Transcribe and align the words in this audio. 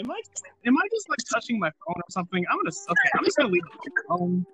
Am 0.00 0.10
I 0.10 0.20
am 0.66 0.76
I 0.76 0.82
just 0.92 1.08
like 1.08 1.18
touching 1.32 1.58
my 1.58 1.70
phone 1.70 1.94
or 1.96 2.10
something? 2.10 2.44
I'm 2.50 2.56
gonna 2.58 2.70
okay. 2.90 3.10
I'm 3.18 3.24
just 3.24 3.36
gonna 3.36 3.48
leave 3.50 3.62
the 3.84 3.90
phone. 4.08 4.46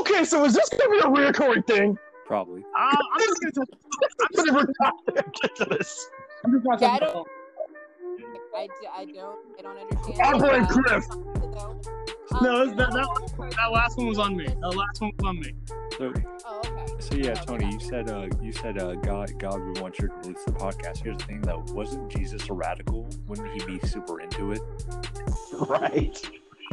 Okay, 0.00 0.24
so 0.24 0.44
is 0.44 0.54
this 0.54 0.68
gonna 0.70 0.90
be 0.90 0.98
a 0.98 1.02
reoccurring 1.30 1.66
thing? 1.66 1.96
Probably. 2.26 2.62
Uh, 2.78 2.96
I'm 3.12 3.20
just 3.20 3.40
gonna 3.40 3.52
touch. 3.52 3.68
I'm 4.20 4.28
just, 4.34 4.52
Whenever 4.52 4.72
ridiculous. 5.14 6.10
I'm 6.44 6.52
just 6.52 6.64
gonna 6.64 6.78
Yeah, 6.80 6.92
I 6.92 6.98
touch 6.98 7.00
the 7.00 7.06
don't- 7.06 7.14
phone. 7.14 7.26
I, 8.54 8.66
d- 8.66 8.72
I 8.94 9.04
don't 9.06 9.38
I 9.58 9.62
don't 9.62 9.78
understand. 9.78 10.20
I 10.22 10.38
blame 10.38 10.62
Uh, 10.62 10.66
Cliff. 10.68 11.10
um, 11.10 11.80
No, 12.42 12.62
you 12.64 12.74
that- 12.74 13.54
That 13.56 13.70
last 13.72 13.96
one 13.98 14.06
was 14.08 14.18
on 14.18 14.36
me. 14.36 14.46
That 14.46 14.74
last 14.76 15.00
one 15.00 15.12
was 15.18 15.26
on 15.26 15.40
me. 15.40 15.52
Sorry. 15.96 16.24
Oh, 16.46 16.58
okay. 16.58 16.61
So 17.02 17.16
yeah, 17.16 17.34
Toni, 17.34 17.66
you 17.66 17.80
said 17.80 18.08
uh, 18.08 18.28
you 18.40 18.52
said 18.52 18.78
uh, 18.78 18.94
God 18.94 19.32
God 19.38 19.60
would 19.60 19.80
want 19.80 19.98
you 19.98 20.06
to 20.06 20.14
release 20.14 20.44
the 20.44 20.52
podcast. 20.52 21.02
Here's 21.02 21.16
the 21.18 21.24
thing, 21.24 21.40
though: 21.40 21.64
wasn't 21.70 22.08
Jesus 22.10 22.48
a 22.48 22.52
radical? 22.52 23.08
Wouldn't 23.26 23.50
he 23.60 23.66
be 23.66 23.84
super 23.86 24.20
into 24.20 24.52
it? 24.52 24.60
Right. 25.68 26.18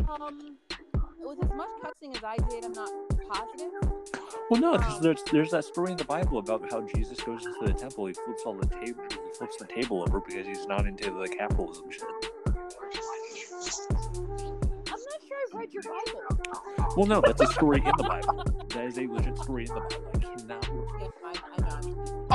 Um, 0.08 0.56
with 1.20 1.44
as 1.44 1.50
much 1.54 1.70
cussing 1.82 2.16
as 2.16 2.24
I 2.24 2.38
did, 2.50 2.64
I'm 2.64 2.72
not 2.72 2.90
positive. 3.28 3.72
Well, 4.50 4.62
no, 4.62 4.78
because 4.78 4.98
Um, 4.98 5.04
there's 5.04 5.24
there's 5.32 5.52
that 5.52 5.66
story 5.66 5.92
in 5.92 5.98
the 5.98 6.06
Bible 6.06 6.38
about 6.38 6.72
how 6.72 6.82
Jesus 6.82 7.20
goes 7.20 7.46
into 7.46 7.66
the 7.66 7.74
temple, 7.74 8.06
he 8.06 8.14
flips 8.14 8.44
all 8.46 8.54
the 8.54 8.68
table, 8.68 9.04
he 9.12 9.34
flips 9.38 9.58
the 9.58 9.66
table 9.66 10.02
over 10.04 10.22
because 10.22 10.46
he's 10.48 10.66
not 10.68 10.86
into 10.88 11.12
the 11.12 11.28
capitalism 11.28 11.90
shit. 11.92 12.04
I'm 12.46 12.54
not 14.86 15.22
sure 15.28 15.38
I've 15.48 15.60
read 15.60 15.74
your 15.74 15.84
Bible. 15.84 16.96
Well, 16.96 17.06
no, 17.08 17.22
that's 17.22 17.42
a 17.42 17.48
story 17.48 17.80
in 17.80 17.92
the 17.98 18.04
Bible. 18.04 18.44
That 18.70 18.86
is 18.86 18.98
a 18.98 19.02
legit 19.08 19.38
story 19.38 19.66
in 19.68 19.74
the 19.74 19.82
Bible. 19.82 20.19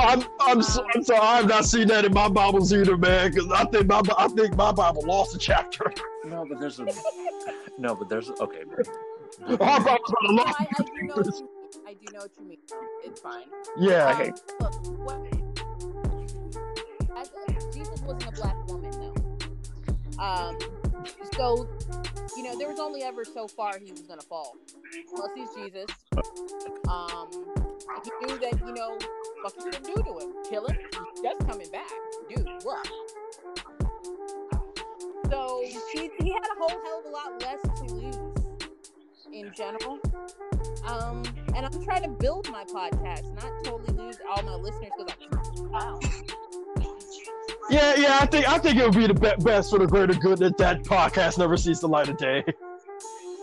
I'm 0.05 0.23
I'm 0.41 0.61
so, 0.61 0.85
I'm 0.93 1.03
sorry. 1.03 1.19
I've 1.19 1.47
not 1.47 1.65
seen 1.65 1.87
that 1.87 2.05
in 2.05 2.13
my 2.13 2.29
Bibles 2.29 2.71
either, 2.71 2.95
man. 2.95 3.31
Because 3.31 3.51
I 3.51 3.65
think 3.65 3.87
my 3.87 4.03
I 4.17 4.27
think 4.27 4.55
my 4.55 4.71
Bible 4.71 5.03
lost 5.05 5.35
a 5.35 5.39
chapter. 5.39 5.91
No, 6.23 6.45
but 6.47 6.59
there's 6.59 6.79
a. 6.79 6.85
No, 7.79 7.95
but 7.95 8.07
there's 8.07 8.29
okay. 8.29 8.63
My 9.47 9.55
Bible's 9.55 9.81
about 9.81 9.99
to 10.05 10.31
lost. 10.31 10.55
I, 10.59 10.67
I 10.67 10.83
do 10.83 11.03
know 11.03 11.15
what 11.15 11.25
you 11.27 11.41
mean. 11.41 11.47
I 11.87 11.93
do 11.93 12.13
know 12.13 12.19
what 12.19 12.31
you 12.39 12.45
mean. 12.45 12.57
It's 13.03 13.19
fine. 13.19 13.45
Yeah. 13.77 14.11
Um, 14.11 14.33
look, 14.59 14.73
what, 14.99 15.17
as, 17.17 17.29
Jesus 17.73 18.01
wasn't 18.01 18.27
a 18.27 18.31
black 18.31 18.67
woman, 18.67 18.91
though. 18.91 20.23
Um, 20.23 20.57
so, 21.33 21.67
you 22.35 22.43
know, 22.43 22.57
there 22.57 22.67
was 22.67 22.79
only 22.79 23.03
ever 23.03 23.23
so 23.25 23.47
far 23.47 23.77
he 23.77 23.91
was 23.91 24.01
to 24.01 24.17
fall. 24.27 24.55
Plus, 25.13 25.29
he's 25.35 25.49
Jesus. 25.55 25.85
Um, 26.87 27.29
he 28.03 28.25
knew 28.25 28.37
that, 28.39 28.59
you 28.65 28.73
know, 28.73 28.97
what 29.41 29.53
you 29.57 29.71
gonna 29.71 29.83
do 29.83 29.95
to 29.95 30.19
him? 30.19 30.33
Kill 30.49 30.67
him? 30.67 30.77
He's 30.91 31.21
just 31.21 31.47
coming 31.47 31.69
back. 31.71 31.89
Dude, 32.29 32.47
what? 32.63 32.87
So, 35.29 35.63
he, 35.93 36.09
he 36.19 36.31
had 36.31 36.43
a 36.43 36.59
whole 36.59 36.69
hell 36.69 36.99
of 36.99 37.05
a 37.05 37.09
lot 37.09 37.41
less 37.41 37.61
to 37.79 37.93
lose 37.93 38.35
in 39.33 39.51
general. 39.53 39.99
Um, 40.85 41.23
and 41.55 41.65
I'm 41.65 41.83
trying 41.83 42.03
to 42.03 42.09
build 42.09 42.49
my 42.51 42.63
podcast, 42.63 43.33
not 43.35 43.63
totally 43.63 43.97
lose 43.97 44.17
all 44.29 44.43
my 44.43 44.55
listeners 44.55 44.91
because 44.97 45.13
I 45.13 45.61
wow. 45.69 45.99
Yeah, 47.69 47.95
yeah. 47.97 48.17
I 48.21 48.25
think 48.25 48.47
I 48.47 48.57
think 48.59 48.77
it 48.77 48.83
would 48.83 48.95
be 48.95 49.07
the 49.07 49.13
be- 49.13 49.43
best 49.43 49.71
for 49.71 49.79
the 49.79 49.87
greater 49.87 50.13
good 50.13 50.39
that 50.39 50.57
that 50.57 50.83
podcast 50.83 51.37
never 51.37 51.57
sees 51.57 51.79
the 51.79 51.87
light 51.87 52.09
of 52.09 52.17
day. 52.17 52.43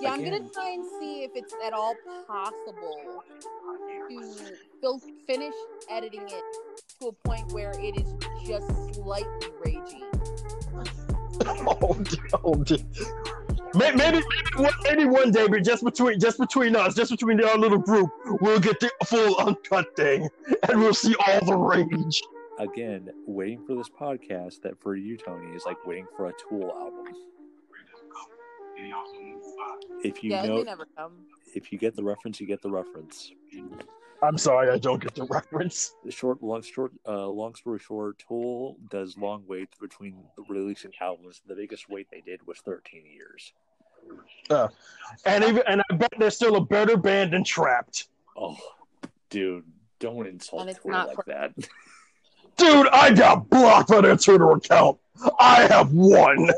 Yeah, 0.00 0.12
I'm 0.12 0.24
gonna 0.24 0.48
try 0.48 0.70
and 0.70 0.84
see 1.00 1.22
if 1.24 1.30
it's 1.34 1.54
at 1.64 1.72
all 1.72 1.94
possible 2.26 3.22
to 4.08 4.54
fil- 4.80 5.00
finish 5.26 5.54
editing 5.90 6.22
it 6.22 6.42
to 7.00 7.08
a 7.08 7.12
point 7.12 7.52
where 7.52 7.72
it 7.78 8.00
is 8.00 8.14
just 8.46 8.94
slightly 8.94 9.48
raging. 9.64 10.04
Oh, 11.44 11.98
oh 12.44 12.54
dear. 12.54 12.78
Maybe, 13.74 13.96
maybe, 13.96 14.22
maybe 14.84 15.04
one 15.06 15.32
day, 15.32 15.48
but 15.48 15.64
just 15.64 15.82
between 15.82 16.20
just 16.20 16.38
between 16.38 16.76
us, 16.76 16.94
just 16.94 17.10
between 17.10 17.42
our 17.42 17.56
little 17.56 17.78
group, 17.78 18.10
we'll 18.40 18.60
get 18.60 18.78
the 18.80 18.90
full 19.06 19.36
uncut 19.38 19.96
thing, 19.96 20.28
and 20.68 20.78
we'll 20.78 20.92
see 20.94 21.14
all 21.26 21.44
the 21.44 21.56
rage. 21.56 22.22
Again, 22.62 23.08
waiting 23.26 23.66
for 23.66 23.74
this 23.74 23.88
podcast 23.88 24.62
that 24.62 24.80
for 24.80 24.94
you, 24.94 25.16
Toni, 25.16 25.52
is 25.56 25.64
like 25.66 25.84
waiting 25.84 26.06
for 26.16 26.28
a 26.28 26.32
Tool 26.48 26.70
album. 26.70 27.12
If 30.04 30.22
you 30.22 30.30
yeah, 30.30 30.46
know, 30.46 30.58
they 30.58 30.64
never 30.64 30.86
come. 30.96 31.26
if 31.56 31.72
you 31.72 31.78
get 31.78 31.96
the 31.96 32.04
reference, 32.04 32.40
you 32.40 32.46
get 32.46 32.62
the 32.62 32.70
reference. 32.70 33.32
I'm 34.22 34.38
sorry, 34.38 34.70
I 34.70 34.78
don't 34.78 35.02
get 35.02 35.16
the 35.16 35.24
reference. 35.24 35.96
The 36.04 36.12
short, 36.12 36.40
long, 36.40 36.62
short, 36.62 36.92
uh, 37.06 37.26
long 37.26 37.56
story 37.56 37.80
short, 37.80 38.22
Tool 38.28 38.76
does 38.90 39.18
long 39.18 39.42
waits 39.48 39.76
between 39.80 40.22
the 40.36 40.44
releasing 40.48 40.92
albums. 41.00 41.42
The 41.44 41.56
biggest 41.56 41.88
wait 41.90 42.06
they 42.12 42.20
did 42.20 42.46
was 42.46 42.58
13 42.58 43.02
years. 43.12 43.52
And 45.26 45.42
even 45.42 45.62
and 45.66 45.82
I 45.90 45.94
bet 45.96 46.12
there's 46.16 46.36
still 46.36 46.54
a 46.54 46.64
better 46.64 46.96
band 46.96 47.32
than 47.32 47.42
Trapped. 47.42 48.06
Oh, 48.36 48.56
dude, 49.30 49.64
don't 49.98 50.28
insult 50.28 50.68
Tool 50.80 50.92
not 50.92 51.08
like 51.08 51.16
cr- 51.16 51.22
that. 51.30 51.54
Dude, 52.56 52.88
I 52.88 53.12
got 53.12 53.48
blocked 53.48 53.90
on 53.90 54.02
their 54.02 54.16
Twitter 54.16 54.50
account. 54.50 54.98
I 55.38 55.66
have 55.68 55.92
won. 55.92 56.50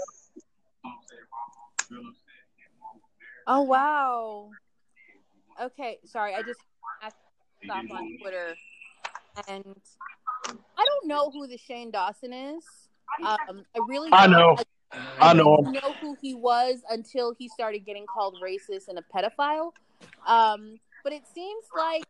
Oh 3.46 3.62
wow. 3.62 4.50
Okay, 5.60 5.98
sorry, 6.04 6.34
I 6.34 6.42
just 6.42 6.60
to 7.02 7.10
stop 7.64 7.84
on 7.90 8.18
Twitter, 8.20 8.54
and 9.48 9.76
I 10.48 10.84
don't 10.84 11.06
know 11.06 11.30
who 11.30 11.46
the 11.46 11.58
Shane 11.58 11.90
Dawson 11.90 12.32
is. 12.32 12.64
Um, 13.24 13.64
I 13.76 13.80
really 13.86 14.10
I 14.12 14.26
know. 14.26 14.56
I 15.20 15.32
know 15.32 15.56
didn't 15.56 15.72
know 15.72 15.92
who 16.00 16.16
he 16.20 16.34
was 16.34 16.80
until 16.88 17.34
he 17.36 17.48
started 17.48 17.84
getting 17.84 18.06
called 18.06 18.36
racist 18.42 18.88
and 18.88 18.98
a 18.98 19.02
pedophile. 19.14 19.72
Um, 20.26 20.78
but 21.02 21.12
it 21.12 21.22
seems 21.34 21.64
like 21.76 22.04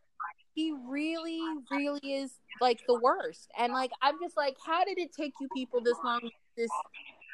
he 0.54 0.72
really, 0.86 1.40
really 1.70 2.00
is 2.00 2.32
like 2.60 2.80
the 2.86 2.98
worst. 3.00 3.50
And 3.58 3.72
like, 3.72 3.90
I'm 4.00 4.14
just 4.22 4.36
like, 4.36 4.56
how 4.64 4.84
did 4.84 4.98
it 4.98 5.12
take 5.12 5.32
you 5.40 5.48
people 5.54 5.80
this 5.80 5.96
long? 6.04 6.20
This, 6.56 6.70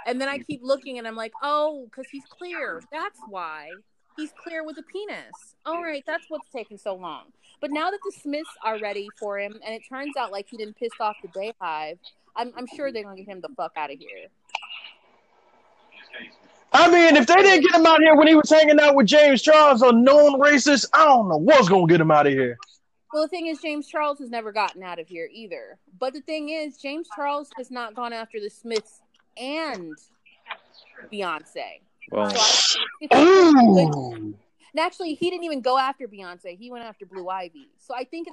and 0.06 0.20
then 0.20 0.28
I 0.28 0.38
keep 0.38 0.60
looking 0.62 0.98
and 0.98 1.06
I'm 1.06 1.16
like, 1.16 1.32
oh, 1.42 1.84
because 1.84 2.10
he's 2.10 2.24
clear. 2.30 2.82
That's 2.90 3.18
why 3.28 3.68
he's 4.16 4.32
clear 4.42 4.64
with 4.64 4.78
a 4.78 4.82
penis. 4.82 5.54
All 5.66 5.82
right, 5.82 6.02
that's 6.06 6.24
what's 6.28 6.48
taking 6.50 6.78
so 6.78 6.94
long. 6.94 7.24
But 7.60 7.70
now 7.70 7.90
that 7.90 8.00
the 8.04 8.12
Smiths 8.22 8.50
are 8.64 8.78
ready 8.80 9.08
for 9.18 9.38
him, 9.38 9.54
and 9.64 9.74
it 9.74 9.82
turns 9.88 10.16
out 10.18 10.32
like 10.32 10.46
he 10.48 10.56
didn't 10.56 10.76
piss 10.76 10.92
off 10.98 11.16
the 11.22 11.28
BeyHive, 11.28 11.98
I'm, 12.36 12.52
I'm 12.56 12.66
sure 12.74 12.90
they're 12.90 13.02
gonna 13.02 13.16
get 13.16 13.28
him 13.28 13.42
the 13.42 13.48
fuck 13.54 13.72
out 13.76 13.92
of 13.92 13.98
here. 13.98 14.28
I 16.72 16.88
mean, 16.88 17.16
if 17.16 17.26
they 17.26 17.34
didn't 17.34 17.62
get 17.62 17.74
him 17.74 17.84
out 17.84 18.00
here 18.00 18.14
when 18.14 18.28
he 18.28 18.34
was 18.34 18.48
hanging 18.48 18.80
out 18.80 18.94
with 18.94 19.06
James 19.06 19.42
Charles, 19.42 19.82
a 19.82 19.92
known 19.92 20.40
racist, 20.40 20.86
I 20.94 21.04
don't 21.04 21.28
know 21.28 21.36
what's 21.36 21.68
gonna 21.68 21.86
get 21.86 22.00
him 22.00 22.10
out 22.10 22.26
of 22.26 22.32
here. 22.32 22.58
Well, 23.12 23.22
the 23.22 23.28
thing 23.28 23.46
is, 23.48 23.60
James 23.60 23.88
Charles 23.88 24.18
has 24.20 24.30
never 24.30 24.52
gotten 24.52 24.82
out 24.82 24.98
of 24.98 25.08
here 25.08 25.28
either. 25.32 25.78
But 25.98 26.12
the 26.12 26.20
thing 26.20 26.48
is, 26.50 26.76
James 26.76 27.08
Charles 27.14 27.50
has 27.56 27.70
not 27.70 27.94
gone 27.94 28.12
after 28.12 28.38
the 28.40 28.48
Smiths 28.50 29.00
and 29.36 29.92
Beyonce. 31.12 31.80
Well, 32.10 32.30
So 32.30 32.38
I, 32.38 32.84
it's 33.00 33.14
a 33.14 33.16
good- 33.16 33.94
Ooh. 33.94 34.14
and 34.18 34.80
actually, 34.80 35.14
he 35.14 35.30
didn't 35.30 35.44
even 35.44 35.60
go 35.60 35.76
after 35.78 36.06
Beyonce. 36.06 36.56
He 36.56 36.70
went 36.70 36.84
after 36.84 37.04
Blue 37.06 37.28
Ivy. 37.28 37.68
So 37.78 37.94
I 37.94 38.04
think 38.04 38.28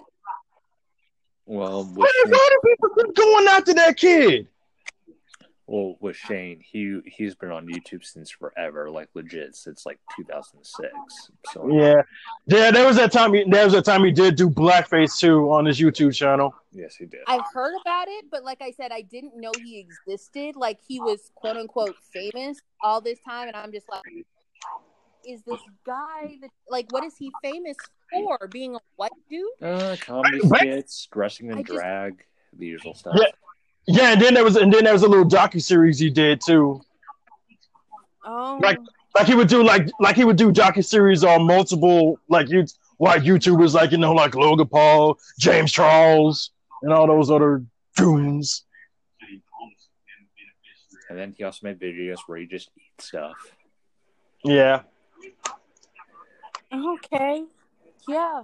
well, 1.45 1.83
with 1.85 1.97
What 1.97 2.11
Shane, 2.25 2.33
is 2.33 2.39
other 2.39 2.59
people 2.65 2.89
keep 2.89 3.15
going 3.15 3.47
after 3.47 3.73
that 3.75 3.97
kid? 3.97 4.47
Well, 5.67 5.95
with 5.99 6.15
Shane, 6.15 6.61
he 6.63 7.01
he's 7.05 7.35
been 7.35 7.51
on 7.51 7.67
YouTube 7.67 8.03
since 8.05 8.31
forever, 8.31 8.89
like 8.89 9.09
legit 9.13 9.55
since 9.55 9.85
like 9.85 9.99
2006. 10.15 10.89
So 11.51 11.69
Yeah, 11.69 12.01
yeah. 12.47 12.71
There 12.71 12.87
was 12.87 12.95
that 12.95 13.11
time. 13.11 13.33
He, 13.33 13.43
there 13.49 13.65
was 13.65 13.73
that 13.73 13.83
time 13.85 14.03
he 14.05 14.11
did 14.11 14.35
do 14.37 14.49
blackface 14.49 15.19
too 15.19 15.51
on 15.51 15.65
his 15.65 15.79
YouTube 15.79 16.15
channel. 16.15 16.55
yes, 16.71 16.95
he 16.95 17.05
did. 17.05 17.19
I've 17.27 17.45
heard 17.53 17.73
about 17.81 18.07
it, 18.07 18.25
but 18.31 18.43
like 18.43 18.61
I 18.61 18.71
said, 18.71 18.91
I 18.93 19.01
didn't 19.01 19.35
know 19.35 19.51
he 19.63 19.77
existed. 19.79 20.55
Like 20.55 20.79
he 20.87 20.99
was 21.01 21.31
quote 21.35 21.57
unquote 21.57 21.95
famous 22.13 22.57
all 22.81 23.01
this 23.01 23.19
time, 23.27 23.47
and 23.49 23.57
I'm 23.57 23.71
just 23.73 23.89
like, 23.89 24.03
is 25.27 25.41
this 25.43 25.59
guy 25.85 26.37
that 26.41 26.49
like 26.69 26.91
what 26.91 27.03
is 27.03 27.15
he 27.17 27.29
famous 27.43 27.75
for? 28.11 28.47
Being 28.49 28.75
a 28.75 28.79
white 28.95 29.11
dude? 29.29 29.45
Uh, 29.61 29.97
comedy 29.99 30.39
skits, 30.39 31.07
dressing 31.11 31.51
in 31.51 31.57
I 31.57 31.63
just- 31.63 31.73
drag, 31.77 32.23
the 32.57 32.67
usual 32.67 32.93
stuff. 32.93 33.15
Yeah. 33.19 33.27
Yeah, 33.87 34.11
and 34.13 34.21
then 34.21 34.33
there 34.33 34.43
was 34.43 34.55
and 34.57 34.71
then 34.73 34.83
there 34.83 34.93
was 34.93 35.03
a 35.03 35.07
little 35.07 35.25
docu 35.25 35.61
series 35.61 35.97
he 35.99 36.09
did 36.09 36.41
too. 36.45 36.81
Oh, 38.25 38.59
Like- 38.61 38.79
Like 39.15 39.25
he 39.27 39.33
would 39.35 39.47
do 39.47 39.63
like 39.63 39.87
like 39.99 40.15
he 40.15 40.25
would 40.25 40.35
do 40.37 40.51
docu 40.51 40.85
series 40.85 41.23
on 41.23 41.47
multiple 41.47 42.19
like 42.29 42.49
you 42.49 42.65
white 42.97 43.21
YouTubers 43.23 43.73
like 43.73 43.91
you 43.91 43.97
know 43.97 44.13
like 44.13 44.35
Logan 44.35 44.67
Paul, 44.67 45.17
James 45.39 45.71
Charles, 45.71 46.51
and 46.83 46.93
all 46.93 47.07
those 47.07 47.31
other 47.31 47.63
goons. 47.95 48.63
And 51.09 51.17
then 51.17 51.33
he 51.37 51.43
also 51.45 51.59
made 51.65 51.79
videos 51.79 52.17
where 52.27 52.37
he 52.37 52.45
just 52.45 52.69
eats 52.77 53.07
stuff. 53.07 53.37
Yeah. 54.43 54.81
Okay. 56.73 57.43
Yeah. 58.07 58.43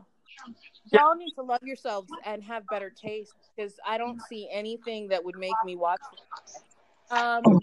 Y'all 0.92 1.16
need 1.16 1.34
to 1.36 1.42
love 1.44 1.62
yourselves 1.63 2.10
and 2.25 2.42
have 2.44 2.63
better 2.68 2.89
taste 2.89 3.34
because 3.56 3.74
I 3.86 3.98
don't 3.98 4.22
see 4.30 4.50
anything 4.52 5.08
that 5.10 5.24
would 5.24 5.38
make 5.38 5.54
me 5.66 5.76
watch. 5.76 6.02
it. 6.14 7.14
Um, 7.14 7.60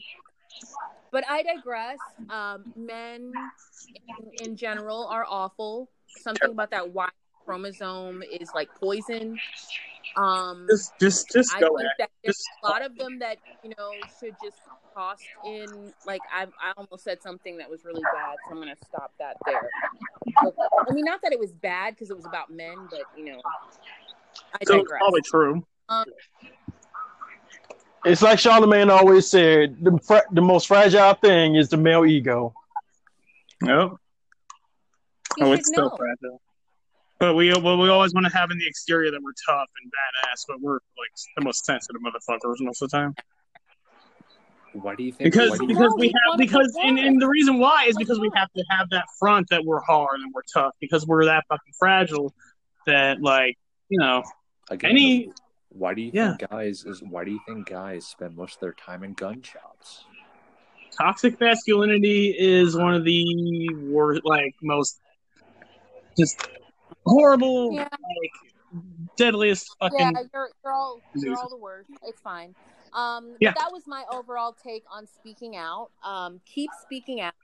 But 1.12 1.24
I 1.28 1.42
digress. 1.42 1.98
Um, 2.28 2.72
men 2.76 3.32
in, 4.20 4.46
in 4.50 4.56
general 4.56 5.06
are 5.08 5.26
awful. 5.28 5.88
Something 6.06 6.50
about 6.50 6.70
that 6.70 6.92
Y 6.92 7.08
chromosome 7.44 8.22
is 8.22 8.50
like 8.54 8.68
poison. 8.78 9.36
Um, 10.16 10.66
Just, 10.68 10.92
just, 11.00 11.30
just 11.32 11.54
I 11.54 11.60
go 11.60 11.68
think 11.68 11.80
ahead. 11.80 11.90
that 11.98 12.10
there's 12.24 12.36
Just 12.36 12.48
a 12.64 12.68
lot 12.68 12.82
of 12.82 12.96
them 12.96 13.18
that 13.20 13.38
you 13.62 13.70
know 13.78 13.90
should 14.18 14.34
just 14.42 14.58
tossed 14.94 15.22
in. 15.44 15.92
Like 16.06 16.20
I, 16.32 16.46
I 16.60 16.72
almost 16.76 17.04
said 17.04 17.22
something 17.22 17.56
that 17.58 17.70
was 17.70 17.84
really 17.84 18.02
bad, 18.02 18.36
so 18.44 18.52
I'm 18.54 18.58
gonna 18.60 18.74
stop 18.88 19.12
that 19.18 19.36
there. 19.46 19.68
But, 20.42 20.54
I 20.88 20.92
mean, 20.92 21.04
not 21.04 21.22
that 21.22 21.32
it 21.32 21.38
was 21.38 21.52
bad 21.52 21.94
because 21.94 22.10
it 22.10 22.16
was 22.16 22.26
about 22.26 22.50
men, 22.50 22.76
but 22.90 23.02
you 23.16 23.24
know, 23.26 23.40
I 24.54 24.64
so 24.64 24.74
it's 24.74 24.82
digress. 24.82 24.98
probably 24.98 25.22
true. 25.22 25.64
It's 28.04 28.22
like 28.22 28.38
Charlamagne 28.38 28.90
always 28.90 29.28
said: 29.28 29.76
the 29.80 29.98
fra- 30.02 30.24
the 30.32 30.40
most 30.40 30.66
fragile 30.66 31.14
thing 31.14 31.56
is 31.56 31.68
the 31.68 31.76
male 31.76 32.06
ego. 32.06 32.54
Nope. 33.62 33.98
You 35.38 35.46
oh, 35.46 35.50
should 35.50 35.58
it's 35.60 35.68
still 35.68 35.96
fragile. 35.96 36.40
But 37.18 37.34
we, 37.34 37.52
well, 37.52 37.76
we 37.76 37.90
always 37.90 38.14
want 38.14 38.26
to 38.26 38.32
have 38.32 38.50
in 38.50 38.58
the 38.58 38.66
exterior 38.66 39.10
that 39.10 39.20
we're 39.22 39.34
tough 39.46 39.68
and 39.82 39.92
badass, 39.92 40.44
but 40.48 40.60
we're 40.62 40.74
like 40.74 41.10
the 41.36 41.44
most 41.44 41.66
sensitive 41.66 42.00
motherfuckers 42.00 42.54
most 42.60 42.80
of 42.80 42.90
the 42.90 42.96
time. 42.96 43.14
Why 44.72 44.94
do 44.94 45.02
you 45.02 45.12
think? 45.12 45.30
Because 45.30 45.60
you, 45.60 45.66
because 45.66 45.90
No, 45.90 45.96
we 45.96 46.06
we 46.06 46.14
have 46.28 46.38
because 46.38 46.74
and, 46.82 46.98
and 46.98 47.20
the 47.20 47.28
reason 47.28 47.58
why 47.58 47.84
is 47.88 47.96
because 47.98 48.18
we 48.18 48.30
have 48.34 48.50
to 48.52 48.64
have 48.70 48.88
that 48.90 49.04
front 49.18 49.48
that 49.50 49.64
we're 49.64 49.82
hard 49.82 50.20
and 50.20 50.32
we're 50.32 50.42
tough 50.52 50.72
because 50.80 51.06
we're 51.06 51.26
that 51.26 51.44
fucking 51.48 51.74
fragile 51.78 52.32
that 52.86 53.20
like 53.20 53.58
you 53.88 53.98
know 53.98 54.22
again, 54.70 54.90
any 54.92 55.32
why 55.70 55.94
do 55.94 56.02
you 56.02 56.10
Yeah. 56.12 56.36
think 56.36 56.50
guys 56.50 56.84
is 56.84 57.02
why 57.02 57.24
do 57.24 57.30
you 57.30 57.40
think 57.46 57.68
guys 57.68 58.06
spend 58.06 58.36
most 58.36 58.54
of 58.54 58.60
their 58.60 58.72
time 58.74 59.02
in 59.04 59.14
gun 59.14 59.42
shops? 59.42 60.04
toxic 60.98 61.40
masculinity 61.40 62.34
is 62.36 62.76
one 62.76 62.92
of 62.94 63.04
the 63.04 63.24
worst 63.84 64.20
like 64.24 64.54
most 64.60 65.00
just 66.18 66.48
horrible 67.06 67.72
Yeah. 67.74 67.82
like 67.84 68.82
deadliest 69.16 69.68
fucking 69.80 69.98
Yeah, 69.98 70.10
you're 70.34 70.50
you're 70.64 70.72
all 70.72 71.00
you're 71.14 71.38
all 71.38 71.48
the 71.48 71.56
worst. 71.56 71.90
It's 72.04 72.20
fine. 72.20 72.54
Um, 72.92 73.36
Yeah. 73.40 73.52
that 73.56 73.70
was 73.72 73.86
my 73.86 74.04
overall 74.10 74.52
take 74.52 74.82
on 74.90 75.06
speaking 75.06 75.56
out. 75.56 75.90
Um, 76.02 76.40
keep 76.44 76.70
speaking 76.82 77.20
out. 77.20 77.34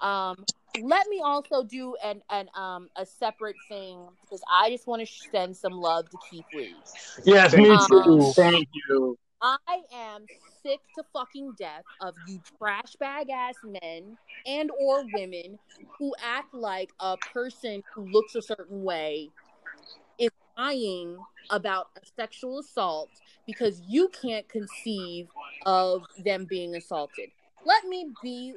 Um, 0.00 0.44
let 0.82 1.08
me 1.08 1.22
also 1.24 1.64
do 1.64 1.96
an 2.04 2.22
an 2.30 2.48
um 2.54 2.90
a 2.96 3.06
separate 3.06 3.56
thing 3.68 3.98
because 4.20 4.42
I 4.50 4.70
just 4.70 4.86
want 4.86 5.06
to 5.06 5.12
send 5.30 5.56
some 5.56 5.72
love 5.72 6.10
to 6.10 6.18
Keith 6.30 6.44
Lee. 6.52 6.74
Yes, 7.24 7.54
me 7.56 7.70
Um, 7.70 7.86
too. 7.88 8.32
thank 8.36 8.68
you 8.72 9.18
I 9.42 9.82
am 9.92 10.26
sick 10.62 10.80
to 10.94 11.04
fucking 11.12 11.52
death 11.58 11.84
of 12.00 12.14
you 12.26 12.40
trash 12.58 12.96
bag 12.98 13.30
ass 13.30 13.56
men 13.62 14.16
and 14.46 14.70
or 14.78 15.04
women 15.04 15.58
who 15.98 16.14
act 16.22 16.54
like 16.54 16.90
a 17.00 17.16
person 17.32 17.82
who 17.94 18.02
looks 18.02 18.34
a 18.34 18.42
certain 18.42 18.82
way 18.82 19.30
is 20.18 20.30
lying 20.56 21.18
about 21.50 21.88
a 21.96 22.06
sexual 22.16 22.58
assault 22.58 23.10
because 23.46 23.80
you 23.86 24.08
can't 24.08 24.48
conceive 24.48 25.28
of 25.64 26.02
them 26.24 26.44
being 26.44 26.74
assaulted. 26.74 27.30
Let 27.66 27.84
me 27.84 28.12
be 28.22 28.54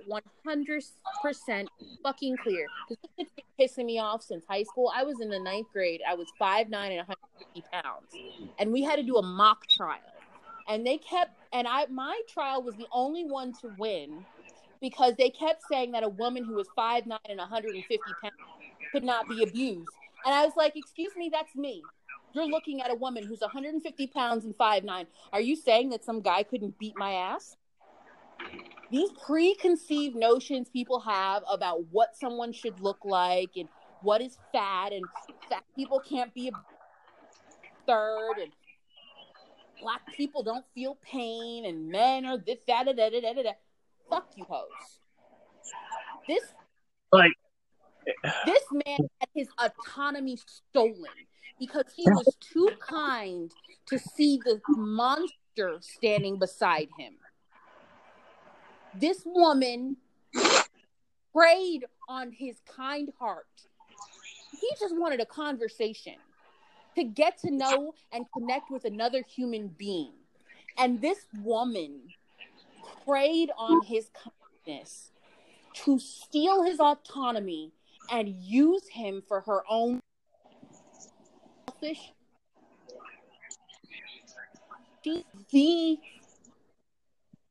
100% 0.48 1.68
fucking 2.04 2.38
clear. 2.38 2.68
This 2.90 2.98
has 3.18 3.28
been 3.36 3.46
pissing 3.60 3.86
me 3.86 4.00
off 4.00 4.22
since 4.22 4.46
high 4.48 4.64
school. 4.64 4.92
I 4.96 5.04
was 5.04 5.20
in 5.20 5.30
the 5.30 5.40
ninth 5.40 5.68
grade. 5.74 6.02
I 6.08 6.14
was 6.14 6.28
5'9 6.40 6.66
and 6.66 6.74
150 6.74 7.64
pounds. 7.74 8.14
And 8.60 8.72
we 8.72 8.84
had 8.84 8.98
to 8.98 9.04
do 9.04 9.18
a 9.18 9.24
mock 9.24 9.66
trial 9.68 10.00
and 10.70 10.86
they 10.86 10.98
kept 10.98 11.32
and 11.52 11.68
i 11.68 11.86
my 11.88 12.22
trial 12.32 12.62
was 12.62 12.76
the 12.76 12.86
only 12.94 13.26
one 13.26 13.52
to 13.52 13.72
win 13.78 14.24
because 14.80 15.14
they 15.18 15.30
kept 15.30 15.64
saying 15.70 15.92
that 15.92 16.04
a 16.04 16.10
woman 16.10 16.46
who 16.46 16.54
was 16.54 16.68
5'9 16.78 17.18
and 17.28 17.40
150 17.40 17.98
pounds 18.22 18.34
could 18.92 19.04
not 19.04 19.28
be 19.28 19.44
abused 19.44 19.90
and 20.26 20.34
i 20.34 20.46
was 20.46 20.54
like 20.56 20.78
excuse 20.78 21.16
me 21.18 21.30
that's 21.32 21.56
me 21.56 21.84
you're 22.34 22.48
looking 22.48 22.82
at 22.82 22.92
a 22.92 22.96
woman 22.96 23.26
who's 23.26 23.42
150 23.42 24.08
pounds 24.08 24.46
and 24.46 24.56
5'9 24.58 25.08
are 25.34 25.42
you 25.42 25.56
saying 25.56 25.90
that 25.90 26.06
some 26.06 26.22
guy 26.22 26.44
couldn't 26.44 26.78
beat 26.78 26.94
my 26.96 27.12
ass 27.14 27.58
these 28.91 29.09
preconceived 29.25 30.15
notions 30.15 30.69
people 30.69 31.00
have 31.00 31.44
about 31.51 31.86
what 31.91 32.15
someone 32.15 32.51
should 32.51 32.80
look 32.80 33.00
like 33.03 33.51
and 33.56 33.69
what 34.01 34.21
is 34.21 34.38
fat 34.51 34.91
and 34.94 35.06
fat 35.50 35.63
people 35.75 36.00
can't 36.00 36.33
be 36.33 36.47
a 36.47 36.51
third 37.86 38.38
and 38.41 38.51
black 39.81 40.01
people 40.15 40.44
don't 40.44 40.65
feel 40.74 40.97
pain 41.01 41.65
and 41.65 41.89
men 41.89 42.25
are 42.25 42.38
this 42.38 42.59
that 42.68 42.86
da, 42.86 42.94
da, 42.94 43.09
da, 43.09 43.21
da, 43.21 43.33
da, 43.33 43.44
da. 43.44 43.51
fuck 44.09 44.27
you 44.36 44.45
hoes. 44.47 45.00
This 46.27 46.44
like 47.12 47.31
this 48.45 48.63
man 48.71 49.00
had 49.19 49.30
his 49.36 49.47
autonomy 49.57 50.38
stolen 50.45 51.27
because 51.59 51.86
he 51.95 52.03
was 52.06 52.36
too 52.39 52.69
kind 52.80 53.51
to 53.88 54.00
see 54.00 54.39
the 54.44 54.59
monster 54.69 55.77
standing 55.81 56.39
beside 56.39 56.88
him 56.97 57.13
this 58.94 59.21
woman 59.25 59.97
preyed 61.33 61.86
on 62.07 62.31
his 62.31 62.57
kind 62.65 63.09
heart 63.19 63.45
he 64.59 64.69
just 64.80 64.95
wanted 64.97 65.19
a 65.19 65.25
conversation 65.25 66.15
to 66.95 67.03
get 67.03 67.38
to 67.39 67.51
know 67.51 67.94
and 68.12 68.25
connect 68.33 68.69
with 68.71 68.86
another 68.86 69.21
human 69.21 69.68
being. 69.68 70.12
And 70.77 71.01
this 71.01 71.25
woman 71.41 72.01
preyed 73.06 73.51
on 73.57 73.81
his 73.81 74.09
kindness 74.65 75.12
to 75.74 76.00
steal 76.00 76.63
his 76.63 76.80
autonomy 76.80 77.71
and 78.09 78.30
use 78.30 78.88
him 78.88 79.21
for 79.27 79.41
her 79.41 79.63
own 79.69 80.00
selfish. 81.69 82.12
The 85.51 85.97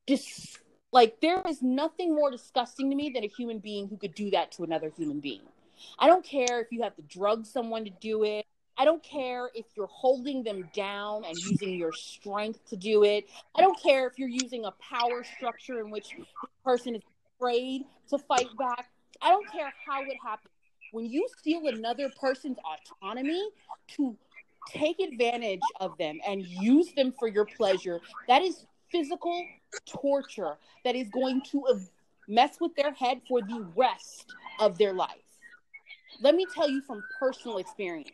dis- 0.06 0.58
like 0.92 1.20
there 1.20 1.42
is 1.48 1.62
nothing 1.62 2.14
more 2.14 2.30
disgusting 2.30 2.90
to 2.90 2.96
me 2.96 3.10
than 3.10 3.24
a 3.24 3.28
human 3.28 3.58
being 3.58 3.88
who 3.88 3.96
could 3.96 4.14
do 4.14 4.30
that 4.30 4.52
to 4.52 4.64
another 4.64 4.90
human 4.96 5.20
being. 5.20 5.42
I 5.98 6.06
don't 6.06 6.24
care 6.24 6.60
if 6.60 6.68
you 6.70 6.82
have 6.82 6.96
to 6.96 7.02
drug 7.02 7.46
someone 7.46 7.84
to 7.84 7.90
do 8.00 8.24
it. 8.24 8.46
I 8.76 8.84
don't 8.84 9.02
care 9.02 9.50
if 9.54 9.66
you're 9.76 9.88
holding 9.88 10.44
them 10.44 10.68
down 10.72 11.24
and 11.24 11.36
using 11.36 11.74
your 11.74 11.92
strength 11.92 12.64
to 12.70 12.76
do 12.76 13.02
it. 13.02 13.28
I 13.56 13.60
don't 13.60 13.80
care 13.80 14.06
if 14.06 14.18
you're 14.18 14.28
using 14.28 14.64
a 14.64 14.72
power 14.72 15.24
structure 15.24 15.80
in 15.80 15.90
which 15.90 16.10
the 16.16 16.48
person 16.64 16.94
is 16.94 17.02
afraid 17.36 17.84
to 18.10 18.18
fight 18.18 18.56
back. 18.56 18.88
I 19.20 19.30
don't 19.30 19.50
care 19.50 19.72
how 19.84 20.02
it 20.02 20.16
happens. 20.24 20.52
When 20.92 21.06
you 21.06 21.28
steal 21.38 21.66
another 21.66 22.08
person's 22.20 22.56
autonomy 23.02 23.50
to 23.96 24.16
take 24.68 25.00
advantage 25.00 25.60
of 25.80 25.98
them 25.98 26.20
and 26.26 26.46
use 26.46 26.92
them 26.92 27.12
for 27.18 27.26
your 27.26 27.46
pleasure, 27.46 28.00
that 28.28 28.42
is 28.42 28.64
physical 28.90 29.44
torture 29.86 30.56
that 30.84 30.94
is 30.94 31.08
going 31.08 31.42
to 31.52 31.64
mess 32.28 32.58
with 32.60 32.74
their 32.76 32.92
head 32.92 33.20
for 33.28 33.40
the 33.40 33.66
rest 33.76 34.34
of 34.60 34.78
their 34.78 34.92
life. 34.92 35.16
Let 36.20 36.34
me 36.34 36.46
tell 36.52 36.68
you 36.68 36.82
from 36.82 37.02
personal 37.18 37.58
experience. 37.58 38.10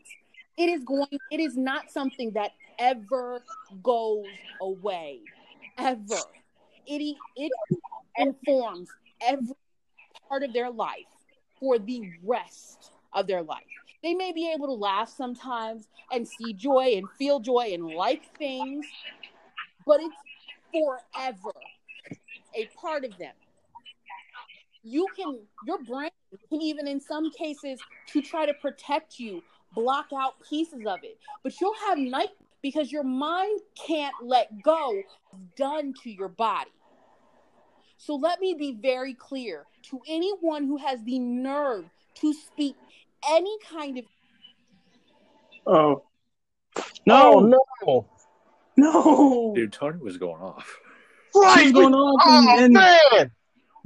It 0.57 0.69
is 0.69 0.85
going 0.85 1.07
it 1.31 1.41
is 1.41 1.57
not 1.57 1.91
something 1.91 2.31
that 2.33 2.53
ever 2.79 3.41
goes 3.83 4.27
away. 4.61 5.21
Ever. 5.79 6.21
It 6.87 7.17
it 7.37 7.53
informs 8.17 8.89
every 9.21 9.57
part 10.29 10.43
of 10.43 10.53
their 10.53 10.71
life 10.71 11.07
for 11.59 11.79
the 11.79 12.03
rest 12.23 12.93
of 13.13 13.27
their 13.27 13.43
life. 13.43 13.65
They 14.03 14.15
may 14.15 14.33
be 14.33 14.53
able 14.53 14.67
to 14.67 14.75
laugh 14.75 15.09
sometimes 15.09 15.89
and 16.13 16.29
see 16.29 16.53
joy 16.53 16.95
and 16.97 17.09
feel 17.19 17.41
joy 17.41 17.71
and 17.73 17.87
like 17.87 18.37
things 18.37 18.87
but 19.87 20.01
it's 20.01 20.17
forever 20.75 21.53
a 22.57 22.69
part 22.81 23.05
of 23.05 23.17
them 23.19 23.33
you 24.83 25.07
can 25.17 25.39
your 25.67 25.83
brain 25.85 26.11
can 26.51 26.61
even 26.61 26.87
in 26.87 27.01
some 27.01 27.31
cases 27.31 27.81
to 28.07 28.21
try 28.21 28.45
to 28.45 28.55
protect 28.55 29.19
you 29.19 29.43
block 29.75 30.07
out 30.17 30.35
pieces 30.49 30.87
of 30.87 31.01
it. 31.03 31.19
But 31.43 31.61
you'll 31.61 31.75
have 31.89 31.99
night 31.99 32.31
because 32.63 32.91
your 32.91 33.03
mind 33.03 33.61
can't 33.87 34.15
let 34.23 34.63
go 34.63 35.03
done 35.57 35.95
to 36.03 36.11
your 36.11 36.29
body. 36.29 36.71
So 37.99 38.15
let 38.15 38.41
me 38.41 38.55
be 38.55 38.73
very 38.81 39.15
clear 39.15 39.65
to 39.91 40.01
anyone 40.09 40.67
who 40.67 40.77
has 40.79 41.03
the 41.05 41.19
nerve 41.19 41.85
to 42.17 42.33
speak 42.33 42.77
any 43.31 43.57
kind 43.71 43.99
of 43.99 44.05
oh 45.67 46.03
No, 47.07 47.35
oh, 47.35 47.41
no 47.41 47.61
no. 47.87 48.07
No 48.77 49.53
Dude, 49.55 49.73
Toni 49.73 49.99
was 49.99 50.17
going 50.17 50.41
off. 50.41 50.79
Right. 51.35 51.65
What's 51.67 51.73
going 51.73 51.95
off. 51.95 52.21
Oh, 52.25 52.47
and, 52.59 52.65
and 52.65 52.75
man. 52.75 53.31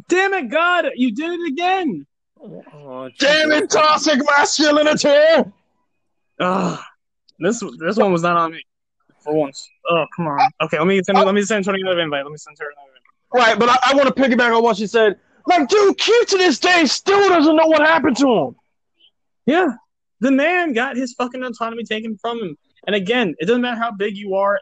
damn 0.08 0.34
it 0.34 0.48
god 0.50 0.86
you 0.96 1.14
did 1.14 1.40
it 1.40 1.46
again 1.48 2.06
Oh, 2.40 3.10
Damn 3.18 3.50
it, 3.50 3.68
toxic 3.68 4.20
masculinity. 4.24 5.50
Ugh. 6.38 6.78
this 7.40 7.62
this 7.78 7.96
one 7.96 8.12
was 8.12 8.22
not 8.22 8.36
on 8.36 8.52
me 8.52 8.62
for 9.20 9.34
once 9.34 9.68
oh 9.90 10.04
come 10.14 10.28
on 10.28 10.38
okay 10.62 10.78
let 10.78 10.86
me 10.86 11.02
send 11.02 11.18
let 11.18 11.34
me 11.34 11.42
send 11.42 11.64
Toni 11.64 11.80
another 11.80 12.00
invite 12.00 12.24
let 12.24 12.30
me 12.30 12.36
send 12.38 12.56
her 12.60 12.66
another 12.66 12.92
invite 12.96 12.98
right, 13.32 13.58
but 13.58 13.68
I, 13.68 13.78
I 13.90 13.94
want 13.94 14.14
to 14.14 14.22
piggyback 14.22 14.56
on 14.56 14.62
what 14.62 14.76
she 14.76 14.86
said. 14.86 15.18
Like, 15.46 15.68
dude, 15.68 15.96
Keith 15.98 16.28
to 16.28 16.38
this 16.38 16.58
day 16.58 16.84
still 16.86 17.28
doesn't 17.28 17.56
know 17.56 17.66
what 17.66 17.80
happened 17.80 18.16
to 18.18 18.28
him. 18.28 18.56
Yeah. 19.46 19.72
The 20.20 20.30
man 20.30 20.72
got 20.72 20.96
his 20.96 21.14
fucking 21.14 21.42
autonomy 21.42 21.84
taken 21.84 22.18
from 22.18 22.38
him. 22.38 22.56
And 22.86 22.94
again, 22.94 23.34
it 23.38 23.46
doesn't 23.46 23.62
matter 23.62 23.80
how 23.80 23.92
big 23.92 24.16
you 24.16 24.34
are, 24.34 24.58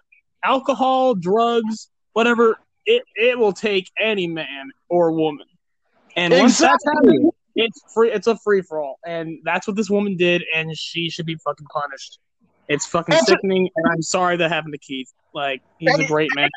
alcohol, 0.47 1.15
drugs, 1.15 1.91
whatever, 2.12 2.57
it, 2.87 3.03
it 3.17 3.38
will 3.38 3.53
take 3.53 3.91
any 3.99 4.26
man 4.26 4.71
or 4.88 5.12
woman. 5.12 5.47
And 6.17 6.33
once 6.33 6.59
that's 6.59 6.83
Exactly. 6.85 7.12
happening, 7.12 7.31
it's 7.57 7.81
free 7.93 8.11
it's 8.12 8.26
a 8.26 8.37
free 8.38 8.62
for 8.62 8.81
all. 8.81 8.99
And 9.05 9.38
that's 9.45 9.67
what 9.67 9.76
this 9.76 9.91
woman 9.91 10.17
did, 10.17 10.45
and 10.55 10.76
she 10.76 11.11
should 11.11 11.26
be 11.26 11.37
fucking 11.37 11.67
punished. 11.73 12.19
It's 12.69 12.87
fucking 12.87 13.12
That's 13.15 13.29
a- 13.29 13.33
sickening, 13.33 13.69
and 13.76 13.87
I'm 13.93 14.03
sorry 14.03 14.37
that 14.38 14.50
happened 14.50 14.75
to 14.75 14.79
Keith. 14.79 15.12
Like, 15.35 15.61
he's 15.79 15.99
a 15.99 16.07
great 16.07 16.31
man. 16.35 16.49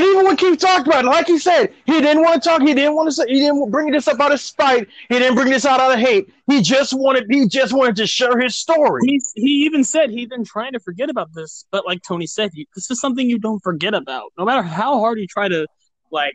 And 0.00 0.08
even 0.08 0.24
when 0.24 0.36
Keith 0.38 0.58
talked 0.58 0.86
about 0.86 1.04
it, 1.04 1.08
like 1.08 1.26
he 1.26 1.38
said, 1.38 1.74
he 1.84 2.00
didn't 2.00 2.22
want 2.22 2.42
to 2.42 2.48
talk. 2.48 2.62
He 2.62 2.72
didn't 2.72 2.94
want 2.94 3.08
to 3.08 3.12
say. 3.12 3.24
He 3.28 3.38
didn't 3.38 3.70
bring 3.70 3.90
this 3.90 4.08
up 4.08 4.18
out 4.18 4.32
of 4.32 4.40
spite. 4.40 4.88
He 5.10 5.18
didn't 5.18 5.34
bring 5.34 5.50
this 5.50 5.66
out 5.66 5.78
out 5.78 5.92
of 5.92 5.98
hate. 5.98 6.32
He 6.46 6.62
just 6.62 6.94
wanted. 6.94 7.26
He 7.28 7.46
just 7.46 7.74
wanted 7.74 7.96
to 7.96 8.06
share 8.06 8.40
his 8.40 8.58
story. 8.58 9.02
He's, 9.04 9.30
he 9.36 9.66
even 9.66 9.84
said 9.84 10.08
he's 10.08 10.28
been 10.28 10.42
trying 10.42 10.72
to 10.72 10.80
forget 10.80 11.10
about 11.10 11.34
this, 11.34 11.66
but 11.70 11.84
like 11.84 12.00
Toni 12.02 12.26
said, 12.26 12.48
you, 12.54 12.64
this 12.74 12.90
is 12.90 12.98
something 12.98 13.28
you 13.28 13.38
don't 13.38 13.62
forget 13.62 13.92
about. 13.92 14.32
No 14.38 14.46
matter 14.46 14.62
how 14.62 14.98
hard 15.00 15.20
you 15.20 15.26
try 15.26 15.48
to, 15.48 15.66
like, 16.10 16.32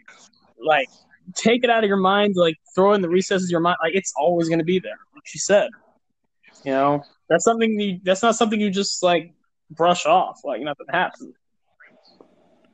like 0.63 0.87
take 1.33 1.63
it 1.63 1.71
out 1.71 1.83
of 1.83 1.87
your 1.87 1.97
mind, 1.97 2.35
like 2.35 2.57
throw 2.75 2.93
in 2.93 3.01
the 3.01 3.09
recesses 3.09 3.47
of 3.47 3.49
your 3.49 3.61
mind, 3.61 3.77
like 3.81 3.95
it's 3.95 4.13
always 4.15 4.47
going 4.47 4.59
to 4.59 4.65
be 4.65 4.77
there. 4.77 4.99
Like 5.15 5.23
she 5.25 5.39
said, 5.39 5.71
you 6.63 6.71
know, 6.71 7.03
that's 7.29 7.43
something 7.43 7.79
you. 7.79 7.99
That's 8.03 8.21
not 8.21 8.35
something 8.35 8.61
you 8.61 8.69
just 8.69 9.01
like 9.01 9.33
brush 9.71 10.05
off, 10.05 10.41
like 10.43 10.61
nothing 10.61 10.85
happened. 10.87 11.33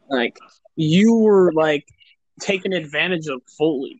Like 0.10 0.38
you 0.76 1.16
were 1.16 1.52
like 1.54 1.86
taken 2.40 2.74
advantage 2.74 3.28
of 3.28 3.42
fully, 3.58 4.00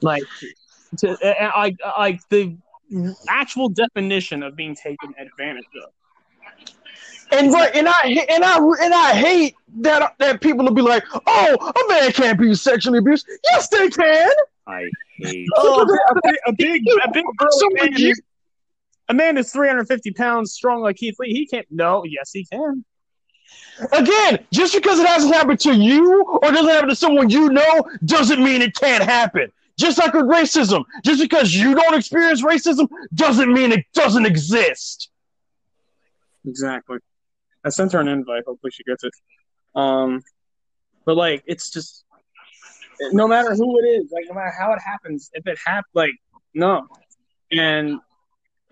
like 0.00 0.22
to 0.98 1.10
uh, 1.10 1.50
like 1.56 1.76
like 1.98 2.20
the 2.30 2.56
actual 3.28 3.68
definition 3.68 4.42
of 4.42 4.56
being 4.56 4.74
taken 4.74 5.14
advantage 5.18 5.64
of. 5.84 5.92
And 7.32 7.52
right, 7.52 7.74
and 7.74 7.88
I 7.88 8.26
and 8.30 8.44
I 8.44 8.56
and 8.58 8.94
I 8.94 9.12
hate 9.14 9.56
that 9.80 10.14
that 10.18 10.40
people 10.40 10.64
will 10.64 10.72
be 10.74 10.82
like, 10.82 11.02
"Oh, 11.26 11.72
a 11.84 11.88
man 11.92 12.12
can't 12.12 12.38
be 12.38 12.54
sexually 12.54 12.98
abused." 12.98 13.26
Yes, 13.50 13.68
they 13.68 13.88
can. 13.88 14.30
I 14.68 14.88
hate. 15.18 15.46
Oh, 15.56 15.82
a, 15.82 16.14
big, 16.22 16.36
a 16.46 16.52
big, 16.52 16.82
a 17.04 17.10
big 17.12 17.24
burly 17.38 17.50
Someone 17.58 17.90
man. 17.90 18.00
you- 18.00 18.10
is- 18.10 18.20
A 19.08 19.14
man 19.14 19.38
is 19.38 19.52
350 19.52 20.10
pounds 20.12 20.52
strong 20.52 20.82
like 20.82 20.96
Keith 20.96 21.14
Lee. 21.20 21.32
He 21.32 21.46
can't. 21.46 21.66
No, 21.70 22.02
yes, 22.04 22.30
he 22.32 22.44
can. 22.44 22.84
Again, 23.92 24.44
just 24.52 24.74
because 24.74 24.98
it 24.98 25.06
hasn't 25.06 25.34
happened 25.34 25.60
to 25.60 25.74
you 25.74 26.24
or 26.24 26.50
doesn't 26.50 26.70
happen 26.70 26.88
to 26.88 26.96
someone 26.96 27.28
you 27.28 27.50
know 27.50 27.84
doesn't 28.04 28.42
mean 28.42 28.62
it 28.62 28.74
can't 28.74 29.04
happen. 29.04 29.52
Just 29.78 29.98
like 29.98 30.14
with 30.14 30.24
racism, 30.24 30.84
just 31.04 31.20
because 31.20 31.52
you 31.52 31.74
don't 31.74 31.94
experience 31.94 32.42
racism 32.42 32.88
doesn't 33.14 33.52
mean 33.52 33.72
it 33.72 33.84
doesn't 33.92 34.24
exist. 34.24 35.10
Exactly. 36.46 36.98
I 37.64 37.68
sent 37.68 37.92
her 37.92 38.00
an 38.00 38.08
invite. 38.08 38.44
Hopefully, 38.46 38.70
she 38.70 38.84
gets 38.84 39.04
it. 39.04 39.12
Um, 39.74 40.22
but 41.04 41.16
like, 41.16 41.42
it's 41.46 41.70
just 41.70 42.04
no 43.12 43.28
matter 43.28 43.54
who 43.54 43.78
it 43.80 43.82
is, 43.82 44.10
like 44.10 44.24
no 44.28 44.34
matter 44.34 44.54
how 44.58 44.72
it 44.72 44.80
happens, 44.80 45.30
if 45.34 45.46
it 45.46 45.58
happens, 45.64 45.90
like 45.92 46.12
no. 46.54 46.86
And 47.52 48.00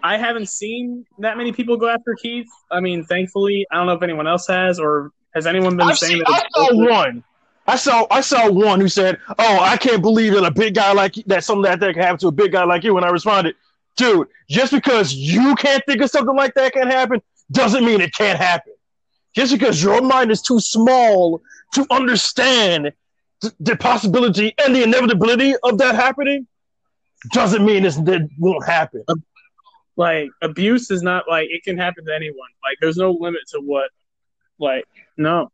I 0.05 0.19
haven't 0.19 0.51
seen 0.51 1.07
that 1.19 1.37
many 1.39 1.51
people 1.51 1.77
go 1.79 1.89
after 1.89 2.15
Keith. 2.23 2.47
I 2.71 2.81
mean, 2.81 3.05
thankfully, 3.05 3.67
I 3.71 3.77
don't 3.77 3.87
know 3.87 3.95
if 3.95 4.03
anyone 4.03 4.27
else 4.27 4.47
has, 4.49 4.79
or 4.79 5.11
has 5.35 5.47
anyone 5.47 5.77
been 5.79 5.89
I've 5.89 5.99
saying 5.99 6.17
seen, 6.17 6.19
that? 6.21 6.31
I 6.31 6.37
it's- 6.37 6.53
saw 6.55 6.91
one. 6.91 7.25
I 7.67 7.77
saw 7.77 8.07
I 8.11 8.21
saw 8.21 8.51
one 8.51 8.79
who 8.79 8.89
said, 8.91 9.19
"Oh, 9.39 9.59
I 9.61 9.79
can't 9.79 10.03
believe 10.03 10.35
that 10.35 10.45
a 10.45 10.51
big 10.51 10.75
guy 10.75 10.93
like 10.93 11.15
that 11.27 11.43
something 11.43 11.63
like 11.65 11.81
that 11.81 11.95
can 11.95 12.03
happen 12.03 12.19
to 12.19 12.29
a 12.29 12.33
big 12.33 12.53
guy 12.53 12.63
like 12.65 12.85
you." 12.85 12.95
And 12.99 13.07
I 13.07 13.09
responded, 13.09 13.57
"Dude, 13.97 14.29
just 14.51 14.71
because 14.71 15.15
you 15.15 15.55
can't 15.55 15.83
think 15.87 16.03
of 16.03 16.11
something 16.11 16.37
like 16.37 16.53
that 16.57 16.75
can 16.75 16.87
happen 16.87 17.23
doesn't 17.51 17.83
mean 17.87 18.03
it 18.03 18.15
can't 18.15 18.39
happen. 18.39 18.75
Just 19.35 19.51
because 19.51 19.83
your 19.83 20.03
mind 20.03 20.31
is 20.31 20.43
too 20.43 20.61
small 20.61 21.41
to 21.73 21.87
understand 21.91 22.93
th- 23.41 23.55
the 23.61 23.77
possibility 23.77 24.53
and 24.63 24.77
the 24.77 24.83
inevitability 24.83 25.55
of 25.63 25.79
that 25.79 25.95
happening 25.95 26.47
doesn't 27.33 27.65
mean 27.65 27.87
it's, 27.87 27.97
it 27.97 28.29
won't 28.39 28.67
happen." 28.67 29.03
Um, 29.09 29.25
like 29.97 30.29
abuse 30.43 30.91
is 30.91 31.03
not 31.03 31.25
like 31.29 31.49
it 31.51 31.63
can 31.63 31.77
happen 31.79 32.05
to 32.07 32.15
anyone. 32.15 32.49
Like 32.63 32.79
there's 32.81 32.97
no 32.97 33.13
limit 33.13 33.43
to 33.49 33.61
what. 33.61 33.91
Like 34.59 34.85
no, 35.17 35.51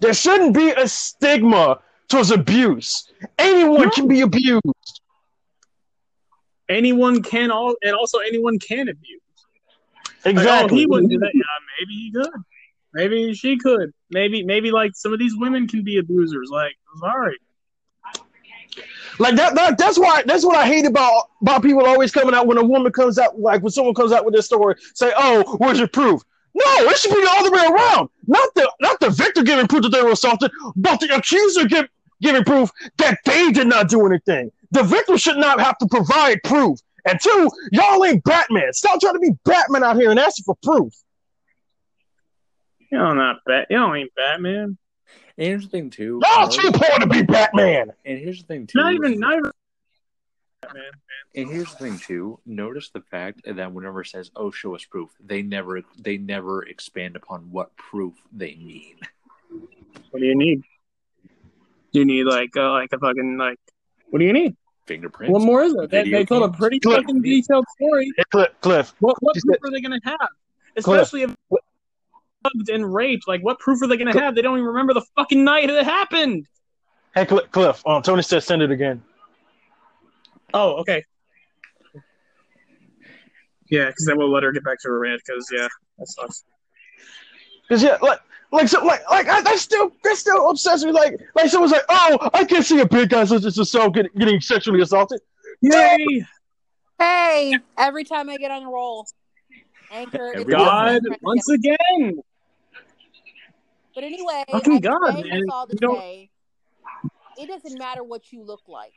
There 0.00 0.14
shouldn't 0.14 0.54
be 0.54 0.70
a 0.70 0.88
stigma 0.88 1.80
towards 2.08 2.30
abuse. 2.30 3.10
Anyone 3.38 3.90
can 3.90 4.08
be 4.08 4.22
abused. 4.22 4.62
anyone 6.68 7.22
can 7.22 7.50
all, 7.50 7.76
and 7.82 7.94
also 7.94 8.18
anyone 8.18 8.58
can 8.58 8.88
abuse. 8.88 9.20
Like, 10.24 10.34
Exactly. 10.36 10.76
oh, 10.76 10.80
he 10.80 10.86
wouldn't 10.86 11.10
do 11.12 11.18
that. 11.18 11.30
Yeah, 11.34 11.42
maybe 11.78 11.92
he 11.94 12.12
could. 12.12 12.30
Maybe 12.94 13.34
she 13.34 13.58
could. 13.58 13.92
Maybe, 14.10 14.42
maybe 14.42 14.70
like 14.70 14.92
some 14.94 15.12
of 15.12 15.18
these 15.18 15.36
women 15.36 15.68
can 15.68 15.82
be 15.84 15.98
abusers. 15.98 16.48
Like, 16.50 16.72
sorry. 17.00 17.36
Like 19.18 19.36
that, 19.36 19.54
that 19.54 19.78
that's 19.78 19.98
why 19.98 20.22
that's 20.26 20.44
what 20.44 20.56
I 20.56 20.66
hate 20.66 20.86
about 20.86 21.30
about 21.40 21.62
people 21.62 21.86
always 21.86 22.10
coming 22.12 22.34
out 22.34 22.46
when 22.46 22.58
a 22.58 22.64
woman 22.64 22.92
comes 22.92 23.18
out 23.18 23.38
like 23.38 23.62
when 23.62 23.70
someone 23.70 23.94
comes 23.94 24.12
out 24.12 24.24
with 24.24 24.34
this 24.34 24.46
story, 24.46 24.76
say, 24.94 25.12
Oh, 25.16 25.56
where's 25.58 25.78
your 25.78 25.88
proof? 25.88 26.22
No, 26.54 26.64
it 26.66 26.96
should 26.98 27.12
be 27.12 27.20
the 27.20 27.34
other 27.36 27.50
way 27.50 27.64
around. 27.66 28.08
Not 28.26 28.54
the 28.54 28.70
not 28.80 29.00
the 29.00 29.10
victor 29.10 29.42
giving 29.42 29.66
proof 29.66 29.82
that 29.82 29.90
they 29.90 30.02
were 30.02 30.12
assaulted, 30.12 30.50
but 30.76 31.00
the 31.00 31.14
accuser 31.14 31.66
give, 31.66 31.88
giving 32.22 32.44
proof 32.44 32.70
that 32.98 33.18
they 33.24 33.50
did 33.52 33.66
not 33.66 33.88
do 33.88 34.06
anything. 34.06 34.50
The 34.70 34.82
victim 34.82 35.16
should 35.16 35.36
not 35.36 35.60
have 35.60 35.78
to 35.78 35.86
provide 35.86 36.40
proof. 36.44 36.78
And 37.06 37.20
two, 37.20 37.50
y'all 37.72 38.04
ain't 38.04 38.24
Batman. 38.24 38.72
Stop 38.72 39.00
trying 39.00 39.14
to 39.14 39.20
be 39.20 39.32
Batman 39.44 39.84
out 39.84 39.96
here 39.96 40.10
and 40.10 40.18
asking 40.18 40.44
for 40.44 40.56
proof. 40.62 40.92
Know, 42.90 43.12
not 43.12 43.36
bat. 43.44 43.66
Know, 43.70 43.94
ain't 43.94 44.14
Batman. 44.14 44.78
And 45.36 45.46
here's 45.48 45.64
the 45.64 45.70
thing 45.70 45.90
too. 45.90 46.20
Y'all 46.24 46.42
notice- 46.46 46.56
too 46.56 46.70
poor 46.72 46.98
to 47.00 47.06
be 47.06 47.22
Batman. 47.22 47.92
and 48.04 48.18
here's 48.18 48.40
the 48.40 48.46
thing 48.46 48.66
too. 48.66 48.78
Not 48.78 48.92
even, 48.94 49.18
not 49.18 49.38
even. 49.38 49.50
Batman. 50.62 50.82
And 51.34 51.48
here's 51.50 51.70
the 51.72 51.76
thing 51.78 51.98
too. 51.98 52.38
Notice 52.46 52.90
the 52.90 53.00
fact 53.00 53.42
that 53.44 53.72
whenever 53.72 54.02
it 54.02 54.06
says, 54.06 54.30
"Oh, 54.36 54.50
show 54.50 54.74
us 54.74 54.84
proof," 54.84 55.10
they 55.20 55.42
never 55.42 55.82
they 55.98 56.16
never 56.16 56.62
expand 56.64 57.16
upon 57.16 57.50
what 57.50 57.76
proof 57.76 58.14
they 58.32 58.54
mean. 58.54 58.96
What 60.10 60.20
do 60.20 60.26
you 60.26 60.36
need? 60.36 60.62
Do 61.92 62.00
you 62.00 62.04
need 62.04 62.24
like, 62.24 62.56
uh, 62.56 62.70
like 62.70 62.92
a 62.92 62.98
fucking 62.98 63.36
like? 63.36 63.58
What 64.10 64.20
do 64.20 64.24
you 64.24 64.32
need? 64.32 64.56
Fingerprints. 64.86 65.32
What 65.32 65.42
more 65.42 65.62
is 65.62 65.74
it? 65.74 65.90
They, 65.90 66.08
they 66.10 66.24
told 66.24 66.42
a 66.44 66.52
pretty 66.56 66.78
Cliff. 66.78 66.98
fucking 66.98 67.22
detailed 67.22 67.64
story. 67.76 68.12
Cliff, 68.30 68.48
Cliff. 68.60 68.94
What 69.00 69.16
what 69.22 69.34
She 69.36 69.40
proof 69.42 69.56
said- 69.62 69.68
are 69.68 69.70
they 69.72 69.80
gonna 69.80 70.00
have? 70.04 70.28
Especially 70.76 71.22
if 71.22 71.34
mugged 72.44 72.68
and 72.68 72.94
raped. 72.94 73.26
Like, 73.26 73.42
what 73.42 73.58
proof 73.58 73.82
are 73.82 73.86
they 73.86 73.96
gonna 73.96 74.18
have? 74.18 74.34
They 74.34 74.42
don't 74.42 74.56
even 74.56 74.68
remember 74.68 74.94
the 74.94 75.04
fucking 75.16 75.42
night 75.42 75.70
it 75.70 75.84
happened. 75.84 76.46
Hey, 77.14 77.26
Cliff. 77.26 77.50
Cliff. 77.50 77.82
Um, 77.86 78.02
Toni 78.02 78.22
said 78.22 78.42
send 78.42 78.62
it 78.62 78.70
again. 78.70 79.02
Oh, 80.52 80.74
okay. 80.76 81.04
Yeah, 83.70 83.86
because 83.86 84.04
then 84.06 84.18
we'll 84.18 84.30
let 84.30 84.42
her 84.42 84.52
get 84.52 84.64
back 84.64 84.78
to 84.82 84.88
her 84.88 84.98
rant. 85.00 85.20
Because 85.26 85.48
yeah, 85.52 85.68
that 85.98 86.06
sucks. 86.06 86.44
Cause 87.68 87.82
yeah, 87.82 87.96
like, 88.02 88.20
like, 88.52 88.68
so, 88.68 88.84
like, 88.84 89.00
like, 89.10 89.26
I, 89.26 89.40
that's 89.40 89.62
still, 89.62 89.90
that's 90.04 90.20
still 90.20 90.50
obsessed 90.50 90.86
with, 90.86 90.94
like, 90.94 91.18
like 91.34 91.48
someone's 91.48 91.72
like, 91.72 91.84
oh, 91.88 92.28
I 92.34 92.44
can't 92.44 92.64
see 92.64 92.78
a 92.80 92.86
big 92.86 93.08
guy 93.08 93.24
such 93.24 93.44
as 93.44 93.56
yourself 93.56 93.94
getting, 93.94 94.12
getting 94.16 94.40
sexually 94.40 94.82
assaulted. 94.82 95.20
Yay! 95.62 96.26
Hey, 96.98 97.58
every 97.78 98.04
time 98.04 98.28
I 98.28 98.36
get 98.36 98.50
on 98.50 98.64
a 98.64 98.70
roll, 98.70 99.06
anchor. 99.90 100.44
God, 100.44 101.00
once 101.22 101.48
again. 101.48 102.22
But 103.94 104.04
anyway, 104.04 104.44
Fucking 104.50 104.80
God, 104.80 105.00
man. 105.02 105.24
You 105.24 105.78
don't- 105.78 105.98
say, 106.00 106.30
it 107.38 107.46
doesn't 107.46 107.78
matter 107.78 108.02
what 108.02 108.32
you 108.32 108.42
look 108.42 108.62
like. 108.66 108.92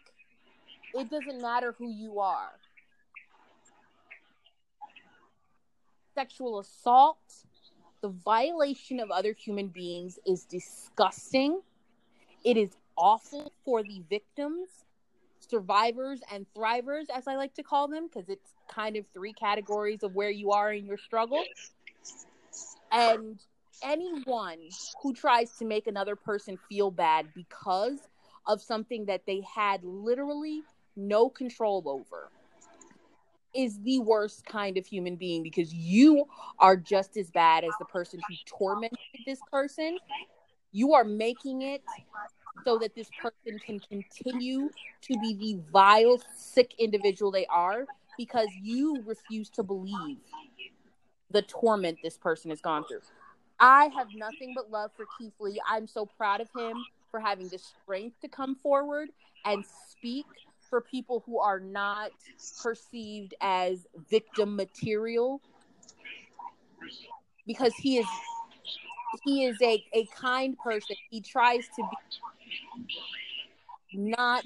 It 0.93 1.09
doesn't 1.09 1.41
matter 1.41 1.73
who 1.77 1.89
you 1.89 2.19
are. 2.19 2.59
Sexual 6.15 6.59
assault, 6.59 7.19
the 8.01 8.09
violation 8.09 8.99
of 8.99 9.11
other 9.11 9.33
human 9.33 9.67
beings 9.67 10.17
is 10.25 10.45
disgusting. 10.45 11.61
It 12.43 12.57
is 12.57 12.75
awful 12.95 13.51
for 13.63 13.83
the 13.83 14.01
victims, 14.09 14.85
survivors, 15.39 16.21
and 16.31 16.47
thrivers, 16.55 17.05
as 17.13 17.27
I 17.27 17.35
like 17.35 17.53
to 17.55 17.63
call 17.63 17.87
them, 17.87 18.07
because 18.07 18.29
it's 18.29 18.55
kind 18.67 18.95
of 18.95 19.05
three 19.13 19.33
categories 19.33 20.01
of 20.01 20.15
where 20.15 20.31
you 20.31 20.51
are 20.51 20.73
in 20.73 20.85
your 20.85 20.97
struggle. 20.97 21.43
And 22.91 23.39
anyone 23.83 24.59
who 25.01 25.13
tries 25.13 25.51
to 25.57 25.65
make 25.65 25.87
another 25.87 26.15
person 26.15 26.57
feel 26.69 26.91
bad 26.91 27.27
because 27.33 27.99
of 28.45 28.61
something 28.61 29.05
that 29.05 29.25
they 29.25 29.41
had 29.41 29.83
literally 29.83 30.63
no 30.95 31.29
control 31.29 31.83
over 31.87 32.29
is 33.53 33.79
the 33.81 33.99
worst 33.99 34.45
kind 34.45 34.77
of 34.77 34.85
human 34.85 35.15
being 35.15 35.41
because 35.43 35.73
you 35.73 36.25
are 36.59 36.77
just 36.77 37.17
as 37.17 37.31
bad 37.31 37.63
as 37.63 37.71
the 37.79 37.85
person 37.85 38.19
who 38.27 38.35
tormented 38.45 38.97
this 39.25 39.41
person. 39.51 39.97
You 40.71 40.93
are 40.93 41.03
making 41.03 41.63
it 41.63 41.83
so 42.63 42.77
that 42.77 42.95
this 42.95 43.09
person 43.21 43.59
can 43.59 43.79
continue 43.79 44.69
to 45.01 45.17
be 45.19 45.33
the 45.33 45.59
vile, 45.71 46.21
sick 46.35 46.75
individual 46.77 47.31
they 47.31 47.45
are 47.47 47.85
because 48.17 48.49
you 48.61 49.01
refuse 49.05 49.49
to 49.51 49.63
believe 49.63 50.17
the 51.31 51.41
torment 51.43 51.99
this 52.03 52.17
person 52.17 52.49
has 52.49 52.61
gone 52.61 52.83
through. 52.85 53.01
I 53.59 53.85
have 53.95 54.07
nothing 54.15 54.53
but 54.55 54.69
love 54.69 54.91
for 54.95 55.05
Keith 55.17 55.33
Lee. 55.39 55.61
I'm 55.67 55.87
so 55.87 56.05
proud 56.05 56.41
of 56.41 56.49
him 56.55 56.85
for 57.09 57.19
having 57.19 57.47
the 57.49 57.59
strength 57.59 58.19
to 58.21 58.27
come 58.27 58.55
forward 58.55 59.09
and 59.45 59.63
speak 59.91 60.25
for 60.69 60.81
people 60.81 61.23
who 61.25 61.39
are 61.39 61.59
not 61.59 62.11
perceived 62.61 63.33
as 63.41 63.87
victim 64.09 64.55
material 64.55 65.41
because 67.45 67.73
he 67.75 67.97
is 67.97 68.05
he 69.23 69.45
is 69.45 69.59
a, 69.61 69.83
a 69.93 70.05
kind 70.15 70.57
person. 70.57 70.95
He 71.09 71.21
tries 71.21 71.65
to 71.75 71.83
be 71.83 71.97
not 73.93 74.43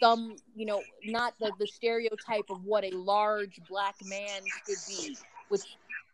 some, 0.00 0.36
you 0.56 0.66
know, 0.66 0.82
not 1.06 1.34
the, 1.38 1.52
the 1.58 1.66
stereotype 1.66 2.50
of 2.50 2.64
what 2.64 2.84
a 2.84 2.90
large 2.90 3.60
black 3.68 3.94
man 4.04 4.40
should 4.66 4.78
be, 4.88 5.16
which, 5.48 5.62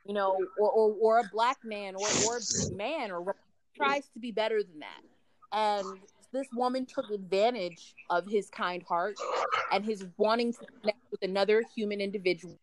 you 0.04 0.14
know, 0.14 0.37
or, 0.59 0.71
or, 0.71 0.95
or 1.00 1.19
a 1.19 1.30
black 1.33 1.59
man 1.64 1.95
or, 1.95 2.07
or 2.26 2.38
a 2.38 2.75
man 2.75 3.11
or 3.11 3.35
tries 3.76 4.09
to 4.09 4.19
be 4.19 4.33
better 4.33 4.62
than 4.62 4.80
that. 4.80 5.00
And 5.52 6.00
this 6.33 6.47
woman 6.54 6.87
took 6.87 7.11
advantage 7.11 7.95
of 8.09 8.26
his 8.26 8.49
kind 8.50 8.83
heart 8.83 9.16
and 9.73 9.85
his 9.85 10.04
wanting 10.16 10.52
to 10.52 10.66
connect 10.80 10.99
with 11.11 11.23
another 11.23 11.62
human 11.75 12.00
individual. 12.00 12.59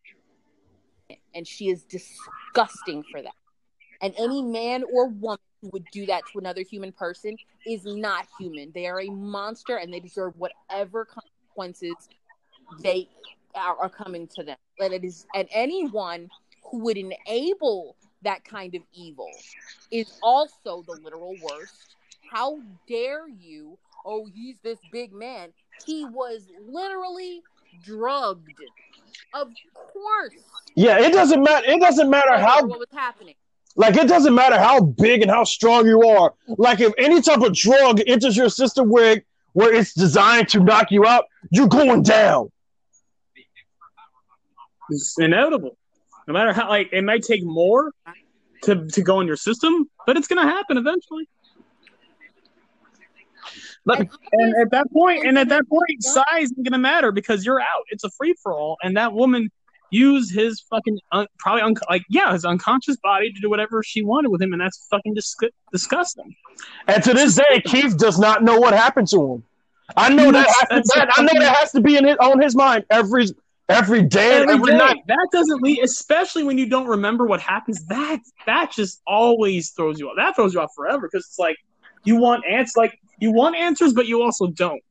And 1.33 1.47
she 1.47 1.69
is 1.69 1.83
disgusting 1.83 3.03
for 3.11 3.21
that. 3.21 3.33
And 4.01 4.13
any 4.17 4.41
man 4.41 4.83
or 4.91 5.07
woman 5.07 5.39
who 5.61 5.69
would 5.73 5.85
do 5.91 6.05
that 6.05 6.23
to 6.31 6.39
another 6.39 6.61
human 6.61 6.91
person 6.91 7.35
is 7.65 7.83
not 7.85 8.27
human. 8.39 8.71
They 8.73 8.87
are 8.87 9.01
a 9.01 9.09
monster 9.09 9.77
and 9.77 9.91
they 9.93 9.99
deserve 9.99 10.33
whatever 10.37 11.05
consequences 11.05 11.95
they 12.81 13.09
are, 13.55 13.75
are 13.77 13.89
coming 13.89 14.27
to 14.35 14.43
them. 14.43 14.57
And 14.79 14.93
it 14.93 15.03
is 15.03 15.25
and 15.33 15.47
anyone 15.51 16.29
who 16.69 16.79
would 16.79 16.97
enable 16.97 17.95
that 18.23 18.43
kind 18.43 18.75
of 18.75 18.81
evil 18.93 19.29
is 19.91 20.19
also 20.21 20.83
the 20.87 20.99
literal 21.03 21.35
worst. 21.43 21.95
How 22.29 22.59
dare 22.87 23.27
you? 23.27 23.77
Oh, 24.05 24.27
he's 24.33 24.57
this 24.63 24.79
big 24.91 25.13
man. 25.13 25.49
He 25.85 26.05
was 26.05 26.47
literally 26.67 27.41
drugged. 27.83 28.51
Of 29.33 29.51
course. 29.73 30.33
Yeah, 30.75 30.99
it 30.99 31.11
doesn't 31.11 31.41
matter. 31.41 31.65
It 31.67 31.79
doesn't 31.79 32.09
matter 32.09 32.33
oh, 32.33 32.37
how 32.37 32.65
what 32.65 32.79
was 32.79 32.87
happening. 32.93 33.35
Like 33.75 33.95
it 33.95 34.07
doesn't 34.07 34.33
matter 34.33 34.57
how 34.57 34.81
big 34.81 35.21
and 35.21 35.29
how 35.29 35.43
strong 35.43 35.85
you 35.85 36.01
are. 36.03 36.33
Like 36.47 36.79
if 36.79 36.93
any 36.97 37.21
type 37.21 37.41
of 37.41 37.53
drug 37.53 38.01
enters 38.07 38.35
your 38.35 38.49
system 38.49 38.89
where 38.89 39.21
where 39.53 39.73
it's 39.73 39.93
designed 39.93 40.49
to 40.49 40.59
knock 40.59 40.91
you 40.91 41.05
out, 41.05 41.25
you're 41.51 41.67
going 41.67 42.03
down. 42.03 42.51
It's 44.89 45.15
inevitable. 45.19 45.77
No 46.27 46.33
matter 46.33 46.53
how 46.53 46.67
like 46.69 46.89
it 46.91 47.03
might 47.03 47.23
take 47.23 47.43
more 47.43 47.91
to 48.63 48.87
to 48.87 49.01
go 49.01 49.21
in 49.21 49.27
your 49.27 49.37
system, 49.37 49.89
but 50.05 50.17
it's 50.17 50.27
gonna 50.27 50.43
happen 50.43 50.77
eventually. 50.77 51.27
But, 53.85 53.99
and 54.33 54.53
at 54.61 54.71
that 54.71 54.91
point, 54.91 55.25
and 55.25 55.37
at 55.39 55.47
that 55.47 55.63
point, 55.69 56.03
size 56.03 56.51
isn't 56.51 56.63
gonna 56.63 56.77
matter 56.77 57.13
because 57.13 57.45
you're 57.45 57.61
out. 57.61 57.83
It's 57.89 58.03
a 58.03 58.09
free 58.09 58.35
for 58.43 58.51
all, 58.51 58.75
and 58.83 58.97
that 58.97 59.13
woman 59.13 59.49
used 59.89 60.35
his 60.35 60.59
fucking 60.69 60.99
un- 61.13 61.27
probably 61.39 61.61
un- 61.61 61.75
like 61.89 62.03
yeah 62.09 62.33
his 62.33 62.43
unconscious 62.43 62.97
body 62.97 63.31
to 63.31 63.39
do 63.39 63.49
whatever 63.49 63.81
she 63.81 64.03
wanted 64.03 64.29
with 64.29 64.41
him, 64.41 64.51
and 64.51 64.61
that's 64.61 64.85
fucking 64.91 65.13
dis- 65.13 65.37
disgusting. 65.71 66.35
And 66.87 67.01
to 67.05 67.13
this 67.13 67.35
day, 67.35 67.61
Keith 67.63 67.97
does 67.97 68.19
not 68.19 68.43
know 68.43 68.59
what 68.59 68.73
happened 68.73 69.07
to 69.09 69.35
him. 69.35 69.43
I 69.95 70.09
know 70.13 70.33
that, 70.33 70.53
That's- 70.69 70.93
that 70.95 71.09
I 71.15 71.21
know 71.21 71.39
that 71.39 71.55
has 71.55 71.71
to 71.71 71.79
be 71.79 71.95
in 71.95 72.03
it 72.05 72.19
on 72.19 72.41
his 72.41 72.53
mind 72.57 72.83
every 72.89 73.27
every 73.69 74.03
day 74.03 74.39
and 74.41 74.49
Every 74.49 74.55
every 74.55 74.71
day. 74.73 74.77
night. 74.77 74.97
That 75.07 75.27
doesn't 75.31 75.61
lead, 75.61 75.79
especially 75.83 76.43
when 76.43 76.57
you 76.57 76.69
don't 76.69 76.87
remember 76.87 77.25
what 77.25 77.41
happens. 77.41 77.85
That 77.87 78.19
that 78.45 78.71
just 78.71 79.01
always 79.07 79.71
throws 79.71 79.99
you 79.99 80.09
off. 80.09 80.15
That 80.17 80.35
throws 80.35 80.53
you 80.53 80.61
off 80.61 80.71
forever 80.75 81.07
because 81.11 81.25
it's 81.25 81.39
like 81.39 81.57
you 82.03 82.15
want 82.17 82.43
answers, 82.49 82.75
like 82.77 82.99
you 83.19 83.31
want 83.31 83.55
answers, 83.55 83.93
but 83.93 84.07
you 84.07 84.21
also 84.21 84.47
don't. 84.47 84.81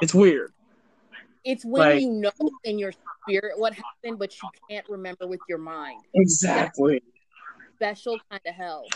It's 0.00 0.14
weird. 0.14 0.52
It's 1.44 1.64
when 1.64 1.80
Like- 1.82 2.00
you 2.00 2.10
know 2.10 2.30
in 2.64 2.78
your 2.78 2.92
spirit 3.28 3.58
what 3.58 3.74
happened, 3.74 4.18
but 4.18 4.34
you 4.42 4.48
can't 4.70 4.88
remember 4.88 5.26
with 5.26 5.40
your 5.48 5.58
mind. 5.58 6.00
Exactly. 6.14 7.02
Special 7.76 8.18
kind 8.30 8.40
of 8.46 8.54
hell. 8.54 8.86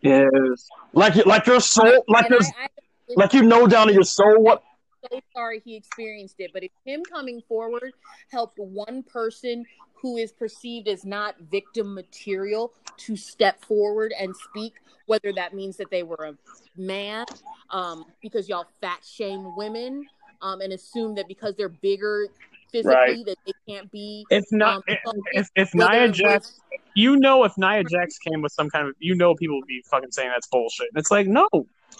Yes. 0.00 0.68
Like 0.92 1.24
like 1.26 1.46
your 1.46 1.60
soul, 1.60 2.04
like 2.08 2.26
And 2.26 2.32
your, 2.32 2.40
I, 2.58 2.64
I, 2.64 2.68
like 3.16 3.32
you 3.32 3.42
know 3.42 3.66
down 3.66 3.88
in 3.88 3.94
your 3.94 4.04
soul 4.04 4.40
what. 4.42 4.62
So 5.10 5.20
sorry 5.34 5.60
he 5.64 5.76
experienced 5.76 6.36
it, 6.38 6.52
but 6.52 6.62
if 6.62 6.70
him 6.84 7.02
coming 7.10 7.42
forward 7.48 7.92
helped 8.30 8.58
one 8.58 9.02
person 9.02 9.64
who 9.94 10.16
is 10.16 10.32
perceived 10.32 10.88
as 10.88 11.04
not 11.04 11.36
victim 11.50 11.94
material 11.94 12.72
to 12.98 13.16
step 13.16 13.64
forward 13.64 14.12
and 14.18 14.36
speak, 14.36 14.74
whether 15.06 15.32
that 15.32 15.54
means 15.54 15.76
that 15.76 15.90
they 15.90 16.02
were 16.02 16.34
a 16.36 16.80
man, 16.80 17.24
um, 17.70 18.04
because 18.20 18.48
y'all 18.48 18.66
fat 18.80 19.00
shame 19.04 19.54
women, 19.56 20.06
um, 20.42 20.60
and 20.60 20.72
assume 20.72 21.14
that 21.14 21.28
because 21.28 21.54
they're 21.56 21.68
bigger 21.68 22.28
physically 22.70 22.94
Right. 22.94 23.26
that 23.26 23.38
they 23.46 23.52
can't 23.68 23.90
be. 23.90 24.26
If 24.30 24.44
not, 24.50 24.76
Um, 24.76 24.82
if 24.86 24.98
if, 25.32 25.48
if 25.56 25.74
Nia 25.74 26.08
Jax, 26.10 26.60
you 26.94 27.16
know, 27.16 27.44
if 27.44 27.56
Nia 27.56 27.84
Jax 27.84 28.18
came 28.18 28.42
with 28.42 28.52
some 28.52 28.68
kind 28.68 28.88
of, 28.88 28.94
you 28.98 29.14
know, 29.14 29.34
people 29.34 29.56
would 29.56 29.66
be 29.66 29.82
fucking 29.90 30.10
saying 30.12 30.30
that's 30.30 30.46
bullshit. 30.48 30.88
And 30.92 31.00
it's 31.00 31.10
like, 31.10 31.26
no, 31.26 31.48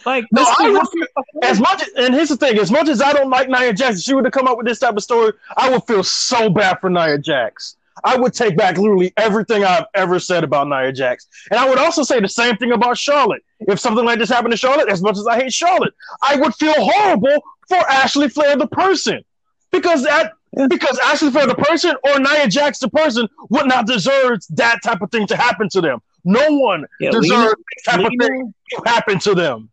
like 0.04 0.24
No, 0.32 0.42
this 0.44 0.54
I 0.58 0.68
would- 0.70 0.78
has 0.78 0.90
to 0.90 0.96
be 0.96 1.06
fucking- 1.14 1.50
As 1.50 1.60
much 1.60 1.84
and 1.96 2.14
here's 2.14 2.28
the 2.28 2.36
thing, 2.36 2.58
as 2.58 2.70
much 2.70 2.88
as 2.88 3.00
I 3.00 3.12
don't 3.12 3.30
like 3.30 3.48
Nia 3.48 3.72
Jax, 3.72 3.98
if 3.98 4.02
she 4.04 4.14
would 4.14 4.24
have 4.24 4.32
come 4.32 4.46
up 4.46 4.56
with 4.56 4.66
this 4.66 4.78
type 4.78 4.96
of 4.96 5.02
story, 5.02 5.32
I 5.56 5.70
would 5.70 5.84
feel 5.84 6.02
so 6.04 6.48
bad 6.50 6.78
for 6.80 6.90
Nia 6.90 7.18
Jax. 7.18 7.76
I 8.04 8.16
would 8.16 8.34
take 8.34 8.56
back 8.58 8.76
literally 8.76 9.12
everything 9.16 9.64
I've 9.64 9.86
ever 9.94 10.18
said 10.20 10.44
about 10.44 10.68
Nia 10.68 10.92
Jax. 10.92 11.26
And 11.50 11.58
I 11.58 11.66
would 11.68 11.78
also 11.78 12.02
say 12.02 12.20
the 12.20 12.28
same 12.28 12.56
thing 12.56 12.72
about 12.72 12.98
Charlotte. 12.98 13.42
If 13.60 13.80
something 13.80 14.04
like 14.04 14.18
this 14.18 14.28
happened 14.28 14.52
to 14.52 14.56
Charlotte, 14.58 14.90
as 14.90 15.00
much 15.00 15.16
as 15.16 15.26
I 15.26 15.36
hate 15.40 15.52
Charlotte, 15.52 15.94
I 16.22 16.36
would 16.36 16.54
feel 16.56 16.74
horrible 16.76 17.42
for 17.68 17.78
Ashley 17.88 18.28
Flair 18.28 18.54
the 18.56 18.66
person. 18.66 19.22
Because 19.70 20.02
that 20.04 20.32
because 20.68 20.98
Ashley 21.00 21.30
Flair 21.30 21.46
the 21.46 21.54
person 21.54 21.94
or 22.04 22.18
Nia 22.20 22.48
Jax 22.48 22.78
the 22.78 22.88
person 22.88 23.28
would 23.50 23.66
not 23.66 23.86
deserve 23.86 24.40
that 24.50 24.78
type 24.84 25.00
of 25.02 25.10
thing 25.10 25.26
to 25.28 25.36
happen 25.36 25.68
to 25.70 25.80
them. 25.80 26.00
No 26.24 26.46
one 26.58 26.84
Yeah, 27.00 27.10
deserves 27.10 27.30
Lena- 27.30 27.46
this 27.46 27.84
type 27.84 28.00
of 28.00 28.12
thing 28.20 28.54
to 28.72 28.82
happen 28.90 29.18
to 29.20 29.34
them. 29.34 29.70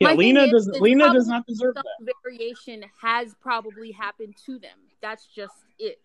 Yeah, 0.00 0.08
My 0.08 0.14
Lena 0.14 0.44
is, 0.44 0.50
does. 0.50 0.68
is 0.68 0.80
Lena 0.80 1.12
does 1.12 1.26
not 1.26 1.46
deserve 1.46 1.74
that. 1.74 1.84
variation 2.24 2.84
has 3.00 3.34
probably 3.40 3.92
happened 3.92 4.34
to 4.46 4.58
them. 4.58 4.78
That's 5.02 5.26
just 5.26 5.54
it. 5.78 6.00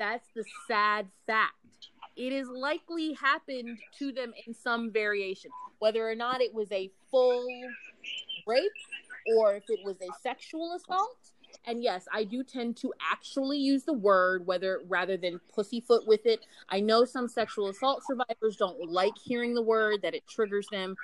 That's 0.00 0.26
the 0.34 0.44
sad 0.66 1.06
fact. 1.26 1.54
It 2.16 2.32
is 2.32 2.48
likely 2.48 3.12
happened 3.12 3.78
to 3.98 4.10
them 4.10 4.32
in 4.46 4.54
some 4.54 4.90
variation, 4.90 5.50
whether 5.80 6.08
or 6.08 6.14
not 6.14 6.40
it 6.40 6.52
was 6.54 6.72
a 6.72 6.90
full 7.10 7.46
rape 8.46 8.70
or 9.36 9.56
if 9.56 9.64
it 9.68 9.80
was 9.84 9.96
a 10.00 10.08
sexual 10.22 10.72
assault. 10.72 11.18
And 11.66 11.82
yes, 11.82 12.06
I 12.12 12.24
do 12.24 12.42
tend 12.42 12.76
to 12.78 12.92
actually 13.00 13.58
use 13.58 13.82
the 13.82 13.92
word 13.92 14.46
whether 14.46 14.80
rather 14.88 15.16
than 15.16 15.40
pussyfoot 15.54 16.06
with 16.06 16.24
it. 16.24 16.46
I 16.70 16.80
know 16.80 17.04
some 17.04 17.28
sexual 17.28 17.68
assault 17.68 18.02
survivors 18.06 18.56
don't 18.56 18.90
like 18.90 19.18
hearing 19.18 19.54
the 19.54 19.62
word 19.62 20.00
that 20.02 20.14
it 20.14 20.26
triggers 20.28 20.68
them, 20.70 20.96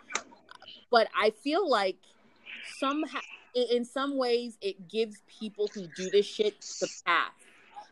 but 0.90 1.08
I 1.20 1.30
feel 1.30 1.68
like 1.68 1.96
some 2.78 3.04
in 3.54 3.84
some 3.84 4.16
ways 4.16 4.56
it 4.60 4.88
gives 4.88 5.22
people 5.26 5.68
who 5.74 5.86
do 5.96 6.10
this 6.10 6.26
shit 6.26 6.60
the 6.80 6.88
path 7.04 7.32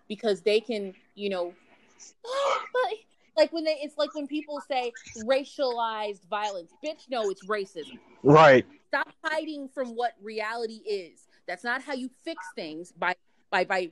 because 0.09 0.41
they 0.41 0.61
can, 0.61 0.95
you 1.15 1.29
know, 1.29 1.53
but 2.73 2.93
like 3.37 3.53
when 3.53 3.65
they 3.65 3.79
it's 3.83 3.97
like 3.99 4.15
when 4.15 4.27
people 4.27 4.61
say 4.69 4.93
racialized 5.25 6.27
violence, 6.29 6.73
bitch, 6.85 7.09
no, 7.11 7.31
it's 7.31 7.47
racism. 7.47 7.99
Right. 8.23 8.67
Stop 8.89 9.09
hiding 9.25 9.69
from 9.69 9.91
what 9.91 10.15
reality 10.23 10.81
is. 10.87 11.27
That's 11.47 11.65
not 11.65 11.83
how 11.83 11.95
you 11.95 12.11
fix 12.25 12.45
things 12.55 12.93
by 12.93 13.15
by 13.51 13.65
by 13.65 13.89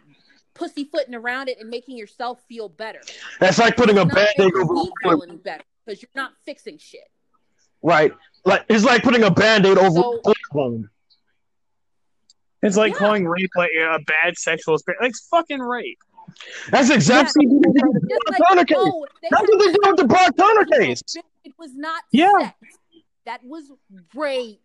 pussyfooting 0.54 1.14
around 1.14 1.48
it 1.48 1.58
and 1.60 1.70
making 1.70 1.96
yourself 1.96 2.42
feel 2.48 2.68
better. 2.68 3.00
That's 3.40 3.58
like 3.58 3.76
putting 3.76 3.98
a 3.98 4.02
It's 4.02 4.14
not 4.14 4.28
band-aid 4.36 4.54
over 4.54 4.74
me 4.74 4.90
feel 5.02 5.22
any 5.22 5.36
better 5.36 5.64
because 5.86 6.02
you're 6.02 6.10
not 6.14 6.32
fixing 6.44 6.78
shit. 6.78 7.08
Right. 7.82 8.12
Like 8.44 8.64
it's 8.68 8.84
like 8.84 9.02
putting 9.02 9.22
a 9.22 9.30
band-aid 9.30 9.78
over 9.78 10.00
So- 10.00 10.22
a 10.48 10.52
quick 10.52 10.54
wound. 10.54 10.88
It's 12.62 12.76
like 12.76 12.92
Yeah. 12.92 12.98
calling 12.98 13.26
rape 13.26 13.50
like 13.56 13.70
a 13.78 13.98
bad 14.00 14.36
sexual 14.36 14.74
experience. 14.74 15.00
Like 15.02 15.10
it's 15.10 15.28
fucking 15.28 15.60
rape. 15.60 15.98
That's 16.70 16.90
exactly 16.90 17.46
what 17.46 17.62
they 17.62 17.72
did 17.72 17.88
with 17.88 18.02
the 18.02 18.08
Just 18.08 18.20
Brock 18.26 18.38
like, 18.38 18.48
Turner 18.48 18.60
oh, 18.60 18.64
case. 18.64 18.76
oh, 18.78 19.06
they 19.22 19.28
That's 19.30 19.42
what 19.48 19.58
they 19.58 19.72
did 19.72 19.80
with 19.86 19.96
the 19.96 20.04
Brock 20.04 20.36
Turner 20.36 20.64
case. 20.66 21.02
It 21.44 21.52
was 21.58 21.74
not 21.74 22.02
Yeah. 22.10 22.30
sex. 22.40 22.54
That 23.24 23.44
was 23.44 23.70
rape. 24.14 24.60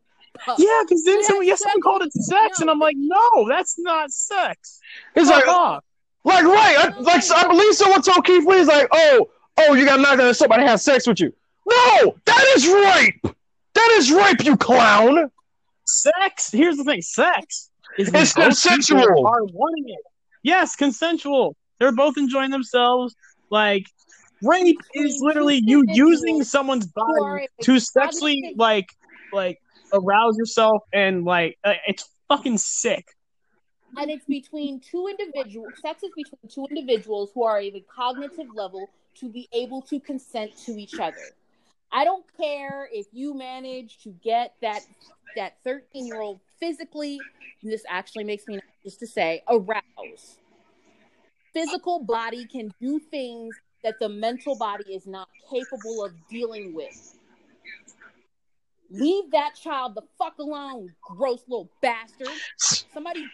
Yeah, 0.58 0.82
because 0.84 1.04
then 1.04 1.20
Yeah, 1.22 1.28
someone, 1.28 1.46
yes, 1.46 1.60
someone 1.62 1.82
called 1.82 2.02
it 2.02 2.12
sex, 2.14 2.60
and 2.60 2.70
I'm 2.70 2.80
like, 2.80 2.96
no, 2.98 3.48
that's 3.48 3.78
not 3.78 4.10
sex. 4.12 4.80
It's 5.16 5.30
Fuck 5.30 5.46
like, 5.46 5.56
off. 5.56 5.84
like 6.24 6.44
right, 6.44 6.76
I, 6.80 7.00
like 7.00 7.24
I 7.32 7.48
believe 7.48 7.76
someone 7.76 8.02
told 8.02 8.26
Keith 8.26 8.44
Lee, 8.46 8.58
he's 8.58 8.68
like, 8.68 8.88
oh, 8.92 9.30
oh, 9.60 9.74
you 9.76 9.86
got 9.86 10.00
knocked 10.00 10.20
out, 10.20 10.28
and 10.28 10.36
somebody 10.36 10.64
had 10.64 10.80
sex 10.80 11.06
with 11.06 11.20
you. 11.20 11.32
No, 11.70 12.16
that 12.26 12.46
is 12.56 12.68
rape. 12.68 13.22
That 13.24 13.36
That 13.76 13.92
is 14.00 14.12
rape, 14.12 14.44
you 14.44 14.58
clown. 14.58 15.30
Sex. 16.02 16.52
Here's 16.52 16.78
the 16.78 16.84
thing. 16.84 17.02
Sex 17.02 17.70
is 17.98 18.10
It's 18.14 18.34
consensual. 18.34 19.26
Are 19.28 19.44
wanting 19.44 19.90
it. 19.90 20.02
Yes, 20.42 20.76
consensual. 20.76 21.56
They're 21.80 21.92
both 21.92 22.18
enjoying 22.18 22.52
themselves. 22.52 23.16
Like 23.50 23.86
rape 24.42 24.80
is 24.94 25.20
literally 25.22 25.62
you 25.64 25.86
using 25.88 26.44
someone's 26.44 26.88
body 26.88 27.48
to 27.62 27.80
sexually 27.80 28.54
like 28.58 28.88
like 29.32 29.60
arouse 29.94 30.38
yourself 30.38 30.84
and 30.92 31.24
like 31.24 31.58
uh, 31.64 31.74
it's 31.88 32.10
fucking 32.28 32.58
sick. 32.58 33.06
and 33.98 34.10
it's 34.10 34.26
between 34.26 34.80
two 34.80 35.08
individuals. 35.08 35.74
Sex 35.82 36.04
is 36.04 36.12
between 36.16 36.50
two 36.50 36.66
individuals 36.76 37.32
who 37.34 37.44
are 37.44 37.60
at 37.60 37.76
a 37.76 37.84
cognitive 37.94 38.48
level 38.56 38.90
to 39.20 39.30
be 39.30 39.48
able 39.54 39.82
to 39.84 40.00
consent 40.00 40.52
to 40.66 40.72
each 40.72 41.00
other. 41.00 41.16
I 41.94 42.04
don't 42.06 42.26
care 42.42 42.90
if 42.92 43.06
you 43.14 43.36
manage 43.36 44.00
to 44.04 44.10
get 44.24 44.56
that 44.62 44.82
that 45.36 45.58
thirteen 45.64 46.08
year 46.08 46.20
old 46.22 46.40
physically. 46.60 47.22
This 47.62 47.84
actually 47.88 48.24
makes 48.26 48.48
me 48.48 48.60
just 48.84 49.00
to 49.00 49.08
say 49.08 49.44
aroused. 49.48 50.40
Physical 51.54 52.04
body 52.04 52.46
can 52.46 52.74
do 52.82 53.00
things 53.00 53.56
that 53.84 54.00
the 54.00 54.10
mental 54.10 54.56
body 54.56 54.94
is 54.94 55.06
not 55.06 55.28
capable 55.52 56.04
of 56.04 56.14
dealing 56.30 56.74
with. 56.74 57.18
Leave 58.92 59.32
that 59.32 59.56
child 59.56 59.96
the 59.96 60.02
fuck 60.18 60.38
alone, 60.40 60.90
gross 61.02 61.42
little 61.48 61.70
bastard. 61.82 62.28
Somebody 62.94 63.26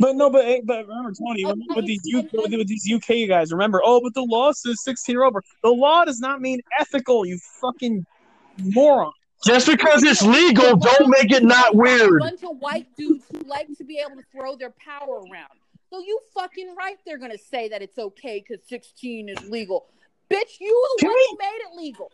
But 0.00 0.16
no, 0.16 0.30
but 0.30 0.44
but 0.64 0.86
remember, 0.88 1.12
Toni, 1.12 1.44
remember 1.44 1.74
with 1.76 1.86
these 1.86 2.02
UK, 2.14 2.32
with 2.32 2.66
these 2.66 2.90
UK 2.92 3.28
guys. 3.28 3.52
Remember, 3.52 3.80
oh, 3.84 4.00
but 4.02 4.14
the 4.14 4.22
law 4.22 4.52
says 4.52 4.82
sixteen 4.82 5.16
or 5.16 5.24
over. 5.24 5.42
The 5.62 5.70
law 5.70 6.04
does 6.04 6.18
not 6.18 6.40
mean 6.40 6.60
ethical. 6.80 7.24
You 7.24 7.38
fucking 7.60 8.04
moron. 8.58 9.12
Just 9.44 9.66
because 9.66 10.02
it's 10.04 10.22
legal, 10.22 10.76
don't 10.76 11.08
make 11.10 11.30
it 11.32 11.42
not 11.42 11.74
A 11.74 11.76
weird. 11.76 12.20
bunch 12.20 12.42
of 12.44 12.56
white 12.58 12.86
dudes 12.96 13.24
who 13.32 13.40
like 13.48 13.68
to 13.76 13.84
be 13.84 13.98
able 13.98 14.16
to 14.20 14.26
throw 14.32 14.56
their 14.56 14.70
power 14.70 15.16
around. 15.30 15.50
So 15.90 15.98
you 16.00 16.18
fucking 16.34 16.74
right 16.76 16.96
they're 17.04 17.18
gonna 17.18 17.36
say 17.36 17.68
that 17.68 17.82
it's 17.82 17.98
okay 17.98 18.42
because 18.46 18.64
16 18.68 19.28
is 19.28 19.48
legal. 19.50 19.86
Bitch, 20.30 20.58
you 20.60 20.88
the 20.96 21.00
Can 21.00 21.08
one 21.10 21.16
we- 21.16 21.28
who 21.30 21.38
made 21.38 21.60
it 21.70 21.76
legal. 21.76 22.10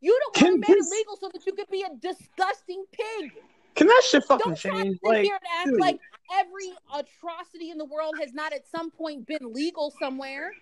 You 0.00 0.18
the 0.32 0.38
Can 0.40 0.52
one 0.52 0.52
who 0.54 0.58
made 0.60 0.78
it 0.78 0.90
legal 0.90 1.16
so 1.16 1.28
that 1.32 1.44
you 1.46 1.52
could 1.52 1.68
be 1.70 1.82
a 1.82 1.94
disgusting 2.00 2.84
pig. 2.92 3.32
Can 3.74 3.86
that 3.86 4.02
shit 4.08 4.24
fucking 4.24 4.52
Don't 4.52 4.58
try 4.58 4.70
to 4.70 4.82
change? 4.84 4.98
sit 5.02 5.08
Like, 5.08 5.22
here 5.24 5.34
and 5.34 5.60
act 5.60 5.68
dude. 5.70 5.80
like 5.80 5.98
every 6.34 6.72
atrocity 6.94 7.70
in 7.70 7.78
the 7.78 7.84
world 7.86 8.14
has 8.20 8.32
not 8.32 8.52
at 8.52 8.66
some 8.68 8.90
point 8.90 9.26
been 9.26 9.52
legal 9.52 9.92
somewhere. 10.00 10.52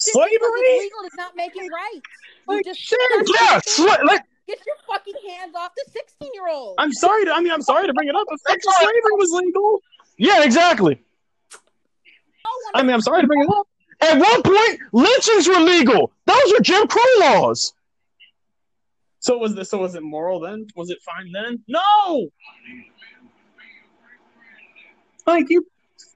Just 0.00 0.12
because 0.14 0.28
it's 0.32 0.82
legal 0.82 1.02
does 1.04 1.16
not 1.16 1.36
make 1.36 1.52
it 1.56 1.70
right. 1.72 1.92
You 2.48 2.54
Like, 2.56 2.64
just 2.64 2.80
shit, 2.80 2.98
Yeah, 3.40 3.60
sli- 3.60 4.02
like, 4.04 4.22
get 4.46 4.58
your 4.66 4.76
fucking 4.88 5.14
hands 5.28 5.54
off 5.56 5.70
the 5.76 5.84
16 5.90 6.30
year 6.34 6.48
old. 6.50 6.74
I'm 6.78 6.92
sorry 6.92 7.24
to. 7.24 7.32
I 7.32 7.40
mean, 7.40 7.52
I'm 7.52 7.62
sorry 7.62 7.86
to 7.86 7.92
bring 7.94 8.08
it 8.08 8.14
up, 8.16 8.26
but 8.28 8.38
fucking 8.40 8.56
It's 8.58 8.66
all 8.66 8.72
right. 8.72 8.80
slavery 8.82 9.12
was 9.18 9.30
legal. 9.30 9.80
yeah, 10.18 10.42
exactly. 10.44 11.00
I 12.74 12.82
mean, 12.82 12.92
I'm 12.92 13.00
sorry 13.00 13.20
to 13.22 13.26
bring 13.26 13.40
it 13.42 13.48
up. 13.50 13.66
At 14.00 14.18
one 14.18 14.42
point, 14.42 14.80
lynchings 14.92 15.48
were 15.48 15.60
legal. 15.60 16.12
Those 16.26 16.52
were 16.52 16.60
Jim 16.60 16.86
Crow 16.88 17.02
laws. 17.20 17.72
So 19.24 19.38
was 19.38 19.54
this? 19.54 19.70
So 19.70 19.78
was 19.78 19.94
it 19.94 20.02
moral 20.02 20.38
then? 20.38 20.66
Was 20.76 20.90
it 20.90 20.98
fine 21.00 21.32
then? 21.32 21.64
No. 21.66 22.28
Like 25.26 25.46
you, 25.48 25.66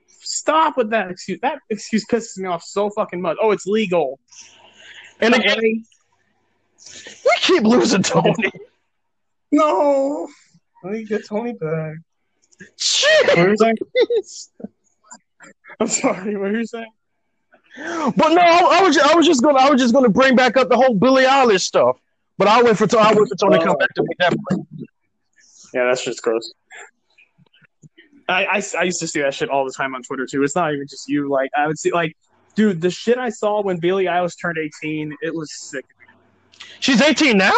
stop 0.08 0.76
with 0.76 0.90
that 0.90 1.10
excuse. 1.12 1.38
That 1.40 1.60
excuse 1.70 2.04
pisses 2.04 2.36
me 2.36 2.46
off 2.50 2.62
so 2.62 2.90
fucking 2.90 3.22
much. 3.22 3.38
Oh, 3.40 3.50
it's 3.50 3.64
legal. 3.64 4.20
And 5.20 5.34
again, 5.34 5.58
we 5.62 5.84
keep 7.40 7.62
losing 7.62 8.02
Toni. 8.02 8.34
no. 9.52 10.28
Let 10.84 10.92
me 10.92 11.04
get 11.04 11.26
Toni 11.26 11.54
back. 11.54 11.94
Shit. 12.76 13.28
What 13.28 13.38
were 13.38 13.48
you 13.48 13.56
saying? 13.56 13.76
I'm 15.80 15.86
sorry. 15.86 16.36
What 16.36 16.50
are 16.50 16.58
you 16.58 16.66
saying? 16.66 16.92
But 17.74 18.34
no, 18.34 18.42
I, 18.42 18.80
I 18.80 18.82
was 18.82 18.98
I 18.98 19.14
was 19.14 19.24
just 19.24 19.42
gonna 19.42 19.58
I 19.58 19.70
was 19.70 19.80
just 19.80 19.94
gonna 19.94 20.10
bring 20.10 20.36
back 20.36 20.58
up 20.58 20.68
the 20.68 20.76
whole 20.76 20.92
Billie 20.92 21.24
Eilish 21.24 21.62
stuff. 21.62 21.98
But 22.38 22.48
I'll 22.48 22.64
wait 22.64 22.79
for 22.79 22.87
I'll 22.98 23.14
wait 23.16 23.29
for 23.29 23.37
Toni 23.37 23.59
to 23.59 23.64
come 23.64 23.77
back 23.77 23.92
to 23.94 24.05
that 24.20 24.35
point. 24.48 24.68
Yeah, 25.74 25.85
that's 25.87 26.05
just 26.05 26.22
gross. 26.22 26.53
I, 28.29 28.44
I, 28.44 28.62
I 28.79 28.83
used 28.85 29.01
to 29.01 29.09
see 29.09 29.20
that 29.22 29.35
shit 29.35 29.48
all 29.48 29.64
the 29.64 29.72
time 29.72 29.94
on 29.94 30.03
Twitter 30.03 30.27
too. 30.31 30.42
It's 30.42 30.55
not 30.55 30.72
even 30.72 30.87
just 30.88 31.09
you. 31.09 31.31
Like 31.31 31.51
I 31.57 31.66
would 31.66 31.79
see, 31.79 31.90
like, 31.90 32.16
dude, 32.55 32.81
the 32.81 32.90
shit 32.90 33.18
I 33.18 33.31
saw 33.31 33.62
when 33.62 33.79
Billie 33.79 34.05
Eilish 34.05 34.35
turned 34.40 34.59
eighteen, 34.59 35.14
it 35.20 35.35
was 35.35 35.53
sick. 35.53 35.85
She's 36.81 37.01
18 37.01 37.37
now? 37.37 37.53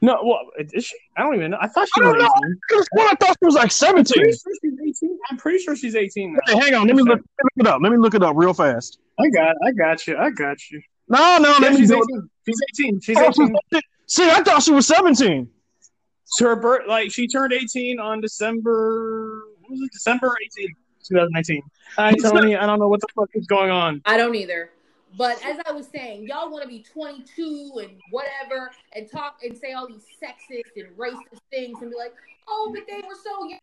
No, 0.00 0.20
well, 0.24 0.40
is 0.58 0.84
she? 0.84 0.96
I 1.16 1.22
don't 1.22 1.34
even 1.34 1.50
know. 1.50 1.58
I 1.60 1.66
thought 1.66 1.88
she 1.88 2.00
I 2.00 2.04
was 2.04 2.12
don't 2.12 2.18
know. 2.18 2.30
eighteen. 2.36 2.60
Because 2.68 2.88
what 2.92 3.12
I 3.12 3.16
thought 3.16 3.36
she 3.40 3.46
was 3.46 3.54
like 3.56 3.64
I'm 3.64 3.70
17. 3.70 4.22
pretty 4.22 4.38
sure 4.38 4.52
she's 4.62 4.72
eighteen. 4.80 5.18
I'm 5.30 5.36
pretty 5.36 5.58
sure 5.58 5.76
she's 5.76 5.96
eighteen 5.96 6.34
now. 6.34 6.54
Hey, 6.54 6.60
hang 6.60 6.74
on, 6.74 6.86
let 6.86 6.96
me 6.96 7.02
look, 7.02 7.18
let 7.18 7.18
me 7.18 7.50
look 7.56 7.66
it 7.66 7.66
up. 7.66 7.80
Let 7.82 7.92
me 7.92 7.98
look 7.98 8.14
it 8.14 8.22
up 8.22 8.36
real 8.36 8.54
fast. 8.54 8.98
I 9.18 9.28
got, 9.28 9.56
I 9.64 9.72
got 9.72 10.06
you. 10.06 10.16
I 10.16 10.30
got 10.30 10.56
you. 10.70 10.80
No, 11.08 11.38
no, 11.38 11.50
Yeah, 11.52 11.68
let 11.68 11.76
she's 11.76 11.88
do 11.88 11.96
eighteen. 11.96 12.30
She's 12.46 12.60
eighteen. 12.70 13.00
She's 13.00 13.18
Oh, 13.18 13.26
eighteen. 13.28 13.56
18. 13.72 13.82
See, 14.06 14.30
I 14.30 14.42
thought 14.42 14.62
she 14.62 14.72
was 14.72 14.86
17. 14.86 15.48
So 16.24 16.46
her 16.46 16.56
birth, 16.56 16.82
like, 16.86 17.10
she 17.10 17.26
turned 17.26 17.52
eighteen 17.52 17.98
on 17.98 18.20
December. 18.20 19.44
What 19.60 19.70
was 19.72 19.82
it? 19.82 19.92
December 19.92 20.34
eighteenth, 20.42 20.76
two 21.02 21.14
thousand 21.14 21.32
nineteen. 21.32 21.62
Hi, 21.96 22.12
Toni. 22.12 22.56
I 22.56 22.66
don't 22.66 22.78
know 22.78 22.88
what 22.88 23.00
the 23.00 23.08
fuck 23.14 23.30
is 23.34 23.46
going 23.46 23.70
on. 23.70 24.02
I 24.04 24.16
don't 24.16 24.34
either. 24.34 24.70
But 25.16 25.42
as 25.44 25.58
I 25.66 25.72
was 25.72 25.86
saying, 25.88 26.26
y'all 26.26 26.50
want 26.50 26.62
to 26.64 26.68
be 26.68 26.82
22 26.82 27.80
and 27.80 27.92
whatever 28.10 28.70
and 28.92 29.10
talk 29.10 29.38
and 29.42 29.56
say 29.56 29.72
all 29.72 29.88
these 29.88 30.04
sexist 30.22 30.76
and 30.76 30.94
racist 30.98 31.40
things 31.50 31.80
and 31.80 31.90
be 31.90 31.96
like, 31.96 32.12
oh, 32.46 32.70
but 32.74 32.82
they 32.86 33.00
were 33.08 33.14
so 33.14 33.48
young. 33.48 33.58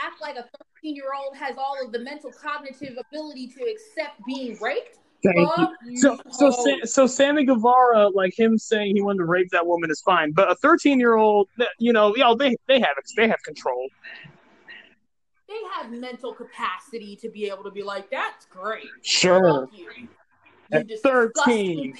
Act 0.00 0.20
like 0.20 0.36
a 0.36 0.48
13 0.82 0.94
year 0.94 1.10
old 1.16 1.36
has 1.36 1.56
all 1.58 1.76
of 1.84 1.92
the 1.92 1.98
mental 1.98 2.32
cognitive 2.32 2.96
ability 3.10 3.48
to 3.48 3.64
accept 3.64 4.24
being 4.26 4.56
raped. 4.60 4.98
Thank 5.26 5.38
you. 5.38 5.46
Fuck 5.56 5.70
you, 5.84 5.96
So, 5.98 6.18
so. 6.30 6.50
Sa- 6.50 6.84
so 6.84 7.06
Sammy 7.06 7.44
Guevara, 7.44 8.08
like 8.08 8.38
him 8.38 8.56
saying 8.58 8.94
he 8.94 9.02
wanted 9.02 9.18
to 9.18 9.24
rape 9.24 9.50
that 9.50 9.66
woman 9.66 9.90
is 9.90 10.00
fine, 10.00 10.32
but 10.32 10.50
a 10.50 10.54
thirteen-year-old, 10.56 11.48
you 11.78 11.92
know, 11.92 12.14
you 12.14 12.22
know, 12.22 12.34
they 12.34 12.56
they 12.68 12.80
have 12.80 12.96
they 13.16 13.28
have 13.28 13.42
control. 13.44 13.88
they 15.48 15.54
have 15.74 15.90
mental 15.90 16.32
capacity 16.32 17.16
to 17.16 17.28
be 17.28 17.46
able 17.46 17.64
to 17.64 17.70
be 17.70 17.82
like, 17.82 18.10
that's 18.10 18.46
great. 18.46 18.86
Sure. 19.02 19.68
You. 19.72 19.86
You 19.90 20.08
At 20.72 20.86
13. 21.00 21.94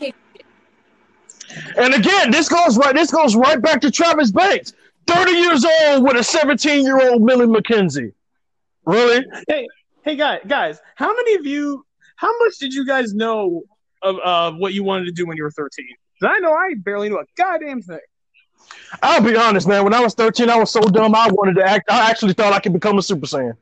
And 1.77 1.95
again, 1.95 2.31
this 2.33 2.49
goes 2.49 2.77
right 2.77 2.95
this 2.95 3.12
goes 3.12 3.37
right 3.37 3.61
back 3.61 3.81
to 3.83 3.91
Travis 3.91 4.31
Banks. 4.31 4.73
30 5.07 5.31
years 5.31 5.65
old 5.65 6.03
with 6.03 6.17
a 6.17 6.25
17 6.25 6.83
year 6.83 7.09
old 7.09 7.23
Millie 7.23 7.47
McKenzie. 7.47 8.12
Really? 8.85 9.25
Hey, 9.49 9.69
Hey, 10.07 10.15
guys, 10.15 10.41
guys, 10.47 10.79
how 10.95 11.12
many 11.17 11.35
of 11.35 11.47
you? 11.47 11.85
How 12.16 12.37
much 12.44 12.59
did 12.59 12.72
you 12.74 12.87
guys 12.87 13.14
know 13.14 13.62
of 14.02 14.16
uh, 14.22 14.52
what 14.52 14.74
you 14.74 14.85
wanted 14.85 15.05
to 15.07 15.12
do 15.12 15.26
when 15.26 15.37
you 15.37 15.42
were 15.42 15.50
thirteen? 15.50 15.88
'Cause 16.20 16.31
I 16.35 16.38
know 16.40 16.52
I 16.52 16.74
barely 16.79 17.09
knew 17.11 17.18
a 17.18 17.24
goddamn 17.37 17.83
thing. 17.83 17.98
I'll 19.02 19.20
be 19.20 19.37
honest, 19.37 19.68
man. 19.68 19.85
When 19.85 19.92
I 19.92 20.00
was 20.00 20.14
13, 20.14 20.48
I 20.48 20.57
was 20.57 20.70
so 20.70 20.81
dumb 20.81 21.14
I 21.14 21.29
wanted 21.31 21.57
to 21.57 21.62
act. 21.62 21.90
I 21.90 22.11
actually 22.11 22.33
thought 22.33 22.55
I 22.55 22.59
could 22.59 22.72
become 22.72 22.96
a 22.98 23.02
Super 23.02 23.26
Saiyan. 23.26 23.52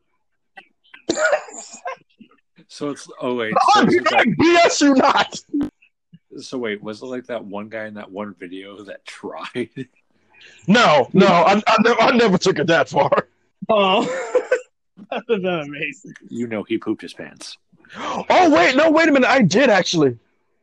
So 2.69 2.91
it's 2.91 3.09
oh 3.21 3.37
wait, 3.37 3.55
so, 3.73 3.81
I'm 3.83 3.89
it's 3.89 4.11
like, 4.11 4.27
BS 4.27 4.81
you 4.81 4.95
not. 4.95 5.41
so 6.43 6.59
wait, 6.59 6.83
was 6.83 7.03
it 7.03 7.07
like 7.07 7.25
that 7.27 7.45
one 7.45 7.69
guy 7.69 7.87
in 7.87 7.95
that 7.95 8.11
one 8.11 8.35
video 8.35 8.83
that 8.83 9.05
tried? 9.05 9.71
No, 10.67 11.09
no, 11.13 11.27
I, 11.27 11.63
I, 11.69 11.77
never, 11.85 12.01
I 12.03 12.11
never 12.17 12.37
took 12.37 12.59
it 12.59 12.67
that 12.67 12.89
far. 12.89 13.29
Oh, 13.69 14.03
that 15.11 15.23
would 15.29 15.43
have 15.43 15.43
been 15.43 15.61
amazing. 15.75 16.15
You 16.29 16.49
know 16.49 16.65
he 16.65 16.77
pooped 16.79 17.03
his 17.03 17.15
pants. 17.15 17.57
Oh 17.97 18.51
wait, 18.51 18.77
no, 18.77 18.91
wait 18.91 19.09
a 19.09 19.13
minute. 19.13 19.29
I 19.29 19.43
did 19.43 19.71
actually. 19.71 20.19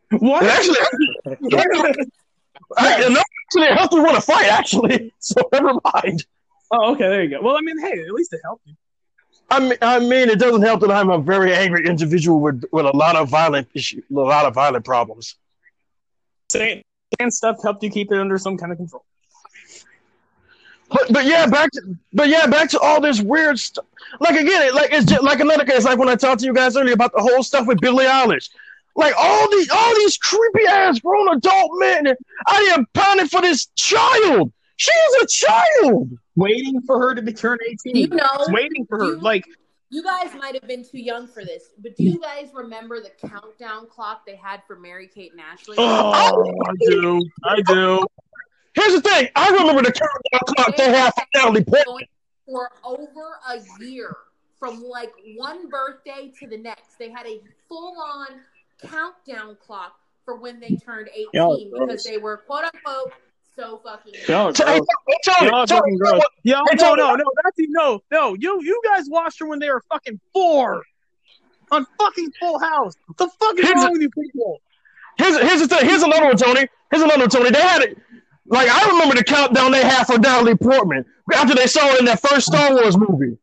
What? 0.09 0.43
It 0.43 0.49
actually, 0.49 0.75
I, 2.77 3.09
no, 3.09 3.21
actually, 3.21 3.67
it 3.67 3.77
helped 3.77 3.93
me 3.93 4.01
want 4.01 4.15
to 4.15 4.21
fight. 4.21 4.47
Actually, 4.47 5.13
so 5.19 5.41
never 5.53 5.73
mind. 5.93 6.25
oh, 6.71 6.91
okay, 6.93 7.07
there 7.07 7.23
you 7.23 7.29
go. 7.29 7.41
Well, 7.41 7.55
I 7.55 7.61
mean, 7.61 7.79
hey, 7.79 8.01
at 8.01 8.11
least 8.11 8.33
it 8.33 8.41
helped 8.43 8.67
you. 8.67 8.75
I 9.49 9.59
mean, 9.59 9.77
I 9.81 9.99
mean, 9.99 10.29
it 10.29 10.39
doesn't 10.39 10.61
help 10.61 10.81
that 10.81 10.91
I'm 10.91 11.09
a 11.09 11.17
very 11.17 11.53
angry 11.53 11.85
individual 11.85 12.39
with, 12.39 12.63
with 12.71 12.85
a 12.85 12.95
lot 12.95 13.17
of 13.17 13.29
violent 13.29 13.67
issue, 13.73 14.01
a 14.09 14.13
lot 14.13 14.45
of 14.45 14.53
violent 14.53 14.85
problems. 14.85 15.35
Saying 16.49 16.83
and 17.19 17.33
stuff 17.33 17.57
helped 17.61 17.83
you 17.83 17.89
keep 17.89 18.11
it 18.11 18.17
under 18.17 18.37
some 18.37 18.57
kind 18.57 18.71
of 18.71 18.77
control. 18.77 19.03
But 20.91 21.11
but 21.13 21.25
yeah, 21.25 21.47
back 21.47 21.71
to 21.71 21.81
but 22.13 22.27
yeah, 22.27 22.47
back 22.47 22.69
to 22.71 22.79
all 22.79 22.99
this 23.01 23.21
weird 23.21 23.57
stuff. 23.59 23.85
Like 24.19 24.39
again, 24.39 24.61
it- 24.67 24.75
like 24.75 24.91
it's 24.91 25.05
just 25.05 25.23
like 25.23 25.39
another 25.39 25.65
case, 25.65 25.85
like 25.85 25.97
when 25.97 26.09
I 26.09 26.15
talked 26.15 26.41
to 26.41 26.45
you 26.45 26.53
guys 26.53 26.75
earlier 26.75 26.93
about 26.93 27.13
the 27.13 27.21
whole 27.21 27.43
stuff 27.43 27.65
with 27.67 27.79
Billie 27.79 28.05
Eilish. 28.05 28.49
Like 28.95 29.13
all 29.17 29.49
these 29.49 29.69
all 29.69 29.95
these 29.95 30.17
creepy 30.17 30.65
ass 30.67 30.99
grown 30.99 31.29
adult 31.35 31.71
men 31.79 32.13
I 32.47 32.73
am 32.75 32.85
pounding 32.93 33.27
for 33.27 33.41
this 33.41 33.67
child. 33.77 34.51
She 34.75 34.91
is 34.91 35.23
a 35.23 35.27
child. 35.27 36.11
Waiting 36.35 36.81
for 36.81 36.99
her 36.99 37.15
to 37.15 37.21
be 37.21 37.31
turn 37.31 37.57
eighteen. 37.69 37.95
You 37.95 38.07
know, 38.09 38.45
waiting 38.49 38.85
for 38.87 38.97
her. 38.99 39.05
you- 39.11 39.19
like 39.21 39.45
You 39.89 40.03
guys 40.03 40.33
might 40.37 40.55
have 40.55 40.67
been 40.67 40.83
too 40.83 40.99
young 40.99 41.27
for 41.27 41.45
this, 41.45 41.69
but 41.81 41.95
do 41.95 42.03
you 42.03 42.19
guys 42.19 42.49
remember 42.53 42.99
the 42.99 43.11
countdown 43.29 43.87
clock 43.87 44.25
they 44.25 44.35
had 44.35 44.61
for 44.67 44.75
Mary 44.77 45.07
Kate 45.07 45.31
and 45.31 45.39
Ashley? 45.41 45.75
Oh, 45.79 46.53
I 46.65 46.73
do. 46.79 47.21
I 47.45 47.61
do. 47.61 48.05
Here's 48.81 49.01
the 49.01 49.09
thing. 49.09 49.27
I 49.35 49.49
remember 49.49 49.81
the 49.83 49.91
countdown 49.91 50.55
clock 50.55 50.75
they 50.75 50.89
had 50.89 51.11
for 51.13 51.23
Natalie 51.35 51.63
Portman. 51.63 52.07
For 52.47 52.71
over 52.83 53.37
a 53.49 53.59
year, 53.83 54.15
from 54.59 54.83
like 54.83 55.11
one 55.37 55.69
birthday 55.69 56.31
to 56.39 56.47
the 56.47 56.57
next, 56.57 56.97
they 56.97 57.09
had 57.09 57.27
a 57.27 57.39
full-on 57.69 58.41
countdown 58.83 59.55
clock 59.65 59.93
for 60.25 60.35
when 60.37 60.59
they 60.59 60.75
turned 60.75 61.09
18 61.13 61.27
Y'all 61.33 61.57
because 61.71 61.87
gross. 61.87 62.03
they 62.03 62.17
were 62.17 62.37
quote 62.37 62.63
unquote 62.65 63.13
so 63.55 63.79
fucking. 63.83 64.13
Y'all 64.27 64.47
are 64.49 64.53
Hey, 64.53 64.79
gross. 64.79 64.87
hey, 65.07 65.17
Toni, 65.25 65.45
Y'all 65.51 65.55
are 65.59 65.67
Toni, 65.67 65.79
fucking 65.81 65.97
gross. 65.97 66.21
Yo, 66.43 66.55
Hey, 66.69 66.75
no, 66.77 66.83
Toni. 66.95 67.01
no, 67.03 67.15
no, 67.15 67.23
that's 67.43 67.55
no, 67.59 67.99
no. 68.11 68.33
You, 68.39 68.61
you 68.63 68.81
guys 68.83 69.05
watched 69.09 69.39
her 69.39 69.45
when 69.45 69.59
they 69.59 69.69
were 69.69 69.83
fucking 69.91 70.19
four 70.33 70.83
on 71.69 71.85
fucking 71.99 72.31
Full 72.39 72.59
House. 72.59 72.95
What 73.05 73.17
the 73.17 73.29
fuck 73.39 73.57
is 73.59 73.65
Here's 73.65 73.75
wrong 73.75 73.89
a- 73.89 73.91
with 73.91 74.01
you 74.01 74.09
people? 74.09 74.59
Here's 75.17 75.37
here's 75.39 75.59
the 75.61 75.67
thing. 75.67 75.87
Here's 75.87 76.01
another 76.01 76.25
one, 76.25 76.37
Toni. 76.37 76.67
Here's 76.89 77.03
another 77.03 77.19
one, 77.21 77.29
Toni. 77.29 77.51
They 77.51 77.61
had 77.61 77.83
it. 77.83 77.97
Like 78.47 78.69
I 78.69 78.89
remember 78.89 79.15
the 79.15 79.23
countdown 79.23 79.71
they 79.71 79.83
had 79.83 80.05
for 80.05 80.17
Natalie 80.17 80.55
Portman 80.55 81.05
after 81.33 81.55
they 81.55 81.67
saw 81.67 81.87
her 81.91 81.99
in 81.99 82.05
that 82.05 82.21
first 82.21 82.47
Star 82.47 82.73
Wars 82.73 82.97
movie. 82.97 83.37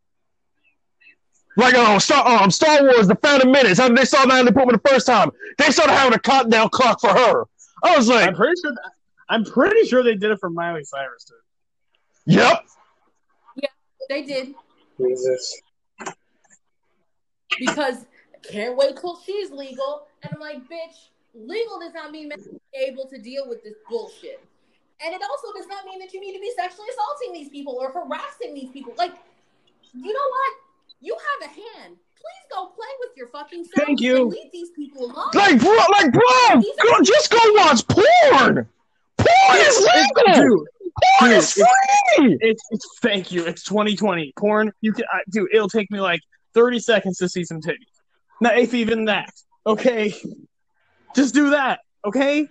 Like 1.57 1.75
um, 1.75 1.99
Star 2.01 2.43
um, 2.43 2.51
Star 2.51 2.83
Wars: 2.83 3.09
The 3.09 3.17
Phantom 3.17 3.51
Menace. 3.51 3.79
After 3.79 3.95
they 3.95 4.05
saw 4.05 4.25
Natalie 4.25 4.53
Portman 4.53 4.81
the 4.83 4.89
first 4.89 5.07
time, 5.07 5.31
they 5.59 5.71
started 5.71 5.93
having 5.93 6.15
a 6.15 6.19
countdown 6.19 6.69
clock 6.69 7.01
for 7.01 7.11
her. 7.11 7.45
I 7.83 7.97
was 7.97 8.09
like, 8.09 8.29
I'm 8.29 8.35
pretty 8.35 8.61
sure. 8.61 8.73
I'm 9.29 9.45
pretty 9.45 9.87
sure 9.87 10.03
they 10.03 10.15
did 10.15 10.31
it 10.31 10.39
for 10.41 10.51
Miley 10.51 10.85
Cyrus 10.85 11.25
too. 11.25 11.35
"Yep, 12.27 12.65
Yeah, 13.57 13.69
They 14.09 14.23
did 14.23 14.55
Jesus. 14.99 15.61
because 17.59 18.07
can't 18.51 18.77
wait 18.77 18.97
till 19.01 19.19
she's 19.25 19.51
legal. 19.51 20.07
And 20.23 20.33
I'm 20.35 20.41
like, 20.41 20.59
bitch, 20.69 21.09
legal 21.35 21.79
does 21.81 21.95
not 21.95 22.11
mean 22.11 22.31
able 22.75 23.07
to 23.07 23.19
deal 23.19 23.49
with 23.49 23.63
this 23.63 23.75
bullshit. 23.89 24.43
And 25.05 25.15
it 25.15 25.23
also 25.23 25.57
does 25.57 25.69
not 25.69 25.85
mean 25.85 26.01
that 26.01 26.13
you 26.13 26.21
need 26.21 26.35
to 26.35 26.41
be 26.41 26.53
sexually 26.57 26.89
assaulting 26.91 27.33
these 27.33 27.49
people 27.49 27.79
or 27.81 27.93
harassing 27.93 28.55
these 28.55 28.71
people. 28.71 28.95
Like, 28.99 29.13
you 29.95 30.13
know 30.13 30.29
what? 30.29 30.53
You 31.01 31.17
have 31.17 31.51
a 31.51 31.53
hand. 31.53 31.97
Please 32.17 32.47
go 32.51 32.67
play 32.67 32.87
with 33.01 33.17
your 33.17 33.29
fucking 33.29 33.65
self 33.65 33.87
Thank 33.87 34.01
you. 34.01 34.23
and 34.23 34.31
leave 34.31 34.53
these 34.53 34.71
people 34.71 35.05
alone. 35.05 35.31
like 35.35 35.61
bro, 35.61 35.77
like 35.93 36.13
bro, 36.13 36.61
go, 36.61 37.03
just 37.05 37.31
go 37.31 37.39
watch 37.55 37.87
porn. 37.87 38.69
Porn 39.17 39.61
is 39.61 39.79
legal. 39.79 40.35
Dude, 40.35 40.67
porn 41.21 41.31
dude, 41.31 41.39
is 41.39 41.53
free. 41.53 42.39
it's 42.41 42.63
it's 42.71 42.99
thank 43.01 43.31
you. 43.31 43.47
It's 43.47 43.63
2020. 43.63 44.33
Porn. 44.37 44.73
You 44.81 44.93
can, 44.93 45.05
I, 45.13 45.21
dude. 45.31 45.55
It'll 45.55 45.69
take 45.69 45.91
me 45.93 46.01
like 46.01 46.21
30 46.55 46.81
seconds 46.81 47.19
to 47.19 47.29
see 47.29 47.45
some 47.45 47.61
titties. 47.61 47.77
Not 48.41 48.59
if 48.59 48.75
even 48.75 49.05
that. 49.05 49.31
Okay, 49.65 50.13
just 51.15 51.35
do 51.35 51.51
that. 51.51 51.81
Okay. 52.05 52.49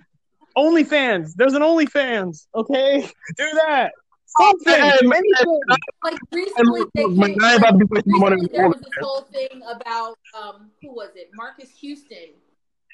OnlyFans. 0.58 1.34
There's 1.36 1.54
an 1.54 1.62
OnlyFans. 1.62 2.48
Okay, 2.56 3.02
do 3.38 3.46
that. 3.65 3.91
Something. 4.26 4.74
Hey, 4.74 5.00
man. 5.04 5.22
Like 6.04 6.17
recently, 6.32 6.82
they 6.96 7.04
came, 7.04 7.15
like, 7.15 7.58
about 7.58 7.72
to 7.72 7.78
be 7.78 7.86
wasting 7.89 8.20
money 8.20 8.36
recently 8.36 8.58
there 8.58 8.67
was 8.67 8.80
this 8.80 8.93
whole 9.00 9.22
thing 9.22 9.62
about 9.70 10.17
um, 10.34 10.70
who 10.82 10.93
was 10.93 11.12
it? 11.15 11.30
Marques 11.34 11.70
Houston, 11.80 12.30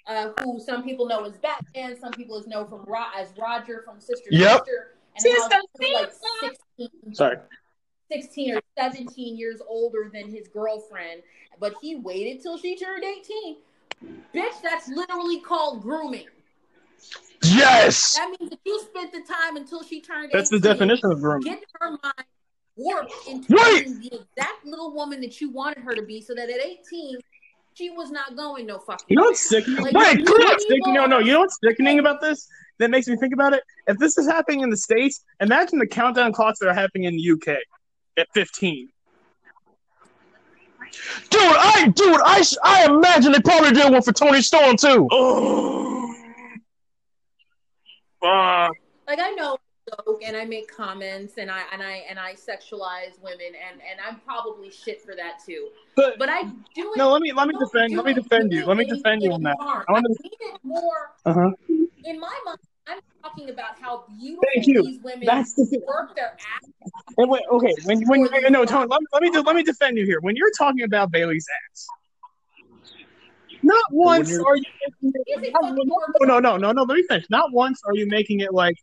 uh, 0.08 0.30
who 0.40 0.60
some 0.60 0.84
people 0.84 1.08
know 1.08 1.24
as 1.26 1.38
Batman, 1.38 2.00
some 2.00 2.12
people 2.12 2.38
as 2.38 2.48
know 2.48 2.66
from 2.66 2.84
Ro- 2.86 3.12
as 3.18 3.34
Roger 3.38 3.82
from 3.84 4.00
Sister 4.00 4.30
Yep. 4.32 4.60
Sister, 4.60 4.96
and 5.16 5.26
how 5.52 5.60
he 5.80 5.94
was 5.94 6.20
like 6.42 6.58
16, 6.78 7.16
Sorry. 7.16 7.38
16 8.12 8.56
or 8.56 8.62
17 8.78 9.38
years 9.38 9.60
older 9.68 10.12
than 10.14 10.30
his 10.30 10.48
girlfriend, 10.48 11.24
but 11.60 11.74
he 11.82 11.96
waited 11.96 12.42
till 12.42 12.58
she 12.58 12.76
turned 12.78 13.04
18. 13.04 13.58
Bitch, 14.36 14.62
that's 14.62 14.88
literally 14.90 15.40
called 15.40 15.82
grooming. 15.82 16.28
Yes. 17.44 18.16
That 18.16 18.30
means 18.40 18.52
that 18.52 18.60
you 18.66 18.82
spent 18.82 19.12
the 19.12 19.22
time 19.22 19.58
until 19.58 19.84
she 19.84 20.02
turned 20.02 20.26
18. 20.26 20.38
That's 20.38 20.50
the 20.50 20.60
definition 20.60 21.12
of 21.12 21.20
grooming. 21.22 21.44
Getting 21.44 21.64
her 21.80 21.90
mind 21.92 22.26
warped 22.76 23.14
into 23.28 23.54
Wait! 23.54 23.86
being 23.86 24.00
the 24.00 24.08
exact 24.08 24.66
little 24.66 24.94
woman 24.94 25.22
that 25.22 25.40
you 25.42 25.50
wanted 25.50 25.84
her 25.84 25.94
to 25.94 26.02
be, 26.04 26.22
so 26.22 26.34
that 26.34 26.50
at 26.50 26.60
18, 26.60 27.18
she 27.76 27.90
was 27.90 28.12
not 28.12 28.36
going 28.36 28.66
no 28.66 28.80
fucking. 28.80 29.06
You 29.10 29.18
know 29.18 29.24
what's 29.24 29.48
sickening? 29.50 29.84
Like, 29.84 29.94
Wait, 29.94 30.20
you 30.20 30.26
know 30.26 30.46
what's 30.46 30.64
sickening? 30.68 30.94
No, 30.94 31.06
no. 31.06 31.20
You 31.20 31.34
know 31.34 31.40
what's 31.42 31.58
sickening 31.64 32.00
about 32.00 32.22
this? 32.22 32.48
That 32.80 32.90
makes 32.90 33.08
me 33.08 33.16
think 33.18 33.34
about 33.34 33.54
it. 33.54 33.64
If 33.88 33.98
this 33.98 34.18
is 34.18 34.26
happening 34.26 34.62
in 34.62 34.70
the 34.70 34.78
states, 34.78 35.24
imagine 35.40 35.80
the 35.80 35.88
countdown 35.88 36.32
clocks 36.34 36.60
that 36.60 36.68
are 36.68 36.74
happening 36.74 37.04
in 37.06 37.16
the 37.16 37.32
UK 37.32 37.58
at 38.18 38.28
15. 38.34 38.90
Dude, 41.30 41.42
I 41.42 41.92
dude, 41.96 42.22
I 42.24 42.40
s- 42.40 42.58
I 42.64 42.86
imagine 42.86 43.32
they 43.32 43.40
probably 43.40 43.72
did 43.72 43.92
one 43.92 44.02
for 44.04 44.12
Toni 44.12 44.42
Storm 44.42 44.78
too. 44.78 45.08
Oh, 45.12 46.13
fuck. 48.24 48.76
Like 49.08 49.20
I 49.20 49.32
know 49.32 49.58
joke 50.06 50.22
and 50.26 50.38
I 50.38 50.46
make 50.46 50.74
comments 50.74 51.34
and 51.38 51.52
I 51.52 51.64
and 51.74 51.84
I 51.84 52.04
and 52.10 52.18
I 52.18 52.34
sexualize 52.34 53.22
women 53.22 53.48
and 53.70 53.82
and 53.82 54.00
I'm 54.06 54.20
probably 54.22 54.72
shit 54.72 55.02
for 55.02 55.14
that 55.16 55.40
too. 55.46 55.70
But 55.96 56.18
But 56.18 56.30
I 56.30 56.44
do 56.44 56.94
it. 56.94 56.98
no, 56.98 57.12
let 57.12 57.22
me 57.22 57.34
let 57.34 57.48
me 57.48 57.54
defend. 57.60 57.96
Let 57.96 58.06
me 58.06 58.14
defend 58.14 58.52
you. 58.54 58.66
Let 58.66 58.78
me 58.78 58.86
defend 58.86 59.24
you 59.24 59.32
on 59.34 59.44
that. 59.44 59.58
harm. 59.60 59.86
I 59.90 59.92
want 59.92 60.06
I 60.10 60.14
to. 60.14 60.20
mean 60.24 60.54
it 60.54 60.60
more 60.64 61.12
Uh 61.26 61.34
huh. 61.34 61.50
in 62.06 62.20
my 62.20 62.40
mind. 62.46 62.60
I'm 62.88 63.00
talking 63.22 63.50
about 63.50 63.80
how 63.80 64.04
beautiful 64.20 64.44
Thank 64.54 64.68
you. 64.68 64.84
these 64.84 65.02
women 65.02 65.26
That's 65.26 65.54
the 65.54 65.66
thing. 65.66 65.82
work 65.88 66.16
their 66.16 66.32
ass. 66.34 66.70
And 67.18 67.30
wait, 67.30 67.44
okay, 67.52 67.74
when 67.86 68.02
when 68.08 68.30
no, 68.52 68.66
Toni, 68.66 68.88
let 68.90 69.00
me 69.02 69.08
let 69.14 69.22
me 69.24 69.30
do, 69.32 69.42
let 69.42 69.56
me 69.56 69.64
defend 69.64 69.98
you 69.98 70.06
here. 70.06 70.20
When 70.22 70.36
you're 70.36 70.52
talking 70.58 70.84
about 70.84 71.12
Bayley's 71.12 71.46
ass, 71.72 71.88
not 73.64 73.84
once 73.92 74.30
you're- 74.30 74.44
you 75.02 75.12
making 75.28 75.44
it. 75.46 75.54
not- 75.54 75.76
No, 76.22 76.26
no, 76.26 76.40
no, 76.40 76.58
no, 76.58 76.72
no. 76.72 76.84
Let 76.84 76.96
me 76.96 77.04
finish. 77.04 77.26
Not 77.30 77.52
once 77.52 77.82
are 77.86 77.96
you 77.96 78.08
making 78.08 78.42
it 78.42 78.54
like, 78.54 78.76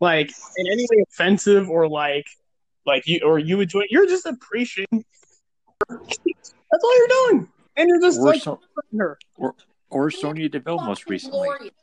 like 0.00 0.30
in 0.56 0.66
any 0.72 0.86
way 0.90 1.04
offensive 1.10 1.68
or 1.70 1.88
like, 1.88 2.26
like 2.86 3.06
you 3.06 3.20
or 3.24 3.38
you 3.38 3.56
would 3.56 3.68
do 3.68 3.80
it. 3.80 3.88
You're 3.90 4.06
just 4.06 4.26
appreciating. 4.26 5.04
That's 5.88 6.84
all 6.84 6.98
you're 6.98 7.08
doing, 7.08 7.48
and 7.76 7.88
you're 7.88 8.00
just 8.00 8.18
Or, 8.20 8.26
like 8.26 8.42
so, 8.42 8.60
her. 8.96 9.18
or 9.90 10.10
Sonya 10.10 10.48
Deville 10.48 10.80
most 10.80 11.08
recently. 11.08 11.46
glorious. 11.48 11.74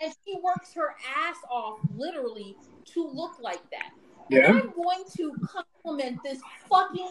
And 0.00 0.14
she 0.24 0.36
works 0.40 0.72
her 0.74 0.94
ass 1.16 1.36
off 1.50 1.80
literally 1.96 2.56
to 2.94 3.04
look 3.06 3.40
like 3.40 3.68
that. 3.70 3.90
Yeah. 4.30 4.50
And 4.50 4.60
I'm 4.60 4.72
going 4.72 5.04
to 5.16 5.32
compliment 5.46 6.20
this 6.22 6.40
fucking 6.68 7.08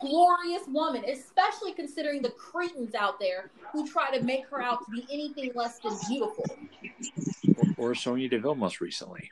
glorious 0.00 0.62
woman, 0.68 1.04
especially 1.04 1.72
considering 1.72 2.22
the 2.22 2.30
cretins 2.30 2.94
out 2.94 3.18
there 3.18 3.50
who 3.72 3.88
try 3.88 4.16
to 4.16 4.22
make 4.22 4.46
her 4.48 4.62
out 4.62 4.84
to 4.84 4.90
be 4.90 5.06
anything 5.10 5.52
less 5.54 5.78
than 5.78 5.92
beautiful. 6.08 6.44
Or, 7.78 7.90
or 7.90 7.94
Sonya 7.94 8.28
Deville 8.28 8.56
most 8.56 8.80
recently. 8.80 9.30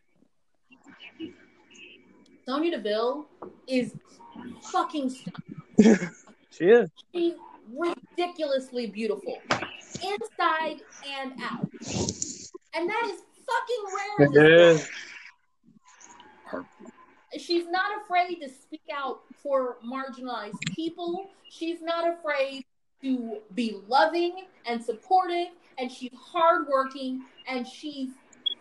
Sonya 2.47 2.71
Deville 2.71 3.27
is 3.67 3.95
fucking 4.63 5.11
stunning. 5.11 6.11
She 6.51 6.65
is. 6.65 6.91
She's 7.15 7.35
ridiculously 7.73 8.89
beautiful, 8.89 9.39
inside 10.03 10.81
and 11.21 11.33
out. 11.41 11.69
And 12.75 12.89
that 12.89 13.03
is 13.07 13.23
fucking 13.47 13.85
rare. 13.95 14.27
in 14.27 14.33
It 14.33 14.33
this 14.33 14.83
is. 14.83 14.89
World. 17.39 17.47
She's 17.47 17.69
not 17.69 18.03
afraid 18.03 18.41
to 18.41 18.49
speak 18.49 18.83
out 18.93 19.21
for 19.43 19.77
marginalized 19.85 20.61
people. 20.75 21.31
She's 21.49 21.81
not 21.83 22.09
afraid 22.09 22.65
to 23.03 23.39
be 23.55 23.81
loving 23.89 24.45
and 24.67 24.83
supportive, 24.83 25.49
and 25.79 25.91
she's 25.91 26.13
hardworking, 26.15 27.25
and 27.47 27.67
she's 27.67 28.11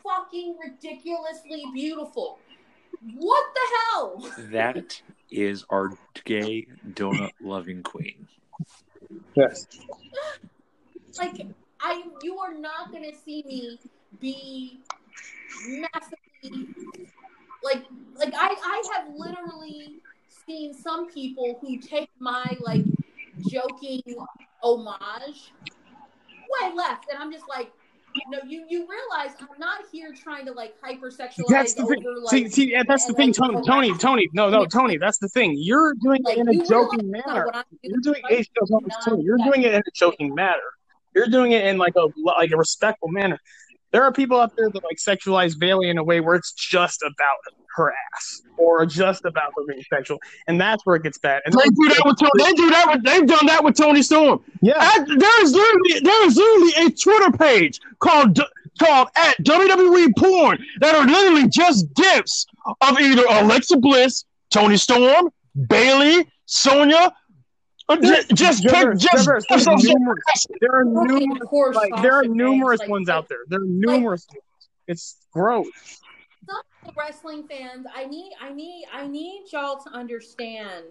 fucking 0.03 0.55
ridiculously 0.63 1.63
beautiful. 1.73 2.39
What 3.15 3.45
the 3.53 3.61
hell? 3.77 4.31
That 4.51 5.01
is 5.31 5.65
our 5.69 5.91
gay 6.23 6.67
donut 6.93 7.31
loving 7.41 7.83
queen. 7.83 8.27
Yes. 9.35 9.67
like 11.17 11.45
I 11.79 12.03
you 12.23 12.37
are 12.39 12.53
not 12.53 12.91
gonna 12.91 13.13
see 13.13 13.43
me 13.43 13.79
be 14.19 14.79
massively 15.67 16.67
like 17.67 17.85
like 18.15 18.33
I 18.33 18.55
I 18.63 18.83
have 18.95 19.13
literally 19.15 19.97
seen 20.45 20.73
some 20.73 21.09
people 21.11 21.57
who 21.61 21.77
take 21.79 22.09
my 22.19 22.57
like 22.61 22.85
joking 23.49 24.01
homage 24.61 25.51
way 26.61 26.73
left 26.73 27.05
and 27.11 27.21
I'm 27.21 27.31
just 27.31 27.45
like 27.47 27.71
no 28.29 28.39
you 28.47 28.65
you 28.69 28.87
realize 28.87 29.35
I'm 29.39 29.59
not 29.59 29.81
here 29.91 30.13
trying 30.13 30.45
to 30.45 30.51
like 30.51 30.75
hypersexualize 30.81 31.47
That's 31.49 31.73
the 31.73 31.83
over 31.83 31.95
thing. 31.95 32.03
like 32.23 32.31
see, 32.31 32.49
see, 32.49 32.75
that's 32.87 33.05
the 33.05 33.13
thing, 33.13 33.33
Toni. 33.33 33.61
Toni, 33.65 33.97
Toni. 33.97 34.29
No, 34.33 34.49
no, 34.49 34.65
Toni. 34.65 34.97
That's 34.97 35.17
the 35.17 35.29
thing. 35.29 35.55
You're 35.57 35.93
doing 35.95 36.23
like 36.23 36.37
it 36.37 36.47
in 36.47 36.61
a 36.61 36.65
joking 36.65 37.11
manner. 37.11 37.51
You're 37.83 37.99
doing 38.01 38.21
it. 38.29 38.47
You're 39.21 39.37
doing 39.37 39.63
it 39.63 39.73
in 39.73 39.79
a 39.79 39.91
joking 39.93 40.33
manner. 40.33 40.55
You're 41.15 41.27
doing 41.27 41.51
it 41.51 41.65
in 41.65 41.77
like 41.77 41.95
a 41.95 42.07
like 42.17 42.51
a 42.51 42.57
respectful 42.57 43.09
manner. 43.09 43.39
There 43.97 44.03
are 44.03 44.11
people 44.11 44.39
out 44.39 44.55
there 44.55 44.69
that 44.69 44.83
like 44.83 44.97
sexualize 44.97 45.57
Bayley 45.57 45.89
in 45.89 45.97
a 45.97 46.03
way 46.03 46.19
where 46.19 46.35
it's 46.35 46.53
just 46.53 47.01
about 47.01 47.37
her 47.75 47.91
ass 48.13 48.43
or 48.55 48.85
just 48.85 49.25
about 49.25 49.53
her 49.57 49.63
being 49.67 49.83
sexual, 49.91 50.19
and 50.45 50.61
that's 50.61 50.85
where 50.85 50.97
it 50.97 51.01
gets 51.01 51.17
bad. 51.17 51.41
And 51.45 51.55
They 51.55 51.63
do 51.63 51.89
that 51.89 52.03
with 52.05 52.19
Toni. 52.19 52.31
They 52.37 52.53
do 52.53 52.69
that 52.69 52.85
with. 52.91 53.03
They've 53.03 53.25
done 53.25 53.47
that 53.47 53.63
with 53.63 53.75
Toni 53.75 54.03
Storm. 54.03 54.43
yeah, 54.61 55.03
there 55.03 55.43
is 55.43 55.51
literally 55.51 55.99
there 56.01 56.27
is 56.27 56.37
literally 56.37 56.85
a 56.85 56.91
Twitter 56.91 57.35
page 57.35 57.79
called 57.97 58.39
called 58.79 59.07
at 59.15 59.35
WWE 59.43 60.15
Porn 60.15 60.63
that 60.81 60.93
are 60.93 61.07
literally 61.07 61.49
just 61.49 61.91
gifs 61.95 62.45
of 62.81 62.99
either 62.99 63.23
Alexa 63.27 63.77
Bliss, 63.77 64.25
Toni 64.51 64.77
Storm, 64.77 65.31
Bayley, 65.69 66.29
Sonya. 66.45 67.15
Ju- 67.95 68.23
Just 68.33 68.63
pick 68.63 68.73
Reverse, 68.73 69.01
just 69.01 69.27
reverse. 69.27 69.45
gifs 69.49 69.83
numerous, 69.85 70.47
there 70.59 70.71
are 70.73 70.83
numerous, 70.83 71.47
course, 71.47 71.75
like 71.75 72.01
there 72.01 72.13
are 72.13 72.25
numerous 72.25 72.81
fans, 72.81 72.89
ones 72.89 73.07
like, 73.07 73.15
out 73.17 73.29
there. 73.29 73.39
There 73.47 73.61
are 73.61 73.65
numerous 73.65 74.27
ones. 74.29 74.43
It's 74.87 75.17
gross. 75.31 76.01
some 76.47 76.93
wrestling 76.97 77.47
fans, 77.47 77.85
I 77.93 78.05
need, 78.05 78.31
I 78.41 78.49
need, 78.51 78.85
I 78.93 79.07
need 79.07 79.45
y'all 79.51 79.79
to 79.81 79.89
understand 79.91 80.85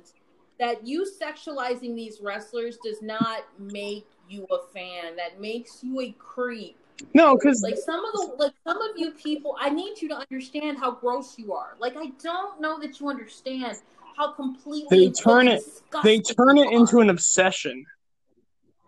that 0.59 0.87
you 0.87 1.07
sexualizing 1.21 1.95
these 1.95 2.21
wrestlers 2.23 2.79
does 2.83 3.03
not 3.03 3.45
make 3.59 4.07
you 4.29 4.47
a 4.51 4.59
fan. 4.73 5.17
That 5.17 5.41
makes 5.41 5.83
you 5.83 6.01
a 6.01 6.13
creep. 6.19 6.77
No, 7.13 7.37
because 7.37 7.61
Like 7.63 7.77
some 7.77 8.03
of 8.05 8.13
the, 8.13 8.35
like 8.39 8.53
some 8.67 8.81
of 8.81 8.97
you 8.97 9.11
people, 9.11 9.57
I 9.61 9.69
need 9.69 10.01
you 10.01 10.09
to 10.09 10.17
understand 10.31 10.79
how 10.79 10.93
gross 10.93 11.39
you 11.39 11.53
are. 11.53 11.75
Like 11.79 11.95
I 11.97 12.13
don't 12.23 12.61
know 12.61 12.81
that 12.81 13.01
you 13.01 13.09
understand 13.09 13.77
how 14.17 14.33
completely 14.33 14.87
They 14.91 15.11
turn 15.11 15.49
it- 15.49 15.63
they 16.03 16.21
turn 16.21 16.59
it 16.59 16.73
into 16.73 17.01
an 17.01 17.11
obsession. 17.11 17.85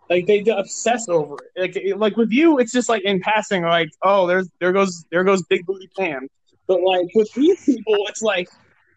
Like 0.09 0.25
they 0.25 0.39
obsess 0.39 1.07
over 1.07 1.37
it. 1.55 1.75
Like 1.75 1.97
like 1.97 2.17
with 2.17 2.31
you, 2.31 2.57
it's 2.59 2.71
just 2.71 2.89
like 2.89 3.03
in 3.03 3.19
passing, 3.19 3.63
like 3.63 3.89
oh, 4.03 4.25
there's 4.27 4.49
there 4.59 4.71
goes 4.73 5.05
there 5.11 5.23
goes 5.23 5.43
big 5.43 5.65
booty 5.65 5.89
Pam. 5.97 6.27
But 6.67 6.81
like 6.81 7.07
with 7.15 7.31
these 7.33 7.63
people, 7.63 7.95
it's 8.07 8.21
like 8.21 8.49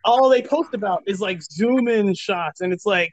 all 0.05 0.29
they 0.29 0.43
post 0.43 0.75
about 0.75 1.03
is 1.07 1.21
like 1.21 1.43
zoom 1.43 1.89
in 1.89 2.15
shots, 2.15 2.61
and 2.61 2.73
it's 2.73 2.87
like. 2.87 3.13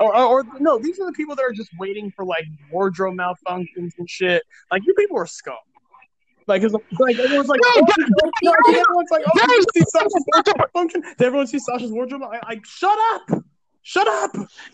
Or, 0.00 0.12
or, 0.16 0.24
or 0.40 0.44
no, 0.58 0.76
these 0.76 0.98
are 0.98 1.06
the 1.06 1.12
people 1.12 1.36
that 1.36 1.44
are 1.44 1.52
just 1.52 1.70
waiting 1.78 2.10
for 2.10 2.24
like 2.24 2.44
wardrobe 2.72 3.14
malfunctions 3.14 3.92
and 3.96 4.10
shit. 4.10 4.42
Like 4.72 4.82
you 4.84 4.92
people 4.94 5.16
are 5.16 5.24
scum. 5.26 5.54
Like 6.46 6.62
it's 6.62 6.74
like 6.74 7.18
everyone's 7.18 7.48
like, 7.48 7.60
No, 7.62 7.68
oh, 7.76 7.86
that- 7.86 8.32
no, 8.42 8.52
no, 8.52 8.80
everyone's 8.80 9.10
like, 9.10 9.22
oh, 9.26 9.46
did 9.46 9.50
you 9.50 9.64
see 9.74 9.84
Sasha's 9.90 10.24
wardrobe 10.34 10.56
malfunction? 10.58 11.02
Everyone 11.20 11.46
see 11.46 11.58
Sasha's 11.58 11.90
wardrobe? 11.90 12.20
mal- 12.20 12.32
I, 12.32 12.40
like, 12.46 12.66
shut 12.66 12.98
up, 13.14 13.42
shut 13.82 14.06
up. 14.06 14.30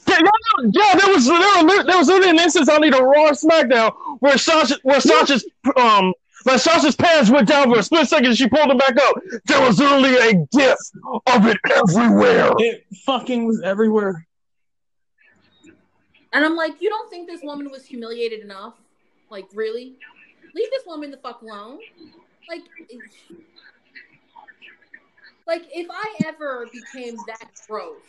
Yeah, 0.08 0.18
yeah, 0.18 0.70
yeah, 0.72 0.94
there 1.00 1.14
was 1.14 1.26
there, 1.26 1.64
were, 1.64 1.84
there 1.84 1.98
was 1.98 2.08
literally 2.08 2.30
an 2.30 2.38
instance 2.40 2.68
on 2.68 2.84
either 2.84 3.02
Raw 3.04 3.28
or 3.28 3.30
SmackDown 3.32 3.92
where 4.18 4.36
Sasha 4.36 4.76
where 4.82 5.00
Sasha's 5.00 5.46
um 5.76 6.12
where 6.44 6.58
Sasha's 6.58 6.96
pants 6.96 7.30
went 7.30 7.46
down 7.48 7.70
for 7.70 7.78
a 7.78 7.82
split 7.82 8.08
second 8.08 8.34
she 8.36 8.48
pulled 8.48 8.70
them 8.70 8.78
back 8.78 8.96
up. 8.96 9.14
There 9.46 9.60
was 9.60 9.78
literally 9.78 10.16
a 10.16 10.32
gif 10.56 10.76
of 11.26 11.46
it 11.46 11.58
everywhere. 11.76 12.50
It 12.58 12.84
fucking 13.04 13.46
was 13.46 13.60
everywhere. 13.62 14.26
And 16.32 16.44
I'm 16.44 16.56
like, 16.56 16.80
you 16.80 16.88
don't 16.88 17.10
think 17.10 17.28
this 17.28 17.40
woman 17.42 17.70
was 17.70 17.84
humiliated 17.84 18.40
enough? 18.40 18.74
Like, 19.30 19.46
really? 19.52 19.96
Leave 20.54 20.70
this 20.70 20.84
woman 20.86 21.10
the 21.10 21.16
fuck 21.18 21.42
alone. 21.42 21.78
Like, 22.48 22.62
like 25.46 25.62
if 25.72 25.88
I 25.90 26.14
ever 26.26 26.66
became 26.72 27.16
that 27.26 27.50
gross, 27.68 28.00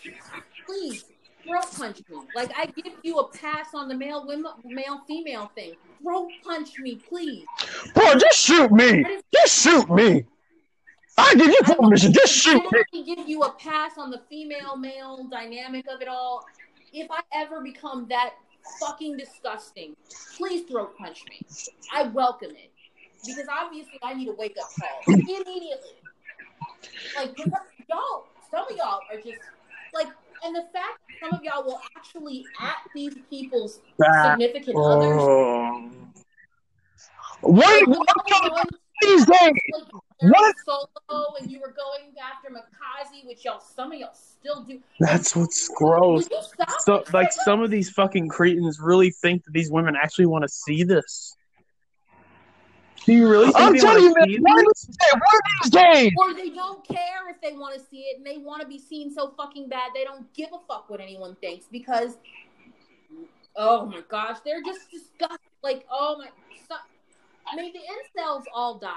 please 0.65 1.05
throat 1.43 1.65
punch 1.75 2.01
me. 2.09 2.17
Like, 2.35 2.51
I 2.57 2.65
give 2.67 2.93
you 3.03 3.19
a 3.19 3.27
pass 3.29 3.73
on 3.73 3.87
the 3.87 3.95
male 3.95 4.25
women, 4.25 4.51
male 4.63 5.01
female 5.07 5.51
thing. 5.55 5.73
Throat 6.01 6.29
punch 6.43 6.77
me, 6.79 6.95
please. 6.95 7.45
Bro, 7.93 8.15
just 8.15 8.39
shoot 8.39 8.71
me. 8.71 9.05
Just 9.33 9.61
shoot 9.61 9.89
me. 9.89 10.25
I 11.17 11.35
give 11.35 11.47
you 11.47 11.75
permission. 11.75 12.13
Just 12.13 12.33
shoot 12.33 12.63
me. 12.71 13.03
give 13.03 13.27
you 13.27 13.43
a 13.43 13.51
pass 13.53 13.97
on 13.97 14.11
the 14.11 14.21
female 14.29 14.77
male 14.77 15.27
dynamic 15.29 15.85
of 15.87 16.01
it 16.01 16.07
all. 16.07 16.45
If 16.93 17.09
I 17.11 17.21
ever 17.33 17.61
become 17.61 18.07
that 18.09 18.33
fucking 18.79 19.17
disgusting, 19.17 19.95
please 20.37 20.69
throat 20.69 20.97
punch 20.97 21.23
me. 21.29 21.45
I 21.93 22.03
welcome 22.03 22.51
it 22.51 22.71
because 23.25 23.45
obviously 23.51 23.99
I 24.01 24.13
need 24.13 24.27
a 24.29 24.33
wake 24.33 24.57
up 24.61 24.69
call 24.79 25.13
immediately. 25.15 25.75
Like 27.15 27.37
y'all, 27.89 28.27
some 28.49 28.65
of 28.69 28.75
y'all 28.75 29.01
are 29.11 29.17
just 29.17 29.39
like, 29.93 30.07
and 30.43 30.55
the 30.55 30.65
fact 30.73 30.99
that 31.07 31.29
some 31.29 31.37
of 31.37 31.43
y'all 31.43 31.63
will 31.63 31.79
actually 31.95 32.45
at 32.59 32.77
these 32.95 33.15
people's 33.29 33.79
significant 34.23 34.77
others. 34.77 35.91
Wait, 37.43 37.87
Like, 37.87 37.87
what 37.87 38.07
y'all 38.29 38.43
were 38.43 38.49
going 38.49 38.80
these 39.01 39.25
days? 39.25 39.53
What? 40.19 40.55
Solo 40.65 41.35
and 41.39 41.51
you 41.51 41.59
were 41.59 41.73
going 41.75 42.13
after 42.21 42.49
Mikaze, 42.49 43.25
which 43.25 43.43
y'all 43.45 43.59
some 43.59 43.91
of 43.91 43.99
y'all 43.99 44.13
still 44.13 44.63
do. 44.63 44.79
That's 44.99 45.35
what's 45.35 45.67
gross. 45.69 46.29
Will 46.29 46.37
you 46.37 46.43
stop? 46.53 46.81
So, 46.81 47.03
like, 47.11 47.31
some 47.31 47.61
of 47.61 47.71
these 47.71 47.89
fucking 47.89 48.27
cretins 48.29 48.79
really 48.79 49.09
think 49.11 49.43
that 49.45 49.51
these 49.51 49.71
women 49.71 49.95
actually 49.95 50.27
want 50.27 50.43
to 50.43 50.49
see 50.49 50.83
this. 50.83 51.35
Do 53.05 53.13
you 53.13 53.27
really 53.27 53.45
think 53.47 53.57
I'm 53.57 53.73
they 53.73 53.79
telling 53.79 54.03
you, 54.03 54.09
want 54.11 54.17
man. 54.19 54.27
to 54.27 54.33
see 54.33 54.39
One 54.39 54.59
of 54.59 54.65
this? 54.67 54.85
these 54.85 54.97
days, 54.97 55.21
these 55.63 55.71
days. 55.71 56.11
or 56.19 56.33
they 56.35 56.49
don't 56.51 56.87
care 56.87 57.29
if 57.31 57.41
they 57.41 57.53
want 57.57 57.73
to 57.79 57.83
see 57.83 58.01
it 58.01 58.17
and 58.17 58.25
they 58.25 58.37
want 58.37 58.61
to 58.61 58.67
be 58.67 58.77
seen 58.77 59.11
so 59.11 59.33
fucking 59.35 59.69
bad 59.69 59.89
they 59.95 60.03
don't 60.03 60.31
give 60.35 60.49
a 60.53 60.59
fuck 60.67 60.87
what 60.87 60.99
anyone 61.01 61.35
thinks 61.41 61.65
because 61.71 62.17
oh 63.55 63.87
my 63.87 64.01
gosh 64.07 64.37
they're 64.45 64.61
just 64.61 64.81
disgusting 64.91 65.37
like 65.63 65.83
oh 65.91 66.17
my 66.19 66.27
so, 67.51 67.57
may 67.57 67.71
the 67.71 67.79
incels 67.79 68.43
all 68.53 68.77
die 68.77 68.89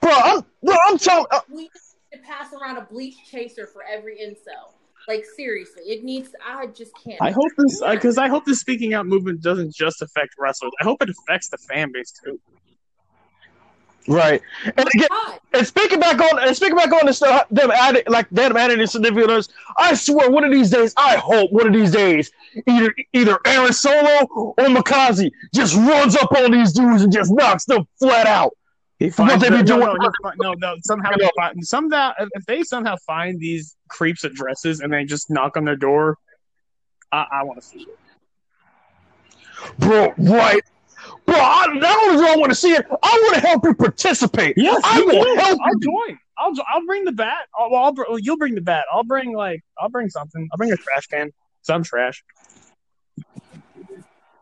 Bro, 0.00 0.12
I'm, 0.12 0.40
bro, 0.62 0.74
I'm 0.88 0.96
telling. 0.96 1.26
Uh, 1.30 1.40
we 1.50 1.62
need 1.62 1.70
to 2.12 2.18
pass 2.20 2.54
around 2.54 2.78
a 2.78 2.82
bleach 2.82 3.16
chaser 3.30 3.66
for 3.66 3.82
every 3.84 4.16
incel 4.16 4.72
like 5.08 5.24
seriously 5.36 5.82
it 5.84 6.04
needs 6.04 6.30
i 6.46 6.66
just 6.66 6.92
can't 7.02 7.20
I 7.20 7.30
hope 7.30 7.50
this, 7.56 7.82
because 7.90 8.18
I 8.18 8.28
hope 8.28 8.44
this 8.44 8.60
speaking 8.60 8.94
out 8.94 9.06
movement 9.06 9.42
doesn't 9.42 9.74
just 9.74 10.02
affect 10.02 10.34
wrestlers. 10.38 10.72
I 10.80 10.84
hope 10.84 11.02
it 11.02 11.10
affects 11.10 11.48
the 11.48 11.58
fan 11.58 11.90
base 11.92 12.12
too. 12.24 12.38
Right. 14.08 14.40
And 14.64 14.88
again, 14.94 15.08
God, 15.10 15.38
And 15.52 15.66
speaking 15.66 16.00
back 16.00 16.20
on 16.20 16.38
and 16.42 16.56
speaking 16.56 16.76
back 16.76 16.92
on 16.92 17.06
this 17.06 17.18
stuff, 17.18 17.46
them 17.50 17.70
adding 17.70 18.02
like 18.08 18.28
them 18.30 18.56
adding 18.56 18.78
their 18.78 18.86
significant 18.86 19.30
others, 19.30 19.48
I 19.76 19.94
swear 19.94 20.30
one 20.30 20.42
of 20.42 20.50
these 20.50 20.70
days, 20.70 20.94
I 20.96 21.16
hope 21.16 21.52
one 21.52 21.66
of 21.66 21.72
these 21.72 21.90
days, 21.92 22.30
either 22.66 22.94
either 23.12 23.38
Aaron 23.46 23.72
Solo 23.72 24.26
or 24.32 24.54
Mikaze 24.56 25.30
just 25.54 25.76
runs 25.76 26.16
up 26.16 26.32
on 26.32 26.50
these 26.50 26.72
dudes 26.72 27.02
and 27.02 27.12
just 27.12 27.30
knocks 27.32 27.66
them 27.66 27.86
flat 27.98 28.26
out. 28.26 28.52
He 28.98 29.10
For 29.10 29.22
what 29.22 29.30
finds 29.40 29.44
they 29.44 29.50
no, 29.50 29.56
be 29.58 29.62
no, 29.62 29.66
doing- 29.66 29.80
no, 29.80 30.10
he'll 30.22 30.32
no, 30.38 30.54
no, 30.54 30.76
somehow, 30.82 31.10
he'll 31.18 31.30
find, 31.36 31.66
somehow, 31.66 32.12
if 32.18 32.44
they 32.46 32.62
somehow 32.62 32.96
find 33.06 33.38
these 33.40 33.76
creeps' 33.88 34.24
addresses 34.24 34.80
and 34.80 34.92
they 34.92 35.04
just 35.04 35.30
knock 35.30 35.56
on 35.56 35.64
their 35.64 35.76
door, 35.76 36.16
I, 37.12 37.26
I 37.32 37.42
want 37.44 37.60
to 37.62 37.66
see 37.66 37.82
it. 37.82 37.98
Bro, 39.78 40.14
right. 40.18 40.62
Bro, 41.26 41.36
I, 41.36 41.66
not 41.74 41.98
only 42.02 42.24
do 42.24 42.32
I 42.32 42.36
want 42.36 42.50
to 42.50 42.56
see 42.56 42.72
it, 42.72 42.86
I 42.90 43.20
want 43.22 43.34
to 43.34 43.40
help 43.40 43.64
you 43.64 43.74
participate. 43.74 44.54
Yes, 44.56 44.80
I 44.84 45.00
me 45.00 45.06
will 45.06 45.24
too. 45.24 45.40
help 45.40 45.58
I'll 45.62 45.74
you. 45.74 45.80
join. 45.80 46.18
I'll 46.38 46.52
I'll 46.72 46.86
bring 46.86 47.04
the 47.04 47.12
bat. 47.12 47.46
I'll, 47.58 47.74
I'll 47.74 47.92
br- 47.92 48.04
you'll 48.18 48.38
bring 48.38 48.54
the 48.54 48.60
bat. 48.60 48.84
I'll 48.92 49.04
bring 49.04 49.34
like 49.34 49.62
I'll 49.78 49.90
bring 49.90 50.08
something. 50.08 50.48
I'll 50.50 50.58
bring 50.58 50.72
a 50.72 50.76
trash 50.76 51.06
can. 51.06 51.30
Some 51.62 51.82
trash. 51.82 52.24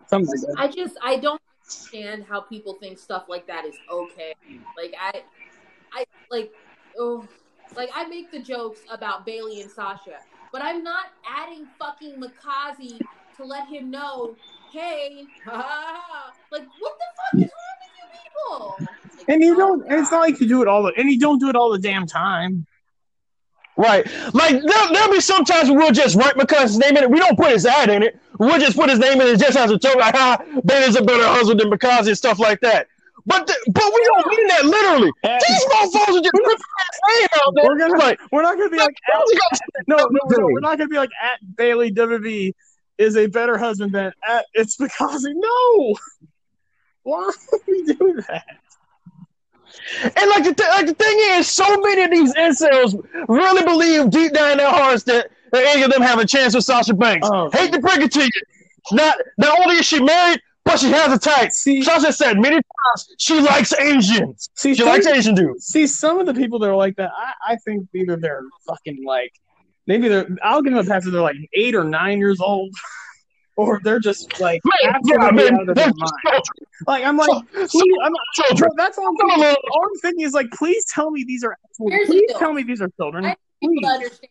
Something 0.07 0.29
like 0.29 0.41
that. 0.41 0.55
I 0.59 0.69
just 0.69 0.97
I 1.03 1.17
don't 1.17 1.41
understand 1.67 2.25
how 2.29 2.41
people 2.41 2.75
think 2.81 2.99
stuff 2.99 3.25
like 3.29 3.47
that 3.49 3.65
is 3.65 3.75
okay. 3.91 4.35
Like 4.77 4.95
I 5.01 5.23
I 5.93 6.05
like 6.31 6.51
oh 6.99 7.29
like 7.77 7.91
I 7.95 8.07
make 8.07 8.31
the 8.31 8.41
jokes 8.41 8.81
about 8.91 9.27
Bayley 9.27 9.61
and 9.61 9.71
Sasha, 9.71 10.19
but 10.53 10.63
I'm 10.63 10.83
not 10.83 11.07
adding 11.29 11.67
fucking 11.79 12.21
Mikaze 12.21 13.01
to 13.37 13.45
let 13.45 13.69
him 13.69 13.91
know, 13.91 14.37
hey, 14.73 15.25
like 15.47 16.67
what 16.79 16.95
the 16.99 17.09
fuck 17.17 17.43
is 17.43 17.51
wrong 17.51 17.79
with 17.81 17.93
you 17.97 18.07
people? 18.23 18.77
Like, 18.81 19.29
And 19.29 19.43
you 19.43 19.55
oh, 19.55 19.59
don't. 19.59 19.83
And 19.91 20.01
it's 20.01 20.11
not 20.11 20.21
like 20.21 20.41
you 20.41 20.49
do 20.49 20.63
it 20.63 20.69
all. 20.69 20.85
The, 20.85 20.93
and 20.97 21.11
you 21.11 21.19
don't 21.19 21.39
do 21.39 21.49
it 21.49 21.57
all 21.57 21.71
the 21.71 21.79
damn 21.79 22.07
time. 22.07 22.67
Right. 23.77 24.05
Like 24.35 24.61
there, 24.61 24.89
there'll 24.93 25.13
be 25.13 25.21
sometimes 25.21 25.71
we'll 25.71 25.93
just 25.93 26.17
write 26.17 26.35
Mikaze's 26.35 26.79
name 26.79 26.97
in 26.97 27.05
it. 27.05 27.11
We 27.11 27.21
don't 27.21 27.37
put 27.37 27.53
his 27.53 27.65
ad 27.65 27.91
in 27.91 28.03
it. 28.03 28.19
We'll 28.39 28.59
just 28.59 28.77
put 28.77 28.91
his 28.91 28.99
name 28.99 29.21
in 29.21 29.29
it 29.29 29.39
just 29.39 29.57
as 29.57 29.71
a 29.71 29.79
joke, 29.79 29.97
like 29.97 30.17
ha, 30.17 30.39
Ben 30.65 30.89
is 30.89 30.97
a 30.97 31.03
better 31.03 31.27
husband 31.27 31.61
than 31.61 31.71
Mikaze 31.71 32.09
and 32.09 32.17
stuff 32.19 32.41
like 32.41 32.61
that. 32.61 32.89
But 33.25 33.47
the, 33.47 33.55
but 33.73 33.85
we 33.85 34.05
don't 34.05 34.27
mean 34.27 34.47
that 34.49 34.65
literally. 34.65 35.13
And 35.23 35.41
These 35.47 35.65
motherfuckers 35.67 36.19
are 36.19 36.23
just 36.23 36.33
putting 36.33 36.51
his 36.51 37.21
name 37.21 37.29
out 37.35 37.55
there. 37.55 37.65
we're 37.67 37.79
gonna. 37.79 37.99
like, 37.99 38.19
We're 38.33 38.43
not 38.43 38.57
gonna 38.57 38.71
be 38.71 38.79
like. 38.79 38.97
At, 39.15 39.21
Mikaze 39.21 39.39
got- 39.39 39.61
no, 39.87 39.97
no, 39.97 40.21
no. 40.29 40.47
We're 40.47 40.61
not 40.61 40.79
gonna 40.79 40.89
be 40.89 40.97
like 40.97 41.11
at 41.23 41.57
Bayley 41.57 41.93
WB 41.93 42.55
is 42.99 43.17
a 43.17 43.27
better 43.27 43.57
husband 43.57 43.93
than 43.93 44.13
at 44.29 44.45
it's 44.55 44.77
because 44.77 45.25
no. 45.31 45.97
Why 47.05 47.31
would 47.53 47.61
we 47.67 47.85
do 47.95 48.23
that? 48.29 48.45
And 50.05 50.31
like 50.31 50.45
the 50.45 50.55
th- 50.55 50.69
like 50.71 50.87
the 50.87 50.95
thing 50.95 51.17
is, 51.39 51.49
so 51.49 51.81
many 51.81 52.03
of 52.03 52.11
these 52.11 52.35
incels 52.35 53.01
really 53.29 53.63
believe 53.65 54.11
deep 54.11 54.33
down 54.33 54.53
in 54.53 54.59
their 54.59 54.71
hearts 54.71 55.05
that, 55.05 55.31
that 55.53 55.65
any 55.65 55.83
of 55.83 55.91
them 55.91 56.03
have 56.03 56.19
a 56.19 56.27
chance 56.27 56.55
with 56.55 56.65
Sasha 56.65 56.95
Banks. 56.95 57.29
Oh. 57.31 57.51
Hate 57.53 57.73
to 57.73 57.79
break 57.79 58.01
it 58.01 58.13
to 58.13 58.23
you, 58.25 58.31
not 58.93 59.17
not 59.39 59.59
only 59.61 59.77
is 59.77 59.87
she 59.87 60.03
married, 60.03 60.41
but 60.65 60.79
she 60.79 60.91
has 60.91 61.13
a 61.13 61.19
type. 61.19 61.53
See, 61.53 61.83
Sasha 61.83 62.13
said 62.13 62.39
many 62.39 62.57
times 62.57 63.15
she 63.19 63.41
likes 63.41 63.73
Asians. 63.75 64.51
see, 64.55 64.75
She 64.75 64.81
some, 64.81 64.89
likes 64.89 65.07
Asian 65.07 65.35
dudes. 65.35 65.65
see, 65.67 65.87
some 65.87 66.19
of 66.19 66.27
the 66.27 66.35
people 66.35 66.59
that 66.59 66.69
are 66.69 66.77
like 66.77 66.97
that, 66.97 67.11
I, 67.17 67.53
I 67.53 67.57
think 67.57 67.89
either 67.95 68.17
they're 68.17 68.43
fucking 68.67 69.03
like, 69.07 69.33
maybe 69.89 70.07
they're, 70.07 70.29
I'll 70.45 70.63
give 70.63 70.73
them 70.73 70.87
a 70.87 70.89
pass 70.89 71.05
if 71.07 71.13
they're 71.13 71.21
like 71.21 71.37
eight 71.55 71.75
or 71.75 71.83
nine 71.83 72.19
years 72.19 72.41
old, 72.41 72.73
or 73.57 73.81
they're 73.83 73.99
just 73.99 74.39
like 74.41 74.61
Man, 74.65 74.95
absolutely 74.95 75.27
yeah, 75.27 75.31
man, 75.33 75.55
out 75.55 75.61
of 75.63 75.67
their 75.67 75.75
they're 75.75 75.93
mind. 75.97 76.43
Like, 76.87 77.05
I'm 77.05 77.17
like, 77.17 77.31
please, 77.53 77.97
I'm, 78.05 78.13
children. 78.35 78.57
bro, 78.59 78.69
that's 78.77 78.99
all 78.99 79.09
I'm 79.09 79.17
thinking. 79.17 79.43
All 79.73 79.83
I'm 79.85 80.01
thinking 80.01 80.25
is 80.25 80.33
like, 80.33 80.49
please 80.53 80.85
tell 80.85 81.11
me 81.11 81.25
these 81.25 81.43
are, 81.43 81.57
actual, 81.65 81.91
Here's 81.91 82.07
please 82.07 82.31
tell 82.39 82.53
me 82.53 82.63
these 82.63 82.81
are 82.81 82.89
children. 82.97 83.25
I 83.25 83.29
need 83.31 83.37
people 83.61 83.83
to 83.83 83.89
Please. 83.89 83.95
understand 84.05 84.31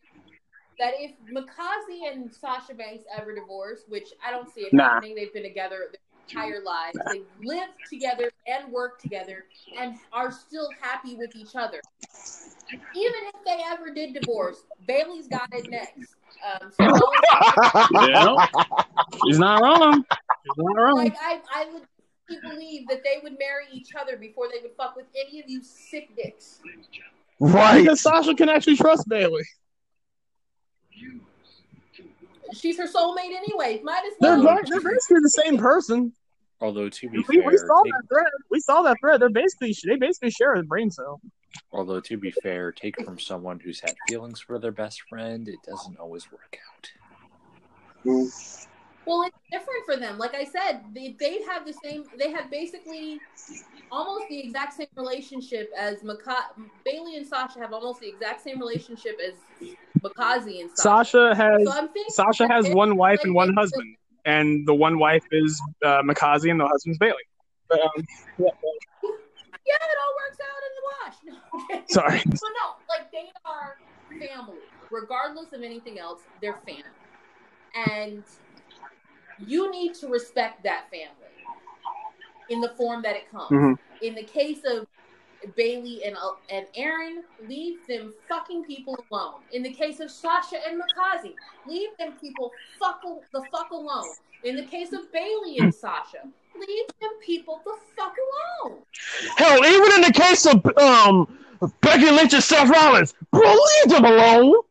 that 0.79 0.93
if 0.99 1.11
Mikaze 1.33 2.11
and 2.13 2.31
Sasha 2.31 2.73
Banks 2.73 3.03
ever 3.17 3.35
divorce, 3.35 3.83
which 3.89 4.09
I 4.25 4.31
don't 4.31 4.49
see 4.49 4.61
it 4.61 4.73
Nah. 4.73 4.93
happening, 4.93 5.15
they've 5.15 5.33
been 5.33 5.43
together 5.43 5.89
their 5.91 5.99
entire 6.30 6.61
lives. 6.63 6.97
They 7.11 7.21
live 7.43 7.69
together 7.89 8.32
and 8.47 8.71
work 8.71 8.99
together 9.01 9.45
and 9.80 9.95
are 10.13 10.32
still 10.32 10.69
happy 10.82 11.15
with 11.15 11.36
each 11.36 11.55
other. 11.55 11.82
Even 12.95 13.21
if 13.34 13.45
they 13.45 13.61
ever 13.65 13.93
did 13.93 14.13
divorce, 14.13 14.63
Bayley's 14.88 15.28
got 15.28 15.49
it 15.53 15.69
next. 15.69 16.15
Um, 16.45 16.71
so 16.71 16.86
Yeah, 18.07 18.45
she's 19.25 19.39
not 19.39 19.61
wrong. 19.61 20.03
He's 20.03 20.53
not 20.57 20.75
wrong. 20.75 20.95
like 20.97 21.15
I, 21.19 21.39
I 21.53 21.67
would 21.73 21.84
believe 22.41 22.88
that 22.89 23.03
they 23.03 23.19
would 23.23 23.38
marry 23.39 23.65
each 23.71 23.89
other 23.99 24.17
before 24.17 24.47
they 24.53 24.61
would 24.61 24.75
fuck 24.75 24.95
with 24.95 25.05
any 25.15 25.39
of 25.39 25.49
you 25.49 25.63
sick 25.63 26.15
dicks. 26.15 26.59
Right. 27.39 27.82
Because 27.82 28.01
Sasha 28.01 28.36
can 28.36 28.49
actually 28.49 28.75
trust 28.75 29.07
Bayley. 29.07 29.43
She's 32.53 32.77
her 32.77 32.85
soulmate 32.87 33.35
anyway. 33.35 33.81
Might 33.83 34.03
as 34.05 34.13
They're, 34.19 34.37
well. 34.39 34.57
ba- 34.57 34.63
they're 34.67 34.81
basically 34.81 35.19
the 35.21 35.29
same 35.43 35.57
person. 35.57 36.13
Although 36.59 36.89
to 36.89 37.09
be 37.09 37.17
We, 37.19 37.23
fair, 37.23 37.47
we 37.47 37.57
saw 37.57 37.83
take, 37.83 37.93
that 37.93 38.03
thread. 38.09 38.25
We 38.49 38.59
saw 38.59 38.81
that 38.81 38.97
thread. 38.99 39.21
They're 39.21 39.29
basically 39.29 39.75
they 39.85 39.95
basically 39.97 40.31
share 40.31 40.55
a 40.55 40.63
brain 40.63 40.89
cell. 40.89 41.21
although 41.71 41.99
to 41.99 42.17
be 42.17 42.31
fair, 42.31 42.71
take 42.71 42.99
from 43.05 43.19
someone 43.19 43.59
who's 43.59 43.79
had 43.79 43.93
feelings 44.09 44.39
for 44.41 44.57
their 44.57 44.71
best 44.71 45.01
friend, 45.03 45.47
it 45.47 45.59
doesn't 45.67 45.99
always 45.99 46.31
work 46.31 46.57
out. 46.69 46.89
Mm. 48.05 48.66
Well, 49.07 49.23
it's 49.23 49.37
different 49.51 49.85
for 49.85 49.97
them. 49.97 50.17
Like 50.17 50.35
I 50.35 50.43
said, 50.43 50.81
they, 50.93 51.15
they 51.17 51.41
have 51.43 51.65
the 51.65 51.73
same. 51.73 52.03
They 52.19 52.29
have 52.31 52.51
basically 52.51 53.21
almost 53.89 54.25
the 54.29 54.39
exact 54.39 54.73
same 54.73 54.87
relationship 54.97 55.69
as 55.77 56.03
Maka- 56.03 56.49
Bayley 56.83 57.15
and 57.15 57.25
Sasha 57.25 57.59
have 57.59 57.71
almost 57.71 58.01
the 58.01 58.09
exact 58.09 58.41
same 58.43 58.59
relationship 58.59 59.17
as 59.25 59.35
Mikaze 60.01 60.59
and 60.59 60.69
Sasha. 60.71 61.05
Sasha 61.05 61.35
has 61.35 61.63
So 61.63 61.87
Sasha 62.09 62.47
has 62.51 62.67
one 62.69 62.97
wife 62.97 63.19
and 63.23 63.33
one 63.33 63.53
husband, 63.53 63.95
and 64.25 64.67
the 64.67 64.75
one 64.75 64.99
wife 64.99 65.23
is 65.31 65.59
uh, 65.85 66.01
Mikaze 66.01 66.51
and 66.51 66.59
the 66.59 66.67
husband's 66.67 66.97
Bayley. 66.97 67.15
But, 67.69 67.79
um, 67.81 67.89
yeah, 68.37 68.49
Yeah, 69.65 69.75
it 69.75 69.97
all 70.03 70.13
works 70.19 70.39
out 70.43 70.63
in 70.67 70.73
the 70.75 70.83
wash. 70.91 71.17
No, 71.23 71.83
sorry. 71.89 72.21
But 72.25 72.39
no, 72.59 72.67
like 72.89 73.11
they 73.11 73.29
are 73.45 73.73
family, 74.19 74.59
regardless 74.91 75.53
of 75.53 75.61
anything 75.61 75.97
else. 75.97 76.21
They're 76.41 76.59
family, 76.65 76.83
and 77.75 78.23
you 79.45 79.71
need 79.71 79.93
to 79.95 80.07
respect 80.07 80.63
that 80.63 80.89
family 80.89 81.27
in 82.49 82.61
the 82.61 82.69
form 82.69 83.01
that 83.01 83.15
it 83.15 83.29
comes. 83.31 83.51
Mhm. 83.51 83.77
In 84.01 84.15
the 84.15 84.23
case 84.23 84.63
of 84.65 84.88
Bayley 85.55 86.03
and 86.03 86.15
uh, 86.17 86.31
and 86.49 86.65
Aaron, 86.75 87.23
leave 87.47 87.85
them 87.88 88.13
fucking 88.27 88.63
people 88.63 88.97
alone. 89.11 89.41
In 89.51 89.61
the 89.63 89.71
case 89.73 89.99
of 89.99 90.09
Sasha 90.09 90.57
and 90.67 90.81
Mikaze, 90.81 91.33
leave 91.67 91.89
them 91.99 92.13
people 92.19 92.51
fuck 92.79 93.01
the 93.31 93.41
fuck 93.51 93.69
alone. 93.71 94.09
In 94.43 94.55
the 94.55 94.63
case 94.63 94.93
of 94.93 95.11
Bayley 95.11 95.59
and 95.59 95.73
Sasha, 95.73 96.21
leave 96.55 96.88
them 97.01 97.11
people 97.21 97.61
the 97.65 97.75
fuck 97.95 98.15
alone. 98.63 98.79
Hell, 99.38 99.65
even 99.65 99.91
in 99.93 100.01
the 100.01 100.13
case 100.13 100.45
of 100.45 100.65
um 100.77 101.27
Becky 101.81 102.09
Lynch 102.09 102.33
and 102.33 102.43
Seth 102.43 102.69
Rollins, 102.69 103.13
bro, 103.31 103.41
leave 103.41 103.89
them 103.89 104.05
alone. 104.05 104.61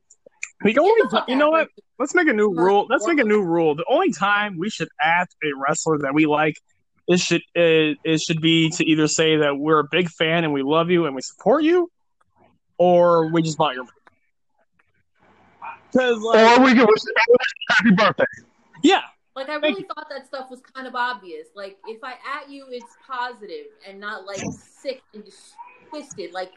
We 0.62 0.72
can 0.72 0.82
Get 0.82 0.90
only, 0.90 1.02
the 1.02 1.08
fuck 1.10 1.28
you 1.28 1.36
know 1.36 1.50
what? 1.50 1.68
Of 1.98 2.10
here. 2.10 2.14
Let's 2.14 2.14
make 2.14 2.28
a 2.28 2.36
new 2.36 2.52
rule. 2.52 2.86
Let's 2.88 3.06
make 3.06 3.18
a 3.18 3.24
new 3.24 3.42
rule. 3.42 3.74
The 3.74 3.84
only 3.88 4.12
time 4.12 4.58
we 4.58 4.70
should 4.70 4.88
add 5.00 5.28
a 5.44 5.48
wrestler 5.56 5.98
that 5.98 6.14
we 6.14 6.26
like, 6.26 6.56
it 7.08 7.20
should 7.20 7.42
it, 7.54 7.98
it 8.04 8.20
should 8.20 8.40
be 8.40 8.70
to 8.70 8.84
either 8.84 9.08
say 9.08 9.36
that 9.38 9.56
we're 9.58 9.80
a 9.80 9.88
big 9.90 10.08
fan 10.08 10.44
and 10.44 10.52
we 10.52 10.62
love 10.62 10.90
you 10.90 11.06
and 11.06 11.14
we 11.14 11.22
support 11.22 11.62
you, 11.62 11.90
or 12.78 13.28
we 13.32 13.42
just 13.42 13.58
bought 13.58 13.74
your. 13.74 13.84
Because 15.92 16.18
like, 16.20 16.58
Or 16.58 16.64
we 16.64 16.74
can 16.74 16.86
wish 16.86 17.00
happy 17.70 17.90
birthday. 17.92 18.24
yeah, 18.82 19.02
Like 19.34 19.48
I 19.48 19.54
really 19.56 19.84
thought 19.84 20.08
that 20.10 20.26
stuff 20.26 20.50
was 20.50 20.60
kind 20.74 20.86
of 20.86 20.94
obvious. 20.94 21.48
Like 21.54 21.78
if 21.86 22.02
I 22.02 22.12
at 22.12 22.50
you, 22.50 22.66
it's 22.70 22.96
positive 23.06 23.66
and 23.88 24.00
not 24.00 24.26
like 24.26 24.42
sick 24.82 25.02
and 25.14 25.24
just 25.24 25.54
twisted. 25.88 26.32
Like 26.32 26.52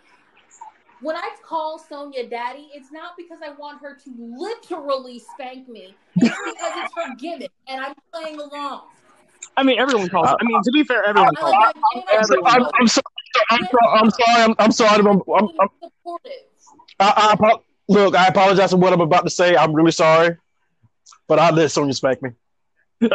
when 1.01 1.15
I 1.15 1.29
call 1.43 1.79
Sonya 1.79 2.27
daddy, 2.29 2.69
it's 2.73 2.91
not 2.91 3.13
because 3.17 3.39
I 3.45 3.51
want 3.51 3.81
her 3.81 3.95
to 3.95 4.13
literally 4.17 5.19
spank 5.19 5.67
me. 5.69 5.95
It's 6.17 6.37
because 6.45 6.73
it's 6.75 6.93
her 6.95 7.15
gimmick 7.17 7.51
and 7.67 7.81
I'm 7.81 7.93
playing 8.13 8.39
along. 8.39 8.83
I 9.57 9.63
mean 9.63 9.79
everyone 9.79 10.09
calls. 10.09 10.27
Uh, 10.27 10.35
I 10.39 10.43
mean 10.43 10.61
to 10.63 10.71
be 10.71 10.83
fair, 10.83 11.03
everyone 11.05 11.35
I 11.37 11.39
calls. 11.39 11.53
like, 11.53 11.75
I, 12.13 12.17
I'm, 12.17 12.23
so- 12.23 12.41
I'm, 12.45 12.65
I'm 12.79 12.87
sorry. 12.87 13.03
I'm, 13.51 13.67
I'm 13.93 14.09
sorry. 14.11 14.43
I'm, 14.43 14.55
I'm 14.59 14.71
sorry. 14.71 14.99
I'm, 14.99 15.07
I'm, 15.07 15.21
I'm, 15.59 15.69
supportive. 15.81 16.31
I, 16.99 17.37
I, 17.41 17.55
look, 17.87 18.15
I 18.15 18.27
apologize 18.27 18.71
for 18.71 18.77
what 18.77 18.93
I'm 18.93 19.01
about 19.01 19.23
to 19.23 19.29
say. 19.29 19.55
I'm 19.55 19.73
really 19.73 19.91
sorry, 19.91 20.37
but 21.27 21.39
I 21.39 21.51
let 21.51 21.71
Sonya 21.71 21.93
spank 21.93 22.21
me. 22.21 22.31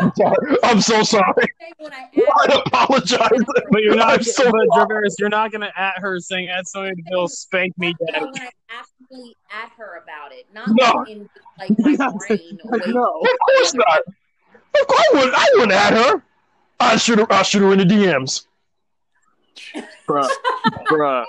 I'm 0.00 0.12
sorry. 0.16 0.56
I'm 0.62 0.80
so 0.80 1.02
sorry. 1.02 1.46
When 1.78 1.92
I 1.92 2.08
I 2.36 2.62
apologize. 2.66 3.30
But 3.70 3.82
you're 3.82 3.94
not. 3.96 4.14
I'm 4.14 4.22
so 4.22 4.50
but 4.50 4.66
sorry. 4.74 5.08
You're 5.18 5.28
not 5.28 5.52
gonna 5.52 5.72
at 5.76 5.94
her 5.98 6.18
saying 6.20 6.48
at 6.48 6.66
Sonya 6.68 6.94
Deville 6.96 7.28
spank 7.28 7.76
me, 7.78 7.94
No, 8.00 8.06
daddy. 8.12 8.24
when 8.26 8.42
I 8.42 8.50
actively 8.70 9.36
at 9.50 9.70
her 9.76 10.02
about 10.02 10.32
it, 10.32 10.46
not 10.52 10.68
No. 10.68 11.04
in 11.04 11.28
like 11.58 11.70
my 11.78 12.12
brain. 12.28 12.58
Away 12.64 12.80
No. 12.88 13.20
Of 13.20 13.28
course 13.48 13.74
not. 13.74 14.00
Of 14.80 14.86
course, 14.86 15.00
I 15.12 15.14
wouldn't. 15.14 15.34
I 15.34 15.46
wouldn't 15.54 15.72
at 15.72 15.92
her. 15.92 16.22
I 16.80 16.96
shoot 16.96 17.18
her. 17.18 17.32
I 17.32 17.42
shoot 17.42 17.60
her 17.60 17.72
in 17.72 17.78
the 17.78 17.84
DMs. 17.84 18.46
Bruh. 20.08 20.28
Bruh. 20.88 21.24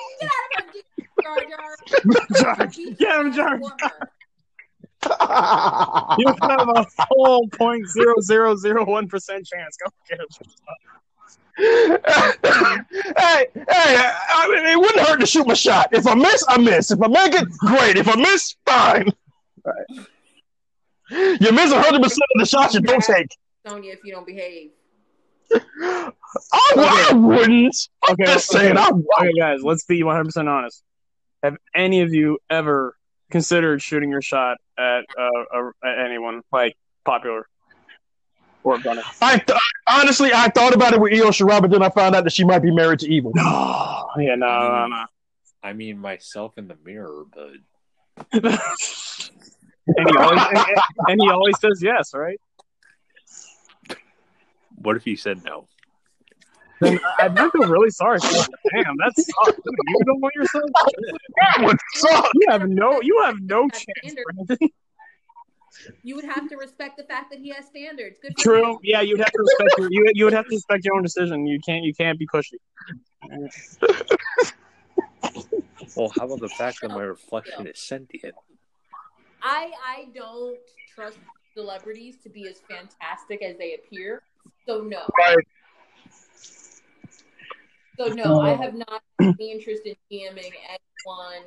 Jar 1.21 1.37
Jar. 2.41 2.67
Get 2.67 3.19
him, 3.19 3.33
Jar. 3.33 3.57
Want 3.57 3.79
her. 3.81 4.09
You 6.17 6.27
have 6.41 6.69
a 6.69 6.85
whole 6.99 7.47
point 7.49 7.87
zero 7.89 8.15
zero 8.21 8.55
zero 8.55 8.85
one 8.85 9.07
percent 9.07 9.45
chance. 9.45 9.77
Go 9.77 9.91
get 10.09 10.19
him. 10.19 10.27
hey, 11.57 13.47
hey! 13.53 13.63
I 13.67 14.47
mean, 14.49 14.65
it 14.65 14.77
wouldn't 14.77 15.07
hurt 15.07 15.19
to 15.19 15.25
shoot 15.25 15.47
my 15.47 15.53
shot. 15.53 15.89
If 15.91 16.05
I 16.07 16.15
miss, 16.15 16.43
I 16.47 16.57
miss. 16.57 16.91
If 16.91 17.01
I 17.01 17.07
make 17.07 17.33
it, 17.33 17.49
great. 17.59 17.97
If 17.97 18.07
I 18.07 18.15
miss, 18.15 18.55
fine. 18.65 19.09
Right. 19.63 20.07
You 21.41 21.51
miss 21.51 21.71
100 21.71 22.01
percent 22.01 22.23
of 22.35 22.39
the 22.39 22.45
shots 22.45 22.73
you 22.73 22.81
don't 22.81 23.03
take. 23.03 23.27
Sonya, 23.67 23.91
if 23.93 23.99
you 24.03 24.11
don't 24.11 24.25
behave. 24.25 24.71
I, 25.51 26.11
I 26.51 27.13
wouldn't. 27.13 27.75
Okay, 28.09 28.25
Just 28.25 28.53
okay. 28.53 28.65
saying, 28.65 28.77
I, 28.77 28.89
Okay, 28.89 29.31
guys, 29.37 29.61
let's 29.63 29.85
be 29.85 30.03
one 30.03 30.15
hundred 30.15 30.25
percent 30.25 30.49
honest. 30.49 30.83
Have 31.43 31.57
any 31.75 32.01
of 32.01 32.13
you 32.13 32.39
ever 32.49 32.95
considered 33.31 33.81
shooting 33.81 34.09
your 34.09 34.21
shot 34.21 34.57
at 34.77 35.05
uh, 35.17 35.29
uh, 35.53 35.69
at 35.83 36.05
anyone 36.05 36.41
like 36.51 36.75
popular 37.05 37.47
or 38.63 38.77
done 38.79 38.99
it? 38.99 39.05
I 39.21 39.37
th- 39.37 39.59
honestly, 39.87 40.31
I 40.33 40.49
thought 40.49 40.73
about 40.73 40.93
it 40.93 40.99
with 40.99 41.13
Io 41.13 41.29
Shirai, 41.29 41.61
but 41.61 41.71
then 41.71 41.83
I 41.83 41.89
found 41.89 42.15
out 42.15 42.23
that 42.23 42.33
she 42.33 42.43
might 42.43 42.59
be 42.59 42.71
married 42.71 42.99
to 42.99 43.11
Evil. 43.11 43.31
No, 43.35 44.07
yeah, 44.19 44.35
no, 44.35 44.47
no, 44.69 44.87
no. 44.87 45.05
I 45.63 45.73
mean, 45.73 45.97
myself 45.97 46.57
in 46.57 46.67
the 46.67 46.77
mirror, 46.83 47.23
but 47.33 47.53
and 48.33 50.09
he 50.09 50.17
always 50.17 50.41
and, 50.41 50.77
and 51.07 51.21
he 51.21 51.29
always 51.29 51.59
says 51.59 51.81
yes, 51.81 52.13
right? 52.13 52.39
what 54.85 54.95
if 54.95 55.03
he 55.03 55.15
said 55.15 55.43
no? 55.43 55.67
Then 56.81 56.99
I, 57.19 57.27
I 57.27 57.49
feel 57.49 57.67
really 57.67 57.89
sorry 57.89 58.19
for 58.19 58.27
him. 58.27 58.45
Damn, 58.73 58.97
that 58.97 59.13
sucks. 59.15 59.59
You 59.65 60.05
don't 60.05 60.21
want 60.21 60.35
yourself. 60.35 60.69
That 61.37 61.65
would 61.65 61.77
suck. 61.95 62.29
You 62.33 62.47
have 62.49 62.67
no, 62.67 63.01
you 63.01 63.21
have 63.23 63.39
no 63.41 63.63
Have 63.63 63.71
chance. 63.71 64.15
Brandon. 64.47 64.69
You 66.03 66.15
would 66.15 66.25
have 66.25 66.49
to 66.49 66.55
respect 66.57 66.97
the 66.97 67.03
fact 67.03 67.29
that 67.31 67.39
he 67.39 67.49
has 67.49 67.65
standards. 67.65 68.17
Good 68.21 68.37
True. 68.37 68.71
him. 68.71 68.77
Yeah, 68.83 69.01
you'd 69.01 69.19
have 69.19 69.31
to 69.31 69.39
respect 69.39 69.73
your, 69.77 69.89
you. 69.91 70.11
You 70.13 70.25
would 70.25 70.33
have 70.33 70.45
to 70.45 70.55
respect 70.55 70.85
your 70.85 70.95
own 70.95 71.03
decision. 71.03 71.45
You 71.45 71.59
can't. 71.65 71.83
You 71.83 71.93
can't 71.93 72.19
be 72.19 72.27
pushy. 72.27 72.57
Well, 75.95 76.11
how 76.17 76.25
about 76.25 76.41
the 76.41 76.49
fact 76.49 76.81
that 76.81 76.89
my 76.89 77.03
reflection 77.03 77.67
is 77.67 77.79
sentient? 77.79 78.35
I 79.41 79.71
I 79.85 80.07
don't 80.13 80.57
trust 80.93 81.19
celebrities 81.53 82.17
to 82.23 82.29
be 82.29 82.47
as 82.47 82.59
fantastic 82.69 83.41
as 83.41 83.57
they 83.57 83.75
appear. 83.75 84.21
So 84.65 84.81
no. 84.81 85.07
Right. 85.17 85.37
So 87.97 88.07
no, 88.09 88.41
I 88.41 88.51
have 88.53 88.73
not 88.73 89.01
any 89.19 89.51
interest 89.51 89.83
in 89.85 89.95
DMing 90.11 90.51
anyone 90.67 91.43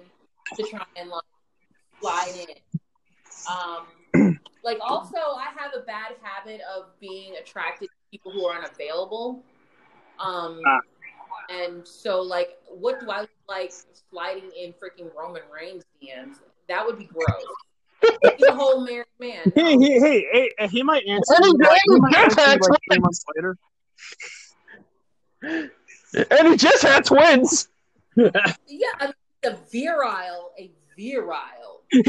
to 0.57 0.63
try 0.63 0.85
and 0.97 1.11
like 1.11 1.23
slide 2.01 2.35
in. 2.35 2.57
Um, 3.51 4.39
like 4.65 4.79
also 4.81 5.17
I 5.17 5.51
have 5.57 5.73
a 5.77 5.81
bad 5.81 6.13
habit 6.23 6.61
of 6.75 6.99
being 7.01 7.35
attracted 7.41 7.89
to 7.89 7.95
people 8.11 8.33
who 8.33 8.47
are 8.47 8.59
unavailable. 8.59 9.45
Um 10.19 10.63
Ah. 10.67 10.81
and 11.51 11.87
so 11.87 12.21
like 12.21 12.59
what 12.69 13.01
do 13.01 13.11
I 13.11 13.27
like 13.49 13.73
sliding 14.11 14.51
in 14.59 14.73
freaking 14.73 15.15
Roman 15.15 15.43
Reigns 15.55 15.85
DMs? 16.03 16.37
That 16.69 16.85
would 16.85 16.99
be 16.99 17.07
gross. 17.07 17.47
He's 18.37 18.47
a 18.47 18.55
whole 18.55 18.85
married 18.85 19.07
man. 19.19 19.53
Hey, 19.55 19.77
No. 19.77 19.81
hey, 19.81 20.01
hey, 20.01 20.27
hey, 20.33 20.51
hey, 20.59 20.69
he 20.69 20.83
might 20.83 21.05
answer. 21.07 21.35
Hey, 21.41 21.49
you, 21.49 21.95
he 21.95 22.01
might 22.01 22.17
answer 22.17 22.59
like 22.61 22.81
three 22.91 22.99
months 22.99 23.25
later. 23.37 23.57
And 26.15 26.49
he 26.49 26.57
just 26.57 26.83
had 26.83 27.05
twins. 27.05 27.69
Yeah, 28.17 28.33
I 28.99 29.07
mean, 29.07 29.15
a 29.45 29.57
virile, 29.71 30.51
a 30.59 30.73
virile. 30.97 31.83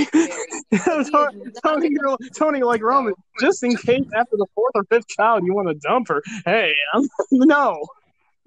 Toni, 0.83 1.51
Toni, 1.63 1.89
you're- 1.91 2.17
Toni, 2.35 2.63
like 2.63 2.81
Roman, 2.81 3.13
just 3.39 3.61
in 3.63 3.75
case 3.75 4.05
after 4.15 4.35
the 4.35 4.47
fourth 4.55 4.71
or 4.73 4.83
fifth 4.85 5.07
child 5.07 5.43
you 5.45 5.53
want 5.53 5.67
to 5.67 5.75
dump 5.75 6.07
her. 6.07 6.23
Hey, 6.45 6.73
I'm, 6.95 7.07
no. 7.31 7.85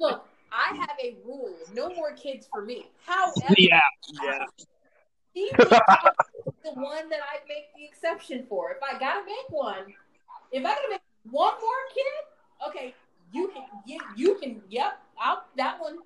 Look, 0.00 0.26
I 0.50 0.74
have 0.76 0.96
a 1.02 1.14
rule: 1.24 1.54
no 1.72 1.88
more 1.94 2.12
kids 2.14 2.48
for 2.52 2.62
me. 2.64 2.86
However, 3.06 3.54
Yeah, 3.56 3.80
yeah. 4.24 4.44
he 5.32 5.50
the 5.56 6.72
one 6.74 7.08
that 7.10 7.20
I 7.20 7.38
make 7.48 7.72
the 7.76 7.84
exception 7.84 8.44
for. 8.48 8.72
If 8.72 8.78
I 8.82 8.98
gotta 8.98 9.24
make 9.24 9.50
one, 9.50 9.94
if 10.50 10.60
I 10.64 10.68
gotta 10.68 10.88
make 10.90 11.00
one 11.30 11.54
more 11.60 11.82
kid, 11.94 12.68
okay, 12.68 12.94
you 13.32 13.48
can, 13.48 13.62
you, 13.86 14.00
you 14.16 14.34
can, 14.40 14.62
yep, 14.68 15.00
I'll 15.20 15.44
that 15.56 15.80
one, 15.80 15.98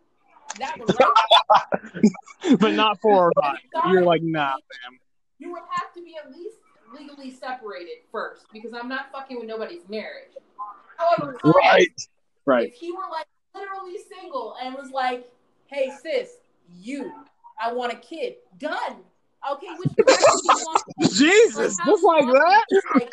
that 0.59 0.79
one 0.79 0.95
right. 0.99 2.59
But 2.61 2.75
not 2.75 3.01
four 3.01 3.29
or 3.29 3.33
five. 3.41 3.59
You're 3.91 4.05
like, 4.05 4.23
nah, 4.23 4.53
fam. 4.53 4.99
You 5.39 5.53
would 5.53 5.63
have 5.75 5.93
to 5.95 6.03
be 6.03 6.17
at 6.23 6.31
least 6.31 6.57
legally 6.95 7.33
separated 7.33 7.99
first 8.13 8.47
because 8.53 8.73
I'm 8.73 8.89
not 8.89 9.11
fucking 9.13 9.39
with 9.39 9.49
nobody's 9.49 9.89
marriage. 9.89 10.31
However, 10.97 11.39
Right. 11.45 11.89
Right. 12.47 12.69
if 12.69 12.75
he 12.75 12.93
were 12.93 13.03
like 13.11 13.27
literally 13.55 13.97
single 14.09 14.57
and 14.63 14.75
was 14.75 14.91
like, 14.91 15.29
"Hey 15.67 15.91
sis, 16.03 16.37
you, 16.79 17.13
I 17.61 17.73
want 17.73 17.93
a 17.93 17.97
kid," 17.97 18.37
done. 18.59 19.03
Okay, 19.53 19.67
which 19.79 19.93
direction 19.95 20.39
do 20.43 20.49
you 20.49 20.65
want? 20.65 20.83
Jesus, 21.13 21.77
just 21.85 22.05
like 22.05 22.21
do 22.21 22.27
you 22.27 22.33
want 22.33 22.65
that? 22.71 22.83
Like, 22.95 23.13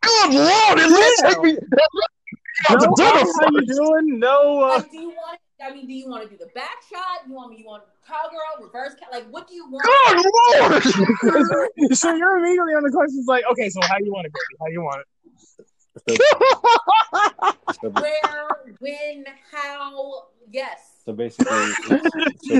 Good 0.00 0.34
lord, 0.34 0.78
at 0.78 0.90
least 0.90 1.22
take 1.24 1.42
me. 1.42 1.58
No, 2.70 2.76
to 2.76 2.92
dinner 2.96 3.32
how 3.40 3.50
you 3.50 3.66
doing? 3.66 4.18
No, 4.18 4.62
uh, 4.62 4.68
like, 4.78 4.90
do 4.90 5.00
you 5.00 5.08
want? 5.08 5.40
I 5.62 5.72
mean, 5.72 5.86
do 5.86 5.92
you 5.92 6.08
want 6.08 6.24
to 6.24 6.28
do 6.28 6.36
the 6.36 6.50
back 6.54 6.82
shot? 6.90 7.26
You 7.26 7.34
want 7.34 7.50
me? 7.50 7.58
You 7.58 7.66
want 7.66 7.84
cowgirl, 8.06 8.66
reverse? 8.66 8.94
Cow- 9.00 9.10
like, 9.10 9.26
what 9.30 9.48
do 9.48 9.54
you 9.54 9.66
want? 9.70 9.84
Good 9.84 10.92
lord. 11.30 11.92
so 11.96 12.14
you're 12.14 12.38
immediately 12.38 12.74
on 12.74 12.82
the 12.82 12.90
questions 12.90 13.26
like, 13.26 13.44
okay, 13.52 13.68
so 13.70 13.80
how 13.82 13.96
you 13.98 14.12
want 14.12 14.26
it, 14.26 14.32
baby? 14.32 14.58
How 14.60 14.66
you 14.66 14.82
want 14.82 15.00
it? 15.00 15.06
So, 17.80 17.90
Where, 17.90 18.48
when, 18.80 19.24
how? 19.52 20.24
Yes. 20.50 21.00
so 21.04 21.12
basically, 21.12 21.72
so 21.86 21.98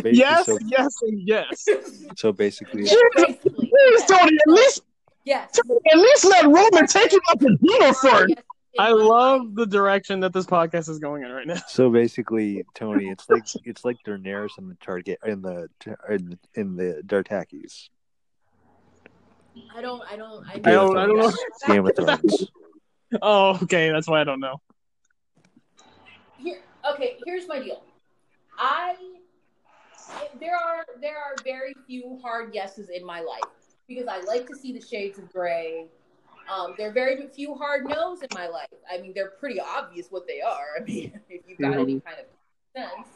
basically, 0.01 0.13
Yes, 0.15 0.47
so, 0.47 0.59
yes, 0.67 1.03
and 1.03 1.21
yes. 1.29 1.69
so 2.17 2.33
basically, 2.33 2.85
Yes, 2.85 2.97
basically. 3.15 3.71
Please, 3.71 4.05
Toni, 4.07 4.37
at 4.37 4.53
least, 4.53 4.83
Yes. 5.25 5.59
at 5.59 5.99
least 5.99 6.25
let 6.25 6.45
Roman 6.45 6.87
take 6.87 7.13
you 7.13 7.21
out 7.31 7.41
to 7.41 7.57
dinner 7.61 7.93
first. 7.93 8.29
Yes, 8.29 8.39
in 8.39 8.45
I 8.79 8.91
my 8.91 8.91
life. 8.93 9.09
love 9.09 9.55
the 9.55 9.67
direction 9.67 10.21
that 10.21 10.33
this 10.33 10.47
podcast 10.47 10.89
is 10.89 10.99
going 10.99 11.23
in 11.23 11.31
right 11.31 11.47
now. 11.47 11.61
so 11.69 11.91
basically, 11.91 12.65
Toni, 12.75 13.09
it's 13.09 13.29
like 13.31 13.45
it's 13.65 13.85
like 13.85 13.97
Daenerys 14.07 14.59
in 14.59 14.69
the 14.69 14.75
target 14.77 15.19
in 15.25 15.43
the 15.43 15.69
in 16.09 16.31
the, 16.31 16.39
in 16.55 16.77
the 16.77 17.03
Dartakis, 17.07 17.89
I 19.75 19.81
don't. 19.81 20.03
I 20.11 20.17
don't. 20.17 20.45
I, 20.49 20.55
I 20.55 20.59
don't- 20.59 20.97
I 20.99 21.07
don't 21.07 21.19
know. 21.19 21.33
Game 21.67 21.87
of 21.87 21.97
Thrones. 21.97 22.47
Oh, 23.23 23.61
okay, 23.63 23.91
that's 23.91 24.09
why 24.09 24.21
I 24.23 24.25
don't 24.25 24.41
know. 24.41 24.57
Here, 26.37 26.63
okay. 26.93 27.17
Here's 27.25 27.47
my 27.47 27.61
deal. 27.61 27.81
I 28.59 28.97
there 30.41 30.57
are 30.57 30.85
there 31.01 31.17
are 31.19 31.35
very 31.45 31.75
few 31.87 32.19
hard 32.23 32.53
yeses 32.55 32.89
in 32.89 33.05
my 33.07 33.21
life 33.21 33.43
because 33.87 34.09
I 34.09 34.21
like 34.23 34.49
to 34.49 34.57
see 34.57 34.73
the 34.73 34.85
shades 34.85 35.19
of 35.19 35.33
gray. 35.33 35.87
Um, 36.53 36.75
there 36.77 36.91
are 36.91 36.93
very 36.93 37.27
few 37.29 37.55
hard 37.55 37.87
no's 37.87 38.23
in 38.23 38.29
my 38.35 38.49
life. 38.49 38.69
I 38.91 39.01
mean, 39.01 39.13
they're 39.15 39.31
pretty 39.31 39.61
obvious 39.61 40.09
what 40.11 40.27
they 40.27 40.41
are. 40.41 40.77
I 40.79 40.85
mean, 40.85 41.19
if 41.29 41.43
you've 41.49 41.59
got 41.59 41.75
any 41.75 42.01
kind 42.01 42.19
of 42.19 42.27
sense. 42.77 43.09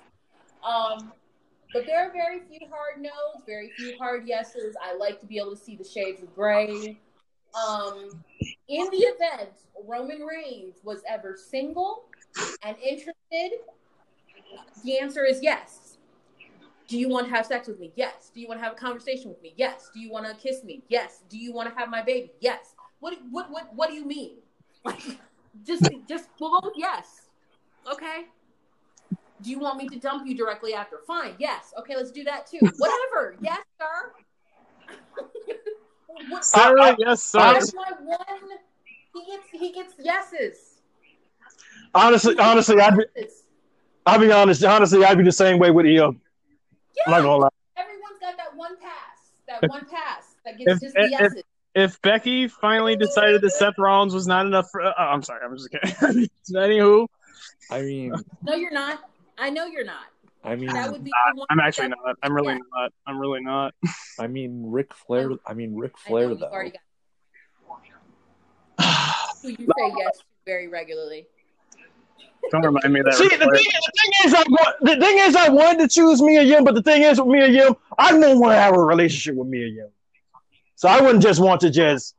Um, 0.64 1.12
but 1.72 1.84
there 1.84 2.00
are 2.00 2.12
very 2.12 2.40
few 2.48 2.66
hard 2.70 3.00
no's, 3.02 3.42
very 3.46 3.70
few 3.76 3.96
hard 3.98 4.26
yeses. 4.26 4.74
I 4.82 4.96
like 4.96 5.20
to 5.20 5.26
be 5.26 5.38
able 5.38 5.54
to 5.54 5.56
see 5.56 5.76
the 5.76 5.84
shades 5.84 6.22
of 6.22 6.34
gray. 6.34 6.98
Um, 7.54 8.10
in 8.68 8.88
the 8.90 8.96
event 8.96 9.50
Roman 9.86 10.22
Reigns 10.22 10.76
was 10.82 11.02
ever 11.08 11.36
single 11.36 12.04
and 12.62 12.76
interested, 12.78 13.58
the 14.84 14.98
answer 14.98 15.24
is 15.24 15.42
yes. 15.42 15.98
Do 16.86 16.98
you 16.98 17.08
want 17.08 17.26
to 17.28 17.34
have 17.34 17.44
sex 17.44 17.68
with 17.68 17.78
me? 17.78 17.92
Yes. 17.96 18.30
Do 18.32 18.40
you 18.40 18.48
want 18.48 18.60
to 18.60 18.64
have 18.64 18.72
a 18.72 18.76
conversation 18.76 19.28
with 19.28 19.42
me? 19.42 19.52
Yes. 19.56 19.90
Do 19.92 20.00
you 20.00 20.10
want 20.10 20.26
to 20.26 20.34
kiss 20.34 20.64
me? 20.64 20.82
Yes. 20.88 21.22
Do 21.28 21.36
you 21.36 21.52
want 21.52 21.68
to 21.68 21.78
have 21.78 21.90
my 21.90 22.02
baby? 22.02 22.32
Yes. 22.40 22.74
What 23.00 23.18
what 23.30 23.50
what 23.50 23.74
what 23.74 23.88
do 23.90 23.94
you 23.96 24.04
mean? 24.06 24.32
Like 24.84 25.02
just 25.66 25.88
just 26.08 26.28
we'll 26.40 26.72
yes. 26.76 27.28
Okay. 27.90 28.24
Do 29.42 29.50
you 29.50 29.58
want 29.58 29.78
me 29.78 29.88
to 29.88 29.98
dump 29.98 30.26
you 30.26 30.34
directly 30.36 30.72
after? 30.74 30.98
Fine. 31.06 31.34
Yes. 31.38 31.72
Okay, 31.78 31.94
let's 31.96 32.10
do 32.10 32.24
that 32.24 32.46
too. 32.46 32.58
Whatever. 32.78 33.36
Yes, 33.40 33.60
sir. 33.78 34.12
what, 36.28 36.44
Sir, 36.44 36.96
yes, 36.98 37.22
sir. 37.22 37.38
that's 37.38 37.74
my 37.74 37.92
one. 38.02 38.18
He 39.14 39.24
gets 39.26 39.46
he 39.52 39.72
gets 39.72 39.94
yeses. 39.98 40.80
Honestly, 41.94 42.36
honestly, 42.38 42.80
I'd 42.80 42.96
be, 42.96 43.04
Yeses. 43.16 43.44
I'll 44.06 44.18
be 44.18 44.30
honest. 44.32 44.64
Honestly, 44.64 45.04
I'd 45.04 45.18
be 45.18 45.24
the 45.24 45.32
same 45.32 45.58
way 45.58 45.70
with 45.70 45.86
Io. 45.86 46.08
I'm 46.08 46.20
Yeah. 46.96 47.10
not 47.12 47.22
gonna 47.22 47.36
lie. 47.36 47.48
Everyone's 47.76 48.18
got 48.20 48.36
that 48.36 48.54
one 48.56 48.76
pass. 48.80 49.32
That 49.46 49.68
one 49.70 49.86
pass 49.86 50.36
that 50.44 50.58
gets 50.58 50.72
If- 50.72 50.80
just 50.80 50.94
the 50.94 51.02
if- 51.04 51.10
yeses. 51.10 51.32
If 51.38 51.44
Becky 52.02 52.48
finally 52.48 52.96
decided 52.96 53.40
that 53.42 53.50
Seth 53.50 53.74
Rollins 53.78 54.14
was 54.14 54.26
not 54.26 54.46
enough 54.46 54.68
for, 54.70 54.82
oh, 54.82 54.92
I'm 54.96 55.22
sorry, 55.22 55.44
I'm 55.44 55.56
just 55.56 55.70
kidding. 55.70 56.28
Anywho, 56.52 57.06
I 57.70 57.82
mean, 57.82 58.12
No, 58.42 58.54
you're 58.54 58.72
not. 58.72 59.00
I 59.38 59.50
know 59.50 59.66
you're 59.66 59.84
not. 59.84 60.06
I 60.44 60.56
mean, 60.56 60.72
That 60.72 60.90
would 60.90 61.04
be 61.04 61.10
the 61.10 61.38
one. 61.38 61.46
I'm 61.50 61.60
actually 61.60 61.88
not. 61.88 62.16
I'm 62.22 62.32
really 62.32 62.54
Yeah. 62.54 62.60
not. 62.74 62.92
I'm 63.06 63.18
really 63.18 63.42
not. 63.42 63.74
I 64.18 64.26
mean, 64.26 64.70
Ric 64.70 64.94
Flair. 64.94 65.30
I 65.46 65.54
mean, 65.54 65.76
Ric 65.76 65.92
I 66.06 66.10
know 66.10 66.12
Flair 66.12 66.34
though. 66.34 66.46
already 66.46 66.70
got 66.70 66.80
who 69.42 69.48
you 69.48 69.56
say 69.56 69.92
yes 69.98 70.18
very 70.46 70.68
regularly. 70.68 71.26
Don't 72.50 72.62
remind 72.64 72.92
me 72.92 73.00
of 73.00 73.06
that. 73.06 73.14
See, 73.14 73.28
the 73.28 73.36
thing, 73.36 73.48
the 73.48 73.52
thing 73.52 74.12
is, 74.24 74.34
I 74.34 74.42
want, 74.48 74.76
the 74.80 74.96
thing 74.96 75.18
is, 75.18 75.36
I 75.36 75.48
wanted 75.50 75.80
to 75.80 75.88
choose 75.88 76.22
Mia 76.22 76.42
Yim, 76.42 76.64
but 76.64 76.74
the 76.74 76.82
thing 76.82 77.02
is, 77.02 77.20
with 77.20 77.28
Mia 77.28 77.48
Yim, 77.48 77.76
I 77.98 78.10
don't 78.12 78.38
want 78.40 78.52
to 78.52 78.56
have 78.56 78.74
a 78.74 78.80
relationship 78.80 79.34
with 79.36 79.48
Mia 79.48 79.66
Yim. 79.66 79.88
So 80.78 80.88
I 80.88 81.00
wouldn't 81.00 81.24
just 81.24 81.40
want 81.40 81.60
to 81.62 81.70
just, 81.70 82.14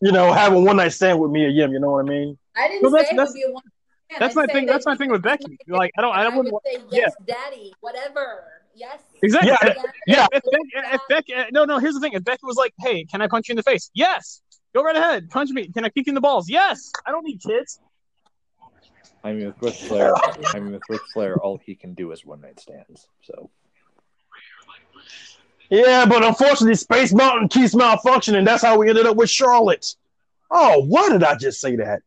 you 0.00 0.12
know, 0.12 0.32
have 0.32 0.52
a 0.52 0.60
one 0.60 0.76
night 0.76 0.92
stand 0.92 1.18
with 1.18 1.32
Mia 1.32 1.48
Yim. 1.48 1.72
You 1.72 1.80
know 1.80 1.90
what 1.90 2.06
I 2.06 2.08
mean? 2.08 2.38
I 2.56 2.68
didn't 2.68 2.82
Well, 2.82 2.92
that's- 2.92 3.08
say 3.08 3.14
it 3.14 3.16
that's- 3.16 3.32
would 3.34 3.34
be 3.34 3.42
a 3.42 3.52
one. 3.52 3.62
that's 4.20 4.36
my 4.36 4.46
thing- 4.46 4.66
that's 4.66 4.86
my 4.86 4.94
thing 4.96 5.10
with 5.10 5.20
Becky. 5.20 5.58
Like, 5.66 5.90
I 5.98 6.02
don't- 6.02 6.14
I 6.14 6.28
wouldn't 6.28 6.52
would 6.54 6.62
say 6.64 6.80
yes, 6.90 7.12
daddy, 7.26 7.74
whatever. 7.80 8.44
Yes. 8.76 9.00
Exactly. 9.20 9.50
Yeah, 9.50 9.82
yeah. 10.06 10.26
If 10.32 10.44
Becky, 10.44 10.94
if 10.94 11.00
Becky, 11.08 11.34
uh, 11.34 11.44
no, 11.50 11.64
no. 11.64 11.78
Here's 11.78 11.94
the 11.94 12.00
thing. 12.00 12.12
If 12.12 12.22
Becky 12.22 12.42
was 12.44 12.56
like, 12.56 12.72
"Hey, 12.78 13.04
can 13.04 13.20
I 13.20 13.26
punch 13.26 13.48
you 13.48 13.52
in 13.54 13.56
the 13.56 13.64
face?" 13.64 13.90
Yes. 13.94 14.40
Go 14.72 14.84
right 14.84 14.94
ahead. 14.94 15.28
Punch 15.30 15.50
me. 15.50 15.66
Can 15.66 15.84
I 15.84 15.88
kick 15.88 16.06
you 16.06 16.12
in 16.12 16.14
the 16.14 16.20
balls? 16.20 16.48
Yes. 16.48 16.92
I 17.04 17.10
don't 17.10 17.24
need 17.24 17.42
kids. 17.42 17.80
I 19.24 19.32
mean, 19.32 19.46
with 19.48 19.60
Ric 19.60 19.74
Flair. 19.74 20.12
I 20.54 20.60
mean, 20.60 20.74
with 20.74 20.82
Ric 20.88 21.00
Flair, 21.12 21.34
all 21.42 21.58
he 21.58 21.74
can 21.74 21.94
do 21.94 22.12
is 22.12 22.24
one 22.24 22.40
night 22.40 22.60
stands. 22.60 23.08
So 23.22 23.50
Yeah, 25.70 26.06
but 26.06 26.24
unfortunately, 26.24 26.74
Space 26.76 27.12
Mountain 27.12 27.48
keeps 27.48 27.74
malfunctioning. 27.74 28.44
That's 28.44 28.62
how 28.62 28.78
we 28.78 28.88
ended 28.88 29.06
up 29.06 29.16
with 29.16 29.30
Charlotte. 29.30 29.94
Oh, 30.50 30.84
why 30.86 31.10
did 31.10 31.22
I 31.22 31.34
just 31.36 31.60
say 31.60 31.76
that? 31.76 32.00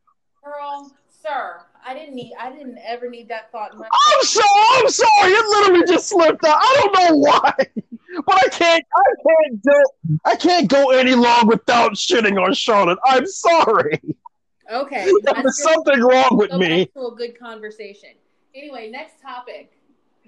Girl, 0.43 0.91
sir, 1.09 1.61
I 1.85 1.93
didn't 1.93 2.15
need. 2.15 2.33
I 2.39 2.51
didn't 2.51 2.79
ever 2.83 3.09
need 3.09 3.29
that 3.29 3.51
thought 3.51 3.73
in 3.73 3.79
my. 3.79 3.85
I'm 3.85 4.23
sorry. 4.23 4.47
I'm 4.73 4.89
sorry. 4.89 5.31
It 5.31 5.45
literally 5.45 5.85
just 5.87 6.09
slipped 6.09 6.43
out. 6.43 6.57
I 6.59 6.81
don't 6.81 6.93
know 7.11 7.17
why, 7.17 7.53
but 8.25 8.35
I 8.35 8.49
can't. 8.49 8.83
I 8.95 9.13
can't 9.27 9.61
do. 9.61 10.17
I 10.25 10.35
can't 10.35 10.67
go 10.67 10.89
any 10.91 11.13
long 11.13 11.47
without 11.47 11.93
shitting 11.93 12.43
on 12.43 12.53
Charlotte. 12.55 12.97
I'm 13.05 13.27
sorry. 13.27 14.01
Okay. 14.71 15.11
There's 15.23 15.61
something 15.61 15.99
wrong 15.99 16.29
with 16.31 16.53
me. 16.53 16.87
to 16.87 17.07
a 17.07 17.15
good 17.15 17.37
conversation. 17.37 18.09
Anyway, 18.55 18.89
next 18.89 19.21
topic. 19.21 19.73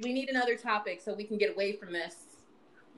We 0.03 0.13
need 0.13 0.29
another 0.29 0.55
topic 0.55 1.01
so 1.01 1.13
we 1.13 1.23
can 1.23 1.37
get 1.37 1.53
away 1.53 1.73
from 1.73 1.93
this 1.93 2.15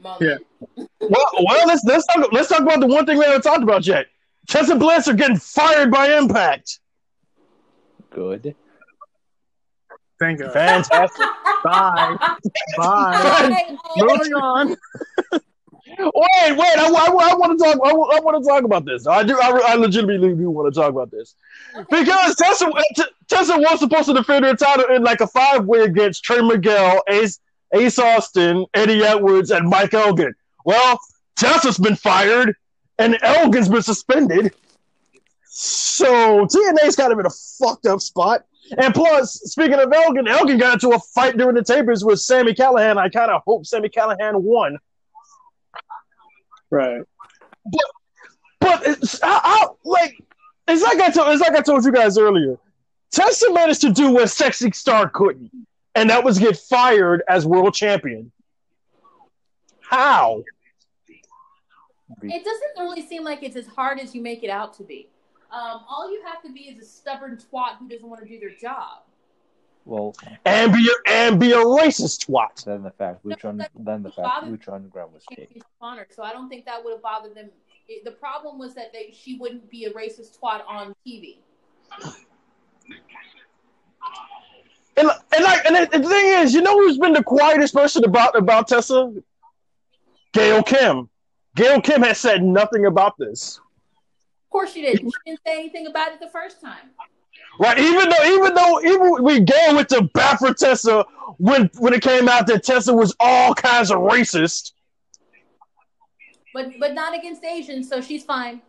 moment. 0.01 0.45
Well, 0.75 0.87
well, 0.99 1.67
let's 1.67 1.83
let's 1.85 2.05
talk. 2.07 2.31
Let's 2.31 2.49
talk 2.49 2.61
about 2.61 2.79
the 2.79 2.87
one 2.87 3.05
thing 3.05 3.17
we 3.17 3.25
haven't 3.25 3.41
talked 3.41 3.63
about 3.63 3.85
yet. 3.85 4.07
Tessa 4.47 4.75
Bliss 4.75 5.07
are 5.07 5.13
getting 5.13 5.37
fired 5.37 5.91
by 5.91 6.17
Impact. 6.17 6.79
good. 8.11 8.55
Thank 10.19 10.39
you. 10.39 10.49
Fantastic. 10.49 11.25
Bye. 11.63 12.17
Bye. 12.77 13.41
Okay, 13.45 13.69
um, 13.71 13.79
Moving 13.97 14.33
on. 14.33 14.75
Wait, 15.97 16.57
wait! 16.57 16.77
I, 16.77 16.89
want 16.89 17.57
to 17.57 17.63
talk. 17.63 17.75
I, 17.83 17.93
want 17.93 18.43
to 18.43 18.49
talk 18.49 18.63
about 18.63 18.85
this. 18.85 19.07
I 19.07 19.23
do. 19.23 19.39
I, 19.39 19.49
I 19.67 19.75
legitimately 19.75 20.35
do 20.35 20.49
want 20.49 20.73
to 20.73 20.79
talk 20.79 20.89
about 20.89 21.09
this 21.09 21.35
because 21.89 22.35
Tessa, 22.35 22.69
Tessa 23.27 23.57
was 23.57 23.79
supposed 23.79 24.07
to 24.07 24.13
defend 24.13 24.45
her 24.45 24.55
title 24.55 24.93
in 24.93 25.03
like 25.03 25.21
a 25.21 25.27
five 25.27 25.65
way 25.65 25.81
against 25.81 26.23
Trey 26.23 26.41
Miguel, 26.41 27.01
Ace, 27.07 27.39
Ace 27.73 27.99
Austin, 27.99 28.65
Eddie 28.73 29.03
Edwards, 29.03 29.51
and 29.51 29.67
Mike 29.67 29.93
Elgin. 29.93 30.33
Well, 30.65 30.99
Tessa's 31.35 31.77
been 31.77 31.95
fired, 31.95 32.55
and 32.97 33.17
Elgin's 33.21 33.69
been 33.69 33.81
suspended. 33.81 34.53
So 35.45 36.45
TNA's 36.45 36.95
kind 36.95 37.13
of 37.13 37.19
in 37.19 37.25
a 37.25 37.29
fucked 37.29 37.85
up 37.85 38.01
spot. 38.01 38.45
And 38.77 38.93
plus, 38.93 39.33
speaking 39.45 39.75
of 39.75 39.91
Elgin, 39.91 40.27
Elgin 40.27 40.57
got 40.57 40.73
into 40.73 40.95
a 40.95 40.99
fight 40.99 41.37
during 41.37 41.55
the 41.55 41.63
tapers 41.63 42.03
with 42.03 42.19
Sami 42.19 42.53
Callihan. 42.53 42.97
I 42.97 43.09
kind 43.09 43.31
of 43.31 43.41
hope 43.45 43.65
Sami 43.65 43.89
Callihan 43.89 44.41
won. 44.41 44.77
Right. 46.71 47.01
But, 47.65 47.81
but 48.59 48.87
it's, 48.87 49.21
I, 49.23 49.39
I, 49.43 49.67
like 49.83 50.21
it's 50.67 50.81
like 50.81 50.99
I 50.99 51.09
told 51.09 51.33
it's 51.33 51.41
like 51.41 51.55
I 51.55 51.61
told 51.61 51.85
you 51.85 51.91
guys 51.91 52.17
earlier. 52.17 52.57
Tessa 53.11 53.53
managed 53.53 53.81
to 53.81 53.91
do 53.91 54.11
what 54.11 54.29
Sexy 54.29 54.71
Star 54.71 55.09
couldn't, 55.09 55.51
and 55.95 56.09
that 56.09 56.23
was 56.23 56.37
get 56.37 56.57
fired 56.57 57.23
as 57.27 57.45
world 57.45 57.73
champion. 57.73 58.31
How? 59.79 60.43
It 62.21 62.43
doesn't 62.43 62.77
really 62.77 63.01
seem 63.01 63.23
like 63.23 63.41
it's 63.43 63.55
as 63.55 63.67
hard 63.67 63.99
as 63.99 64.13
you 64.13 64.21
make 64.21 64.43
it 64.43 64.49
out 64.49 64.73
to 64.77 64.83
be. 64.83 65.09
Um, 65.51 65.81
all 65.89 66.11
you 66.11 66.21
have 66.25 66.41
to 66.43 66.51
be 66.51 66.61
is 66.61 66.79
a 66.79 66.85
stubborn 66.85 67.37
twat 67.37 67.77
who 67.79 67.87
doesn't 67.87 68.07
want 68.07 68.21
to 68.21 68.27
do 68.27 68.39
their 68.39 68.53
job. 68.55 69.03
Well, 69.85 70.15
and 70.45 70.73
be 70.73 70.89
a, 70.89 71.11
and 71.11 71.39
be 71.39 71.51
a 71.51 71.57
racist 71.57 72.27
twat. 72.27 72.63
Then 72.65 72.81
the 72.81 72.91
fact 72.91 73.23
Lucha, 73.23 73.55
no, 73.55 73.65
then 73.79 74.01
the 74.01 74.11
fact 74.11 74.45
Lucha 74.45 74.73
Underground 74.73 75.13
was 75.13 75.23
kicked. 75.29 75.63
Honor, 75.79 76.07
so 76.09 76.23
I 76.23 76.33
don't 76.33 76.49
think 76.49 76.65
that 76.65 76.83
would 76.83 76.93
have 76.93 77.03
bothered 77.03 77.35
them. 77.35 77.49
It, 77.87 78.03
the 78.03 78.11
problem 78.11 78.57
was 78.57 78.73
that 78.73 78.91
they 78.91 79.13
she 79.15 79.37
wouldn't 79.37 79.69
be 79.69 79.85
a 79.85 79.91
racist 79.93 80.39
twat 80.39 80.61
on 80.67 80.95
TV. 81.05 81.37
And 84.97 85.09
and 85.35 85.43
like 85.43 85.65
and 85.65 85.75
the, 85.75 86.09
thing 86.09 86.25
is, 86.25 86.53
you 86.53 86.61
know 86.61 86.77
who's 86.77 86.97
been 86.97 87.13
the 87.13 87.23
quietest 87.23 87.73
person 87.73 88.03
about 88.05 88.37
about 88.37 88.67
Tessa? 88.67 89.13
Gail 90.33 90.63
Kim. 90.63 91.09
Gail 91.55 91.81
Kim 91.81 92.01
has 92.01 92.17
said 92.17 92.43
nothing 92.43 92.85
about 92.85 93.17
this. 93.17 93.59
Of 94.45 94.49
course 94.51 94.73
she 94.73 94.81
didn't. 94.81 95.09
She 95.09 95.11
didn't 95.25 95.41
say 95.45 95.53
anything 95.53 95.87
about 95.87 96.13
it 96.13 96.19
the 96.19 96.29
first 96.29 96.61
time. 96.61 96.91
Right, 97.59 97.77
even 97.77 98.09
though 98.09 98.25
even 98.25 98.53
though 98.53 98.81
even 98.81 99.23
we 99.23 99.39
Gail 99.41 99.75
went 99.75 99.89
to 99.89 100.03
bat 100.13 100.39
for 100.39 100.53
Tessa 100.53 101.05
when 101.37 101.69
when 101.77 101.93
it 101.93 102.01
came 102.01 102.27
out 102.29 102.47
that 102.47 102.63
Tessa 102.63 102.93
was 102.93 103.15
all 103.19 103.53
kinds 103.53 103.91
of 103.91 103.99
racist. 103.99 104.73
But 106.53 106.71
but 106.79 106.93
not 106.93 107.17
against 107.17 107.43
Asians, 107.43 107.89
so 107.89 107.99
she's 108.01 108.23
fine. 108.23 108.61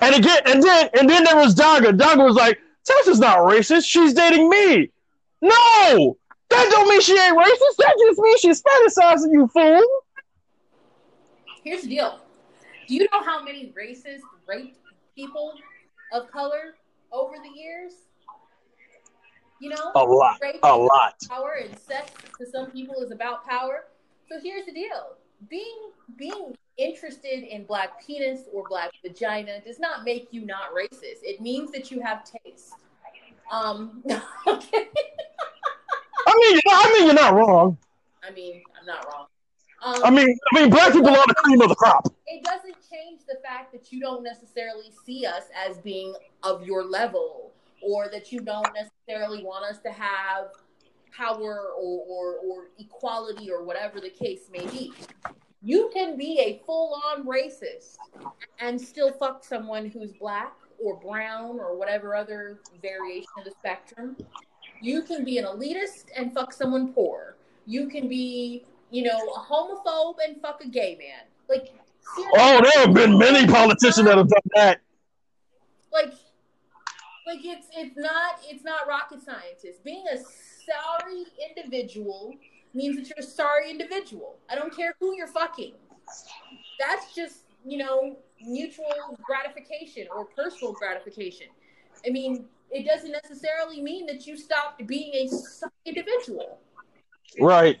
And 0.00 0.14
again, 0.14 0.38
and 0.46 0.62
then 0.62 0.90
and 0.98 1.08
then 1.08 1.24
there 1.24 1.36
was 1.36 1.54
Daga. 1.54 1.96
Daga 1.96 2.24
was 2.24 2.34
like, 2.34 2.58
Tessa's 2.84 3.20
not 3.20 3.38
racist. 3.38 3.84
She's 3.86 4.14
dating 4.14 4.48
me. 4.48 4.90
No, 5.40 6.16
that 6.50 6.68
don't 6.70 6.88
mean 6.88 7.00
she 7.00 7.18
ain't 7.18 7.36
racist. 7.36 7.76
That 7.78 7.96
just 7.98 8.20
means 8.20 8.40
she's 8.40 8.62
fantasizing, 8.62 9.32
you 9.32 9.48
fool. 9.48 9.82
Here's 11.64 11.82
the 11.82 11.88
deal. 11.88 12.20
Do 12.88 12.94
you 12.94 13.08
know 13.12 13.22
how 13.22 13.42
many 13.42 13.72
racists 13.78 14.22
raped 14.46 14.78
people 15.14 15.54
of 16.12 16.30
color 16.30 16.74
over 17.12 17.34
the 17.42 17.58
years? 17.58 17.92
You 19.60 19.70
know, 19.70 19.92
a 19.94 20.02
lot, 20.02 20.40
a 20.64 20.76
lot. 20.76 21.14
Power 21.28 21.60
and 21.62 21.78
sex 21.78 22.10
to 22.38 22.46
some 22.50 22.72
people 22.72 22.96
is 23.00 23.12
about 23.12 23.46
power. 23.48 23.84
So 24.28 24.40
here's 24.42 24.66
the 24.66 24.72
deal: 24.72 25.16
being 25.48 25.90
being 26.16 26.56
interested 26.76 27.44
in 27.44 27.64
black 27.64 28.04
penis 28.04 28.42
or 28.52 28.64
black 28.68 28.90
vagina 29.02 29.60
does 29.60 29.78
not 29.78 30.04
make 30.04 30.28
you 30.30 30.44
not 30.44 30.74
racist. 30.74 31.22
It 31.22 31.40
means 31.40 31.70
that 31.72 31.90
you 31.90 32.00
have 32.00 32.24
taste. 32.24 32.74
Um, 33.50 34.02
okay. 34.46 34.88
I 36.26 36.34
mean, 36.36 36.60
I 36.68 36.94
mean, 36.94 37.06
you're 37.06 37.14
not 37.14 37.34
wrong. 37.34 37.76
I 38.26 38.30
mean, 38.30 38.62
I'm 38.78 38.86
not 38.86 39.06
wrong. 39.06 39.26
Um, 39.84 40.00
I 40.04 40.10
mean, 40.10 40.38
I 40.52 40.60
mean, 40.60 40.70
black 40.70 40.92
people 40.92 41.08
are 41.08 41.26
the 41.26 41.34
cream 41.34 41.60
of 41.60 41.68
the 41.68 41.74
crop. 41.74 42.06
It 42.26 42.44
doesn't 42.44 42.76
change 42.90 43.22
the 43.26 43.38
fact 43.44 43.72
that 43.72 43.92
you 43.92 44.00
don't 44.00 44.22
necessarily 44.22 44.92
see 45.04 45.26
us 45.26 45.44
as 45.68 45.78
being 45.78 46.14
of 46.42 46.64
your 46.64 46.84
level, 46.84 47.52
or 47.82 48.08
that 48.12 48.30
you 48.30 48.40
don't 48.40 48.68
necessarily 48.74 49.42
want 49.42 49.64
us 49.64 49.80
to 49.80 49.90
have 49.90 50.52
power 51.16 51.68
or, 51.78 52.02
or, 52.08 52.36
or 52.38 52.68
equality 52.78 53.50
or 53.50 53.64
whatever 53.64 54.00
the 54.00 54.10
case 54.10 54.48
may 54.50 54.66
be. 54.66 54.92
You 55.62 55.90
can 55.94 56.16
be 56.16 56.40
a 56.40 56.60
full 56.66 57.00
on 57.06 57.24
racist 57.24 57.96
and 58.58 58.80
still 58.80 59.12
fuck 59.12 59.44
someone 59.44 59.86
who's 59.86 60.12
black 60.12 60.54
or 60.82 60.96
brown 60.96 61.60
or 61.60 61.76
whatever 61.76 62.16
other 62.16 62.58
variation 62.80 63.30
of 63.38 63.44
the 63.44 63.52
spectrum. 63.52 64.16
You 64.80 65.02
can 65.02 65.24
be 65.24 65.38
an 65.38 65.44
elitist 65.44 66.06
and 66.16 66.34
fuck 66.34 66.52
someone 66.52 66.92
poor. 66.92 67.36
You 67.66 67.88
can 67.88 68.08
be, 68.08 68.64
you 68.90 69.04
know, 69.04 69.16
a 69.36 69.38
homophobe 69.38 70.16
and 70.26 70.40
fuck 70.40 70.64
a 70.64 70.68
gay 70.68 70.96
man. 70.98 71.26
Like, 71.48 71.72
oh, 72.18 72.60
there 72.60 72.84
have 72.84 72.94
been 72.94 73.16
many 73.16 73.46
politicians 73.46 74.06
that 74.06 74.16
have 74.18 74.28
done 74.28 74.42
that. 74.56 74.80
Like, 75.92 76.14
like 77.26 77.44
it's 77.44 77.68
it's 77.76 77.96
not 77.96 78.40
it's 78.44 78.64
not 78.64 78.88
rocket 78.88 79.22
science. 79.22 79.64
Being 79.84 80.04
a 80.12 80.18
sorry 80.66 81.24
individual 81.48 82.34
means 82.74 82.96
that 82.96 83.08
you're 83.08 83.24
a 83.24 83.28
sorry 83.28 83.70
individual. 83.70 84.36
I 84.50 84.54
don't 84.54 84.74
care 84.74 84.94
who 85.00 85.14
you're 85.16 85.26
fucking. 85.26 85.72
That's 86.78 87.14
just, 87.14 87.44
you 87.64 87.78
know, 87.78 88.16
mutual 88.40 89.18
gratification 89.22 90.06
or 90.14 90.24
personal 90.24 90.72
gratification. 90.72 91.46
I 92.06 92.10
mean, 92.10 92.46
it 92.70 92.86
doesn't 92.86 93.12
necessarily 93.12 93.80
mean 93.80 94.06
that 94.06 94.26
you 94.26 94.36
stopped 94.36 94.86
being 94.86 95.14
a 95.14 95.28
sorry 95.28 95.72
individual. 95.84 96.58
Right. 97.38 97.78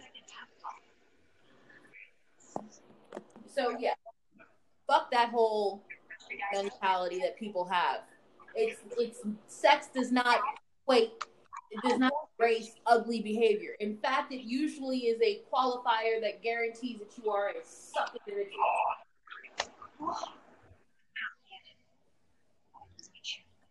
So 3.54 3.76
yeah, 3.78 3.94
fuck 4.86 5.10
that 5.10 5.30
whole 5.30 5.82
mentality 6.52 7.18
that 7.20 7.36
people 7.38 7.64
have. 7.66 8.00
It's 8.54 8.80
it's 8.98 9.20
sex 9.46 9.88
does 9.94 10.12
not 10.12 10.40
wait 10.86 11.12
it 11.72 11.88
does 11.88 11.98
not 11.98 12.12
embrace 12.38 12.74
ugly 12.86 13.22
behavior. 13.22 13.70
In 13.80 13.96
fact, 13.96 14.32
it 14.32 14.42
usually 14.42 14.98
is 14.98 15.20
a 15.22 15.40
qualifier 15.52 16.20
that 16.20 16.42
guarantees 16.42 16.98
that 16.98 17.22
you 17.22 17.30
are 17.30 17.48
a 17.48 17.64
suck 17.64 18.14
individual. 18.26 18.62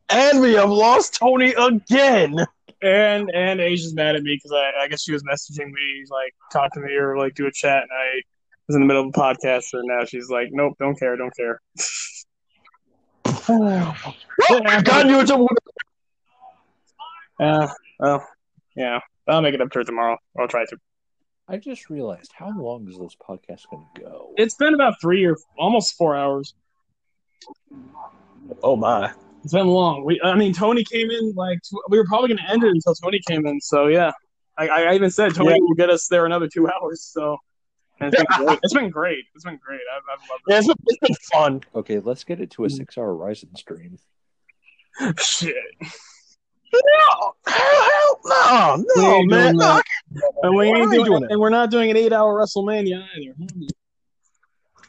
And 0.10 0.42
we 0.42 0.54
have 0.54 0.70
lost 0.70 1.20
Toni 1.20 1.54
again. 1.54 2.38
And 2.84 3.30
and 3.36 3.62
Asia's 3.62 3.94
mad 3.94 4.16
at 4.16 4.24
me 4.24 4.36
because 4.36 4.52
I, 4.52 4.84
I 4.84 4.88
guess 4.88 5.04
she 5.04 5.12
was 5.14 5.22
messaging 5.22 5.68
me, 5.68 6.04
like 6.10 6.34
talk 6.52 6.74
to 6.74 6.80
me 6.80 6.96
or 6.96 7.16
like 7.16 7.36
do 7.36 7.46
a 7.46 7.52
chat, 7.52 7.84
and 7.84 7.92
I 7.92 8.24
was 8.68 8.76
in 8.76 8.82
the 8.82 8.88
middle 8.88 9.04
of 9.04 9.10
a 9.10 9.12
podcast, 9.12 9.66
and 9.74 9.84
now 9.86 10.04
she's 10.06 10.32
like, 10.32 10.50
"Nope, 10.52 10.78
don't 10.80 10.98
care, 10.98 11.16
don't 11.16 11.36
care." 11.36 11.62
well, 13.48 13.96
got 14.82 15.06
you 15.06 15.20
into. 15.20 15.48
Yeah, 17.40 17.72
well, 18.02 18.28
yeah. 18.76 19.00
I'll 19.28 19.42
make 19.42 19.54
it 19.54 19.62
up 19.62 19.72
to 19.72 19.80
her 19.80 19.84
tomorrow. 19.84 20.18
I'll 20.38 20.48
try 20.48 20.66
to. 20.66 20.78
I 21.48 21.58
just 21.58 21.90
realized 21.90 22.32
how 22.34 22.52
long 22.58 22.88
is 22.88 22.98
this 22.98 23.16
podcast 23.16 23.70
going 23.70 23.86
to 23.96 24.02
go? 24.02 24.34
It's 24.38 24.56
been 24.56 24.74
about 24.74 25.00
three 25.02 25.26
or 25.26 25.38
almost 25.58 25.96
four 25.96 26.16
hours. 26.16 26.54
Oh 28.64 28.76
my! 28.76 29.12
It's 29.44 29.54
been 29.54 29.68
long. 29.68 30.04
We, 30.04 30.20
I 30.24 30.36
mean, 30.36 30.54
Toni 30.54 30.84
came 30.84 31.10
in 31.12 31.34
like 31.36 31.60
we 31.90 31.98
were 31.98 32.06
probably 32.06 32.30
going 32.30 32.40
to 32.40 32.52
end 32.52 32.64
it 32.64 32.70
until 32.70 32.94
Toni 32.96 33.20
came 33.28 33.46
in. 33.46 33.60
So 33.62 33.88
yeah, 33.88 34.12
I, 34.58 34.68
I 34.68 34.96
even 34.96 35.12
said 35.12 35.34
Toni 35.36 35.52
yeah. 35.52 35.58
will 35.60 35.76
get 35.76 35.90
us 35.90 36.08
there 36.08 36.26
another 36.26 36.48
two 36.48 36.68
hours. 36.82 37.04
So 37.04 37.38
it's 38.00 38.16
been 38.16 38.26
great. 38.46 38.60
It's 38.64 38.74
been 38.74 38.90
great. 38.90 39.26
It's 39.36 39.44
been 39.44 39.60
great. 39.64 39.82
I've, 39.96 40.04
I've 40.12 40.30
loved 40.30 40.42
it. 40.48 40.52
Yeah, 40.52 40.58
it's 40.58 40.68
been, 40.68 40.76
it's 40.88 41.00
been 41.00 41.16
fun. 41.32 41.62
Okay, 41.76 42.00
let's 42.00 42.24
get 42.24 42.40
it 42.42 42.52
to 42.52 42.66
a 42.66 42.70
six-hour 42.70 43.14
Ryzen 43.14 43.58
stream. 43.58 43.98
Shit. 45.20 45.56
No, 46.74 47.34
hell, 47.48 48.20
no, 48.26 48.86
no, 48.96 49.24
man. 49.24 49.58
No, 49.58 49.82
and 50.44 50.56
we 50.56 50.68
ain't 50.68 50.92
doing, 50.92 51.06
doing 51.06 51.24
it. 51.24 51.32
And 51.32 51.40
we're 51.40 51.50
not 51.50 51.70
doing 51.70 51.92
an 51.92 51.98
eight-hour 51.98 52.40
WrestleMania 52.40 53.06
either. 53.18 53.36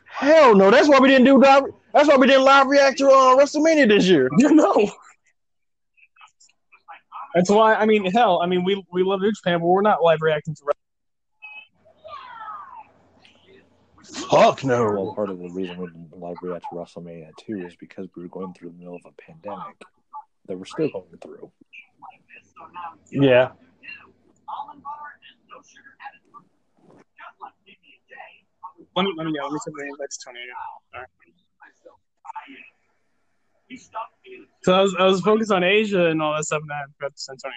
Hell 0.06 0.54
no. 0.54 0.70
That's 0.70 0.88
why 0.88 1.00
we 1.00 1.08
didn't 1.08 1.24
do 1.24 1.38
live. 1.38 1.64
That's 1.92 2.08
why 2.08 2.16
we 2.16 2.26
didn't 2.26 2.44
live 2.44 2.68
react 2.68 2.98
to 2.98 3.08
uh, 3.08 3.36
WrestleMania 3.36 3.88
this 3.88 4.06
year. 4.06 4.28
no. 4.38 4.90
That's 7.34 7.50
why. 7.50 7.74
I 7.74 7.86
mean, 7.86 8.04
hell. 8.04 8.40
I 8.42 8.46
mean, 8.46 8.62
we 8.62 8.84
we 8.92 9.02
love 9.02 9.20
New 9.20 9.32
Japan, 9.32 9.58
but 9.58 9.66
we're 9.66 9.82
not 9.82 10.02
live 10.02 10.18
reacting 10.20 10.54
to. 10.54 10.62
Fuck 14.30 14.64
no. 14.64 14.84
Well, 14.84 15.14
part 15.14 15.30
of 15.30 15.38
the 15.38 15.48
reason 15.48 15.78
we 15.78 15.86
didn't 15.86 16.16
live 16.16 16.36
react 16.42 16.66
to 16.70 16.76
WrestleMania 16.76 17.30
too 17.40 17.66
is 17.66 17.74
because 17.76 18.08
we 18.14 18.22
were 18.22 18.28
going 18.28 18.52
through 18.54 18.70
the 18.70 18.78
middle 18.78 18.96
of 18.96 19.02
a 19.06 19.12
pandemic 19.20 19.82
that 20.46 20.56
we're 20.56 20.64
still 20.64 20.90
going 20.90 21.18
through. 21.20 21.50
Yeah. 23.10 23.52
let 28.94 29.04
me 29.04 29.12
let 29.16 29.26
me 29.26 29.32
yeah, 29.34 29.42
let 29.44 29.52
me 29.52 29.58
send 29.64 29.76
the 29.76 29.84
invite 29.84 30.10
to 30.10 30.18
Toni 30.24 30.40
again. 30.40 30.54
All 30.94 31.00
right. 31.00 31.08
So 34.62 34.74
I 34.74 34.82
was, 34.82 34.94
I 34.98 35.04
was 35.04 35.20
focused 35.22 35.50
on 35.50 35.64
Asia 35.64 36.06
and 36.06 36.20
all 36.20 36.34
that 36.34 36.44
stuff, 36.44 36.60
and 36.62 36.70
I 36.70 36.82
forgot 36.98 37.16
to 37.16 37.22
send 37.22 37.38
Toni. 37.42 37.54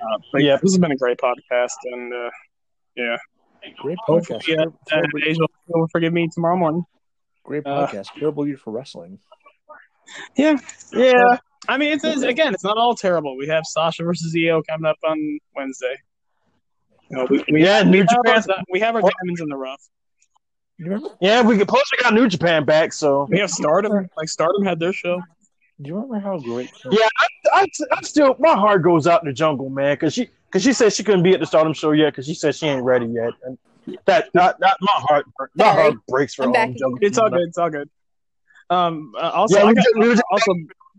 Uh, 0.00 0.18
but 0.32 0.42
yeah, 0.42 0.56
this 0.56 0.72
has 0.72 0.78
been 0.78 0.92
a 0.92 0.96
great 0.96 1.18
podcast, 1.18 1.76
and 1.92 2.12
uh, 2.12 2.30
yeah, 2.96 3.16
Great 3.78 3.98
podcast. 4.08 4.48
uh, 4.58 4.96
uh, 4.96 5.02
Asia 5.24 5.40
will 5.68 5.88
forgive 5.88 6.12
me 6.12 6.28
tomorrow 6.32 6.56
morning. 6.56 6.84
Great 7.44 7.66
uh, 7.66 7.86
podcast. 7.86 8.08
Terrible 8.18 8.46
year 8.46 8.56
for 8.56 8.72
wrestling. 8.72 9.18
Yeah, 10.36 10.58
yeah. 10.92 11.36
I 11.68 11.78
mean, 11.78 11.92
it's, 11.92 12.04
it's 12.04 12.22
again, 12.22 12.52
it's 12.54 12.64
not 12.64 12.76
all 12.76 12.94
terrible. 12.94 13.36
We 13.36 13.46
have 13.48 13.64
Sasha 13.66 14.02
versus 14.02 14.34
Io 14.36 14.62
coming 14.62 14.86
up 14.86 14.98
on 15.04 15.38
Wednesday. 15.54 15.96
You 17.10 17.18
know, 17.18 17.26
we, 17.30 17.44
we, 17.50 17.64
Yeah, 17.64 17.84
we 17.84 17.90
New 17.90 17.98
have 18.00 18.08
our, 18.26 18.40
Japan. 18.40 18.64
we 18.72 18.80
have 18.80 18.94
our 18.96 19.02
diamonds 19.02 19.40
in 19.40 19.48
the 19.48 19.56
rough. 19.56 19.82
Yeah, 21.20 21.42
we 21.42 21.56
could 21.58 21.68
plus 21.68 21.84
we 21.96 22.02
got 22.02 22.14
New 22.14 22.26
Japan 22.26 22.64
back, 22.64 22.92
so 22.92 23.28
We 23.30 23.38
have 23.38 23.50
Stardom. 23.50 24.08
Like 24.16 24.28
Stardom 24.28 24.64
had 24.64 24.80
their 24.80 24.92
show. 24.92 25.22
Do 25.80 25.88
you 25.88 25.94
remember 25.94 26.18
how 26.18 26.38
great? 26.38 26.70
Yeah. 26.90 27.06
I, 27.52 27.66
I 27.92 28.02
still 28.02 28.36
my 28.38 28.54
heart 28.54 28.82
goes 28.82 29.06
out 29.06 29.24
to 29.24 29.32
Jungle 29.32 29.68
Man 29.68 29.94
because 29.94 30.14
she 30.14 30.30
because 30.46 30.62
she 30.62 30.72
said 30.72 30.92
she 30.92 31.02
couldn't 31.04 31.22
be 31.22 31.32
at 31.34 31.40
the 31.40 31.46
Stardom 31.46 31.72
show 31.72 31.92
yet 31.92 32.10
because 32.12 32.26
she 32.26 32.34
said 32.34 32.54
she 32.54 32.66
ain't 32.66 32.84
ready 32.84 33.06
yet. 33.06 33.32
And 33.44 33.58
that 34.06 34.28
not, 34.34 34.60
not 34.60 34.76
my 34.80 34.88
heart 34.94 35.26
my 35.54 35.64
Sorry. 35.64 35.82
heart 35.82 35.94
breaks 36.08 36.34
for 36.34 36.44
I'm 36.44 36.52
back 36.52 36.68
Jungle. 36.74 36.98
It's 37.00 37.18
all 37.18 37.30
good. 37.30 37.48
It's 37.48 37.58
all 37.58 37.70
good. 37.70 37.88
Um. 38.72 39.12
uh, 39.20 39.30
also, 39.30 39.56
Yeah, 39.58 39.64
I 39.64 39.66
we 39.68 39.74
got, 39.74 39.84
just- 39.84 39.96
we 39.98 40.04
just- 40.06 40.22
also, 40.30 40.52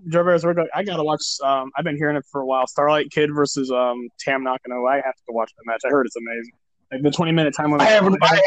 Joe 0.10 0.24
Bears, 0.24 0.46
we're 0.46 0.54
go- 0.54 0.68
I 0.76 0.84
gotta 0.84 1.04
watch. 1.04 1.22
Um, 1.44 1.72
I've 1.78 1.86
been 1.86 1.96
hearing 1.98 2.18
it 2.18 2.26
for 2.32 2.42
a 2.42 2.46
while. 2.46 2.68
Starlight 2.68 3.10
Kid 3.12 3.30
versus 3.34 3.72
um 3.72 4.10
Tam 4.20 4.44
Nakano. 4.44 4.86
I 4.86 4.96
have 4.96 5.16
to 5.16 5.32
watch 5.32 5.52
that 5.58 5.64
match. 5.66 5.82
I 5.86 5.90
heard 5.90 6.06
it's 6.06 6.16
amazing. 6.18 6.52
Like 6.92 7.02
the 7.04 7.12
twenty 7.12 7.32
minute 7.32 7.54
time 7.56 7.72
limit. 7.72 7.88
I 7.88 7.92
haven't. 7.92 8.18
I 8.22 8.28
have, 8.36 8.44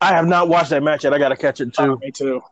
I 0.00 0.08
have 0.08 0.26
not 0.26 0.48
watched 0.48 0.70
that 0.70 0.82
match 0.82 1.04
yet. 1.04 1.14
I 1.14 1.18
got 1.18 1.28
to 1.28 1.36
catch 1.36 1.60
it 1.60 1.72
too. 1.72 1.98
Me 2.02 2.10
too. 2.10 2.42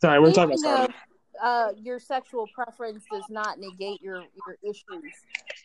Sorry, 0.00 0.20
we're 0.20 0.32
talking 0.32 0.44
about 0.50 0.58
Speaking 0.58 0.74
Stardom. 0.76 0.94
uh, 1.42 1.68
your 1.80 1.98
sexual 1.98 2.46
preference 2.54 3.04
does 3.10 3.24
not 3.30 3.58
negate 3.58 4.00
your 4.02 4.18
your 4.46 4.56
issues. 4.62 5.12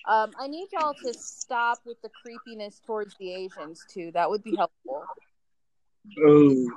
Um, 0.07 0.31
I 0.39 0.47
need 0.47 0.67
y'all 0.71 0.93
to 1.03 1.13
stop 1.13 1.79
with 1.85 2.01
the 2.01 2.09
creepiness 2.23 2.79
towards 2.85 3.15
the 3.19 3.33
Asians 3.33 3.83
too. 3.91 4.11
That 4.13 4.29
would 4.29 4.43
be 4.43 4.55
helpful. 4.55 5.03
Ooh. 6.19 6.71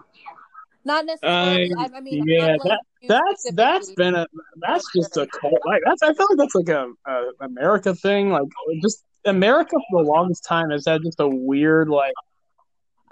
Not 0.84 1.06
necessarily. 1.06 1.72
I- 1.78 1.82
I, 1.82 1.88
I 1.96 2.00
mean, 2.00 2.24
yeah, 2.26 2.56
blaming 2.56 2.78
you 3.02 3.08
That's 3.08 3.50
that's 3.52 3.92
been 3.92 4.14
a 4.14 4.26
that's 4.56 4.84
just 4.94 5.16
a 5.16 5.26
cult. 5.26 5.60
Like 5.66 5.82
that's 5.84 6.02
I 6.02 6.12
feel 6.14 6.26
like 6.30 6.38
that's 6.38 6.54
like 6.54 6.68
a, 6.68 6.86
a 7.06 7.30
America 7.40 7.94
thing. 7.94 8.30
Like 8.30 8.44
just 8.82 9.04
America 9.24 9.76
for 9.90 10.02
the 10.02 10.08
longest 10.08 10.44
time 10.44 10.70
has 10.70 10.84
had 10.86 11.02
just 11.02 11.20
a 11.20 11.28
weird 11.28 11.88
like 11.88 12.14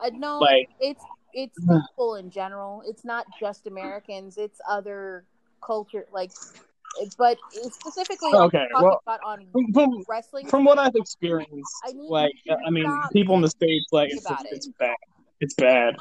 Uh, 0.03 0.11
no, 0.15 0.39
like 0.39 0.69
it's 0.81 1.03
it's 1.35 1.59
people 1.89 2.17
in 2.17 2.31
general. 2.31 2.83
It's 2.87 3.05
not 3.05 3.27
just 3.39 3.67
Americans. 3.67 4.39
It's 4.39 4.61
other 4.69 5.25
culture. 5.61 6.07
Like, 6.13 6.33
but 7.19 7.39
specifically 7.71 8.31
Okay, 8.33 8.67
well, 8.75 9.01
from, 9.75 10.05
wrestling. 10.09 10.47
from 10.49 10.65
what 10.65 10.79
I've 10.79 10.95
experienced, 10.95 11.73
I 11.87 11.93
need 11.93 12.09
like 12.09 12.33
I 12.67 12.71
mean, 12.71 12.91
people 13.13 13.35
in 13.37 13.43
the 13.43 13.51
states, 13.51 13.87
like 13.93 14.11
it's 14.11 14.25
it's 14.51 14.69
bad. 14.79 14.97
It's 15.41 15.55
bad. 15.55 15.95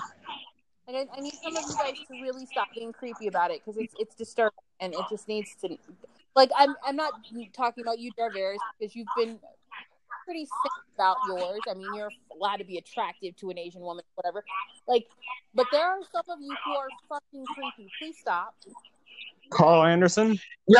Like, 0.87 1.07
I, 1.13 1.17
I 1.17 1.21
need 1.21 1.33
some 1.43 1.55
of 1.55 1.63
you 1.63 1.75
guys 1.75 1.93
to 2.07 2.21
really 2.21 2.45
stop 2.45 2.67
being 2.73 2.93
creepy 2.93 3.27
about 3.27 3.51
it 3.51 3.61
because 3.63 3.79
it's 3.81 3.93
it's 3.99 4.15
disturbing 4.15 4.57
and 4.79 4.93
it 4.93 5.01
just 5.09 5.27
needs 5.27 5.53
to. 5.61 5.77
Like 6.35 6.51
I'm 6.57 6.75
I'm 6.85 6.95
not 6.95 7.13
talking 7.53 7.83
about 7.83 7.99
you, 7.99 8.11
Darvarius, 8.17 8.57
because 8.79 8.95
you've 8.95 9.07
been 9.17 9.39
pretty 10.25 10.45
sick 10.45 10.71
about 10.95 11.17
yours. 11.27 11.59
I 11.69 11.73
mean, 11.73 11.87
you're 11.93 12.11
allowed 12.33 12.57
to 12.57 12.65
be 12.65 12.77
attractive 12.77 13.35
to 13.37 13.49
an 13.49 13.57
Asian 13.57 13.81
woman, 13.81 14.03
whatever. 14.15 14.43
Like, 14.87 15.07
but 15.55 15.65
there 15.71 15.85
are 15.85 15.99
some 16.11 16.23
of 16.29 16.39
you 16.41 16.55
who 16.65 16.71
are 16.73 16.87
fucking 17.09 17.45
creepy. 17.53 17.89
Please 17.99 18.17
stop. 18.19 18.55
Carl 19.49 19.83
Anderson. 19.83 20.39
Yeah, 20.67 20.79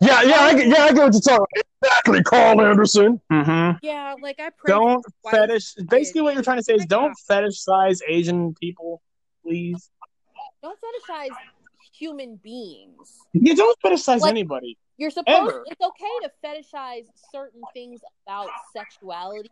yeah, 0.00 0.14
I, 0.14 0.50
yeah. 0.52 0.76
I 0.82 0.92
get 0.92 0.96
what 0.96 1.12
you're 1.12 1.20
talking. 1.20 1.46
about. 1.54 1.64
Exactly, 1.82 2.22
Carl 2.24 2.60
Anderson. 2.60 3.20
Mm-hmm. 3.32 3.78
Yeah, 3.82 4.14
like 4.20 4.40
I 4.40 4.50
pray. 4.50 4.68
Don't 4.68 5.04
fetish. 5.30 5.74
Basically, 5.88 6.22
what 6.22 6.34
you're 6.34 6.42
trying 6.42 6.58
to 6.58 6.62
say 6.62 6.74
is 6.74 6.86
don't 6.86 7.16
fetishize 7.28 8.00
Asian 8.06 8.54
people, 8.54 9.00
please. 9.48 9.90
Don't 10.62 10.78
fetishize 10.78 11.34
human 11.96 12.36
beings. 12.36 13.18
You 13.32 13.56
don't 13.56 13.78
fetishize 13.84 14.20
Like- 14.20 14.30
anybody. 14.30 14.76
You're 14.98 15.10
supposed. 15.10 15.28
Ever. 15.52 15.64
It's 15.68 15.80
okay 15.80 16.14
to 16.22 16.30
fetishize 16.44 17.06
certain 17.30 17.60
things 17.72 18.00
about 18.26 18.48
sexuality, 18.72 19.48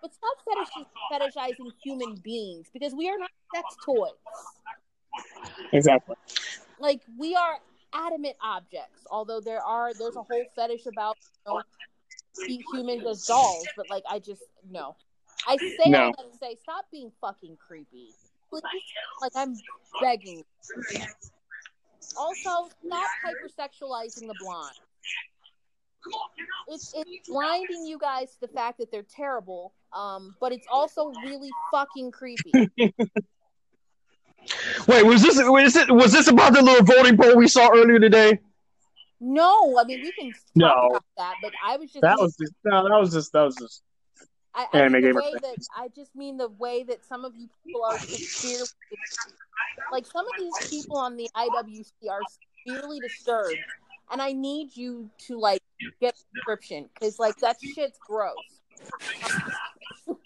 but 0.00 0.12
stop 0.14 0.36
fetish, 0.44 0.86
fetishizing 1.10 1.72
human 1.82 2.14
beings 2.22 2.68
because 2.72 2.94
we 2.94 3.08
are 3.10 3.18
not 3.18 3.30
sex 3.52 3.74
toys. 3.84 4.12
Exactly. 5.72 6.14
Like 6.78 7.00
we 7.18 7.34
are 7.34 7.58
adamant 7.92 8.36
objects. 8.40 9.04
Although 9.10 9.40
there 9.40 9.62
are 9.62 9.92
there's 9.94 10.14
a 10.16 10.22
whole 10.22 10.44
fetish 10.54 10.86
about 10.86 11.16
you 11.46 11.54
know, 11.54 11.62
see 12.34 12.64
humans 12.72 13.04
as 13.04 13.26
dolls, 13.26 13.66
but 13.76 13.90
like 13.90 14.04
I 14.08 14.20
just 14.20 14.42
no. 14.70 14.94
I 15.48 15.56
say 15.56 15.90
No. 15.90 16.12
to 16.12 16.38
say 16.38 16.56
stop 16.62 16.86
being 16.92 17.10
fucking 17.20 17.56
creepy. 17.66 18.10
Please, 18.60 18.82
like 19.20 19.32
I'm 19.34 19.54
begging. 20.00 20.44
Also, 22.16 22.68
stop 22.86 23.10
hypersexualizing 23.24 24.26
the 24.28 24.34
blonde. 24.38 24.74
It's 26.68 26.92
it's 26.94 27.28
blinding 27.28 27.86
you 27.86 27.98
guys 27.98 28.32
to 28.34 28.40
the 28.42 28.48
fact 28.48 28.78
that 28.78 28.90
they're 28.90 29.02
terrible, 29.02 29.72
um, 29.92 30.34
but 30.40 30.52
it's 30.52 30.66
also 30.70 31.12
really 31.24 31.50
fucking 31.70 32.10
creepy. 32.10 32.52
Wait, 34.86 35.06
was 35.06 35.22
this 35.22 35.36
was 35.38 35.76
it 35.76 35.90
was 35.90 36.12
this 36.12 36.28
about 36.28 36.52
the 36.52 36.62
little 36.62 36.84
voting 36.84 37.16
poll 37.16 37.36
we 37.36 37.48
saw 37.48 37.70
earlier 37.74 37.98
today? 37.98 38.38
No, 39.20 39.78
I 39.78 39.84
mean 39.84 40.02
we 40.02 40.12
can 40.12 40.32
talk 40.32 40.40
No. 40.54 40.88
about 40.90 41.04
that, 41.16 41.34
but 41.40 41.52
I 41.64 41.76
was 41.78 41.90
just 41.90 42.02
That 42.02 42.18
was 42.18 42.36
just 42.36 42.52
no. 42.64 42.86
That 42.86 43.00
was 43.00 43.12
just 43.12 43.32
that 43.32 43.42
was 43.42 43.56
just. 43.56 43.82
I, 44.54 44.66
I 44.72 44.78
Anime 44.78 45.00
gamer 45.02 45.22
that 45.42 45.56
I 45.76 45.88
just 45.94 46.14
mean 46.14 46.36
the 46.36 46.48
way 46.48 46.82
that 46.84 47.04
some 47.04 47.24
of 47.24 47.34
you 47.36 47.48
people 47.64 47.84
are 47.84 47.98
severely 47.98 48.68
like 49.90 50.06
some 50.06 50.26
of 50.26 50.34
these 50.36 50.54
people 50.70 50.96
on 50.96 51.16
the 51.16 51.28
IWC 51.36 51.90
are 52.10 52.22
severely 52.66 53.00
disturbed, 53.00 53.62
and 54.10 54.20
I 54.20 54.32
need 54.32 54.76
you 54.76 55.10
to 55.26 55.38
like 55.38 55.60
get 56.00 56.14
a 56.14 56.24
prescription 56.34 56.88
because 56.94 57.18
like 57.18 57.36
that 57.38 57.56
shit's 57.60 57.98
gross. 58.06 58.60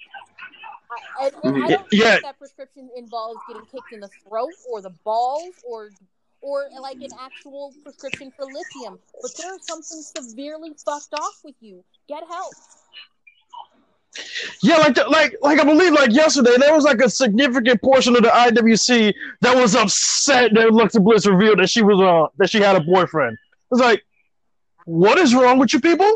I, 1.21 1.31
and 1.45 1.63
I 1.65 1.71
don't 1.71 1.91
Yeah. 1.93 2.11
think 2.11 2.23
that 2.23 2.39
prescription 2.39 2.89
involves 2.97 3.43
getting 3.47 3.67
kicked 3.67 3.93
in 3.93 4.01
the 4.01 4.11
throat 4.27 4.55
or 4.71 4.81
the 4.81 4.91
balls 5.05 5.55
or 5.69 5.91
or 6.41 6.69
like 6.81 7.01
an 7.03 7.11
actual 7.21 7.75
prescription 7.83 8.33
for 8.37 8.45
lithium. 8.45 8.99
But 9.21 9.33
there's 9.37 9.67
something 9.67 10.03
severely 10.03 10.73
fucked 10.85 11.13
off 11.15 11.41
with 11.45 11.57
you. 11.61 11.85
Get 12.09 12.23
help. 12.29 12.55
Yeah, 14.63 14.79
like 14.79 14.95
the, 14.95 15.05
like 15.09 15.37
like 15.41 15.61
I 15.61 15.65
believe 15.65 15.93
like 15.93 16.13
yesterday 16.13 16.57
there 16.59 16.75
was 16.75 16.85
like 16.85 17.01
a 17.01 17.09
significant 17.09 17.81
portion 17.81 18.17
of 18.17 18.23
the 18.23 18.29
IWC 18.29 19.15
that 19.43 19.57
was 19.57 19.75
upset 19.77 20.53
that 20.55 20.67
Alexa 20.69 21.01
Bliss 21.01 21.27
revealed 21.27 21.61
that 21.61 21.71
she 21.71 21.83
was 21.83 22.01
uh 22.01 22.27
that 22.39 22.51
she 22.51 22.61
had 22.61 22.77
a 22.77 22.81
boyfriend. 22.81 23.35
It 23.35 23.71
was 23.71 23.81
like, 23.81 24.03
what 24.85 25.19
is 25.19 25.35
wrong 25.35 25.59
with 25.59 25.73
you 25.73 25.81
people? 25.81 26.13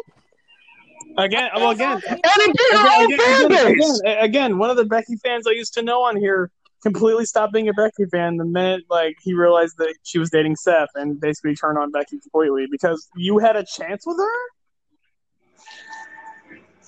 Again, 1.19 1.51
well, 1.55 1.71
again, 1.71 2.01
And 2.09 2.21
it 2.25 2.57
did 2.57 2.75
own 2.75 3.05
again, 3.13 3.19
fan 3.19 3.45
again, 3.47 3.77
base. 3.79 4.01
again, 4.01 4.19
again, 4.25 4.59
one 4.59 4.71
of 4.71 4.77
the 4.77 4.87
Becky 4.87 5.17
fans 5.17 5.47
I 5.47 5.51
used 5.51 5.75
to 5.75 5.83
know 5.83 6.03
on 6.03 6.17
here 6.17 6.51
completely 6.83 7.27
stopped 7.27 7.53
being 7.53 7.69
a 7.69 7.73
Becky 7.75 8.07
fan 8.11 8.39
the 8.39 8.45
minute 8.45 8.83
like 8.91 9.17
he 9.23 9.35
realized 9.35 9.77
that 9.79 9.95
she 10.03 10.19
was 10.19 10.31
dating 10.31 10.57
Seth 10.57 10.89
and 10.95 11.21
basically 11.21 11.55
turned 11.55 11.79
on 11.79 11.91
Becky 11.93 12.19
completely 12.19 12.67
because 12.71 13.09
you 13.15 13.39
had 13.39 13.57
a 13.57 13.65
chance 13.65 14.05
with 14.07 14.17
her. 14.19 14.39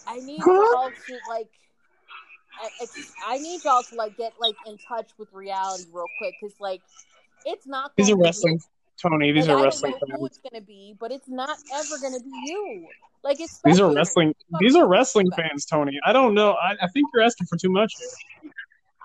I 0.06 0.20
need 0.20 0.38
y'all 0.38 0.90
to 0.90 1.18
like. 1.28 1.48
I- 2.60 2.70
I 2.80 3.34
I 3.34 3.38
need 3.38 3.64
y'all 3.64 3.82
to 3.82 3.94
like 3.96 4.16
get 4.16 4.34
like 4.38 4.56
in 4.66 4.78
touch 4.78 5.10
with 5.18 5.28
reality 5.32 5.84
real 5.92 6.06
quick 6.18 6.34
because 6.40 6.54
like 6.60 6.82
it's 7.44 7.66
not. 7.66 7.92
These 7.96 8.08
are 8.10 8.12
to 8.12 8.16
be 8.16 8.22
wrestling, 8.22 8.60
Toni. 9.00 9.32
These 9.32 9.48
Like, 9.48 9.56
are 9.56 9.60
I 9.60 9.62
wrestling 9.64 9.92
don't 9.92 10.08
know 10.08 10.16
who 10.18 10.24
fans. 10.26 10.36
it's 10.36 10.50
gonna 10.50 10.64
be, 10.64 10.94
but 10.98 11.10
it's 11.10 11.28
not 11.28 11.58
ever 11.72 11.98
gonna 11.98 12.20
be 12.20 12.30
you. 12.30 12.88
Like 13.22 13.40
it's 13.40 13.60
These 13.64 13.80
are 13.80 13.92
wrestling. 13.92 14.34
These 14.60 14.76
are 14.76 14.86
wrestling 14.86 15.30
fans, 15.32 15.64
Toni. 15.64 15.98
I 16.04 16.12
don't 16.12 16.34
know. 16.34 16.52
I, 16.52 16.72
I 16.82 16.88
think 16.88 17.08
you're 17.12 17.22
asking 17.22 17.46
for 17.46 17.56
too 17.56 17.70
much 17.70 17.94
here. 17.98 18.50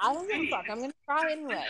I 0.02 0.14
don't 0.14 0.30
give 0.30 0.42
a 0.42 0.48
fuck. 0.48 0.66
I'm 0.70 0.82
gonna 0.82 0.94
try 1.06 1.32
anyway. 1.32 1.66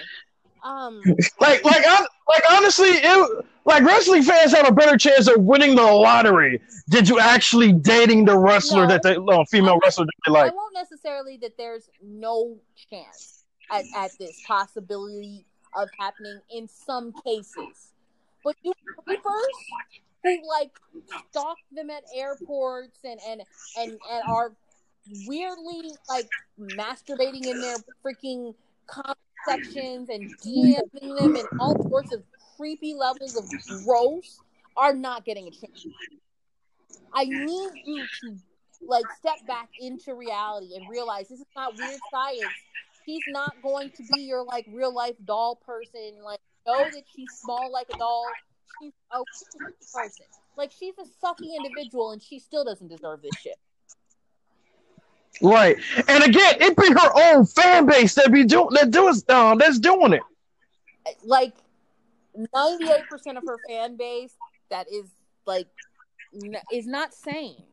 Um, 0.64 1.02
Like 1.40 1.64
like 1.64 1.84
I, 1.88 2.06
like 2.28 2.44
honestly, 2.52 2.90
it 2.90 3.46
like 3.66 3.84
wrestling 3.84 4.24
fans 4.24 4.54
have 4.54 4.68
a 4.68 4.72
better 4.72 4.98
chance 4.98 5.28
of 5.28 5.42
winning 5.44 5.76
the 5.76 5.84
lottery 5.84 6.60
than 6.88 7.06
to 7.06 7.20
actually 7.20 7.72
dating 7.72 8.26
the 8.26 8.38
wrestler 8.38 8.84
No. 8.84 8.88
that 8.90 9.04
they 9.04 9.18
no, 9.18 9.46
female 9.46 9.80
wrestler 9.84 10.06
that 10.06 10.12
they 10.26 10.32
I 10.38 10.44
like. 10.46 10.56
won't 10.56 10.74
necessarily 10.74 11.38
that 11.38 11.58
there's 11.58 11.90
no 12.04 12.58
chance 12.90 13.44
at, 13.72 13.86
at 13.96 14.12
this 14.20 14.42
possibility 14.48 15.46
of 15.76 15.88
happening 16.00 16.40
in 16.52 16.68
some 16.68 17.14
cases, 17.24 17.94
but 18.44 18.56
you 18.64 18.74
creepers 19.06 19.24
who 20.24 20.40
like 20.50 20.72
stalk 21.30 21.58
them 21.72 21.90
at 21.90 22.04
airports 22.16 23.00
and 23.04 23.20
and 23.28 23.42
and 23.78 23.92
and 24.12 24.24
are 24.28 24.52
weirdly 25.28 25.92
like 26.08 26.28
masturbating 26.60 27.46
in 27.46 27.62
their 27.62 27.78
freaking 28.04 28.54
sections 29.46 30.10
and 30.10 30.30
DMing 30.46 31.18
them 31.18 31.36
and 31.36 31.48
all 31.60 31.76
sorts 31.90 32.14
of 32.14 32.24
creepy 32.58 32.94
levels 32.94 33.38
of 33.38 33.46
gross 33.86 34.42
are 34.76 34.94
not 34.94 35.26
getting 35.26 35.48
a 35.48 35.52
chance. 35.52 35.86
I 37.14 37.26
need 37.26 37.72
you 37.86 38.08
to 38.22 38.38
like 38.88 39.06
step 39.20 39.46
back 39.48 39.70
into 39.80 40.14
reality 40.14 40.76
and 40.76 40.88
realize 40.90 41.28
this 41.30 41.40
is 41.40 41.46
not 41.56 41.78
weird 41.78 42.00
science. 42.12 42.54
She's 43.06 43.24
not 43.28 43.62
going 43.62 43.90
to 43.92 44.04
be 44.14 44.22
your 44.22 44.44
like 44.44 44.66
real 44.70 44.94
life 44.94 45.16
doll 45.26 45.56
person. 45.56 46.22
Like 46.24 46.40
know 46.66 46.84
that 46.84 47.04
she's 47.16 47.32
small 47.44 47.72
like 47.72 47.88
a 47.94 47.98
doll. 47.98 48.32
She's 48.82 48.94
a 49.12 49.20
person. 49.94 50.26
Like 50.58 50.72
she's 50.72 50.96
a 51.00 51.26
sucky 51.26 51.56
individual 51.56 52.12
and 52.12 52.22
she 52.22 52.40
still 52.40 52.64
doesn't 52.64 52.88
deserve 52.88 53.22
this 53.22 53.36
shit. 53.42 53.58
Right. 55.42 55.78
And 56.08 56.24
again, 56.24 56.56
it 56.60 56.76
be 56.76 56.88
her 56.88 57.36
own 57.36 57.46
fan 57.46 57.86
base 57.86 58.16
that 58.16 58.32
be 58.32 58.44
doing 58.44 58.70
that 58.72 58.92
doing 58.92 59.16
uh, 59.30 59.56
that's 59.56 59.80
doing 59.80 60.14
it. 60.14 60.22
Like 61.24 61.54
ninety 62.54 62.86
eight 62.86 63.08
percent 63.10 63.38
of 63.38 63.44
her 63.46 63.58
fan 63.68 63.96
base 63.96 64.34
that 64.70 64.88
is 64.92 65.06
like 65.46 65.68
n- 66.34 66.58
is 66.72 66.88
not 66.88 67.14
sane. 67.14 67.64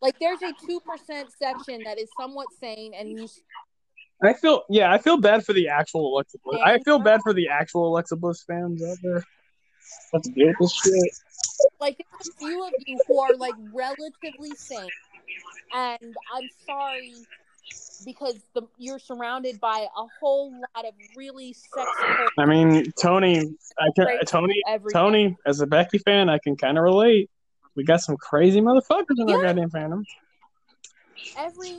Like 0.00 0.18
there's 0.18 0.42
a 0.42 0.52
two 0.66 0.80
percent 0.80 1.30
section 1.38 1.82
that 1.84 1.98
is 1.98 2.08
somewhat 2.18 2.48
sane, 2.58 2.92
and 2.94 3.18
you 3.18 3.28
I 4.22 4.32
feel 4.32 4.62
yeah, 4.68 4.92
I 4.92 4.98
feel 4.98 5.18
bad 5.18 5.44
for 5.44 5.52
the 5.52 5.68
actual 5.68 6.14
Alexa 6.14 6.38
Bliss. 6.44 6.60
I 6.64 6.78
feel 6.80 6.98
bad 6.98 7.20
for 7.22 7.32
the 7.32 7.48
actual 7.48 7.88
Alexa 7.88 8.16
Bliss 8.16 8.42
fans 8.42 8.82
out 8.82 8.98
there. 9.02 9.24
Let's 10.12 10.28
get 10.28 10.54
this 10.60 10.72
shit. 10.72 11.12
like 11.80 11.98
there's 11.98 12.28
a 12.28 12.38
few 12.38 12.64
of 12.64 12.72
you 12.86 12.98
who 13.08 13.18
are 13.18 13.34
like 13.36 13.54
relatively 13.72 14.54
sane, 14.56 14.88
and 15.74 16.16
I'm 16.34 16.48
sorry 16.66 17.14
because 18.04 18.40
the, 18.54 18.62
you're 18.78 18.98
surrounded 18.98 19.60
by 19.60 19.86
a 19.96 20.06
whole 20.20 20.52
lot 20.52 20.86
of 20.86 20.94
really 21.16 21.52
sexy. 21.52 22.30
I 22.38 22.46
mean, 22.46 22.92
Toni, 23.00 23.54
I 23.78 23.88
can 23.96 24.24
Toni, 24.26 24.62
every 24.68 24.92
Toni, 24.92 25.36
as 25.46 25.60
a 25.60 25.66
Becky 25.66 25.98
fan, 25.98 26.28
I 26.28 26.38
can 26.38 26.56
kind 26.56 26.78
of 26.78 26.84
relate. 26.84 27.30
We 27.76 27.84
got 27.84 28.00
some 28.00 28.16
crazy 28.16 28.60
motherfuckers 28.60 29.18
in 29.18 29.30
our 29.30 29.42
goddamn 29.42 29.70
fandom. 29.70 30.04
every 31.36 31.76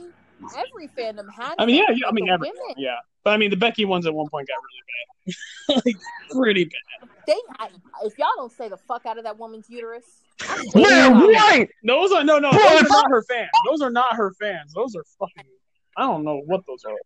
every 0.56 0.88
fandom 0.88 1.28
has. 1.36 1.54
I 1.58 1.66
mean, 1.66 1.76
yeah, 1.76 1.94
yeah 1.94 2.08
I 2.08 2.12
mean, 2.12 2.26
women, 2.26 2.52
yeah. 2.76 2.96
But 3.24 3.30
I 3.30 3.36
mean, 3.36 3.50
the 3.50 3.56
Becky 3.56 3.84
ones 3.84 4.06
at 4.06 4.14
one 4.14 4.28
point 4.28 4.48
got 4.48 4.56
really 4.56 5.34
bad, 5.76 5.82
like 5.86 5.96
pretty 6.30 6.64
bad. 6.64 7.08
they 7.26 7.36
I, 7.58 7.68
if 8.04 8.18
y'all 8.18 8.28
don't 8.36 8.52
say 8.52 8.68
the 8.68 8.76
fuck 8.76 9.06
out 9.06 9.18
of 9.18 9.24
that 9.24 9.38
woman's 9.38 9.70
uterus, 9.70 10.04
I 10.40 10.64
Yeah, 10.74 11.08
Man, 11.10 11.28
right. 11.28 11.68
Those 11.84 12.12
are 12.12 12.24
no, 12.24 12.38
no. 12.38 12.50
Those 12.50 12.82
are 12.82 12.88
not 12.88 13.10
her 13.10 13.22
fans. 13.22 13.50
Those 13.68 13.80
are 13.80 13.90
not 13.90 14.16
her 14.16 14.32
fans. 14.40 14.72
Those 14.74 14.96
are 14.96 15.04
fucking. 15.18 15.50
I 15.96 16.02
don't 16.02 16.24
know 16.24 16.42
what 16.46 16.66
those 16.66 16.84
are. 16.84 16.96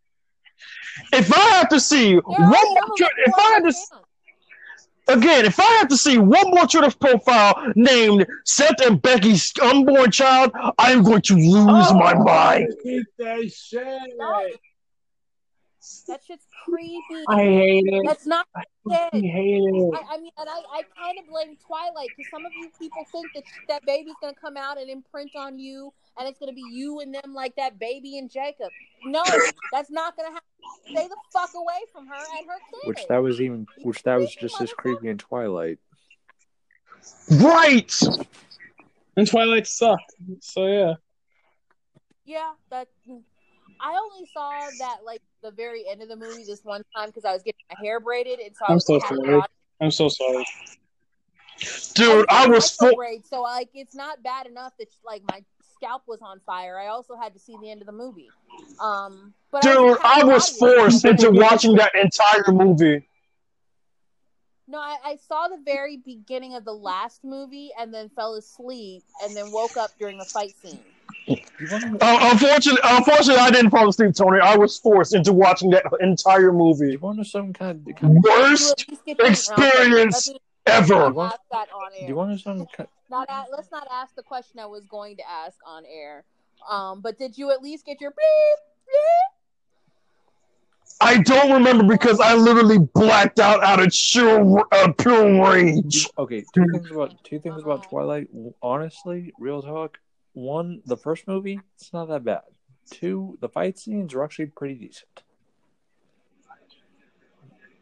If 1.12 1.32
I 1.32 1.40
have 1.56 1.68
to 1.68 1.80
see 1.80 2.12
There 2.12 2.22
one 2.22 2.48
more, 2.48 2.54
some 2.54 2.90
of 2.90 2.96
tr- 2.96 3.04
them 3.04 3.10
if 3.26 3.34
I 3.34 3.40
are 3.40 3.54
had 3.54 3.64
to 3.64 3.72
fans. 3.72 3.90
again, 5.08 5.44
if 5.44 5.60
I 5.60 5.64
have 5.64 5.88
to 5.88 5.96
see 5.96 6.18
one 6.18 6.50
more 6.50 6.66
Twitter 6.66 6.96
profile 6.98 7.72
named 7.74 8.26
Seth 8.44 8.80
and 8.80 9.02
Becky's 9.02 9.52
unborn 9.62 10.10
child, 10.10 10.52
I 10.78 10.92
am 10.92 11.02
going 11.02 11.22
to 11.22 11.34
lose 11.34 11.66
oh, 11.90 11.98
my 11.98 12.14
mind. 12.14 12.72
I 12.72 12.88
hate 12.88 13.06
that 13.18 13.52
shit. 13.52 14.12
No. 14.16 14.48
That 16.08 16.22
shit's 16.24 16.46
creepy. 16.64 17.24
I 17.28 17.42
hate 17.42 17.84
it. 17.86 18.02
That's 18.06 18.26
not 18.26 18.46
I 18.54 18.62
hate 19.12 19.62
it. 19.64 19.94
I, 19.94 20.14
I 20.14 20.18
mean, 20.18 20.30
and 20.38 20.48
I, 20.48 20.62
I 20.72 20.82
kind 20.96 21.18
of 21.18 21.28
blame 21.28 21.56
Twilight 21.66 22.10
because 22.16 22.30
some 22.30 22.46
of 22.46 22.52
you 22.52 22.70
people 22.78 23.04
think 23.10 23.26
that 23.34 23.42
that 23.68 23.86
baby's 23.86 24.14
gonna 24.20 24.34
come 24.34 24.56
out 24.56 24.78
and 24.80 24.88
imprint 24.88 25.30
on 25.36 25.58
you, 25.58 25.92
and 26.18 26.28
it's 26.28 26.38
gonna 26.38 26.52
be 26.52 26.64
you 26.70 27.00
and 27.00 27.14
them 27.14 27.34
like 27.34 27.56
that 27.56 27.78
baby 27.78 28.18
and 28.18 28.30
Jacob. 28.30 28.70
No, 29.04 29.22
that's 29.72 29.90
not 29.90 30.16
gonna 30.16 30.30
happen. 30.30 30.46
Stay 30.90 31.08
the 31.08 31.16
fuck 31.32 31.50
away 31.54 31.80
from 31.92 32.06
her 32.06 32.14
and 32.14 32.46
her 32.46 32.58
kid. 32.70 32.88
Which 32.88 33.06
that 33.08 33.18
was 33.18 33.40
even 33.40 33.66
which 33.82 34.02
that 34.04 34.16
was 34.16 34.34
just 34.34 34.60
as 34.60 34.72
creepy 34.72 35.08
in 35.08 35.18
Twilight. 35.18 35.78
Right. 37.30 37.92
And 39.16 39.26
Twilight 39.26 39.66
sucked. 39.66 40.14
So 40.40 40.66
yeah. 40.66 40.94
Yeah, 42.24 42.52
that. 42.70 42.88
I 43.80 43.98
only 44.00 44.26
saw 44.32 44.50
that 44.78 44.98
like 45.04 45.22
the 45.46 45.52
very 45.52 45.84
end 45.88 46.02
of 46.02 46.08
the 46.08 46.16
movie 46.16 46.44
this 46.44 46.64
one 46.64 46.82
time 46.94 47.06
because 47.08 47.24
I 47.24 47.32
was 47.32 47.42
getting 47.42 47.60
my 47.70 47.76
hair 47.80 48.00
braided, 48.00 48.40
and 48.40 48.54
so 48.56 48.64
I 48.66 48.70
I'm 48.70 48.76
was 48.76 48.86
so 48.86 48.98
sorry. 48.98 49.42
I'm 49.80 49.90
so 49.90 50.08
sorry. 50.08 50.44
Dude, 51.94 52.26
I 52.28 52.46
was 52.46 52.76
micro 52.80 52.90
for- 52.92 52.96
braid, 52.96 53.26
so 53.26 53.42
like 53.42 53.70
it's 53.74 53.94
not 53.94 54.22
bad 54.22 54.46
enough 54.46 54.72
that 54.78 54.88
like 55.04 55.22
my 55.30 55.42
scalp 55.74 56.02
was 56.06 56.20
on 56.20 56.40
fire. 56.40 56.78
I 56.78 56.88
also 56.88 57.16
had 57.16 57.32
to 57.34 57.38
see 57.38 57.56
the 57.60 57.70
end 57.70 57.80
of 57.80 57.86
the 57.86 57.92
movie. 57.92 58.28
Um, 58.80 59.32
but 59.52 59.62
dude, 59.62 59.98
I 60.02 60.16
happy 60.16 60.28
was 60.28 60.48
forced 60.50 61.04
into 61.10 61.30
watching 61.30 61.74
that 61.76 61.94
entire 61.94 62.52
movie. 62.52 63.06
No, 64.68 64.78
I, 64.80 64.96
I 65.04 65.16
saw 65.28 65.46
the 65.46 65.60
very 65.64 65.96
beginning 65.98 66.56
of 66.56 66.64
the 66.64 66.72
last 66.72 67.22
movie 67.22 67.70
and 67.78 67.94
then 67.94 68.08
fell 68.10 68.34
asleep 68.34 69.04
and 69.22 69.34
then 69.36 69.52
woke 69.52 69.76
up 69.76 69.92
during 69.98 70.18
the 70.18 70.24
fight 70.24 70.54
scene. 70.60 70.80
You 71.26 71.36
wanna, 71.70 71.96
Uh, 72.00 72.18
unfortunately, 72.32 72.80
unfortunately, 72.84 73.42
I 73.42 73.50
didn't 73.50 73.70
fall 73.70 73.88
asleep, 73.88 74.14
Toni. 74.14 74.38
I 74.40 74.56
was 74.56 74.78
forced 74.78 75.14
into 75.14 75.32
watching 75.32 75.70
that 75.70 75.84
entire 76.00 76.52
movie. 76.52 76.92
you 76.92 76.98
want 76.98 77.18
to 77.18 77.24
some 77.24 77.52
kind 77.52 77.86
of, 77.88 77.96
kind 77.96 78.16
of 78.18 78.22
Worst 78.22 78.82
at 78.82 78.88
least 78.88 79.04
get 79.04 79.18
your- 79.18 79.26
experience 79.28 80.28
Let's 80.66 80.90
ever. 80.90 81.10
not 81.10 81.32
ask 81.32 81.40
that 81.50 81.68
on 81.72 81.90
do 82.00 82.06
you 82.06 82.14
want 82.14 82.36
to 82.36 82.42
some 82.42 82.66
kind 82.66 82.88
Not 83.10 83.28
a- 83.28 83.46
let's 83.50 83.70
not 83.72 83.86
ask 83.92 84.14
the 84.14 84.22
question 84.22 84.60
I 84.60 84.66
was 84.66 84.84
going 84.86 85.16
to 85.16 85.28
ask 85.28 85.56
on 85.66 85.84
air. 85.86 86.24
Um, 86.68 87.00
but 87.00 87.18
did 87.18 87.36
you 87.38 87.50
at 87.50 87.62
least 87.62 87.84
get 87.86 88.00
your 88.00 88.10
bleep, 88.10 88.58
bleep? 88.88 89.32
I 91.00 91.18
don't 91.18 91.52
remember 91.52 91.84
because 91.84 92.20
I 92.20 92.34
literally 92.34 92.78
blacked 92.78 93.38
out 93.38 93.62
out 93.62 93.84
of 93.84 93.92
sheer 93.92 94.40
uh, 94.72 94.92
pure 94.96 95.44
rage. 95.44 96.08
Okay, 96.18 96.44
two 96.54 96.64
things 96.72 96.90
about 96.90 97.22
two 97.22 97.38
things 97.38 97.62
about 97.62 97.88
Twilight. 97.88 98.28
Honestly, 98.62 99.32
real 99.38 99.60
talk. 99.62 99.98
One, 100.36 100.82
the 100.84 100.98
first 100.98 101.26
movie, 101.26 101.58
it's 101.76 101.94
not 101.94 102.08
that 102.08 102.22
bad. 102.22 102.42
Two, 102.90 103.38
the 103.40 103.48
fight 103.48 103.78
scenes 103.78 104.12
are 104.12 104.22
actually 104.22 104.46
pretty 104.46 104.74
decent. 104.74 105.22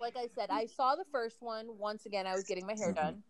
like 0.01 0.17
I 0.17 0.29
said, 0.37 0.51
I 0.51 0.67
saw 0.67 0.95
the 0.95 1.05
first 1.11 1.39
one. 1.41 1.67
Once 1.79 2.07
again, 2.07 2.29
I 2.29 2.35
was 2.35 2.45
getting 2.45 2.65
my 2.65 2.75
hair 2.75 2.93
done. 2.93 3.25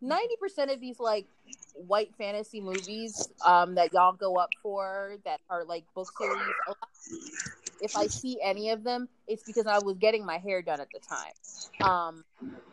Ninety 0.00 0.36
percent 0.40 0.70
of 0.70 0.78
these 0.78 1.00
like 1.00 1.26
white 1.74 2.14
fantasy 2.16 2.60
movies 2.60 3.28
um, 3.44 3.74
that 3.74 3.92
y'all 3.92 4.12
go 4.12 4.36
up 4.36 4.50
for 4.62 5.16
that 5.24 5.40
are 5.50 5.64
like 5.64 5.82
book 5.96 6.06
series. 6.16 6.38
If 7.80 7.96
I 7.96 8.06
see 8.06 8.38
any 8.42 8.70
of 8.70 8.84
them, 8.84 9.08
it's 9.26 9.42
because 9.44 9.66
I 9.66 9.78
was 9.78 9.96
getting 9.98 10.24
my 10.24 10.38
hair 10.38 10.62
done 10.62 10.80
at 10.80 10.92
the 10.92 11.00
time. 11.00 11.32
Um, 11.80 12.24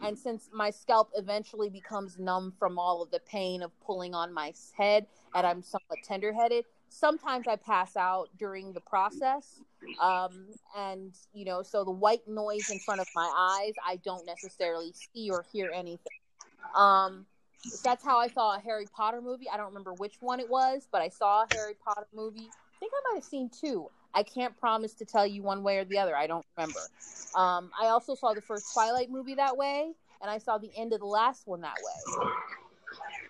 and 0.02 0.18
since 0.18 0.50
my 0.54 0.70
scalp 0.72 1.12
eventually 1.16 1.70
becomes 1.70 2.18
numb 2.18 2.54
from 2.58 2.78
all 2.78 3.02
of 3.02 3.12
the 3.12 3.20
pain 3.20 3.62
of 3.64 3.72
pulling 3.86 4.14
on 4.14 4.34
my 4.34 4.54
head, 4.78 5.08
and 5.34 5.46
I'm 5.46 5.62
somewhat 5.62 6.04
tender-headed, 6.04 6.66
sometimes 6.90 7.48
I 7.48 7.56
pass 7.56 7.96
out 7.96 8.30
during 8.38 8.74
the 8.74 8.82
process. 8.82 9.62
Um 10.02 10.48
and 10.76 11.14
you 11.34 11.46
know 11.46 11.64
so 11.64 11.86
the 11.86 11.92
white 11.92 12.28
noise 12.28 12.70
in 12.70 12.80
front 12.80 13.00
of 13.00 13.08
my 13.16 13.32
eyes 13.38 13.74
i 13.86 13.96
don't 13.98 14.26
necessarily 14.26 14.92
see 15.14 15.30
or 15.30 15.46
hear 15.54 15.72
anything. 15.74 16.12
Um 16.76 17.26
that's 17.84 18.04
how 18.04 18.18
i 18.18 18.28
saw 18.28 18.56
a 18.56 18.60
harry 18.60 18.88
potter 18.94 19.22
movie. 19.22 19.46
I 19.50 19.56
don't 19.56 19.68
remember 19.68 19.94
which 19.94 20.16
one 20.20 20.40
it 20.42 20.50
was 20.50 20.88
but 20.92 21.02
i 21.02 21.08
saw 21.08 21.44
a 21.44 21.48
harry 21.48 21.76
potter 21.82 22.08
movie. 22.14 22.50
I 22.50 22.80
think 22.80 22.92
i 22.94 23.12
might 23.12 23.18
have 23.20 23.24
seen 23.24 23.50
two 23.50 23.90
i 24.16 24.24
can't 24.24 24.58
promise 24.58 24.94
to 24.94 25.06
tell 25.06 25.28
you 25.28 25.44
one 25.44 25.64
way 25.64 25.78
or 25.78 25.86
the 25.86 25.98
other 25.98 26.16
i 26.16 26.26
don't 26.26 26.46
remember 26.58 26.90
um 27.36 27.70
i 27.80 27.88
also 27.88 28.16
saw 28.16 28.34
the 28.34 28.42
first 28.42 28.74
twilight 28.74 29.10
movie 29.10 29.36
that 29.36 29.56
way 29.56 29.92
and 30.22 30.32
i 30.32 30.38
saw 30.38 30.58
the 30.58 30.72
end 30.76 30.94
of 30.94 31.00
the 31.00 31.06
last 31.06 31.46
one 31.46 31.62
that 31.62 31.76
way 31.78 32.28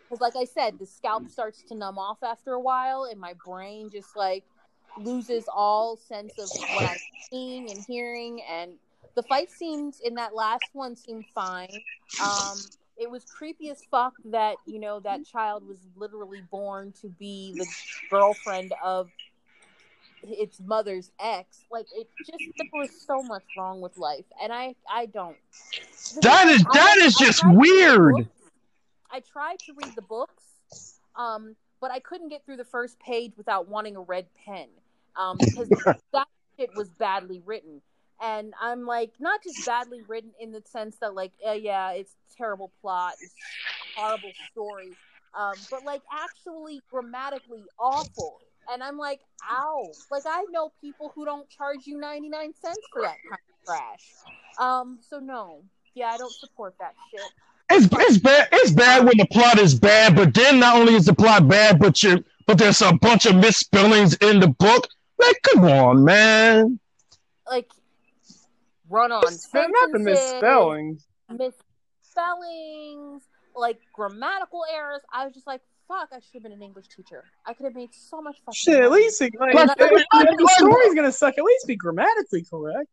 because 0.03 0.21
like 0.21 0.35
i 0.35 0.45
said 0.45 0.79
the 0.79 0.85
scalp 0.85 1.29
starts 1.29 1.63
to 1.63 1.75
numb 1.75 1.97
off 1.97 2.23
after 2.23 2.53
a 2.53 2.59
while 2.59 3.07
and 3.11 3.19
my 3.19 3.33
brain 3.45 3.89
just 3.91 4.15
like 4.15 4.43
loses 4.97 5.45
all 5.53 5.97
sense 5.97 6.37
of 6.37 6.49
what 6.73 6.85
I'm 6.85 6.97
seeing 7.29 7.69
and 7.69 7.83
hearing. 7.87 8.41
And 8.49 8.73
the 9.15 9.23
fight 9.23 9.51
scenes 9.51 10.01
in 10.03 10.15
that 10.15 10.35
last 10.35 10.63
one 10.73 10.95
seemed 10.95 11.25
fine. 11.33 11.81
Um, 12.21 12.63
it 12.97 13.09
was 13.09 13.25
creepy 13.25 13.69
as 13.69 13.83
fuck 13.91 14.13
that 14.25 14.55
you 14.65 14.79
know 14.79 15.01
that 15.01 15.25
child 15.25 15.67
was 15.67 15.79
literally 15.95 16.41
born 16.49 16.93
to 17.01 17.09
be 17.09 17.53
the 17.57 17.67
girlfriend 18.09 18.73
of 18.81 19.09
its 20.29 20.59
mother's 20.59 21.11
ex. 21.19 21.65
Like 21.71 21.87
it 21.93 22.07
just 22.25 22.39
there 22.57 22.67
was 22.73 22.89
so 23.05 23.21
much 23.23 23.43
wrong 23.57 23.81
with 23.81 23.97
life, 23.97 24.25
and 24.41 24.51
I 24.51 24.75
I 24.89 25.07
don't. 25.07 25.37
That 26.21 26.47
is 26.47 26.63
that 26.73 26.97
is 26.97 27.15
I 27.19 27.25
just 27.25 27.39
tried 27.39 27.51
to 27.51 27.57
read 27.57 27.99
weird. 27.99 28.29
I 29.11 29.19
tried 29.21 29.59
to 29.59 29.73
read 29.73 29.95
the 29.95 30.01
books, 30.01 30.43
um, 31.15 31.55
but 31.79 31.91
I 31.91 31.99
couldn't 31.99 32.29
get 32.29 32.45
through 32.45 32.57
the 32.57 32.65
first 32.65 32.99
page 32.99 33.33
without 33.37 33.67
wanting 33.67 33.95
a 33.95 34.01
red 34.01 34.25
pen 34.45 34.67
um, 35.15 35.37
because 35.37 35.69
that 36.13 36.27
shit 36.57 36.69
was 36.75 36.89
badly 36.89 37.41
written. 37.45 37.81
And 38.21 38.53
I'm 38.61 38.85
like, 38.85 39.11
not 39.19 39.43
just 39.43 39.65
badly 39.65 40.01
written 40.07 40.31
in 40.39 40.51
the 40.51 40.61
sense 40.65 40.95
that, 41.01 41.13
like, 41.15 41.33
uh, 41.47 41.51
yeah, 41.51 41.91
it's 41.91 42.13
terrible 42.37 42.71
plot, 42.81 43.13
it's 43.21 43.33
horrible 43.95 44.31
story, 44.51 44.91
um, 45.37 45.53
but 45.69 45.83
like 45.83 46.01
actually 46.11 46.81
grammatically 46.89 47.63
awful. 47.77 48.39
And 48.71 48.83
I'm 48.83 48.97
like, 48.97 49.21
ow. 49.49 49.91
Like 50.11 50.23
I 50.25 50.43
know 50.51 50.71
people 50.81 51.11
who 51.15 51.25
don't 51.25 51.49
charge 51.49 51.85
you 51.85 51.97
99 51.99 52.53
cents 52.53 52.77
for 52.91 53.01
that 53.03 53.17
kind 53.29 53.39
of 53.49 53.65
trash. 53.65 54.13
Um, 54.59 54.99
so 55.01 55.19
no. 55.19 55.63
Yeah, 55.93 56.11
I 56.11 56.17
don't 56.17 56.33
support 56.33 56.75
that 56.79 56.93
shit. 57.11 57.21
It's 57.71 57.87
it's 57.91 58.17
bad. 58.19 58.47
It's 58.51 58.71
bad 58.71 59.05
when 59.05 59.17
the 59.17 59.25
plot 59.25 59.57
is 59.57 59.73
bad, 59.73 60.15
but 60.15 60.33
then 60.33 60.59
not 60.59 60.77
only 60.77 60.93
is 60.95 61.05
the 61.05 61.15
plot 61.15 61.47
bad, 61.47 61.79
but 61.79 62.03
you 62.03 62.23
but 62.45 62.57
there's 62.57 62.81
a 62.81 62.93
bunch 62.93 63.25
of 63.25 63.35
misspellings 63.35 64.13
in 64.15 64.39
the 64.39 64.49
book. 64.49 64.87
Like, 65.17 65.41
come 65.41 65.63
on, 65.65 66.03
man. 66.03 66.79
Like 67.49 67.71
run 68.89 69.11
on 69.11 69.21
They're 69.53 69.67
not 69.69 69.91
the 69.91 69.99
sentences, 69.99 70.33
misspellings. 70.33 71.07
misspellings, 71.29 73.23
like 73.55 73.79
grammatical 73.93 74.63
errors. 74.71 75.01
I 75.11 75.25
was 75.25 75.33
just 75.33 75.47
like, 75.47 75.61
fuck, 75.87 76.09
I 76.11 76.19
should 76.19 76.33
have 76.35 76.43
been 76.43 76.51
an 76.51 76.61
English 76.61 76.87
teacher. 76.87 77.23
I 77.45 77.53
could 77.53 77.65
have 77.65 77.75
made 77.75 77.93
so 77.93 78.21
much 78.21 78.37
fucking 78.45 78.53
Shit, 78.55 78.81
at 78.83 78.91
least 78.91 79.21
like, 79.21 79.33
Like, 79.39 79.53
if 79.77 80.05
like, 80.13 80.37
the 80.37 80.55
story's 80.57 80.93
gonna 80.93 81.11
suck. 81.11 81.37
At 81.37 81.43
least 81.43 81.67
be 81.67 81.75
grammatically 81.75 82.43
correct. 82.43 82.89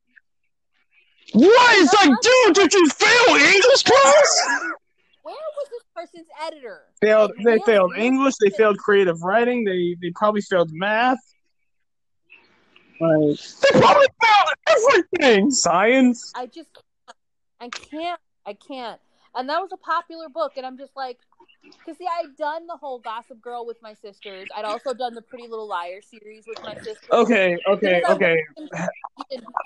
What? 1.33 1.79
It's 1.79 1.95
like, 1.95 2.11
dude, 2.21 2.55
did 2.55 2.75
you 2.75 2.89
fail 2.91 3.37
English 3.37 3.83
class? 3.85 4.43
Where 5.23 5.35
was 5.35 5.69
this 5.71 5.83
person's 5.95 6.27
editor? 6.45 6.81
Failed. 7.01 7.33
Like, 7.37 7.45
They 7.45 7.73
failed 7.73 7.91
where- 7.91 8.01
English. 8.01 8.35
They 8.41 8.51
failed 8.51 8.79
creative 8.79 9.23
writing. 9.23 9.65
They 9.65 9.97
they 10.03 10.11
probably 10.15 10.41
failed 10.43 10.71
math. 10.73 11.19
Like 13.01 13.39
They 13.63 13.81
probably 13.81 14.07
failed 14.23 14.55
everything. 14.69 15.51
science. 15.51 16.33
I 16.35 16.47
just 16.47 16.69
can't. 16.75 17.17
I 17.61 17.69
can't. 17.69 18.21
I 18.45 18.55
can't. 18.55 19.01
And 19.35 19.49
that 19.49 19.61
was 19.61 19.73
a 19.73 19.77
popular 19.77 20.29
book, 20.29 20.53
and 20.57 20.67
I'm 20.67 20.77
just 20.77 20.95
like, 20.97 21.19
because 21.65 21.99
see, 21.99 22.07
I'd 22.07 22.37
done 22.37 22.67
the 22.67 22.77
whole 22.77 22.99
Gossip 22.99 23.41
Girl 23.41 23.65
with 23.67 23.81
my 23.83 23.95
sisters. 23.95 24.49
I'd 24.55 24.65
also 24.65 24.93
done 24.95 25.15
the 25.15 25.23
Pretty 25.23 25.49
Little 25.49 25.67
Liars 25.67 26.07
series 26.07 26.47
with 26.47 26.59
my 26.63 26.75
sisters. 26.75 27.09
Okay, 27.11 27.59
okay, 27.67 28.03
okay. 28.09 28.37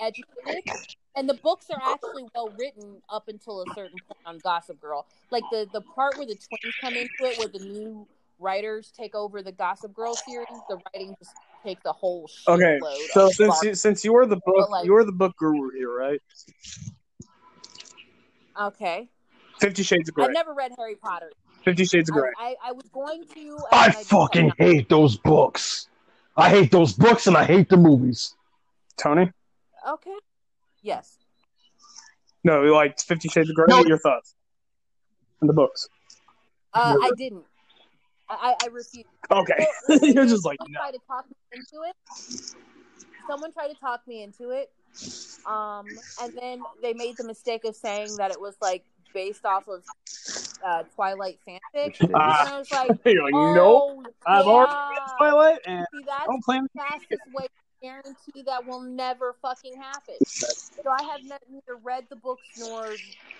educated, 0.00 0.62
and 1.16 1.28
the 1.28 1.34
books 1.34 1.68
are 1.70 1.80
actually 1.82 2.24
well 2.34 2.52
written 2.56 3.02
up 3.10 3.28
until 3.28 3.62
a 3.62 3.66
certain 3.74 3.98
point 3.98 4.18
on 4.24 4.38
Gossip 4.38 4.80
Girl. 4.80 5.06
Like 5.30 5.50
the 5.50 5.68
the 5.72 5.80
part 5.80 6.16
where 6.16 6.26
the 6.26 6.36
twins 6.36 6.74
come 6.80 6.94
into 6.94 7.24
it, 7.24 7.38
where 7.38 7.48
the 7.48 7.58
new 7.58 8.06
writers 8.38 8.92
take 8.96 9.14
over 9.14 9.42
the 9.42 9.52
Gossip 9.52 9.94
Girl 9.94 10.14
series, 10.14 10.48
the 10.68 10.80
writing 10.94 11.16
just 11.18 11.34
takes 11.64 11.84
a 11.84 11.92
whole 11.92 12.30
Okay, 12.48 12.78
so 13.12 13.28
since 13.30 13.62
you, 13.62 13.74
since 13.74 14.04
you 14.04 14.16
are 14.16 14.26
the 14.26 14.36
book, 14.36 14.70
like- 14.70 14.84
you 14.84 14.94
are 14.96 15.04
the 15.04 15.12
book 15.12 15.34
guru 15.36 15.70
here, 15.70 15.92
right? 15.92 16.20
okay, 18.60 19.08
Fifty 19.58 19.82
Shades 19.82 20.08
of 20.08 20.14
Grey. 20.14 20.26
I've 20.26 20.32
never 20.32 20.52
read 20.54 20.72
Harry 20.78 20.96
Potter. 20.96 21.30
Fifty 21.64 21.84
Shades 21.84 22.08
of 22.10 22.14
Grey. 22.14 22.30
I, 22.38 22.54
I, 22.62 22.68
I 22.68 22.72
was 22.72 22.84
going 22.92 23.24
to. 23.34 23.40
and 23.40 23.58
I 23.72 23.88
then 23.90 24.04
fucking 24.04 24.52
hate 24.58 24.88
those 24.88 25.16
books. 25.16 25.88
I 26.36 26.50
hate 26.50 26.70
those 26.70 26.92
books 26.92 27.26
and 27.26 27.36
I 27.36 27.44
hate 27.44 27.68
the 27.68 27.76
movies. 27.76 28.34
Toni, 28.98 29.30
Okay. 29.88 30.14
Yes. 30.82 31.16
no, 32.44 32.62
you 32.62 32.72
like 32.72 33.00
Fifty 33.00 33.28
Shades 33.28 33.48
of 33.50 33.56
Grey. 33.56 33.66
No. 33.68 33.78
What 33.78 33.86
are 33.86 33.88
your 33.88 33.98
thoughts 33.98 34.34
on 35.42 35.48
the 35.48 35.54
books? 35.54 35.88
Uh, 36.74 36.96
I 37.02 37.10
didn't. 37.16 37.44
I, 38.28 38.54
I 38.60 38.64
I 38.64 38.68
refused. 38.68 39.06
Okay, 39.30 39.66
Well, 39.88 39.98
you're 40.02 40.26
just 40.26 40.44
like 40.44 40.58
someone 40.60 40.72
no. 40.72 40.80
tried 40.80 40.92
to 40.92 40.98
talk 41.06 41.24
me 41.28 41.36
into 41.52 41.88
it. 41.88 42.54
Someone 43.28 43.52
tried 43.52 43.68
to 43.68 43.74
talk 43.74 44.06
me 44.06 44.22
into 44.22 44.50
it. 44.50 44.70
Um, 45.46 45.86
and 46.22 46.32
then 46.40 46.62
they 46.82 46.92
made 46.94 47.16
the 47.16 47.24
mistake 47.24 47.64
of 47.64 47.74
saying 47.76 48.16
that 48.16 48.30
it 48.30 48.40
was 48.40 48.54
like 48.62 48.84
based 49.16 49.46
off 49.46 49.66
of 49.66 49.82
uh, 50.62 50.82
Twilight 50.94 51.38
fanfic. 51.48 51.98
And 52.00 52.14
I 52.14 52.58
was 52.58 52.70
like, 52.70 52.90
You're 53.06 53.24
like 53.24 53.32
no. 53.32 54.02
oh, 54.04 54.04
I've 54.26 54.44
yeah. 54.44 54.50
already 54.52 54.72
read 54.90 55.08
Twilight, 55.16 55.58
and 55.66 55.86
See, 55.90 56.02
I 56.02 56.04
that's 56.06 56.26
don't 56.26 56.44
plan. 56.44 56.68
the 56.74 56.80
fastest 56.82 57.22
way 57.32 57.44
to 57.44 57.50
guarantee 57.82 58.42
that 58.44 58.66
will 58.66 58.82
never 58.82 59.34
fucking 59.40 59.74
happen. 59.80 60.14
So 60.26 60.82
I 60.90 61.02
have 61.04 61.22
ne- 61.24 61.38
neither 61.50 61.76
read 61.82 62.04
the 62.10 62.16
books 62.16 62.42
nor, 62.58 62.88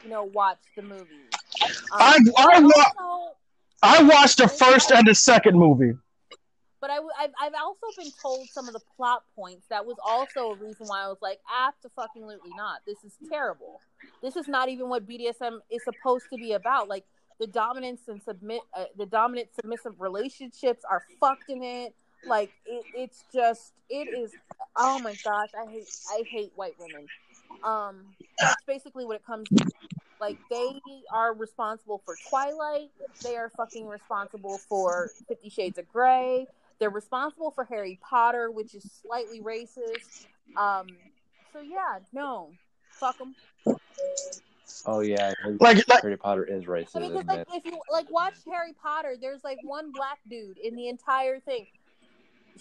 you 0.02 0.08
know, 0.10 0.24
watched 0.24 0.64
the 0.76 0.82
movie. 0.82 1.28
Um, 1.62 1.70
I- 1.92 2.18
I 2.38 2.62
also- 2.62 3.34
I 3.82 4.02
watched 4.02 4.38
the 4.38 4.48
first 4.48 4.90
and 4.90 5.06
the 5.06 5.14
second 5.14 5.58
movie. 5.58 5.92
But 6.86 6.92
I, 6.92 7.22
have 7.22 7.32
I've 7.40 7.52
also 7.60 8.00
been 8.00 8.12
told 8.22 8.46
some 8.48 8.68
of 8.68 8.72
the 8.72 8.80
plot 8.96 9.24
points. 9.34 9.66
That 9.70 9.84
was 9.84 9.96
also 10.04 10.52
a 10.52 10.54
reason 10.54 10.86
why 10.86 11.02
I 11.02 11.08
was 11.08 11.18
like, 11.20 11.40
absolutely 11.52 12.52
not. 12.56 12.82
This 12.86 13.02
is 13.02 13.12
terrible. 13.28 13.80
This 14.22 14.36
is 14.36 14.46
not 14.46 14.68
even 14.68 14.88
what 14.88 15.04
BDSM 15.04 15.58
is 15.68 15.82
supposed 15.82 16.26
to 16.30 16.36
be 16.36 16.52
about. 16.52 16.88
Like 16.88 17.04
the 17.40 17.48
dominance 17.48 18.02
and 18.06 18.22
submit, 18.22 18.60
uh, 18.72 18.84
the 18.96 19.06
dominant 19.06 19.48
submissive 19.56 20.00
relationships 20.00 20.84
are 20.88 21.02
fucked 21.18 21.50
in 21.50 21.64
it. 21.64 21.92
Like 22.24 22.52
it, 22.64 22.84
it's 22.94 23.24
just, 23.34 23.72
it 23.90 24.08
is. 24.16 24.30
Oh 24.76 25.00
my 25.00 25.16
gosh, 25.24 25.50
I 25.60 25.68
hate, 25.68 25.88
I 26.10 26.22
hate 26.30 26.52
white 26.54 26.76
women. 26.78 27.08
Um, 27.64 28.14
that's 28.38 28.62
basically 28.64 29.04
what 29.04 29.16
it 29.16 29.26
comes 29.26 29.48
to. 29.48 29.66
Like 30.20 30.38
they 30.50 30.80
are 31.12 31.34
responsible 31.34 32.00
for 32.04 32.14
Twilight. 32.30 32.90
They 33.24 33.36
are 33.36 33.50
fucking 33.56 33.88
responsible 33.88 34.58
for 34.68 35.10
Fifty 35.26 35.48
Shades 35.50 35.78
of 35.78 35.88
Grey. 35.88 36.46
They're 36.78 36.90
responsible 36.90 37.50
for 37.50 37.64
Harry 37.64 37.98
Potter, 38.02 38.50
which 38.50 38.74
is 38.74 38.90
slightly 39.02 39.40
racist. 39.40 40.26
Um, 40.56 40.86
so 41.52 41.60
yeah, 41.60 42.00
no, 42.12 42.50
fuck 42.90 43.16
them. 43.18 43.34
Oh 44.84 45.00
yeah, 45.00 45.32
Like, 45.58 45.88
like 45.88 46.02
Harry 46.02 46.16
Potter 46.16 46.44
is 46.44 46.64
racist, 46.64 46.96
I 46.96 47.00
mean, 47.00 47.12
isn't 47.12 47.26
like 47.26 47.40
it? 47.40 47.48
if 47.52 47.64
you 47.64 47.78
like 47.90 48.10
watch 48.10 48.34
Harry 48.50 48.74
Potter, 48.80 49.16
there's 49.20 49.42
like 49.42 49.58
one 49.62 49.90
black 49.92 50.18
dude 50.28 50.58
in 50.58 50.76
the 50.76 50.88
entire 50.88 51.40
thing. 51.40 51.66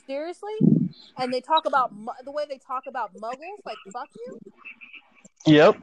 Seriously, 0.08 0.54
and 1.18 1.34
they 1.34 1.42
talk 1.42 1.66
about 1.66 1.94
the 2.26 2.32
way 2.32 2.46
they 2.50 2.58
talk 2.58 2.84
about 2.88 3.14
Muggles. 3.16 3.60
Like 3.66 3.78
fuck 3.94 4.10
you, 4.16 4.40
yep. 5.46 5.78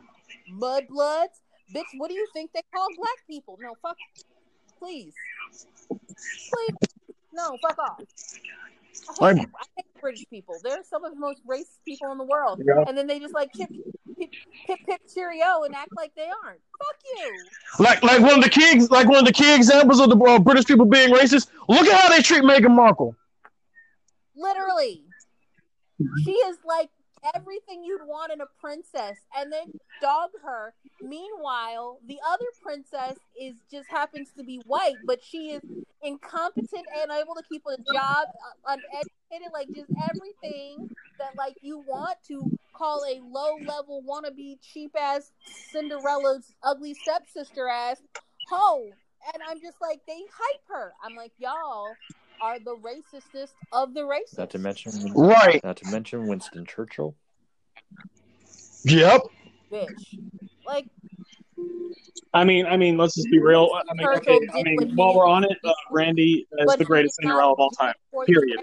mudbloods, 0.52 1.40
bitch. 1.74 1.84
What 1.96 2.08
do 2.08 2.14
you 2.14 2.26
think 2.32 2.52
they 2.52 2.62
call 2.74 2.88
black 2.96 3.26
people? 3.26 3.58
No, 3.60 3.74
fuck. 3.80 3.96
Please, 4.78 5.14
please, 5.88 6.76
no, 7.32 7.56
fuck 7.62 7.78
off. 7.78 8.00
I 9.20 9.34
hate, 9.34 9.48
I 9.58 9.64
hate 9.76 9.86
British 10.00 10.24
people. 10.28 10.56
They're 10.62 10.82
some 10.84 11.04
of 11.04 11.12
the 11.12 11.18
most 11.18 11.40
racist 11.46 11.78
people 11.86 12.12
in 12.12 12.18
the 12.18 12.24
world, 12.24 12.60
Yeah. 12.64 12.84
and 12.86 12.96
then 12.96 13.06
they 13.06 13.18
just 13.18 13.34
like 13.34 13.50
chip, 13.56 13.68
pip, 14.18 14.30
pip, 14.66 14.78
pip, 14.86 15.00
cheerio, 15.12 15.62
and 15.64 15.74
act 15.74 15.90
like 15.96 16.14
they 16.14 16.28
aren't. 16.44 16.60
Fuck 16.78 16.96
you. 17.16 17.34
Like 17.84 18.02
like 18.02 18.20
one 18.20 18.38
of 18.38 18.44
the 18.44 18.50
key 18.50 18.80
like 18.90 19.08
one 19.08 19.18
of 19.18 19.24
the 19.24 19.32
key 19.32 19.54
examples 19.54 19.98
of 20.00 20.10
the 20.10 20.16
uh, 20.16 20.38
British 20.38 20.66
people 20.66 20.84
being 20.86 21.12
racist. 21.12 21.48
Look 21.68 21.86
at 21.86 22.00
how 22.00 22.08
they 22.10 22.22
treat 22.22 22.42
Meghan 22.42 22.70
Markle. 22.74 23.16
Literally. 24.36 25.04
She 26.24 26.32
is 26.32 26.56
like 26.64 26.90
everything 27.34 27.84
you'd 27.84 28.06
want 28.06 28.32
in 28.32 28.40
a 28.40 28.46
princess 28.60 29.18
and 29.36 29.52
then 29.52 29.72
dog 30.00 30.30
her. 30.42 30.74
Meanwhile, 31.00 31.98
the 32.06 32.18
other 32.28 32.44
princess 32.62 33.16
is 33.40 33.54
just 33.70 33.88
happens 33.88 34.30
to 34.36 34.44
be 34.44 34.60
white, 34.66 34.96
but 35.06 35.22
she 35.22 35.50
is 35.50 35.62
incompetent 36.02 36.86
and 37.00 37.10
unable 37.10 37.34
to 37.34 37.42
keep 37.48 37.62
a 37.66 37.76
job, 37.92 38.26
uh, 38.26 38.74
uneducated, 38.74 39.52
like 39.52 39.68
just 39.74 39.90
everything 40.10 40.88
that 41.18 41.36
like 41.36 41.54
you 41.62 41.78
want 41.86 42.16
to 42.28 42.50
call 42.72 43.04
a 43.04 43.20
low 43.20 43.56
level 43.66 44.02
wannabe 44.08 44.58
cheap 44.60 44.92
ass 44.98 45.30
Cinderella's 45.70 46.54
ugly 46.62 46.94
stepsister 46.94 47.68
ass 47.68 48.02
ho. 48.48 48.88
And 49.32 49.42
I'm 49.48 49.60
just 49.60 49.76
like 49.80 50.00
they 50.06 50.18
hype 50.18 50.62
her. 50.68 50.92
I'm 51.04 51.14
like 51.14 51.32
y'all 51.38 51.94
are 52.42 52.58
the 52.58 52.76
racistest 52.76 53.52
of 53.72 53.94
the 53.94 54.00
racist. 54.00 54.36
Not 54.36 54.50
to 54.50 54.58
mention, 54.58 55.12
Right. 55.14 55.62
not 55.62 55.76
to 55.78 55.90
mention 55.90 56.26
Winston 56.26 56.66
Churchill. 56.66 57.14
Yep. 58.84 59.22
bitch. 59.70 60.18
Like 60.66 60.86
I 62.34 62.44
mean, 62.44 62.66
I 62.66 62.76
mean, 62.76 62.96
let's 62.96 63.14
just 63.14 63.30
be 63.30 63.38
real. 63.38 63.70
I 63.74 63.94
mean, 63.94 64.06
okay, 64.16 64.38
I 64.54 64.62
mean, 64.62 64.96
while 64.96 65.14
we're 65.14 65.28
on 65.28 65.44
it, 65.44 65.58
uh, 65.64 65.72
Randy 65.90 66.46
is 66.58 66.76
the 66.76 66.84
greatest 66.84 67.16
he 67.20 67.26
Cinderella 67.26 67.52
of 67.52 67.60
all 67.60 67.70
time. 67.70 67.94
Period. 68.26 68.58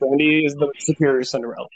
Randy 0.00 0.44
is 0.44 0.54
the 0.54 0.72
superior 0.78 1.24
Cinderella. 1.24 1.66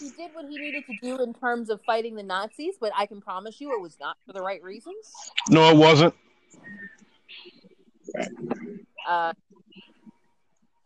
He 0.00 0.10
did 0.10 0.34
what 0.34 0.46
he 0.48 0.58
needed 0.58 0.84
to 0.86 0.96
do 1.00 1.22
in 1.22 1.32
terms 1.32 1.70
of 1.70 1.80
fighting 1.82 2.16
the 2.16 2.24
Nazis, 2.24 2.74
but 2.80 2.90
I 2.96 3.06
can 3.06 3.20
promise 3.20 3.60
you 3.60 3.72
it 3.72 3.80
was 3.80 3.96
not 4.00 4.16
for 4.26 4.32
the 4.32 4.42
right 4.42 4.62
reasons. 4.62 5.12
No, 5.48 5.70
it 5.70 5.76
wasn't. 5.76 6.14
Uh, 9.08 9.32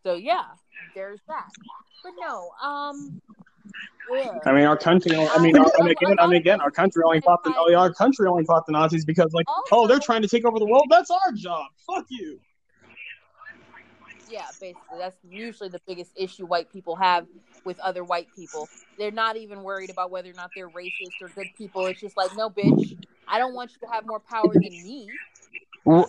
so 0.03 0.14
yeah, 0.14 0.45
there's 0.95 1.20
that. 1.29 1.49
But 2.03 2.12
no, 2.20 2.51
um, 2.62 3.20
yeah. 4.12 4.39
I 4.45 4.53
mean, 4.53 4.64
our 4.64 4.77
country. 4.77 5.16
I 5.16 5.39
mean, 5.39 5.57
our, 5.59 5.66
I 5.79 5.83
mean, 5.83 5.91
again, 5.91 6.18
I 6.18 6.27
mean, 6.27 6.37
again, 6.37 6.61
our 6.61 6.70
country 6.70 7.03
only 7.05 7.20
fought 7.20 7.43
the. 7.43 7.53
Oh, 7.57 7.74
our 7.74 7.93
country 7.93 8.27
only 8.29 8.45
fought 8.45 8.66
the 8.66 8.72
Nazis 8.72 9.05
because, 9.05 9.33
like, 9.33 9.47
oh, 9.72 9.87
they're 9.87 9.99
trying 9.99 10.22
to 10.22 10.29
take 10.29 10.45
over 10.45 10.59
the 10.59 10.66
world. 10.66 10.87
That's 10.91 11.11
our 11.11 11.33
job. 11.33 11.66
Fuck 11.87 12.07
you. 12.11 12.41
Yeah, 14.29 14.47
basically, 14.61 14.99
that's 14.99 15.16
usually 15.29 15.68
the 15.68 15.81
biggest 15.87 16.12
issue 16.16 16.47
white 16.47 16.72
people 16.72 16.97
have 16.97 17.27
with 17.64 17.79
other 17.81 18.03
white 18.03 18.29
people. 18.35 18.68
They're 18.99 19.11
not 19.12 19.37
even 19.37 19.62
worried 19.62 19.91
about 19.91 20.11
whether 20.11 20.31
or 20.31 20.35
not 20.35 20.51
they're 20.55 20.68
racist 20.68 21.20
or 21.20 21.29
good 21.29 21.49
people. 21.57 21.87
It's 21.87 22.01
just 22.01 22.16
like, 22.16 22.35
no, 22.37 22.51
bitch, 22.51 22.97
I 23.29 23.39
don't 23.39 23.55
want 23.55 23.70
you 23.72 23.87
to 23.87 23.93
have 23.93 24.07
more 24.07 24.20
power 24.20 24.53
than 24.53 24.62
me. 24.62 25.09
R- 25.87 26.09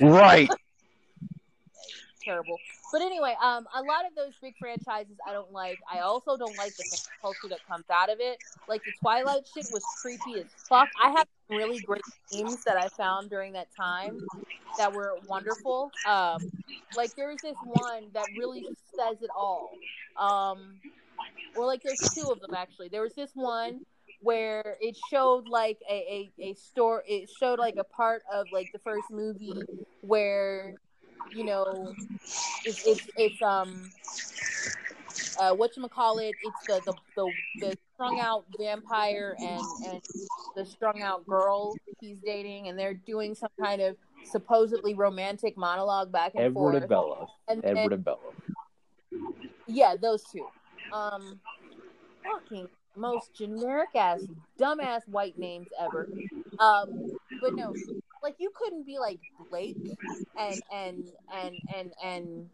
right. 0.00 0.48
terrible. 2.22 2.58
But 2.92 3.02
anyway, 3.02 3.36
um, 3.42 3.66
a 3.74 3.82
lot 3.82 4.04
of 4.06 4.14
those 4.16 4.32
big 4.42 4.54
franchises 4.58 5.16
I 5.26 5.32
don't 5.32 5.52
like. 5.52 5.78
I 5.90 6.00
also 6.00 6.36
don't 6.36 6.56
like 6.58 6.74
the 6.76 6.84
culture 7.20 7.48
that 7.48 7.60
comes 7.68 7.84
out 7.90 8.10
of 8.10 8.18
it. 8.20 8.38
Like 8.68 8.82
the 8.84 8.92
Twilight 9.00 9.46
shit 9.52 9.66
was 9.72 9.82
creepy 10.02 10.40
as 10.40 10.46
fuck. 10.68 10.88
I 11.02 11.10
have 11.10 11.26
really 11.48 11.80
great 11.80 12.02
themes 12.30 12.64
that 12.64 12.76
I 12.76 12.88
found 12.88 13.30
during 13.30 13.52
that 13.52 13.68
time 13.76 14.26
that 14.76 14.92
were 14.92 15.14
wonderful. 15.28 15.92
Um, 16.06 16.38
like 16.96 17.14
there 17.14 17.28
was 17.28 17.38
this 17.42 17.56
one 17.64 18.04
that 18.12 18.26
really 18.36 18.64
says 18.96 19.22
it 19.22 19.30
all. 19.36 19.70
Um, 20.16 20.80
well, 21.56 21.66
like 21.66 21.82
there's 21.82 22.00
two 22.14 22.28
of 22.30 22.40
them 22.40 22.54
actually. 22.54 22.88
There 22.88 23.02
was 23.02 23.14
this 23.14 23.30
one 23.34 23.80
where 24.20 24.76
it 24.80 24.96
showed 25.10 25.48
like 25.48 25.78
a, 25.88 26.30
a, 26.40 26.50
a 26.50 26.54
store 26.54 27.02
it 27.06 27.28
showed 27.38 27.58
like 27.58 27.76
a 27.78 27.84
part 27.84 28.22
of 28.32 28.46
like 28.52 28.70
the 28.72 28.78
first 28.80 29.10
movie 29.10 29.62
where 30.02 30.74
you 31.34 31.44
know 31.44 31.94
it's 32.66 32.86
it's, 32.86 33.08
it's 33.16 33.42
um 33.42 33.90
uh 35.38 35.54
what 35.54 35.74
you 35.76 35.88
call 35.88 36.18
it 36.18 36.34
it's 36.44 36.66
the, 36.66 36.80
the 36.84 36.94
the 37.16 37.32
the 37.60 37.76
strung 37.94 38.20
out 38.20 38.44
vampire 38.58 39.36
and 39.40 39.64
and 39.86 40.02
the 40.56 40.64
strung 40.66 41.00
out 41.02 41.26
girl 41.26 41.74
he's 42.00 42.18
dating 42.18 42.68
and 42.68 42.78
they're 42.78 42.94
doing 42.94 43.34
some 43.34 43.50
kind 43.58 43.80
of 43.80 43.96
supposedly 44.24 44.94
romantic 44.94 45.56
monologue 45.56 46.12
back 46.12 46.32
and 46.34 46.44
Edward 46.44 46.72
forth 46.72 46.82
and 46.82 46.88
Bella. 46.88 47.26
and 47.48 47.64
Edward 47.64 47.92
and 47.94 48.04
Bella. 48.04 48.18
yeah 49.66 49.96
those 50.00 50.22
two 50.30 50.46
um 50.92 51.40
fucking 52.22 52.68
most 52.96 53.34
generic 53.34 53.90
ass 53.94 54.26
dumbass 54.60 55.06
white 55.08 55.38
names 55.38 55.68
ever 55.80 56.08
um 56.58 57.02
but 57.40 57.54
no 57.56 57.74
like 58.22 58.34
you 58.38 58.50
couldn't 58.54 58.84
be 58.84 58.98
like 58.98 59.18
blake 59.50 59.76
and 60.36 60.60
and 60.72 61.08
and 61.32 61.54
and 61.74 61.92
and 62.02 62.50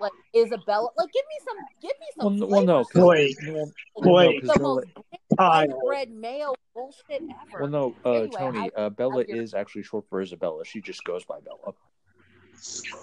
like 0.00 0.12
isabella 0.34 0.88
like 0.96 1.12
give 1.12 1.24
me 1.28 1.38
some 1.44 1.56
give 1.80 1.92
me 2.00 2.06
some 2.18 2.42
n- 2.42 2.48
well, 2.48 2.62
no, 2.64 2.84
Blake. 2.92 3.36
well, 3.44 3.70
Blake. 4.02 4.40
the 4.42 4.58
most 4.58 4.86
I 5.38 5.66
bread 5.86 6.10
mayo 6.10 6.54
bullshit 6.74 7.22
ever 7.52 7.60
well, 7.60 7.68
no, 7.68 7.94
uh, 8.04 8.14
Anyway, 8.14 8.28
Toni, 8.36 8.58
I- 8.76 8.80
uh, 8.80 8.90
Bella 8.90 9.20
I 9.20 9.24
get 9.24 9.36
it. 9.36 9.42
is 9.42 9.54
actually 9.54 9.84
short 9.84 10.04
for 10.08 10.20
Isabella. 10.20 10.64
She 10.64 10.80
just 10.80 11.04
goes 11.04 11.24
by 11.24 11.38
Bella. 11.40 11.74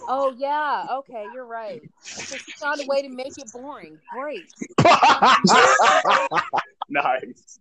Oh 0.08 0.34
yeah. 0.38 0.88
Okay 1.00 1.26
you're 1.34 1.46
right. 1.46 1.82
So 2.04 2.38
she 2.38 2.52
found 2.54 2.82
a 2.82 2.88
way 2.88 3.02
to 3.02 3.10
make 3.10 3.38
it 3.38 3.52
boring. 3.52 3.98
Great. 4.14 4.44
Nice. 6.92 7.60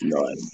nice. 0.00 0.50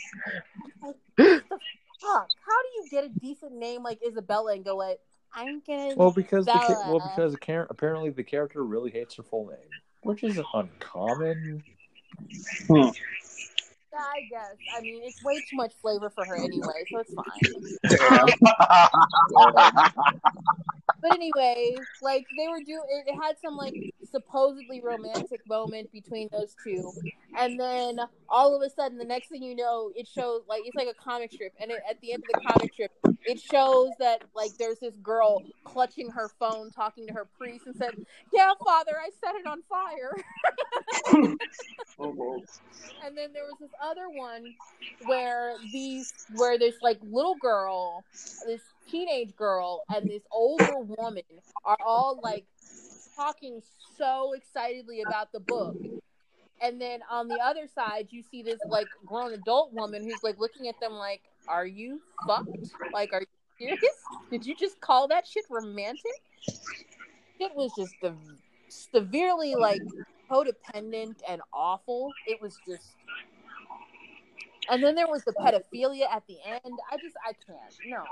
fuck? 1.17 2.29
How 2.41 2.63
do 2.63 2.69
you 2.75 2.87
get 2.91 3.05
a 3.05 3.09
decent 3.09 3.53
name 3.53 3.83
like 3.83 4.01
isabella 4.07 4.55
and 4.55 4.65
go 4.65 4.77
like 4.77 4.99
i'm 5.33 5.63
gonna 5.67 5.95
Well, 5.95 6.11
because 6.11 6.47
the 6.47 6.53
ca- 6.53 6.83
well, 6.89 7.01
because 7.15 7.33
the 7.33 7.39
char- 7.39 7.67
apparently 7.71 8.11
the 8.11 8.25
character 8.25 8.65
really 8.65 8.91
hates 8.91 9.15
her 9.17 9.23
full 9.23 9.47
name, 9.47 9.69
which 10.03 10.25
isn't 10.25 10.47
uncommon. 10.53 11.63
Hmm. 12.69 12.89
Yeah, 13.95 14.01
I 14.01 14.21
guess. 14.29 14.57
I 14.77 14.81
mean, 14.81 15.03
it's 15.05 15.23
way 15.23 15.37
too 15.49 15.57
much 15.57 15.73
flavor 15.81 16.11
for 16.11 16.25
her 16.25 16.37
anyway, 16.37 16.85
so 16.91 16.99
it's 16.99 17.15
fine. 17.15 17.25
But 21.05 21.13
anyway, 21.17 21.77
like 22.01 22.25
they 22.39 22.49
were 22.49 22.61
doing, 22.61 22.83
it 22.89 23.05
it 23.09 23.15
had 23.23 23.37
some 23.39 23.59
like 23.59 23.75
supposedly 24.15 24.81
romantic 24.81 25.41
moment 25.49 25.91
between 25.93 26.29
those 26.33 26.55
two, 26.63 26.93
and 27.37 27.59
then 27.59 27.99
all 28.29 28.55
of 28.55 28.63
a 28.63 28.71
sudden, 28.71 28.97
the 28.97 29.05
next 29.05 29.29
thing 29.29 29.43
you 29.43 29.57
know, 29.57 29.91
it 29.97 30.07
shows 30.07 30.43
like 30.49 30.63
it's 30.65 30.77
like 30.77 30.89
a 30.89 30.95
comic 31.03 31.33
strip, 31.33 31.53
and 31.61 31.71
it, 31.71 31.81
at 31.89 32.01
the 32.01 32.13
end 32.13 32.23
of 32.23 32.35
the 32.35 32.49
comic 32.49 32.73
strip, 32.73 32.93
it 33.27 33.41
shows 33.41 33.91
that 33.99 34.23
like 34.35 34.53
there's 34.59 34.79
this 34.79 34.95
girl 35.03 35.43
clutching 35.65 36.11
her 36.11 36.31
phone, 36.39 36.71
talking 36.71 37.07
to 37.07 37.13
her 37.13 37.27
priest, 37.37 37.67
and 37.67 37.75
said, 37.77 37.95
"Yeah, 38.33 38.53
Father, 38.65 38.93
I 39.01 39.11
set 39.25 39.35
it 39.35 39.47
on 39.47 39.63
fire." 39.69 40.13
Mm-hmm. 42.01 43.07
and 43.07 43.17
then 43.17 43.33
there 43.33 43.45
was 43.45 43.57
this 43.61 43.71
other 43.83 44.09
one 44.09 44.55
where 45.07 45.55
these 45.73 46.13
where 46.35 46.59
this 46.59 46.75
like 46.83 46.99
little 47.03 47.37
girl 47.37 48.05
this 48.47 48.61
teenage 48.91 49.35
girl 49.37 49.83
and 49.95 50.09
this 50.09 50.23
older 50.31 50.79
woman 50.79 51.23
are 51.65 51.79
all 51.85 52.21
like 52.23 52.45
talking 53.15 53.63
so 53.97 54.33
excitedly 54.33 55.03
about 55.03 55.33
the 55.33 55.41
book. 55.41 55.77
And 56.63 56.81
then 56.81 57.01
on 57.11 57.29
the 57.29 57.39
other 57.43 57.67
side 57.67 58.09
you 58.11 58.23
see 58.23 58.43
this 58.43 58.61
like 58.69 58.87
grown 59.05 59.33
adult 59.33 59.73
woman 59.73 60.03
who's 60.03 60.23
like 60.23 60.39
looking 60.39 60.69
at 60.69 60.79
them 60.81 60.93
like 60.93 61.23
are 61.49 61.67
you 61.67 62.01
fucked? 62.27 62.49
Like 62.93 63.13
are 63.13 63.21
you 63.21 63.27
serious? 63.59 63.97
Did 64.31 64.47
you 64.47 64.55
just 64.55 64.81
call 64.81 65.09
that 65.09 65.27
shit 65.27 65.45
romantic? 65.51 66.23
It 67.39 67.55
was 67.55 67.73
just 67.77 67.95
the 68.01 68.15
severely 68.69 69.55
like 69.55 69.83
codependent 70.31 71.17
and 71.29 71.43
awful. 71.53 72.13
It 72.27 72.41
was 72.41 72.59
just 72.67 72.95
and 74.71 74.83
then 74.83 74.95
there 74.95 75.07
was 75.07 75.25
the 75.25 75.33
pedophilia 75.33 76.07
at 76.11 76.27
the 76.27 76.39
end. 76.47 76.79
I 76.91 76.97
just, 76.97 77.17
I 77.27 77.33
can't. 77.47 77.75
No, 77.87 78.03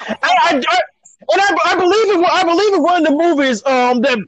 I, 0.00 0.16
I, 0.22 0.62
I, 0.68 0.80
and 1.30 1.40
I, 1.40 1.56
I 1.66 1.76
believe 1.76 2.14
in 2.14 2.24
I 2.24 2.44
believe 2.44 2.74
in 2.74 2.82
one 2.82 3.02
of 3.02 3.08
the 3.08 3.16
movies 3.16 3.64
um 3.66 4.00
that 4.02 4.18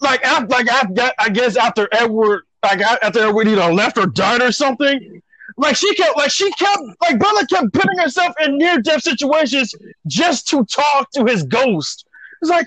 like 0.00 0.24
after, 0.24 0.46
like 0.46 0.66
I, 0.70 1.12
I 1.18 1.28
guess 1.28 1.56
after 1.56 1.88
Edward 1.92 2.42
like 2.62 2.80
after 2.80 3.20
Edward 3.20 3.48
either 3.48 3.72
left 3.72 3.98
or 3.98 4.06
died 4.06 4.42
or 4.42 4.52
something 4.52 5.22
like 5.56 5.76
she 5.76 5.94
kept 5.94 6.16
like 6.16 6.30
she 6.30 6.50
kept 6.52 6.82
like 7.02 7.18
Bella 7.18 7.46
kept 7.46 7.72
putting 7.72 7.98
herself 7.98 8.34
in 8.44 8.58
near 8.58 8.80
death 8.80 9.02
situations 9.02 9.74
just 10.06 10.48
to 10.48 10.64
talk 10.64 11.10
to 11.12 11.24
his 11.24 11.42
ghost. 11.44 12.06
It's 12.40 12.50
like 12.50 12.66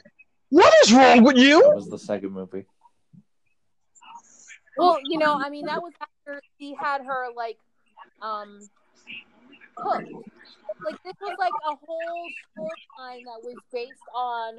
what 0.49 0.71
is 0.83 0.93
wrong 0.93 1.23
with 1.23 1.37
you? 1.37 1.61
That 1.61 1.75
was 1.75 1.89
the 1.89 1.97
second 1.97 2.31
movie. 2.31 2.65
Well, 4.77 4.97
you 5.03 5.17
know, 5.17 5.35
I 5.35 5.49
mean, 5.49 5.65
that 5.65 5.81
was 5.81 5.93
after 5.99 6.41
he 6.57 6.75
had 6.75 7.01
her 7.01 7.27
like, 7.35 7.57
um, 8.21 8.59
hooked. 9.77 10.11
Like 10.85 11.01
this 11.03 11.15
was 11.21 11.35
like 11.39 11.53
a 11.71 11.75
whole 11.85 12.27
storyline 12.57 13.23
that 13.25 13.43
was 13.43 13.55
based 13.71 13.93
on 14.15 14.57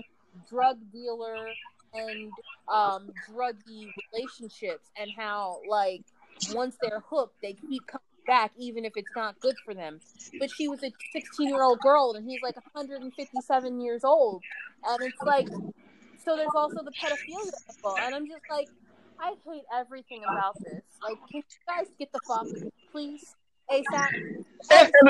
drug 0.49 0.79
dealer 0.93 1.47
and 1.93 2.33
um 2.69 3.11
druggy 3.31 3.87
relationships 4.13 4.91
and 4.99 5.11
how 5.17 5.61
like 5.69 6.03
once 6.53 6.77
they're 6.83 7.03
hooked 7.09 7.35
they 7.41 7.53
keep 7.53 7.87
coming 7.87 8.03
back 8.27 8.51
even 8.59 8.85
if 8.85 8.93
it's 8.97 9.15
not 9.15 9.39
good 9.41 9.55
for 9.65 9.75
them. 9.75 10.01
But 10.41 10.51
she 10.51 10.67
was 10.69 10.83
a 10.83 10.91
16 11.13 11.49
year 11.49 11.63
old 11.63 11.79
girl 11.81 12.15
and 12.17 12.29
he's 12.29 12.43
like 12.43 12.57
157 12.57 13.81
years 13.81 14.03
old. 14.03 14.43
And 14.87 15.03
it's 15.03 15.23
like 15.23 15.47
so 16.25 16.37
there's 16.37 16.49
also 16.55 16.83
the 16.83 16.93
pedophilia 16.93 18.07
and 18.07 18.15
i'm 18.15 18.27
just 18.27 18.45
like 18.51 18.69
i 19.21 19.35
hate 19.47 19.65
everything 19.75 20.23
about 20.25 20.55
this. 20.61 20.83
Like 21.03 21.19
can 21.31 21.43
you 21.43 21.43
guys 21.69 21.87
get 21.99 22.11
the 22.13 22.21
fuck 22.27 22.47
please 22.91 23.35
asap 23.71 24.45
And 24.71 24.91
and 25.01 25.09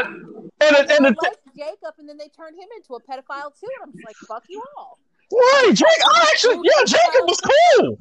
and, 0.61 0.76
and, 0.76 0.90
and, 0.90 1.07
and 1.07 1.16
Jacob, 1.57 1.94
and 1.98 2.09
then 2.09 2.16
they 2.16 2.28
turned 2.28 2.57
him 2.57 2.68
into 2.76 2.94
a 2.94 3.00
pedophile 3.00 3.52
too. 3.59 3.68
And 3.80 3.82
I'm 3.84 3.92
just 3.92 4.05
like, 4.07 4.16
fuck 4.28 4.44
you 4.48 4.62
all. 4.76 4.98
right, 5.32 5.70
Jake. 5.72 5.86
I 5.88 6.28
actually 6.32 6.61
yeah, 6.64 6.84
Jacob 6.86 7.28
was 7.28 7.40
cool. 7.40 7.98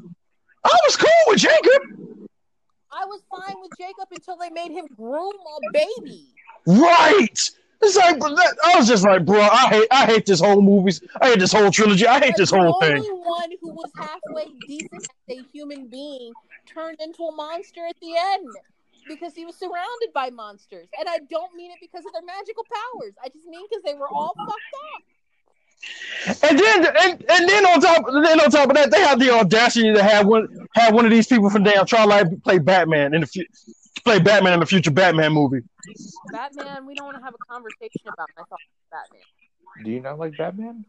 I 0.64 0.78
was 0.86 0.96
cool 0.96 1.10
with 1.28 1.40
Jacob. 1.40 1.82
I 2.92 3.06
was 3.06 3.22
fine 3.30 3.56
with 3.62 3.72
Jacob 3.78 4.08
until 4.12 4.38
they 4.38 4.50
made 4.50 4.72
him 4.72 4.86
groom 4.96 5.34
a 5.34 5.72
baby. 5.74 6.28
Right. 6.68 7.40
It's 7.82 7.98
like 7.98 8.18
that, 8.18 8.56
I 8.64 8.78
was 8.78 8.88
just 8.88 9.04
like, 9.04 9.26
bro, 9.26 9.42
I 9.42 9.68
hate 9.68 9.88
I 9.92 10.06
hate 10.06 10.26
this 10.26 10.40
whole 10.40 10.62
movies. 10.62 11.02
I 11.20 11.32
hate 11.32 11.40
this 11.40 11.52
whole 11.52 11.70
trilogy. 11.70 12.08
I 12.08 12.20
hate 12.20 12.36
this 12.38 12.52
the 12.52 12.60
whole 12.60 12.80
only 12.82 13.02
thing. 13.02 13.12
one 13.24 13.50
who 13.62 13.74
was 13.74 13.92
halfway 13.98 14.46
decent 14.66 15.06
as 15.30 15.38
a 15.38 15.42
human 15.52 15.88
being 15.88 16.32
turned 16.66 16.98
into 17.02 17.24
a 17.24 17.36
monster 17.36 17.86
at 17.86 18.00
the 18.00 18.16
end 18.18 18.48
because 19.08 19.34
he 19.34 19.46
was 19.46 19.56
surrounded 19.56 20.14
by 20.14 20.30
monsters. 20.30 20.88
And 21.00 21.08
I 21.10 21.20
don't 21.30 21.54
mean 21.56 21.72
it 21.72 21.78
because 21.82 22.06
of 22.06 22.14
their 22.14 22.24
magical 22.24 22.66
powers. 22.72 23.14
I 23.24 23.30
just 23.30 23.46
mean 23.48 23.66
because 23.70 23.84
they 23.84 23.94
were 23.94 24.08
all 24.08 24.34
fucked 24.38 24.76
up. 24.96 25.04
And 26.44 26.58
then 26.58 26.86
and, 26.86 27.26
and 27.30 27.50
then 27.50 27.66
on 27.66 27.82
top 27.82 28.06
then 28.06 28.40
on 28.40 28.50
top 28.50 28.70
of 28.70 28.76
that, 28.76 28.90
they 28.92 29.02
have 29.02 29.20
the 29.20 29.32
audacity 29.32 29.94
to 29.94 30.02
have 30.02 30.26
one 30.26 30.48
have 30.76 30.94
one 30.94 31.06
of 31.06 31.12
these 31.12 31.28
people 31.28 31.50
from 31.50 31.64
damn 31.64 31.86
Twilight 31.86 32.42
play 32.44 32.58
Batman 32.58 33.14
in 33.14 33.22
the 33.22 33.28
fu- 33.28 33.44
play 34.04 34.20
Batman 34.20 34.54
in 34.54 34.60
the 34.62 34.66
future 34.66 34.92
Batman 34.92 35.34
movie. 35.34 35.62
Batman, 36.32 36.86
we 36.86 36.96
don't 36.96 37.06
want 37.06 37.18
to 37.18 37.24
have 37.24 37.34
a 37.34 37.52
conversation 37.52 38.08
about 38.14 38.30
my 38.38 38.44
thoughts 38.44 38.64
on 38.94 39.02
Batman. 39.02 39.22
Do 39.84 39.92
you 39.92 40.00
not 40.00 40.20
like 40.20 40.38
Batman? 40.38 40.86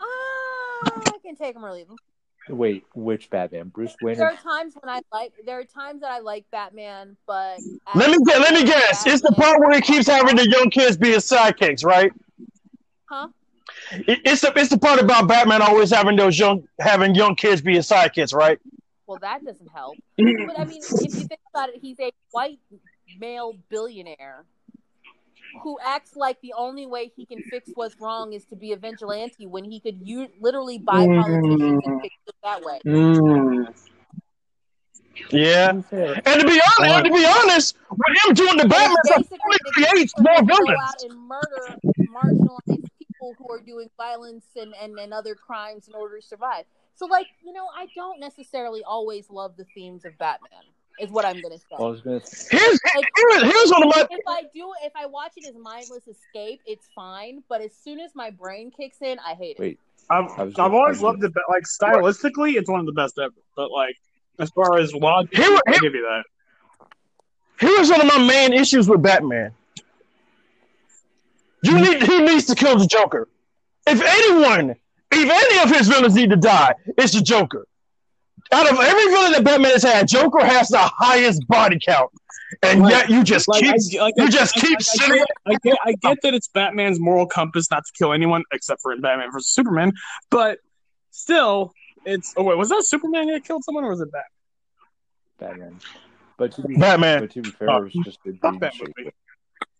Ah, 0.00 1.02
I 1.14 1.18
can 1.22 1.36
take 1.36 1.54
him 1.54 1.64
or 1.64 1.72
leave 1.72 1.86
him. 1.88 1.96
Wait, 2.48 2.84
which 2.94 3.28
Batman? 3.28 3.68
Bruce 3.68 3.96
Wayne? 4.02 4.16
There 4.16 4.26
are 4.26 4.36
times 4.36 4.74
when 4.80 4.88
I 4.88 5.00
like. 5.12 5.32
There 5.44 5.58
are 5.58 5.64
times 5.64 6.00
that 6.02 6.10
I 6.10 6.20
like 6.20 6.44
Batman, 6.50 7.16
but 7.26 7.58
Let 7.94 8.10
me 8.10 8.18
get 8.24 8.40
let 8.40 8.54
me 8.54 8.64
guess. 8.64 9.06
It's 9.06 9.22
the 9.22 9.32
part 9.32 9.58
where 9.58 9.74
he 9.74 9.80
keeps 9.80 10.06
having 10.06 10.36
the 10.36 10.48
young 10.48 10.70
kids 10.70 10.96
be 10.96 11.10
his 11.10 11.28
sidekicks, 11.28 11.84
right? 11.84 12.12
Huh? 13.06 13.28
It, 13.90 14.20
it's 14.24 14.42
the 14.42 14.52
it's 14.56 14.70
the 14.70 14.78
part 14.78 15.00
about 15.00 15.26
Batman 15.26 15.60
always 15.62 15.90
having 15.90 16.16
those 16.16 16.38
young 16.38 16.66
having 16.78 17.14
young 17.14 17.34
kids 17.34 17.60
be 17.60 17.74
his 17.74 17.88
sidekicks, 17.88 18.32
right? 18.32 18.58
Well, 19.06 19.18
that 19.20 19.44
doesn't 19.44 19.70
help. 19.70 19.96
But 20.16 20.58
I 20.58 20.64
mean, 20.64 20.82
if 20.82 21.14
you 21.14 21.26
think 21.26 21.40
about 21.52 21.70
it, 21.70 21.76
he's 21.80 21.98
a 22.00 22.12
white 22.30 22.58
male 23.18 23.54
billionaire 23.68 24.44
who 25.62 25.78
acts 25.84 26.16
like 26.16 26.40
the 26.40 26.52
only 26.56 26.86
way 26.86 27.10
he 27.16 27.26
can 27.26 27.42
fix 27.42 27.70
what's 27.74 27.98
wrong 28.00 28.32
is 28.32 28.44
to 28.46 28.56
be 28.56 28.72
a 28.72 28.76
vigilante 28.76 29.46
when 29.46 29.64
he 29.64 29.80
could 29.80 29.98
u- 30.02 30.28
literally 30.40 30.78
buy 30.78 31.06
politicians 31.06 31.82
and 31.84 32.00
fix 32.02 32.14
it 32.26 32.34
that 32.42 32.62
way. 32.62 32.80
Mm. 32.86 33.74
Yeah. 35.30 35.68
To 35.68 35.74
be 35.74 35.82
fair, 35.82 36.14
And 36.26 36.40
to 36.40 36.46
be 36.46 36.60
honest, 36.78 36.94
and 36.94 37.04
to 37.06 37.10
be 37.12 37.24
honest, 37.24 37.76
with 37.90 38.16
him 38.28 38.34
doing 38.34 38.56
the 38.58 38.68
Batman 38.68 38.96
It's 38.98 39.08
stuff, 39.08 39.16
basically 39.18 39.38
only 39.46 39.88
creates 39.90 40.14
more 40.18 40.34
that 40.36 40.46
go 40.46 40.56
villains. 40.56 40.78
out 40.82 41.02
and 41.10 41.20
murder 41.26 41.78
marginalized 42.12 42.84
people 42.98 43.34
who 43.38 43.50
are 43.52 43.60
doing 43.60 43.88
violence 43.96 44.44
and, 44.56 44.74
and, 44.80 44.98
and 44.98 45.12
other 45.14 45.34
crimes 45.34 45.88
in 45.88 45.94
order 45.94 46.20
to 46.20 46.26
survive. 46.26 46.64
So, 46.94 47.06
like, 47.06 47.26
you 47.44 47.52
know, 47.52 47.66
I 47.74 47.86
don't 47.94 48.20
necessarily 48.20 48.82
always 48.84 49.30
love 49.30 49.56
the 49.56 49.64
themes 49.74 50.04
of 50.04 50.16
Batman, 50.18 50.64
is 51.00 51.10
what 51.10 51.24
I'm 51.24 51.40
going 51.40 51.52
to 51.52 51.58
say. 51.58 51.76
I 51.78 51.82
was 51.82 52.00
gonna 52.00 52.24
say, 52.24 52.56
Here's 52.56 52.80
here's, 52.84 53.42
here's 53.42 53.70
one 53.70 53.82
of 53.82 53.92
my 53.94 54.06
if 54.10 54.20
I 54.26 54.42
do, 54.54 54.72
if 54.82 54.92
I 54.96 55.06
watch 55.06 55.32
it 55.36 55.46
as 55.48 55.54
mindless 55.60 56.06
escape, 56.08 56.60
it's 56.66 56.88
fine. 56.94 57.42
But 57.48 57.60
as 57.60 57.72
soon 57.74 58.00
as 58.00 58.14
my 58.14 58.30
brain 58.30 58.70
kicks 58.70 59.02
in, 59.02 59.18
I 59.18 59.34
hate 59.34 59.56
it. 59.58 59.60
wait, 59.60 59.78
I've, 60.10 60.24
I 60.38 60.42
was 60.44 60.52
I've 60.52 60.54
gonna- 60.54 60.74
always 60.74 61.02
I 61.02 61.06
was 61.06 61.20
loved 61.20 61.24
it, 61.24 61.32
like 61.48 61.64
stylistically, 61.64 62.54
it's 62.56 62.68
one 62.70 62.80
of 62.80 62.86
the 62.86 62.92
best 62.92 63.18
ever. 63.18 63.34
But 63.56 63.70
like, 63.70 63.96
as 64.38 64.50
far 64.50 64.78
as 64.78 64.94
logic, 64.94 65.36
Here- 65.36 65.58
I 65.66 65.70
here- 65.72 65.80
give 65.80 65.94
you 65.94 66.02
that. 66.02 66.24
here's 67.60 67.90
one 67.90 68.00
of 68.00 68.06
my 68.06 68.18
main 68.18 68.52
issues 68.52 68.88
with 68.88 69.02
Batman. 69.02 69.52
You 71.62 71.72
mm-hmm. 71.72 71.82
need 71.82 72.02
he 72.02 72.20
needs 72.22 72.46
to 72.46 72.54
kill 72.54 72.78
the 72.78 72.86
Joker. 72.86 73.28
If 73.86 74.00
anyone, 74.02 74.70
if 75.12 75.30
any 75.30 75.58
of 75.62 75.76
his 75.76 75.88
villains 75.88 76.14
need 76.14 76.30
to 76.30 76.36
die, 76.36 76.74
it's 76.98 77.12
the 77.14 77.22
Joker. 77.22 77.66
Out 78.52 78.70
of 78.70 78.78
every 78.78 79.04
villain 79.06 79.32
that 79.32 79.44
Batman 79.44 79.72
has 79.72 79.82
had, 79.82 80.06
Joker 80.08 80.44
has 80.44 80.68
the 80.68 80.78
highest 80.78 81.46
body 81.48 81.78
count, 81.84 82.10
and 82.62 82.82
Like- 82.82 82.92
yet 82.92 83.10
you 83.10 83.24
just 83.24 83.48
Like, 83.48 83.62
keep 83.62 83.70
I, 84.00 84.04
like, 84.04 84.14
you 84.16 84.24
I- 84.24 84.28
just 84.30 84.56
I- 84.56 84.60
keep 84.60 84.78
I, 84.78 84.82
sitting. 84.82 85.16
get, 85.16 85.26
I 85.46 85.54
get, 85.62 85.78
I 85.84 85.92
get 85.94 86.18
that 86.22 86.34
it's 86.34 86.48
Batman's 86.48 87.00
moral 87.00 87.26
compass 87.26 87.70
not 87.70 87.84
to 87.86 87.92
kill 87.92 88.12
anyone 88.12 88.42
except 88.52 88.80
for 88.82 88.92
in 88.92 89.00
Batman 89.00 89.30
versus 89.32 89.50
Superman, 89.50 89.92
but 90.30 90.58
still, 91.10 91.72
it's. 92.04 92.34
Oh 92.36 92.44
wait, 92.44 92.56
was 92.56 92.68
that 92.68 92.84
Superman 92.86 93.26
that 93.28 93.44
killed 93.44 93.64
someone, 93.64 93.84
or 93.84 93.90
was 93.90 94.00
it 94.00 94.08
Batman? 94.12 94.30
Batman. 95.38 95.80
But 96.38 96.52
to 96.52 96.62
be, 96.62 96.76
Batman. 96.76 97.20
but 97.20 97.30
to 97.32 97.42
be 97.42 97.50
fair, 97.50 97.68
it 97.68 97.82
was 97.84 97.92
just 98.04 98.18
a 98.26 98.32
Fuck 98.40 98.60
that 98.60 98.74
shape. 98.74 98.88
movie. 98.96 99.10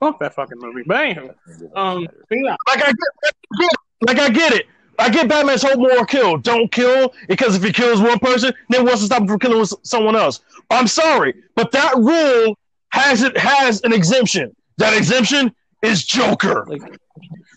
Fuck 0.00 0.18
that 0.20 0.34
fucking 0.34 0.58
movie. 0.58 0.82
But 0.86 0.96
anywho, 0.96 1.34
um, 1.76 2.06
yeah, 2.30 2.56
Like 2.66 2.82
I 2.86 2.92
get, 2.92 3.70
like 4.02 4.18
I 4.18 4.28
get 4.30 4.52
it. 4.54 4.66
I 4.98 5.10
get 5.10 5.28
Batman's 5.28 5.62
whole 5.62 5.76
moral 5.76 6.04
kill. 6.04 6.38
Don't 6.38 6.70
kill 6.70 7.12
because 7.28 7.54
if 7.54 7.62
he 7.62 7.72
kills 7.72 8.00
one 8.00 8.18
person, 8.18 8.52
then 8.70 8.84
what's 8.84 9.00
to 9.00 9.06
stop 9.06 9.22
him 9.22 9.28
from 9.28 9.38
killing 9.38 9.64
someone 9.82 10.16
else? 10.16 10.40
I'm 10.70 10.86
sorry, 10.86 11.34
but 11.54 11.70
that 11.72 11.94
rule 11.96 12.58
has 12.90 13.22
it 13.22 13.36
has 13.36 13.82
an 13.82 13.92
exemption. 13.92 14.54
That 14.78 14.96
exemption 14.96 15.54
is 15.82 16.04
Joker. 16.04 16.66
Like, 16.68 16.82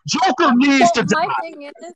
Joker 0.08 0.52
needs 0.56 0.92
Well, 0.96 1.06
to 1.06 1.16
my 1.16 1.26
die. 1.26 1.34
thing 1.42 1.64
is, 1.64 1.94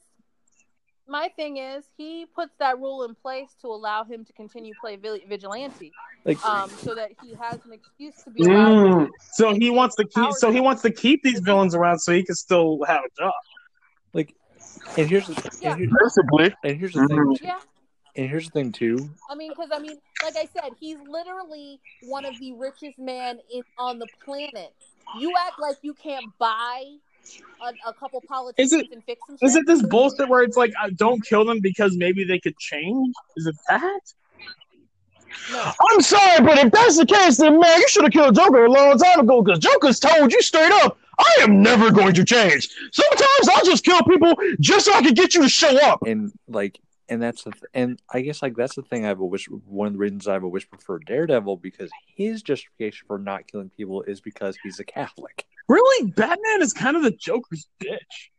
my 1.07 1.29
thing 1.35 1.57
is, 1.57 1.83
he 1.97 2.25
puts 2.25 2.53
that 2.59 2.79
rule 2.79 3.03
in 3.03 3.15
place 3.15 3.49
to 3.61 3.67
allow 3.67 4.03
him 4.03 4.23
to 4.25 4.33
continue 4.33 4.73
play 4.79 4.95
vigilante, 4.95 5.91
like, 6.25 6.43
um, 6.45 6.69
so 6.69 6.95
that 6.95 7.11
he 7.21 7.33
has 7.35 7.59
an 7.65 7.73
excuse 7.73 8.15
to 8.23 8.31
be. 8.31 8.43
Mm. 8.43 9.09
so 9.33 9.53
he 9.53 9.69
wants 9.69 9.95
to 9.97 10.05
keep. 10.05 10.33
So 10.33 10.51
he 10.51 10.59
wants 10.59 10.81
to 10.83 10.91
keep 10.91 11.21
these 11.23 11.39
villains 11.39 11.75
around 11.75 11.99
so 11.99 12.13
he 12.13 12.23
can 12.23 12.35
still 12.35 12.79
have 12.87 13.01
a 13.05 13.21
job. 13.21 13.33
Like, 14.87 14.97
and 14.97 15.09
here's 15.09 15.27
the, 15.27 15.57
Yeah. 15.61 15.71
and, 15.71 15.79
here, 15.79 15.89
Basically, 16.03 16.55
and 16.63 16.77
here's 16.79 16.93
the 16.93 17.07
thing, 17.07 17.37
Yeah, 17.41 17.59
and 18.15 18.29
here's 18.29 18.45
the 18.45 18.51
thing 18.51 18.71
too. 18.71 19.09
I 19.29 19.35
mean, 19.35 19.51
because 19.51 19.69
I 19.73 19.79
mean, 19.79 19.97
like 20.23 20.35
I 20.35 20.47
said, 20.53 20.73
he's 20.79 20.97
literally 21.07 21.79
one 22.03 22.25
of 22.25 22.37
the 22.39 22.53
richest 22.53 22.99
men 22.99 23.39
in 23.53 23.63
on 23.77 23.99
the 23.99 24.07
planet. 24.23 24.73
You 25.19 25.33
act 25.47 25.59
like 25.59 25.77
you 25.81 25.93
can't 25.93 26.25
buy 26.39 26.83
a, 27.61 27.89
a 27.89 27.93
couple 27.93 28.21
politicians 28.27 28.89
and 28.91 29.03
fix 29.03 29.21
some 29.27 29.37
shit. 29.37 29.49
Is 29.49 29.55
it 29.55 29.65
this 29.67 29.81
bullshit 29.83 30.27
where 30.27 30.43
it's 30.43 30.57
like, 30.57 30.73
uh, 30.81 30.89
don't 30.95 31.23
kill 31.25 31.45
them 31.45 31.59
because 31.61 31.95
maybe 31.95 32.23
they 32.23 32.39
could 32.39 32.57
change? 32.57 33.13
Is 33.37 33.47
it 33.47 33.55
that? 33.69 34.01
No. 35.51 35.71
I'm 35.89 36.01
sorry, 36.01 36.41
but 36.41 36.57
if 36.59 36.71
that's 36.71 36.97
the 36.97 37.05
case, 37.05 37.37
then 37.37 37.59
man, 37.59 37.79
you 37.79 37.87
should 37.87 38.03
have 38.03 38.11
killed 38.13 38.35
Joker 38.35 38.65
a 38.65 38.71
long 38.71 38.97
time 38.97 39.19
ago. 39.19 39.41
Because 39.41 39.59
Joker's 39.59 39.99
told 39.99 40.31
you 40.31 40.41
straight 40.41 40.71
up, 40.71 40.97
I 41.19 41.37
am 41.41 41.61
never 41.61 41.91
going 41.91 42.13
to 42.13 42.23
change. 42.25 42.69
Sometimes 42.91 43.49
I'll 43.53 43.65
just 43.65 43.83
kill 43.85 44.01
people 44.03 44.35
just 44.59 44.85
so 44.85 44.93
I 44.93 45.01
can 45.01 45.13
get 45.13 45.33
you 45.35 45.41
to 45.43 45.49
show 45.49 45.77
up. 45.85 45.99
and 46.05 46.31
like 46.47 46.79
and 47.09 47.21
that's 47.21 47.43
the 47.43 47.51
th- 47.51 47.63
and 47.73 48.01
I 48.11 48.21
guess 48.21 48.41
like 48.41 48.55
that's 48.55 48.75
the 48.75 48.81
thing 48.81 49.05
I 49.05 49.09
have 49.09 49.19
a 49.19 49.25
wish 49.25 49.47
one 49.47 49.87
of 49.87 49.93
the 49.93 49.99
reasons 49.99 50.27
I 50.27 50.33
have 50.33 50.43
a 50.43 50.47
whisper 50.47 50.77
for 50.77 50.99
Daredevil 50.99 51.57
because 51.57 51.91
his 52.15 52.41
justification 52.41 53.05
for 53.07 53.19
not 53.19 53.47
killing 53.47 53.69
people 53.69 54.03
is 54.03 54.21
because 54.21 54.57
he's 54.63 54.79
a 54.79 54.83
Catholic. 54.85 55.45
Really, 55.67 56.11
Batman 56.11 56.61
is 56.61 56.73
kind 56.73 56.95
of 56.95 57.03
the 57.03 57.11
Joker's 57.11 57.67
bitch. 57.81 58.29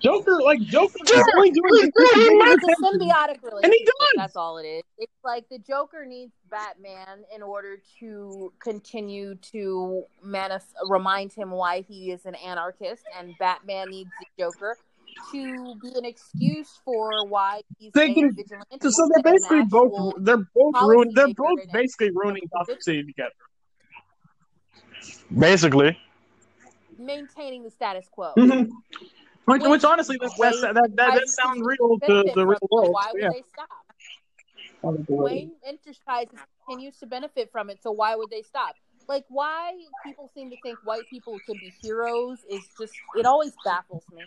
Joker, 0.00 0.40
like 0.42 0.60
Joker, 0.60 0.96
is 1.04 1.10
Yeah, 1.12 1.22
only 1.36 1.50
doing 1.50 1.68
he's 1.72 1.80
doing 1.82 1.90
It's 1.94 2.64
a 2.64 2.82
symbiotic 2.82 3.42
relationship. 3.42 3.64
And 3.64 3.72
he 3.72 3.84
does. 3.84 3.94
That's 4.16 4.36
all 4.36 4.58
it 4.58 4.64
is. 4.66 4.82
It's 4.98 5.12
like 5.24 5.48
the 5.48 5.58
Joker 5.58 6.04
needs 6.06 6.32
Batman 6.50 7.24
in 7.34 7.42
order 7.42 7.78
to 8.00 8.52
continue 8.60 9.34
to 9.52 10.04
manif- 10.24 10.72
remind 10.88 11.32
him 11.32 11.50
why 11.50 11.82
he 11.82 12.10
is 12.10 12.24
an 12.26 12.34
anarchist, 12.36 13.04
and 13.18 13.34
Batman 13.38 13.90
needs 13.90 14.10
the 14.20 14.26
Joker 14.42 14.76
to 15.32 15.74
be 15.82 15.88
an 15.96 16.04
excuse 16.04 16.80
for 16.84 17.26
why 17.26 17.62
he's 17.78 17.92
They 17.92 18.10
a 18.12 18.14
can- 18.14 18.34
vigilante. 18.34 18.90
So 18.90 19.08
they're 19.14 19.32
basically 19.32 19.64
both 19.64 20.14
they're 20.18 20.36
both 20.54 20.72
policy 20.74 20.96
ruin, 20.96 21.10
they're 21.14 21.34
both 21.34 21.58
basically 21.72 22.10
ruining 22.14 22.42
Gotham 22.56 22.76
City 22.80 23.02
together. 23.04 23.30
Basically, 25.36 25.98
maintaining 26.98 27.62
the 27.64 27.70
status 27.70 28.06
quo. 28.10 28.32
Mm-hmm. 28.36 28.70
Which, 29.50 29.62
Which- 29.62 29.70
which 29.70 29.84
honestly, 29.84 30.16
that 30.20 30.30
that 30.38 30.60
that, 30.62 30.74
that, 30.74 30.96
that, 30.96 31.20
does 31.20 31.34
sound 31.34 31.64
real 31.64 31.98
to 32.06 32.32
the 32.34 32.46
real 32.46 32.58
from 32.58 32.68
world. 32.70 32.92
Why 32.92 33.06
would 33.12 33.22
Yeah. 33.22 33.30
they 33.30 33.42
stop? 33.52 33.68
Oh, 34.82 34.96
Wayne 35.08 35.52
Enterprises 35.66 36.38
continues 36.66 36.96
to 36.98 37.06
benefit 37.06 37.50
from 37.52 37.68
it, 37.70 37.82
so 37.82 37.90
why 37.90 38.16
would 38.16 38.30
they 38.30 38.42
stop? 38.42 38.74
Like, 39.08 39.24
why 39.28 39.72
people 40.04 40.30
seem 40.34 40.50
to 40.50 40.56
think 40.62 40.78
white 40.84 41.02
people 41.10 41.36
can 41.44 41.56
be 41.56 41.72
heroes 41.82 42.38
is 42.48 42.60
just, 42.78 42.94
it 43.16 43.26
always 43.26 43.52
baffles 43.64 44.04
me. 44.14 44.22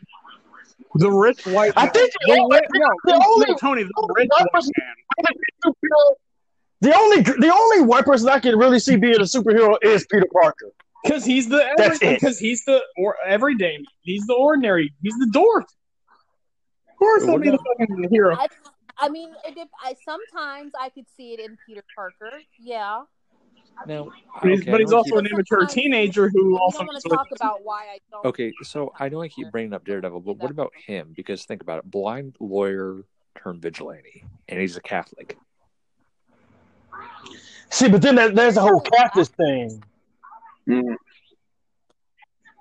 The 0.95 1.09
rich 1.09 1.45
white. 1.47 1.73
I 1.75 1.87
think 1.87 2.11
the 2.11 2.19
the, 2.27 2.39
only- 2.39 2.59
no, 2.73 2.89
the 3.05 3.13
no, 3.13 3.21
only- 3.25 3.55
Toni, 3.59 3.83
the 3.83 4.13
rich 4.15 4.29
white 4.37 4.47
was- 4.53 4.71
man. 4.77 5.33
the 6.81 6.95
only 6.95 7.21
the 7.21 7.53
only 7.53 7.81
white 7.81 8.05
person 8.05 8.27
I 8.29 8.39
can 8.39 8.57
really 8.57 8.79
see 8.79 8.95
being 8.97 9.15
a 9.15 9.19
superhero 9.19 9.77
is 9.81 10.05
Peter 10.11 10.27
Parker. 10.33 10.71
Because 11.03 11.25
he's 11.25 11.49
the 11.49 11.65
That's 11.77 11.99
because 11.99 12.39
he's 12.39 12.63
the 12.65 12.81
or 12.97 13.17
everyday. 13.25 13.83
He's 14.01 14.25
the 14.25 14.33
ordinary. 14.33 14.93
He's 15.01 15.15
the 15.15 15.29
dork. 15.31 15.65
Of 16.89 16.97
course, 16.97 17.25
he'll 17.25 17.37
be 17.37 17.49
the 17.49 17.57
fucking 17.57 18.07
hero. 18.09 18.37
I, 18.37 18.47
I 18.97 19.09
mean, 19.09 19.33
it, 19.45 19.67
I 19.83 19.95
sometimes 20.05 20.71
I 20.79 20.89
could 20.89 21.05
see 21.17 21.33
it 21.33 21.39
in 21.39 21.57
Peter 21.67 21.83
Parker, 21.95 22.31
yeah. 22.59 23.01
Now, 23.87 24.11
But 24.41 24.51
he's, 24.51 24.61
okay, 24.61 24.71
but 24.71 24.79
he's 24.79 24.93
also 24.93 25.09
keep- 25.09 25.19
an 25.19 25.25
immature 25.27 25.65
teenager 25.65 26.29
who 26.29 26.51
We 26.53 26.57
also 26.57 26.77
don't 26.79 26.87
want 26.87 27.01
to 27.01 27.09
to 27.09 27.15
talk 27.15 27.27
about 27.35 27.63
why 27.63 27.85
I 27.85 27.97
don't. 28.11 28.25
Okay, 28.27 28.53
so 28.61 28.93
I 28.97 29.09
know 29.09 29.21
I 29.21 29.27
keep 29.27 29.51
bringing 29.51 29.73
up 29.73 29.83
Daredevil, 29.83 30.21
but 30.21 30.37
what 30.37 30.51
about 30.51 30.71
him? 30.85 31.11
Because 31.15 31.43
think 31.45 31.61
about 31.61 31.79
it: 31.79 31.89
blind 31.91 32.35
lawyer 32.39 33.03
turned 33.35 33.61
vigilante, 33.61 34.23
and 34.47 34.59
he's 34.61 34.77
a 34.77 34.81
Catholic. 34.81 35.37
See, 37.71 37.89
but 37.89 38.01
then 38.03 38.15
there- 38.15 38.29
there's 38.29 38.55
the 38.55 38.61
whole 38.61 38.79
Catholic 38.79 39.27
thing. 39.29 39.83
Mm-hmm. 40.67 40.93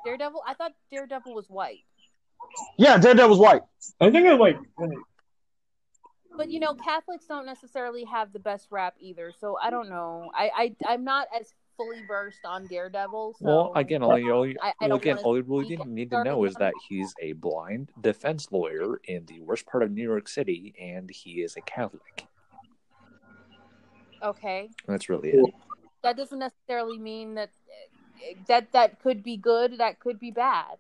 Daredevil, 0.05 0.43
I 0.47 0.55
thought 0.55 0.73
Daredevil 0.91 1.35
was 1.35 1.49
white. 1.49 1.85
Yeah, 2.77 2.99
Daredevil's 2.99 3.39
white. 3.39 3.63
I 4.01 4.11
think 4.11 4.27
I 4.27 4.33
like. 4.33 4.57
But 6.37 6.51
you 6.51 6.61
know, 6.61 6.75
Catholics 6.75 7.27
don't 7.27 7.47
necessarily 7.47 8.05
have 8.05 8.33
the 8.33 8.39
best 8.41 8.69
rap 8.71 8.95
either. 9.01 9.33
So 9.39 9.57
I 9.63 9.71
don't 9.71 9.89
know. 9.89 10.31
I, 10.35 10.51
I 10.87 10.93
I'm 10.95 11.05
not 11.05 11.29
as 11.39 11.53
fully 11.77 12.03
versed 12.07 12.41
on 12.45 12.67
Daredevil. 12.67 13.37
So 13.39 13.45
Well, 13.45 13.73
again, 13.77 14.03
all 14.03 14.19
you, 14.19 14.33
all 14.33 14.47
you, 14.47 14.57
I- 14.61 14.73
I 14.81 14.89
well, 14.89 14.97
again, 14.97 15.19
all 15.19 15.37
you 15.37 15.43
really 15.47 15.65
speak 15.67 15.87
need 15.87 16.11
to 16.11 16.25
know 16.25 16.45
is 16.45 16.55
that 16.57 16.73
he's 16.89 17.15
a 17.23 17.33
blind 17.33 17.91
defense 18.01 18.51
lawyer 18.51 19.01
in 19.05 19.27
the 19.27 19.41
worst 19.41 19.67
part 19.67 19.83
of 19.83 19.91
New 19.93 20.03
York 20.03 20.27
City, 20.29 20.75
and 20.81 21.11
he 21.11 21.43
is 21.43 21.57
a 21.57 21.61
Catholic. 21.61 22.27
okay, 24.23 24.69
That's 24.87 25.09
really 25.09 25.31
it. 25.31 25.55
that 26.03 26.17
doesn't 26.17 26.39
necessarily 26.39 26.99
mean 26.99 27.35
that 27.35 27.51
that 28.49 28.73
that 28.73 29.01
could 29.03 29.23
be 29.23 29.37
good. 29.37 29.79
That 29.79 29.99
could 30.01 30.19
be 30.19 30.31
bad. 30.31 30.77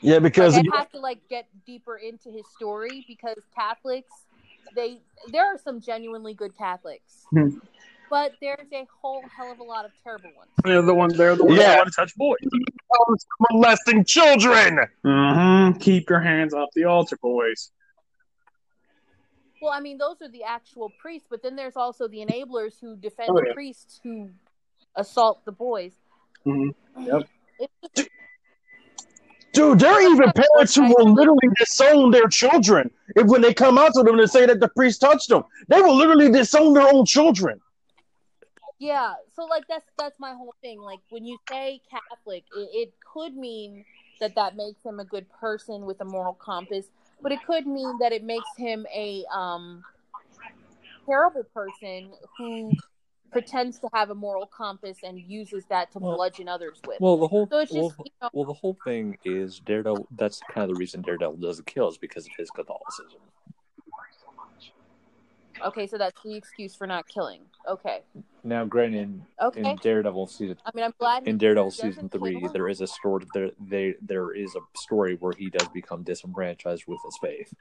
Yeah, 0.00 0.20
because 0.20 0.54
Like, 0.56 0.66
I'd 0.72 0.78
have 0.78 0.92
to 0.92 1.00
like 1.00 1.28
get 1.28 1.46
deeper 1.66 1.96
into 1.96 2.30
his 2.30 2.46
story 2.56 3.04
because 3.08 3.38
Catholics, 3.54 4.12
they 4.76 4.98
there 5.32 5.46
are 5.46 5.58
some 5.58 5.80
genuinely 5.80 6.34
good 6.34 6.56
Catholics, 6.56 7.26
Hmm. 7.30 7.58
but 8.08 8.34
there's 8.40 8.68
a 8.72 8.86
whole 9.02 9.22
hell 9.36 9.50
of 9.50 9.58
a 9.58 9.64
lot 9.64 9.84
of 9.84 9.90
terrible 10.04 10.30
ones. 10.36 10.50
They're 10.62 10.82
the 10.82 10.94
ones. 10.94 11.16
They're 11.16 11.34
the 11.34 11.44
ones 11.44 11.58
Yeah. 11.58 11.66
that 11.70 11.76
want 11.78 11.88
to 11.88 11.94
touch 11.96 12.14
boys. 12.16 12.38
molesting 13.50 14.04
children. 14.04 14.80
Mm-hmm. 15.04 15.78
Keep 15.78 16.10
your 16.10 16.20
hands 16.20 16.54
off 16.54 16.68
the 16.74 16.84
altar, 16.84 17.16
boys. 17.20 17.70
Well, 19.62 19.72
I 19.72 19.80
mean, 19.80 19.98
those 19.98 20.22
are 20.22 20.28
the 20.28 20.42
actual 20.44 20.90
priests, 21.00 21.28
but 21.30 21.42
then 21.42 21.54
there's 21.54 21.76
also 21.76 22.08
the 22.08 22.18
enablers 22.18 22.80
who 22.80 22.96
defend 22.96 23.30
Oh, 23.30 23.34
the 23.40 23.52
priests 23.52 24.00
who 24.02 24.30
assault 24.96 25.44
the 25.44 25.52
boys. 25.52 25.92
Mhm. 26.46 26.74
Yep. 26.98 27.28
Just, 27.96 28.10
Dude, 29.52 29.80
there 29.80 29.92
are 29.92 30.00
even 30.02 30.30
parents 30.32 30.74
who 30.76 30.82
will 30.96 31.12
literally 31.12 31.48
disown 31.58 32.10
their 32.12 32.28
children 32.28 32.90
if 33.16 33.26
when 33.26 33.40
they 33.40 33.52
come 33.52 33.78
out 33.78 33.92
to 33.94 34.02
them 34.02 34.18
and 34.18 34.30
say 34.30 34.46
that 34.46 34.60
the 34.60 34.68
priest 34.68 35.00
touched 35.00 35.28
them. 35.28 35.42
They 35.68 35.82
will 35.82 35.96
literally 35.96 36.30
disown 36.30 36.72
their 36.72 36.86
own 36.92 37.04
children. 37.04 37.60
yeah. 38.78 39.14
So 39.34 39.44
like 39.46 39.64
that's 39.68 39.84
that's 39.98 40.18
my 40.20 40.34
whole 40.34 40.54
thing. 40.62 40.80
Like 40.80 41.00
when 41.10 41.24
you 41.24 41.36
say 41.48 41.80
Catholic, 41.90 42.44
it, 42.56 42.68
it 42.72 42.94
could 43.12 43.36
mean 43.36 43.84
that 44.20 44.34
that 44.36 44.56
makes 44.56 44.82
him 44.84 45.00
a 45.00 45.04
good 45.04 45.26
person 45.32 45.84
with 45.84 46.00
a 46.00 46.04
moral 46.04 46.34
compass, 46.34 46.86
but 47.20 47.32
it 47.32 47.40
could 47.44 47.66
mean 47.66 47.98
that 47.98 48.12
it 48.12 48.22
makes 48.22 48.48
him 48.56 48.86
a 48.94 49.24
um 49.34 49.84
terrible 51.06 51.44
person 51.52 52.12
who 52.38 52.70
pretends 53.30 53.78
to 53.80 53.88
have 53.92 54.10
a 54.10 54.14
moral 54.14 54.46
compass 54.46 54.98
and 55.04 55.18
uses 55.18 55.64
that 55.66 55.90
to 55.92 55.98
Well- 55.98 56.16
bludgeon 56.16 56.48
others 56.48 56.80
with. 56.86 57.00
Well, 57.00 57.16
the 57.16 57.28
whole 57.28 57.46
so 57.48 57.58
it's 57.58 57.72
well, 57.72 57.94
you 58.04 58.12
know, 58.22 58.30
well, 58.32 58.44
the 58.44 58.52
whole 58.54 58.76
thing 58.84 59.18
is 59.24 59.60
Daredevil. 59.60 60.08
That's 60.12 60.40
kind 60.50 60.68
of 60.68 60.74
the 60.74 60.78
reason 60.78 61.02
Daredevil 61.02 61.36
doesn't 61.36 61.66
kill 61.66 61.88
is 61.88 61.98
because 61.98 62.26
of 62.26 62.32
his 62.36 62.50
Catholicism. 62.50 63.20
okay, 65.62 65.86
so 65.86 65.98
that's 65.98 66.20
the 66.22 66.34
excuse 66.34 66.74
for 66.74 66.86
not 66.86 67.06
killing. 67.06 67.42
Okay, 67.68 68.02
Now, 68.42 68.64
granted, 68.64 69.22
okay. 69.42 69.70
in 69.70 69.76
Daredevil 69.76 70.26
season 70.28 70.56
I 70.64 70.70
mean, 70.74 70.84
I'm 70.84 70.94
glad 70.98 71.28
in 71.28 71.36
Daredevil 71.36 71.70
season 71.72 72.08
three, 72.08 72.46
there 72.52 72.68
is 72.68 72.80
a 72.80 72.86
story. 72.86 73.26
There, 73.34 73.50
they, 73.60 73.94
there 74.00 74.32
is 74.32 74.54
a 74.56 74.60
story 74.78 75.16
where 75.20 75.34
he 75.36 75.50
does 75.50 75.68
become 75.68 76.02
disenfranchised 76.02 76.84
with 76.86 77.00
his 77.04 77.18
faith. 77.20 77.52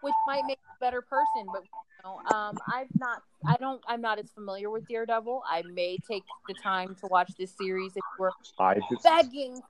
Which 0.00 0.14
might 0.26 0.46
make 0.46 0.58
a 0.58 0.80
better 0.80 1.02
person. 1.02 1.48
But 1.52 1.62
you 1.62 2.04
know, 2.04 2.20
um, 2.30 2.58
I've 2.72 2.88
not, 2.98 3.22
I 3.46 3.56
don't, 3.56 3.82
I'm 3.88 4.00
not 4.00 4.18
as 4.18 4.30
familiar 4.30 4.70
with 4.70 4.86
Daredevil. 4.86 5.42
I 5.48 5.62
may 5.62 5.98
take 5.98 6.24
the 6.48 6.54
time 6.54 6.94
to 7.00 7.06
watch 7.06 7.32
this 7.38 7.52
series 7.52 7.96
if 7.96 8.04
we're 8.18 8.30
I, 8.58 8.76
begging. 9.02 9.62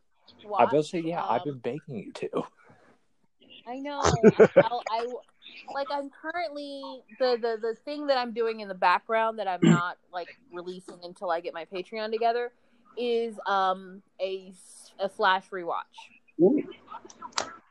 To 0.43 0.55
I 0.55 0.73
will 0.73 0.83
say, 0.83 1.01
yeah, 1.01 1.23
I've 1.29 1.43
Um, 1.43 1.49
been 1.49 1.59
begging 1.59 1.97
you 1.97 2.13
to. 2.13 2.43
I 3.67 3.79
know. 3.79 4.03
I'll, 4.57 4.85
I 4.91 5.07
like. 5.75 5.89
I'm 5.91 6.11
currently 6.11 7.03
the, 7.19 7.37
the 7.41 7.59
the 7.61 7.75
thing 7.85 8.07
that 8.09 8.17
I'm 8.17 8.33
doing 8.33 8.61
in 8.61 8.69
the 8.69 8.75
background 8.75 9.39
that 9.39 9.47
I'm 9.49 9.65
not 9.65 9.99
like 10.13 10.29
releasing 10.53 10.99
until 11.05 11.31
I 11.31 11.41
get 11.41 11.55
my 11.55 11.65
Patreon 11.67 12.11
together 12.11 12.53
is 12.97 13.39
um 13.47 14.03
a 14.21 14.53
a 14.99 15.09
Flash 15.09 15.49
rewatch. 15.51 16.11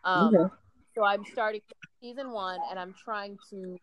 Um, 0.03 0.35
Okay. 0.35 0.53
So 0.95 1.03
I'm 1.03 1.23
starting 1.25 1.61
season 2.01 2.31
one, 2.31 2.59
and 2.69 2.79
I'm 2.79 2.93
trying 3.03 3.37
to, 3.51 3.79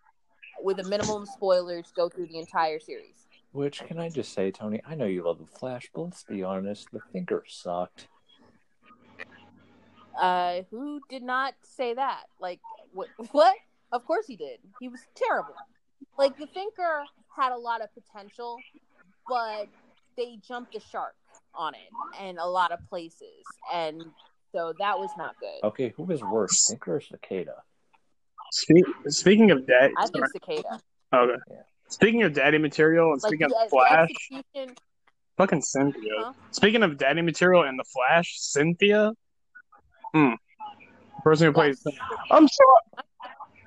with 0.62 0.80
a 0.80 0.84
minimum 0.84 1.26
spoilers, 1.26 1.92
go 1.94 2.08
through 2.08 2.26
the 2.26 2.38
entire 2.38 2.80
series. 2.80 3.26
Which 3.52 3.84
can 3.86 3.98
I 3.98 4.08
just 4.08 4.32
say, 4.32 4.50
Toni? 4.50 4.80
I 4.86 4.94
know 4.94 5.06
you 5.06 5.24
love 5.24 5.38
the 5.38 5.58
Flash, 5.58 5.88
but 5.94 6.02
let's 6.02 6.24
be 6.24 6.42
honest, 6.42 6.88
the 6.92 7.00
Thinker 7.12 7.44
sucked. 7.48 8.08
Uh, 10.20 10.62
who 10.70 11.00
did 11.08 11.22
not 11.22 11.54
say 11.62 11.94
that? 11.94 12.24
Like, 12.40 12.60
what? 12.92 13.08
What? 13.32 13.54
Of 13.92 14.04
course 14.04 14.26
he 14.26 14.36
did. 14.36 14.58
He 14.80 14.88
was 14.88 15.00
terrible. 15.14 15.54
Like 16.18 16.36
the 16.36 16.46
Thinker 16.46 17.04
had 17.36 17.52
a 17.52 17.56
lot 17.56 17.80
of 17.82 17.88
potential, 17.94 18.58
but 19.28 19.68
they 20.16 20.38
jumped 20.46 20.72
the 20.72 20.80
shark 20.80 21.14
on 21.54 21.74
it 21.74 22.24
in 22.28 22.38
a 22.38 22.46
lot 22.46 22.72
of 22.72 22.80
places, 22.88 23.44
and 23.72 24.02
so 24.56 24.72
that 24.78 24.98
was 24.98 25.10
not 25.18 25.34
good. 25.38 25.66
Okay, 25.68 25.92
who 25.96 26.10
is 26.10 26.22
worse, 26.22 26.68
Thinker 26.68 26.96
or 26.96 27.00
Cicada? 27.00 27.56
Speak, 28.52 28.84
speaking 29.08 29.50
of 29.50 29.66
daddy, 29.66 29.92
I 29.98 30.06
think 30.06 30.24
Cicada. 30.32 30.80
okay. 31.12 31.32
Yeah. 31.50 31.56
Speaking 31.88 32.22
of 32.22 32.32
daddy 32.32 32.58
material 32.58 33.12
and 33.12 33.22
Like 33.22 33.30
speaking 33.30 33.48
the, 33.48 33.56
of 33.64 33.70
Flash, 33.70 34.08
execution. 34.30 34.74
fucking 35.36 35.62
Cynthia. 35.62 36.12
Huh? 36.18 36.32
Speaking 36.52 36.82
of 36.82 36.96
daddy 36.96 37.22
material 37.22 37.62
and 37.64 37.78
the 37.78 37.84
Flash, 37.84 38.34
Cynthia. 38.38 39.12
Hmm. 40.14 40.30
The 41.16 41.22
person 41.22 41.46
who 41.48 41.52
plays 41.52 41.82
I'm 42.30 42.48
sorry. 42.48 43.04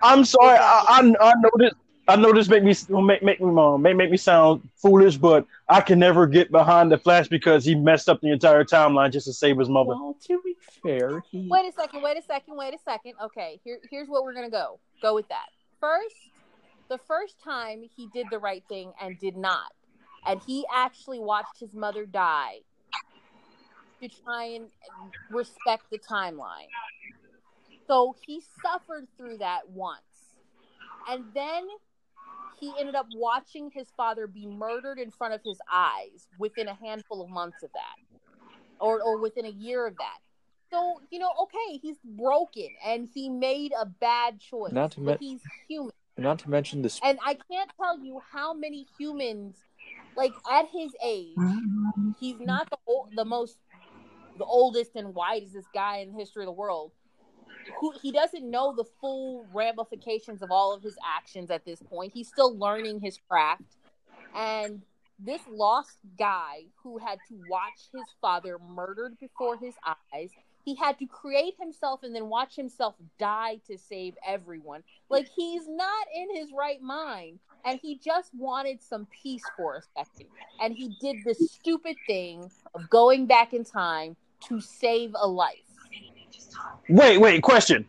I'm 0.01 0.25
sorry. 0.25 0.57
I, 0.57 0.85
I, 0.87 1.13
I 1.29 1.33
know 1.39 1.49
this. 1.57 1.71
I 2.09 2.15
know 2.15 2.33
this 2.33 2.49
make 2.49 2.63
me 2.63 2.73
make 3.03 3.21
make 3.21 3.39
me 3.39 3.61
uh, 3.61 3.77
may 3.77 3.93
make 3.93 4.09
me 4.09 4.17
sound 4.17 4.67
foolish, 4.75 5.17
but 5.17 5.45
I 5.69 5.79
can 5.79 5.99
never 5.99 6.25
get 6.25 6.51
behind 6.51 6.91
the 6.91 6.97
Flash 6.97 7.27
because 7.27 7.63
he 7.63 7.75
messed 7.75 8.09
up 8.09 8.19
the 8.19 8.31
entire 8.31 8.63
timeline 8.63 9.11
just 9.11 9.27
to 9.27 9.33
save 9.33 9.59
his 9.59 9.69
mother. 9.69 9.89
Well, 9.89 10.17
to 10.27 10.41
be 10.43 10.55
fair, 10.81 11.23
he 11.29 11.47
Wait 11.47 11.69
a 11.69 11.71
second, 11.71 12.01
wait 12.01 12.17
a 12.17 12.23
second, 12.23 12.57
wait 12.57 12.73
a 12.73 12.79
second. 12.83 13.13
Okay, 13.25 13.61
here 13.63 13.77
here's 13.91 14.07
what 14.07 14.23
we're 14.23 14.33
gonna 14.33 14.49
go. 14.49 14.79
Go 15.03 15.13
with 15.13 15.27
that. 15.29 15.45
First, 15.79 16.15
the 16.89 16.97
first 16.97 17.35
time 17.43 17.83
he 17.95 18.07
did 18.07 18.25
the 18.31 18.39
right 18.39 18.63
thing 18.67 18.91
and 18.99 19.19
did 19.19 19.37
not. 19.37 19.71
And 20.25 20.41
he 20.47 20.65
actually 20.73 21.19
watched 21.19 21.59
his 21.59 21.75
mother 21.75 22.07
die 22.07 22.61
to 24.01 24.09
try 24.25 24.45
and 24.45 24.65
respect 25.29 25.83
the 25.91 25.99
timeline. 25.99 26.69
So 27.87 28.15
he 28.25 28.41
suffered 28.63 29.07
through 29.15 29.37
that 29.37 29.69
once. 29.69 30.01
And 31.07 31.25
then 31.35 31.67
he 32.59 32.73
ended 32.79 32.95
up 32.95 33.07
watching 33.13 33.71
his 33.73 33.87
father 33.95 34.27
be 34.27 34.45
murdered 34.45 34.99
in 34.99 35.11
front 35.11 35.33
of 35.33 35.41
his 35.43 35.59
eyes 35.71 36.27
within 36.37 36.67
a 36.67 36.73
handful 36.73 37.21
of 37.21 37.29
months 37.29 37.63
of 37.63 37.71
that. 37.73 38.19
Or 38.79 39.01
or 39.01 39.17
within 39.17 39.45
a 39.45 39.49
year 39.49 39.85
of 39.87 39.97
that. 39.97 40.19
So, 40.71 41.01
you 41.09 41.19
know, 41.19 41.31
okay, 41.43 41.77
he's 41.81 41.97
broken 42.03 42.69
and 42.85 43.09
he 43.13 43.29
made 43.29 43.71
a 43.79 43.85
bad 43.85 44.39
choice. 44.39 44.73
Not 44.73 44.91
to 44.91 45.01
but 45.01 45.05
men- 45.05 45.17
he's 45.19 45.41
human. 45.67 45.91
not 46.17 46.39
to 46.39 46.49
mention 46.49 46.81
this. 46.81 46.99
And 47.03 47.17
I 47.25 47.37
can't 47.51 47.71
tell 47.81 47.99
you 47.99 48.21
how 48.31 48.53
many 48.53 48.85
humans, 48.97 49.55
like 50.15 50.33
at 50.49 50.67
his 50.71 50.91
age, 51.03 51.37
he's 52.19 52.39
not 52.39 52.69
the 52.69 52.77
old, 52.85 53.09
the 53.15 53.25
most, 53.25 53.57
the 54.37 54.45
oldest 54.45 54.95
and 54.95 55.13
wisest 55.15 55.67
guy 55.73 55.97
in 55.97 56.11
the 56.11 56.19
history 56.19 56.43
of 56.43 56.47
the 56.47 56.51
world. 56.51 56.91
Who 57.79 57.93
he 58.01 58.11
doesn't 58.11 58.49
know 58.49 58.73
the 58.75 58.85
full 58.99 59.45
ramifications 59.53 60.41
of 60.41 60.51
all 60.51 60.73
of 60.73 60.83
his 60.83 60.97
actions 61.05 61.51
at 61.51 61.65
this 61.65 61.81
point. 61.81 62.13
He's 62.13 62.27
still 62.27 62.57
learning 62.57 63.01
his 63.01 63.19
craft, 63.27 63.63
and 64.35 64.81
this 65.19 65.41
lost 65.49 65.97
guy 66.17 66.63
who 66.81 66.97
had 66.97 67.19
to 67.27 67.35
watch 67.49 67.89
his 67.93 68.05
father 68.21 68.57
murdered 68.59 69.17
before 69.19 69.57
his 69.57 69.75
eyes. 69.85 70.29
He 70.63 70.75
had 70.75 70.99
to 70.99 71.05
create 71.05 71.55
himself 71.59 72.03
and 72.03 72.15
then 72.15 72.29
watch 72.29 72.55
himself 72.55 72.95
die 73.17 73.59
to 73.67 73.77
save 73.77 74.15
everyone. 74.25 74.83
Like 75.09 75.27
he's 75.35 75.67
not 75.67 76.07
in 76.13 76.35
his 76.35 76.51
right 76.57 76.81
mind. 76.81 77.39
And 77.65 77.79
he 77.81 77.97
just 77.97 78.33
wanted 78.33 78.81
some 78.81 79.07
peace 79.21 79.43
for 79.57 79.75
a 79.75 79.81
second. 79.97 80.29
And 80.61 80.73
he 80.73 80.95
did 81.01 81.17
the 81.25 81.33
stupid 81.33 81.97
thing 82.07 82.49
of 82.73 82.89
going 82.89 83.25
back 83.25 83.53
in 83.53 83.65
time 83.65 84.15
to 84.45 84.61
save 84.61 85.13
a 85.19 85.27
life. 85.27 85.68
Wait, 86.87 87.17
wait. 87.17 87.41
Question: 87.43 87.85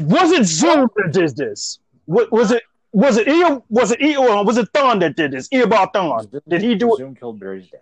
Was 0.00 0.32
it 0.32 0.44
Zoom 0.44 0.88
that 0.96 1.12
did 1.12 1.36
this? 1.36 1.78
Was, 2.06 2.30
was 2.30 2.50
it? 2.52 2.62
Was 2.92 3.16
it 3.16 3.28
Eo? 3.28 3.64
Was 3.68 3.90
it 3.90 4.00
Eo? 4.02 4.28
Or 4.28 4.44
was 4.44 4.56
it 4.56 4.72
Thawne 4.72 5.00
that 5.00 5.16
did 5.16 5.32
this? 5.32 5.48
Eobard 5.48 5.92
Thawne. 5.92 6.40
Did 6.48 6.62
he 6.62 6.74
do 6.74 6.94
it? 6.94 6.98
Zoom 6.98 7.14
killed 7.14 7.38
Barry's 7.38 7.68
dad. 7.68 7.80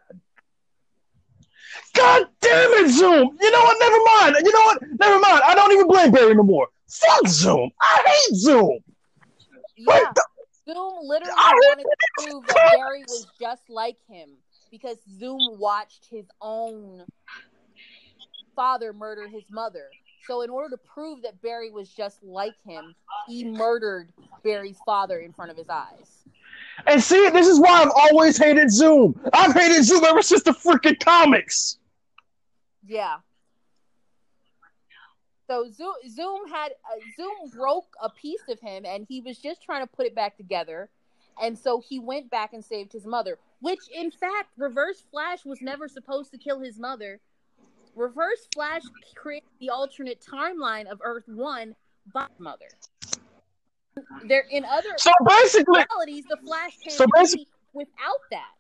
God 1.95 2.27
damn 2.41 2.71
it, 2.73 2.91
Zoom! 2.91 3.37
You 3.41 3.51
know 3.51 3.61
what? 3.61 3.77
Never 3.81 4.33
mind. 4.33 4.45
You 4.45 4.53
know 4.53 4.61
what? 4.61 4.83
Never 5.01 5.19
mind. 5.19 5.43
I 5.47 5.55
don't 5.55 5.73
even 5.73 5.87
blame 5.87 6.11
Barry 6.11 6.35
no 6.35 6.43
more. 6.43 6.69
Fuck 6.89 7.29
Zoom. 7.29 7.71
I 7.81 8.03
hate 8.05 8.37
Zoom. 8.37 8.79
Yeah. 9.77 10.13
The- 10.15 10.23
Zoom 10.73 10.95
literally 11.03 11.33
I 11.37 11.53
wanted 11.53 11.85
to 11.85 12.25
prove 12.25 12.47
that 12.49 12.73
Barry 12.77 13.05
was 13.09 13.27
just 13.41 13.63
like 13.71 13.97
him 14.09 14.31
because 14.71 14.97
Zoom 15.19 15.59
watched 15.59 16.07
his 16.11 16.27
own 16.41 17.05
father 18.57 18.93
murder 18.93 19.29
his 19.29 19.45
mother. 19.51 19.91
So, 20.27 20.43
in 20.43 20.51
order 20.51 20.71
to 20.71 20.79
prove 20.79 21.23
that 21.23 21.41
Barry 21.41 21.71
was 21.71 21.89
just 21.89 22.23
like 22.25 22.55
him, 22.67 22.97
he 23.29 23.45
murdered 23.45 24.13
Barry's 24.43 24.79
father 24.85 25.19
in 25.21 25.33
front 25.33 25.53
of 25.53 25.57
his 25.57 25.69
eyes. 25.69 26.25
And 26.87 27.03
see, 27.03 27.29
this 27.31 27.47
is 27.47 27.61
why 27.61 27.83
I've 27.83 27.93
always 27.95 28.37
hated 28.37 28.73
Zoom. 28.73 29.19
I've 29.33 29.55
hated 29.55 29.85
Zoom 29.85 30.05
ever 30.05 30.23
since 30.23 30.43
the 30.43 30.51
freaking 30.51 30.99
comics. 30.99 31.79
Yeah. 32.85 33.19
So 35.47 35.71
Zoom, 35.71 35.95
Zoom 36.09 36.49
had 36.49 36.73
uh, 36.73 37.01
Zoom 37.17 37.51
broke 37.57 37.87
a 38.03 38.11
piece 38.11 38.43
of 38.49 38.61
him, 38.61 38.85
and 38.85 39.07
he 39.09 39.21
was 39.21 39.39
just 39.39 39.63
trying 39.63 39.83
to 39.83 39.87
put 39.87 40.07
it 40.07 40.15
back 40.15 40.37
together. 40.37 40.89
And 41.41 41.59
so 41.59 41.83
he 41.87 41.99
went 41.99 42.31
back 42.31 42.53
and 42.53 42.65
saved 42.65 42.93
his 42.93 43.07
mother, 43.07 43.39
which 43.61 43.89
in 43.95 44.11
fact, 44.11 44.51
Reverse 44.57 45.03
Flash 45.11 45.45
was 45.45 45.61
never 45.61 45.87
supposed 45.87 46.31
to 46.33 46.39
kill 46.39 46.61
his 46.61 46.79
mother. 46.79 47.21
Reverse 47.97 48.47
Flash 48.55 48.83
created 49.15 49.49
the 49.59 49.71
alternate 49.71 50.21
timeline 50.21 50.87
of 50.87 51.01
Earth 51.03 51.25
One 51.27 51.75
by 52.13 52.27
mother. 52.39 52.69
There 54.27 54.45
in 54.51 54.65
other 54.67 54.91
So 54.99 55.11
basically, 55.27 55.83
realities, 55.91 56.25
the 56.29 56.37
Flash 56.45 56.77
came 56.77 56.93
So 56.93 57.07
basi- 57.07 57.47
without 57.73 58.21
that. 58.31 58.51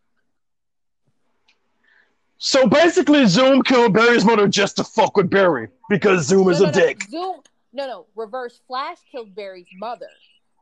so 2.38 2.66
basically, 2.66 3.26
Zoom 3.26 3.62
killed 3.62 3.92
Barry's 3.92 4.24
mother 4.24 4.48
just 4.48 4.76
to 4.76 4.84
fuck 4.84 5.14
with 5.16 5.28
Barry 5.28 5.68
because 5.90 6.26
Zoom 6.26 6.48
is 6.48 6.60
no, 6.60 6.68
a 6.68 6.72
no, 6.72 6.78
no. 6.78 6.86
dick. 6.86 7.02
Zoom, 7.10 7.36
no, 7.74 7.86
no. 7.86 8.06
Reverse 8.16 8.62
Flash 8.66 8.96
killed 9.12 9.34
Barry's 9.34 9.68
mother, 9.78 10.08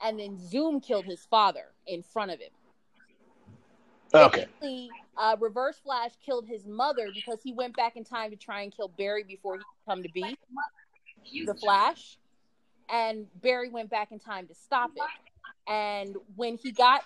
and 0.02 0.18
then 0.18 0.36
Zoom 0.36 0.80
killed 0.80 1.04
his 1.04 1.24
father 1.30 1.66
in 1.86 2.02
front 2.02 2.32
of 2.32 2.40
him. 2.40 2.50
Okay. 4.12 4.46
Basically, 4.60 4.90
uh, 5.16 5.36
Reverse 5.40 5.78
Flash 5.78 6.12
killed 6.24 6.46
his 6.46 6.66
mother 6.66 7.08
because 7.14 7.38
he 7.42 7.52
went 7.52 7.76
back 7.76 7.96
in 7.96 8.04
time 8.04 8.30
to 8.30 8.36
try 8.36 8.62
and 8.62 8.74
kill 8.74 8.88
Barry 8.88 9.24
before 9.24 9.54
he 9.54 9.60
could 9.60 9.90
come 9.90 10.02
to 10.02 10.08
be 10.08 10.36
the 11.46 11.54
Flash, 11.54 12.18
and 12.88 13.26
Barry 13.40 13.70
went 13.70 13.90
back 13.90 14.12
in 14.12 14.18
time 14.18 14.46
to 14.48 14.54
stop 14.54 14.90
it. 14.96 15.02
And 15.70 16.16
when 16.36 16.56
he 16.56 16.72
got 16.72 17.02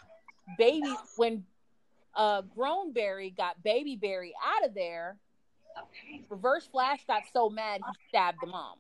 baby, 0.57 0.95
when 1.17 1.45
uh, 2.15 2.43
grown 2.43 2.93
Barry 2.93 3.31
got 3.31 3.63
baby 3.63 3.97
Barry 3.97 4.35
out 4.45 4.67
of 4.67 4.75
there, 4.75 5.17
Reverse 6.29 6.67
Flash 6.67 7.05
got 7.07 7.23
so 7.33 7.49
mad 7.49 7.81
he 7.87 8.09
stabbed 8.09 8.39
the 8.41 8.49
mom 8.49 8.77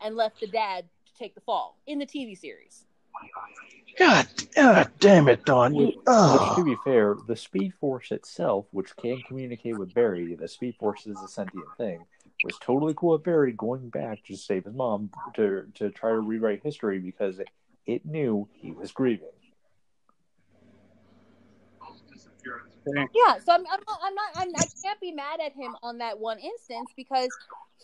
and 0.00 0.16
left 0.16 0.40
the 0.40 0.48
dad 0.48 0.84
to 1.06 1.18
take 1.18 1.34
the 1.34 1.40
fall 1.40 1.76
in 1.86 1.98
the 1.98 2.06
TV 2.06 2.36
series. 2.36 2.86
God, 3.98 4.26
God 4.54 4.90
damn 5.00 5.28
it, 5.28 5.44
Don. 5.44 5.74
You, 5.74 5.86
Which, 5.86 5.96
ah. 6.06 6.54
to 6.54 6.60
oh. 6.60 6.64
be 6.64 6.76
fair, 6.82 7.16
the 7.26 7.36
Speed 7.36 7.74
Force 7.78 8.10
itself, 8.10 8.66
which 8.70 8.96
can 8.96 9.20
communicate 9.28 9.78
with 9.78 9.92
Barry, 9.92 10.34
the 10.34 10.48
Speed 10.48 10.76
Force 10.78 11.06
is 11.06 11.20
a 11.22 11.28
sentient 11.28 11.66
thing, 11.76 12.04
was 12.44 12.56
totally 12.60 12.94
cool 12.96 13.12
with 13.12 13.24
Barry 13.24 13.52
going 13.52 13.90
back 13.90 14.24
to 14.24 14.36
save 14.36 14.64
his 14.64 14.74
mom 14.74 15.10
to 15.34 15.66
to 15.74 15.90
try 15.90 16.10
to 16.10 16.20
rewrite 16.20 16.62
history 16.62 16.98
because 16.98 17.38
it, 17.38 17.48
it 17.86 18.06
knew 18.06 18.48
he 18.52 18.72
was 18.72 18.92
grieving. 18.92 19.28
Yeah, 23.14 23.38
so 23.38 23.52
I'm, 23.52 23.60
I'm 23.60 23.80
not, 23.86 23.98
I'm 24.02 24.14
not, 24.14 24.30
I'm, 24.34 24.48
I 24.56 24.64
can't 24.82 25.00
be 25.00 25.12
mad 25.12 25.38
at 25.44 25.52
him 25.52 25.76
on 25.84 25.98
that 25.98 26.18
one 26.18 26.38
instance 26.38 26.90
because 26.96 27.28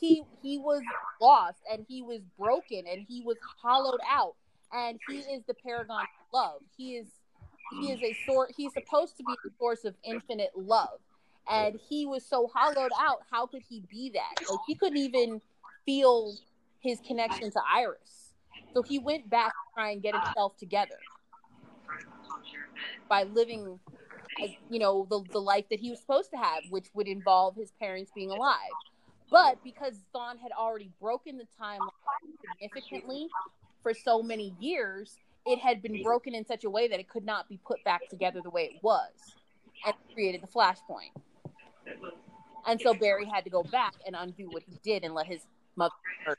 he 0.01 0.25
he 0.43 0.59
was 0.59 0.83
lost 1.21 1.59
and 1.71 1.85
he 1.89 2.03
was 2.03 2.21
broken 2.37 2.85
and 2.91 3.07
he 3.09 3.23
was 3.25 3.37
hollowed 3.63 4.01
out 4.09 4.35
and 4.73 4.99
he 5.09 5.19
is 5.19 5.43
the 5.47 5.55
paragon 5.55 6.03
of 6.03 6.33
love. 6.33 6.61
He 6.77 6.97
is 6.97 7.07
he 7.71 7.91
is 7.93 8.03
a 8.03 8.17
sort. 8.27 8.53
He's 8.57 8.73
supposed 8.73 9.17
to 9.19 9.25
be 9.25 9.35
the 9.45 9.51
source 9.59 9.85
of 9.85 9.95
infinite 10.05 10.53
love, 10.57 11.01
and 11.51 11.79
he 11.89 12.07
was 12.07 12.25
so 12.25 12.51
hollowed 12.53 12.93
out. 12.99 13.23
How 13.31 13.47
could 13.47 13.63
he 13.69 13.83
be 13.91 14.11
that? 14.15 14.51
Like 14.51 14.61
he 14.67 14.75
couldn't 14.75 14.99
even 14.99 15.41
feel 15.85 16.35
his 16.81 17.01
connection 17.07 17.51
to 17.51 17.61
Iris. 17.75 18.33
So 18.75 18.83
he 18.83 18.99
went 18.99 19.29
back 19.29 19.49
to 19.49 19.75
try 19.75 19.91
and 19.91 20.03
get 20.03 20.15
himself 20.15 20.57
together 20.57 20.99
by 23.09 23.25
living 23.25 23.81
you 24.71 24.79
know 24.79 25.07
the, 25.11 25.23
the 25.33 25.41
life 25.41 25.65
that 25.71 25.81
he 25.81 25.91
was 25.91 26.01
supposed 26.01 26.31
to 26.31 26.37
have 26.37 26.63
which 26.71 26.87
would 26.95 27.09
involve 27.09 27.57
his 27.57 27.73
parents 27.73 28.13
being 28.15 28.31
alive 28.31 28.71
but 29.31 29.59
because 29.65 29.95
Thawne 30.15 30.39
had 30.41 30.53
already 30.53 30.91
broken 31.01 31.39
the 31.39 31.47
timeline 31.61 31.91
significantly 32.61 33.29
for 33.89 33.95
so 33.95 34.23
many 34.23 34.55
years 34.61 35.17
it 35.47 35.59
had 35.59 35.81
been 35.81 36.03
broken 36.03 36.35
in 36.35 36.45
such 36.45 36.65
a 36.65 36.69
way 36.69 36.89
that 36.89 37.01
it 37.01 37.09
could 37.09 37.25
not 37.25 37.49
be 37.49 37.59
put 37.67 37.83
back 37.85 38.07
together 38.11 38.41
the 38.43 38.51
way 38.51 38.65
it 38.65 38.83
was 38.83 39.09
and 39.87 39.95
created 40.13 40.43
the 40.43 40.47
flashpoint 40.47 41.09
and 42.67 42.79
so 42.83 42.93
barry 42.93 43.25
had 43.25 43.45
to 43.45 43.51
go 43.51 43.63
back 43.63 43.95
and 44.07 44.15
undo 44.15 44.47
what 44.51 44.63
he 44.63 44.79
did 44.85 45.05
and 45.05 45.15
let 45.15 45.27
his 45.27 45.41
mother 45.75 45.95
hurt. 46.27 46.39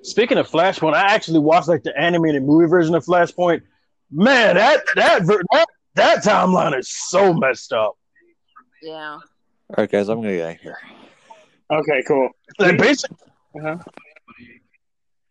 Speaking 0.00 0.38
of 0.38 0.48
Flashpoint, 0.48 0.94
I 0.94 1.12
actually 1.12 1.40
watched 1.40 1.68
like 1.68 1.82
the 1.82 1.96
animated 2.00 2.42
movie 2.44 2.66
version 2.66 2.94
of 2.94 3.04
Flashpoint. 3.04 3.60
Man, 4.10 4.56
that 4.56 4.82
that 4.96 5.26
that, 5.26 5.66
that 5.96 6.24
timeline 6.24 6.76
is 6.78 6.88
so 6.88 7.34
messed 7.34 7.72
up. 7.74 7.98
yeah 8.80 9.12
All 9.12 9.22
right, 9.76 9.90
guys, 9.90 10.08
I'm 10.08 10.22
gonna 10.22 10.34
get 10.34 10.48
out 10.48 10.54
of 10.54 10.60
here. 10.60 10.78
Okay, 11.70 12.02
cool. 12.06 12.30
Like 12.58 12.78
basically, 12.78 13.16
Uh-huh. 13.54 13.76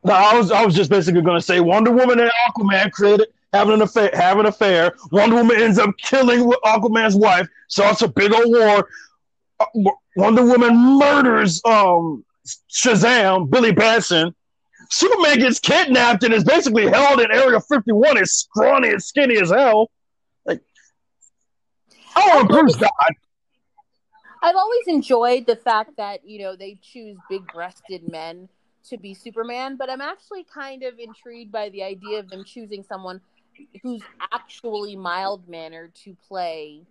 no, 0.04 0.14
I 0.14 0.38
was 0.38 0.52
I 0.52 0.66
was 0.66 0.76
just 0.76 0.90
basically 0.90 1.22
gonna 1.22 1.42
say 1.42 1.60
Wonder 1.60 1.92
Woman 1.92 2.20
and 2.20 2.32
Aquaman 2.48 2.92
created 2.92 3.28
having 3.54 3.74
an 3.74 3.82
affair, 3.82 4.12
having 4.14 4.42
an 4.42 4.46
affair. 4.48 4.94
Wonder 5.12 5.38
Woman 5.38 5.60
ends 5.60 5.80
up 5.80 5.96
killing 5.98 6.52
Aquaman's 6.66 7.16
wife, 7.16 7.48
starts 7.68 8.02
a 8.02 8.08
big 8.08 8.34
old 8.34 8.48
war. 8.48 8.88
Uh, 9.60 9.92
Wonder 10.16 10.46
Woman 10.46 10.76
murders 11.00 11.62
um 11.66 12.24
Shazam, 12.72 13.50
Billy 13.50 13.72
Batson. 13.72 14.34
Superman 14.90 15.40
gets 15.40 15.60
kidnapped 15.60 16.24
and 16.24 16.34
is 16.34 16.44
basically 16.44 16.88
held 16.88 17.22
in 17.22 17.32
Area 17.32 17.60
51 17.62 18.18
as 18.18 18.34
scrawny 18.34 18.90
and 18.90 19.02
skinny 19.02 19.40
as 19.40 19.50
hell. 19.50 19.90
Like, 20.46 20.60
oh, 22.16 22.46
Bruce 22.48 22.76
died. 22.76 23.16
I've 24.42 24.56
always 24.56 24.88
enjoyed 24.88 25.46
the 25.46 25.56
fact 25.56 25.98
that 25.98 26.28
you 26.28 26.40
know 26.40 26.56
they 26.56 26.78
choose 26.82 27.18
big-breasted 27.30 28.04
men 28.10 28.50
to 28.90 28.98
be 28.98 29.14
Superman, 29.14 29.78
but 29.78 29.90
I'm 29.90 30.02
actually 30.02 30.44
kind 30.44 30.84
of 30.84 30.98
intrigued 30.98 31.52
by 31.52 31.70
the 31.70 31.84
idea 31.84 32.20
of 32.20 32.30
them 32.30 32.44
choosing 32.44 32.84
someone 32.84 33.22
who's 33.84 34.02
actually 34.32 34.96
mild-mannered 34.96 35.94
to 36.04 36.16
play 36.28 36.82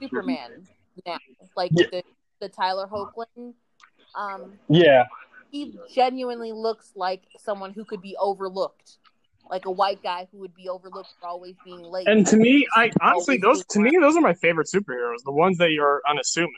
Superman 0.00 0.66
now, 1.06 1.18
like 1.56 1.72
Yeah. 1.74 1.86
the 1.90 2.02
the 2.40 2.48
Tyler 2.48 2.88
Hoechlin. 2.88 3.54
Um, 4.14 4.58
Yeah. 4.68 5.04
he 5.50 5.78
genuinely 5.94 6.52
looks 6.52 6.92
like 6.96 7.22
someone 7.38 7.72
who 7.72 7.84
could 7.84 8.00
be 8.02 8.16
overlooked, 8.18 8.98
like 9.50 9.66
a 9.66 9.70
white 9.70 10.02
guy 10.02 10.28
who 10.32 10.38
would 10.38 10.54
be 10.54 10.68
overlooked 10.68 11.10
for 11.20 11.28
always 11.28 11.54
being 11.64 11.82
late. 11.82 12.08
And 12.08 12.26
to 12.28 12.36
me, 12.36 12.66
I 12.74 12.90
honestly 13.00 13.38
those 13.38 13.64
to 13.66 13.80
me 13.80 13.96
those 14.00 14.16
are 14.16 14.20
my 14.20 14.34
favorite 14.34 14.68
superheroes. 14.72 15.22
The 15.24 15.32
ones 15.32 15.58
that 15.58 15.70
you're 15.70 16.02
unassuming. 16.08 16.52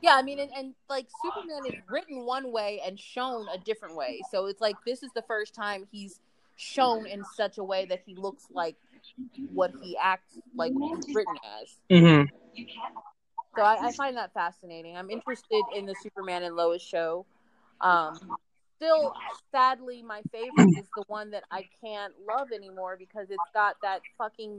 Yeah, 0.00 0.16
I 0.16 0.22
mean, 0.22 0.38
and, 0.38 0.50
and 0.54 0.74
like 0.88 1.06
Superman 1.22 1.64
is 1.66 1.80
written 1.88 2.26
one 2.26 2.52
way 2.52 2.80
and 2.84 3.00
shown 3.00 3.46
a 3.48 3.58
different 3.58 3.96
way. 3.96 4.20
So 4.30 4.46
it's 4.46 4.60
like 4.60 4.76
this 4.86 5.02
is 5.02 5.10
the 5.14 5.22
first 5.22 5.54
time 5.54 5.86
he's 5.90 6.20
shown 6.56 7.06
in 7.06 7.24
such 7.24 7.58
a 7.58 7.64
way 7.64 7.86
that 7.86 8.02
he 8.04 8.14
looks 8.14 8.46
like 8.52 8.76
what 9.52 9.72
he 9.82 9.96
acts 9.96 10.38
like 10.54 10.72
written 11.12 11.36
as. 11.60 11.78
Mm-hmm. 11.90 12.36
So 13.56 13.62
I, 13.62 13.88
I 13.88 13.92
find 13.92 14.16
that 14.16 14.32
fascinating. 14.34 14.96
I'm 14.96 15.10
interested 15.10 15.62
in 15.74 15.86
the 15.86 15.94
Superman 16.02 16.42
and 16.42 16.56
Lois 16.56 16.82
show. 16.82 17.24
Um, 17.80 18.18
still, 18.84 19.14
sadly, 19.50 20.02
my 20.02 20.22
favorite 20.32 20.78
is 20.78 20.86
the 20.96 21.04
one 21.06 21.30
that 21.30 21.44
I 21.50 21.64
can't 21.82 22.12
love 22.26 22.48
anymore 22.52 22.96
because 22.98 23.26
it's 23.30 23.50
got 23.52 23.76
that 23.82 24.00
fucking 24.18 24.58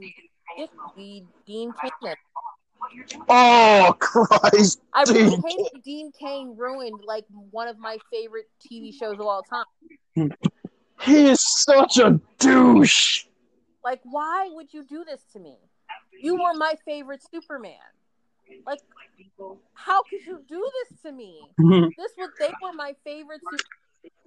dick 0.56 0.70
weed 0.96 1.26
Dean 1.46 1.72
Cain. 1.80 2.14
Oh 3.28 3.94
Christ! 3.98 4.80
I 4.92 5.02
really 5.04 5.30
Dean 5.30 5.42
hate 5.46 5.84
Dean 5.84 6.12
Cain 6.18 6.54
ruined 6.56 7.00
like 7.04 7.24
one 7.50 7.68
of 7.68 7.78
my 7.78 7.98
favorite 8.12 8.46
TV 8.60 8.92
shows 8.92 9.14
of 9.14 9.26
all 9.26 9.42
time. 9.42 10.30
He 11.02 11.30
is 11.30 11.40
such 11.40 11.98
a 11.98 12.20
douche. 12.38 13.24
Like, 13.84 14.00
why 14.04 14.48
would 14.50 14.72
you 14.72 14.84
do 14.84 15.04
this 15.04 15.22
to 15.32 15.38
me? 15.38 15.56
You 16.20 16.34
were 16.34 16.54
my 16.54 16.74
favorite 16.84 17.22
Superman. 17.30 17.74
Like, 18.66 18.80
how 19.74 20.02
could 20.02 20.24
you 20.26 20.40
do 20.48 20.70
this 20.90 21.00
to 21.02 21.12
me? 21.12 21.40
This 21.98 22.12
was 22.18 22.30
they 22.38 22.50
were 22.62 22.72
my 22.72 22.94
favorite. 23.04 23.40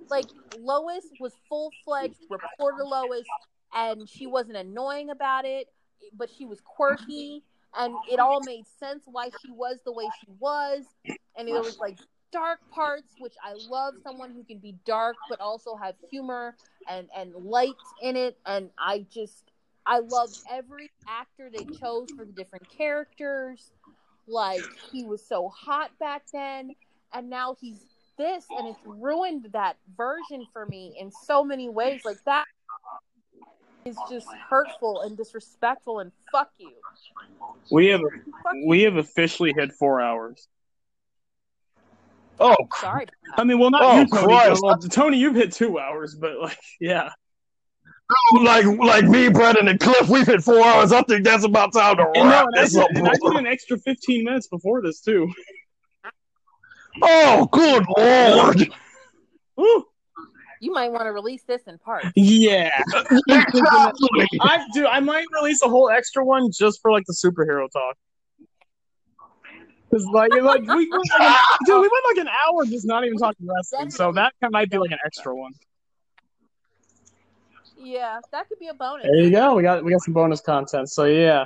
Like 0.10 0.28
Lois 0.60 1.06
was 1.20 1.34
full 1.48 1.72
fledged 1.86 2.16
reporter 2.30 2.84
Lois, 2.84 3.26
and 3.74 4.08
she 4.08 4.28
wasn't 4.28 4.58
annoying 4.58 5.10
about 5.10 5.46
it, 5.46 5.68
but 6.18 6.30
she 6.30 6.46
was 6.46 6.60
quirky, 6.62 7.44
and 7.78 7.96
it 8.12 8.20
all 8.20 8.42
made 8.42 8.66
sense 8.80 9.04
why 9.06 9.30
she 9.42 9.52
was 9.52 9.80
the 9.86 9.92
way 9.92 10.06
she 10.22 10.32
was. 10.40 10.86
And 11.38 11.48
there 11.48 11.62
was 11.62 11.78
like 11.80 11.98
dark 12.32 12.60
parts, 12.72 13.16
which 13.20 13.36
I 13.44 13.54
love 13.70 13.96
someone 14.04 14.32
who 14.32 14.44
can 14.44 14.58
be 14.58 14.76
dark 14.86 15.16
but 15.30 15.40
also 15.40 15.76
have 15.76 15.96
humor 16.10 16.56
and 16.90 17.08
and 17.16 17.34
light 17.34 17.76
in 18.02 18.16
it. 18.16 18.38
And 18.46 18.70
I 18.78 19.06
just 19.12 19.52
I 19.86 20.00
loved 20.00 20.38
every 20.50 20.90
actor 21.08 21.50
they 21.52 21.66
chose 21.80 22.08
for 22.16 22.26
the 22.26 22.32
different 22.32 22.68
characters. 22.70 23.72
Like 24.28 24.64
he 24.92 25.04
was 25.04 25.26
so 25.26 25.50
hot 25.50 25.92
back 26.00 26.24
then, 26.32 26.76
and 27.14 27.30
now 27.30 27.56
he's 27.60 27.80
this, 28.20 28.46
and 28.56 28.68
it's 28.68 28.80
ruined 28.86 29.48
that 29.54 29.78
version 29.98 30.46
for 30.54 30.68
me 30.68 30.96
in 31.00 31.10
so 31.12 31.44
many 31.44 31.70
ways. 31.70 32.02
Like 32.06 32.18
that 32.26 32.46
is 33.86 33.98
just 34.12 34.28
hurtful 34.50 35.02
and 35.02 35.18
disrespectful, 35.18 36.02
and 36.02 36.12
fuck 36.32 36.52
you. 36.60 36.70
We 37.72 37.88
have 37.88 38.02
Fuck 38.02 38.54
you. 38.54 38.68
we 38.68 38.84
have 38.84 38.98
officially 38.98 39.54
hit 39.58 39.72
four 39.74 40.00
hours. 40.02 40.48
Oh, 42.42 42.56
Sorry. 42.80 43.06
I 43.36 43.44
mean, 43.44 43.60
well, 43.60 43.70
not 43.72 43.82
Oh, 43.84 44.00
you, 44.00 44.08
Toni. 44.08 44.28
Christ. 44.28 44.62
Well, 44.64 44.78
Toni, 44.78 45.18
you've 45.18 45.36
hit 45.36 45.52
two 45.52 45.78
hours, 45.80 46.16
but 46.16 46.40
like, 46.40 46.58
yeah. 46.80 47.10
Oh, 48.34 48.38
like 48.38 48.66
like 48.66 49.06
me, 49.06 49.30
Brendan, 49.30 49.68
and 49.68 49.80
Cliff, 49.80 50.10
we've 50.10 50.26
hit 50.26 50.42
four 50.44 50.60
hours. 50.66 50.92
I 50.92 51.02
think 51.04 51.24
that's 51.24 51.44
about 51.44 51.74
time 51.74 51.98
to 51.98 52.04
And, 52.04 52.14
no, 52.16 52.30
wrap 52.30 52.46
and, 52.48 52.58
I 52.58 52.62
this 52.64 52.74
did, 52.74 52.82
up. 52.84 52.90
and 52.96 53.08
I 53.08 53.12
did 53.12 53.36
an 53.38 53.46
extra 53.48 53.78
fifteen 53.78 54.24
minutes 54.24 54.48
before 54.48 54.82
this 54.82 55.00
too. 55.02 55.32
Oh, 57.02 57.48
good 57.52 57.86
lord! 57.98 58.70
Woo. 59.56 59.86
You 60.62 60.74
might 60.74 60.92
want 60.92 61.04
to 61.04 61.12
release 61.12 61.44
this 61.44 61.62
in 61.68 61.78
part. 61.78 62.06
Yeah, 62.16 62.84
Exactly. 63.30 64.28
I 64.42 64.66
do. 64.74 64.86
I 64.86 65.00
might 65.00 65.26
release 65.34 65.62
a 65.62 65.70
whole 65.70 65.90
extra 65.90 66.24
one 66.24 66.52
just 66.52 66.82
for 66.82 66.92
like 66.92 67.06
the 67.06 67.14
superhero 67.14 67.68
talk. 67.72 67.96
Cause 69.92 70.06
like, 70.14 70.32
like 70.32 70.62
we 70.62 70.68
went 70.68 70.92
like 70.92 71.22
an, 71.22 71.36
dude, 71.66 71.82
we 71.82 71.82
went 71.82 72.06
like 72.10 72.18
an 72.18 72.28
hour 72.28 72.66
just 72.66 72.86
not 72.86 73.06
even 73.06 73.18
talking 73.18 73.48
wrestling, 73.48 73.90
so 73.90 74.12
that 74.12 74.34
might 74.52 74.70
be 74.70 74.78
like 74.78 74.92
an 74.92 75.00
extra 75.04 75.36
one. 75.36 75.54
Yeah, 77.76 78.20
that 78.32 78.48
could 78.50 78.60
be 78.60 78.68
a 78.68 78.74
bonus. 78.74 79.08
There 79.10 79.22
you 79.22 79.32
go. 79.32 79.56
We 79.56 79.64
got 79.64 79.84
we 79.84 79.92
got 79.92 80.02
some 80.02 80.14
bonus 80.14 80.42
content. 80.42 80.90
So 80.90 81.06
yeah. 81.06 81.46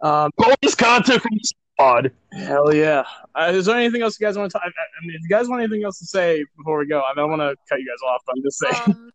Um, 0.00 0.30
Bonus 0.36 0.76
content 0.76 1.20
from 1.20 1.32
this 1.36 1.52
pod. 1.78 2.10
hell 2.32 2.74
yeah. 2.74 3.04
Uh, 3.34 3.50
is 3.54 3.66
there 3.66 3.76
anything 3.76 4.02
else 4.02 4.18
you 4.20 4.26
guys 4.26 4.36
want 4.36 4.50
to 4.50 4.58
talk? 4.58 4.62
I, 4.66 4.68
I 4.68 5.06
mean, 5.06 5.14
if 5.16 5.22
you 5.22 5.28
guys 5.28 5.48
want 5.48 5.62
anything 5.62 5.84
else 5.84 5.98
to 6.00 6.06
say 6.06 6.44
before 6.56 6.78
we 6.78 6.86
go, 6.86 7.00
I 7.00 7.14
don't 7.14 7.30
want 7.30 7.40
to 7.40 7.54
cut 7.68 7.80
you 7.80 7.86
guys 7.86 8.02
off. 8.06 8.22
But 8.26 8.36
I'm 8.36 8.42
just 8.42 8.58
saying. 8.58 8.82
Um, 8.96 9.10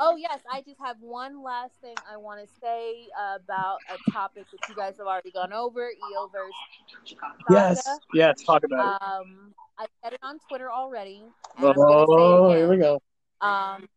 oh 0.00 0.16
yes, 0.16 0.40
I 0.52 0.60
just 0.60 0.78
have 0.80 0.96
one 1.00 1.42
last 1.42 1.72
thing 1.80 1.94
I 2.10 2.16
want 2.16 2.40
to 2.42 2.48
say 2.60 3.06
about 3.36 3.78
a 3.90 4.10
topic 4.12 4.44
that 4.52 4.68
you 4.68 4.74
guys 4.74 4.94
have 4.98 5.06
already 5.06 5.30
gone 5.30 5.52
over: 5.52 5.88
Io 6.12 6.28
versus 6.32 7.16
yes. 7.50 7.84
Sasha. 7.84 7.98
Yeah. 8.12 8.26
Let's 8.28 8.44
talk 8.44 8.64
about 8.64 8.96
it. 9.00 9.02
Um, 9.02 9.54
I 9.78 9.86
said 10.02 10.12
it 10.12 10.20
on 10.22 10.38
Twitter 10.48 10.70
already. 10.70 11.22
And 11.58 11.66
I'm 11.66 11.74
gonna 11.74 12.04
Oh, 12.08 12.54
here 12.54 12.68
we 12.68 12.76
go. 12.76 13.00
Um, 13.40 13.88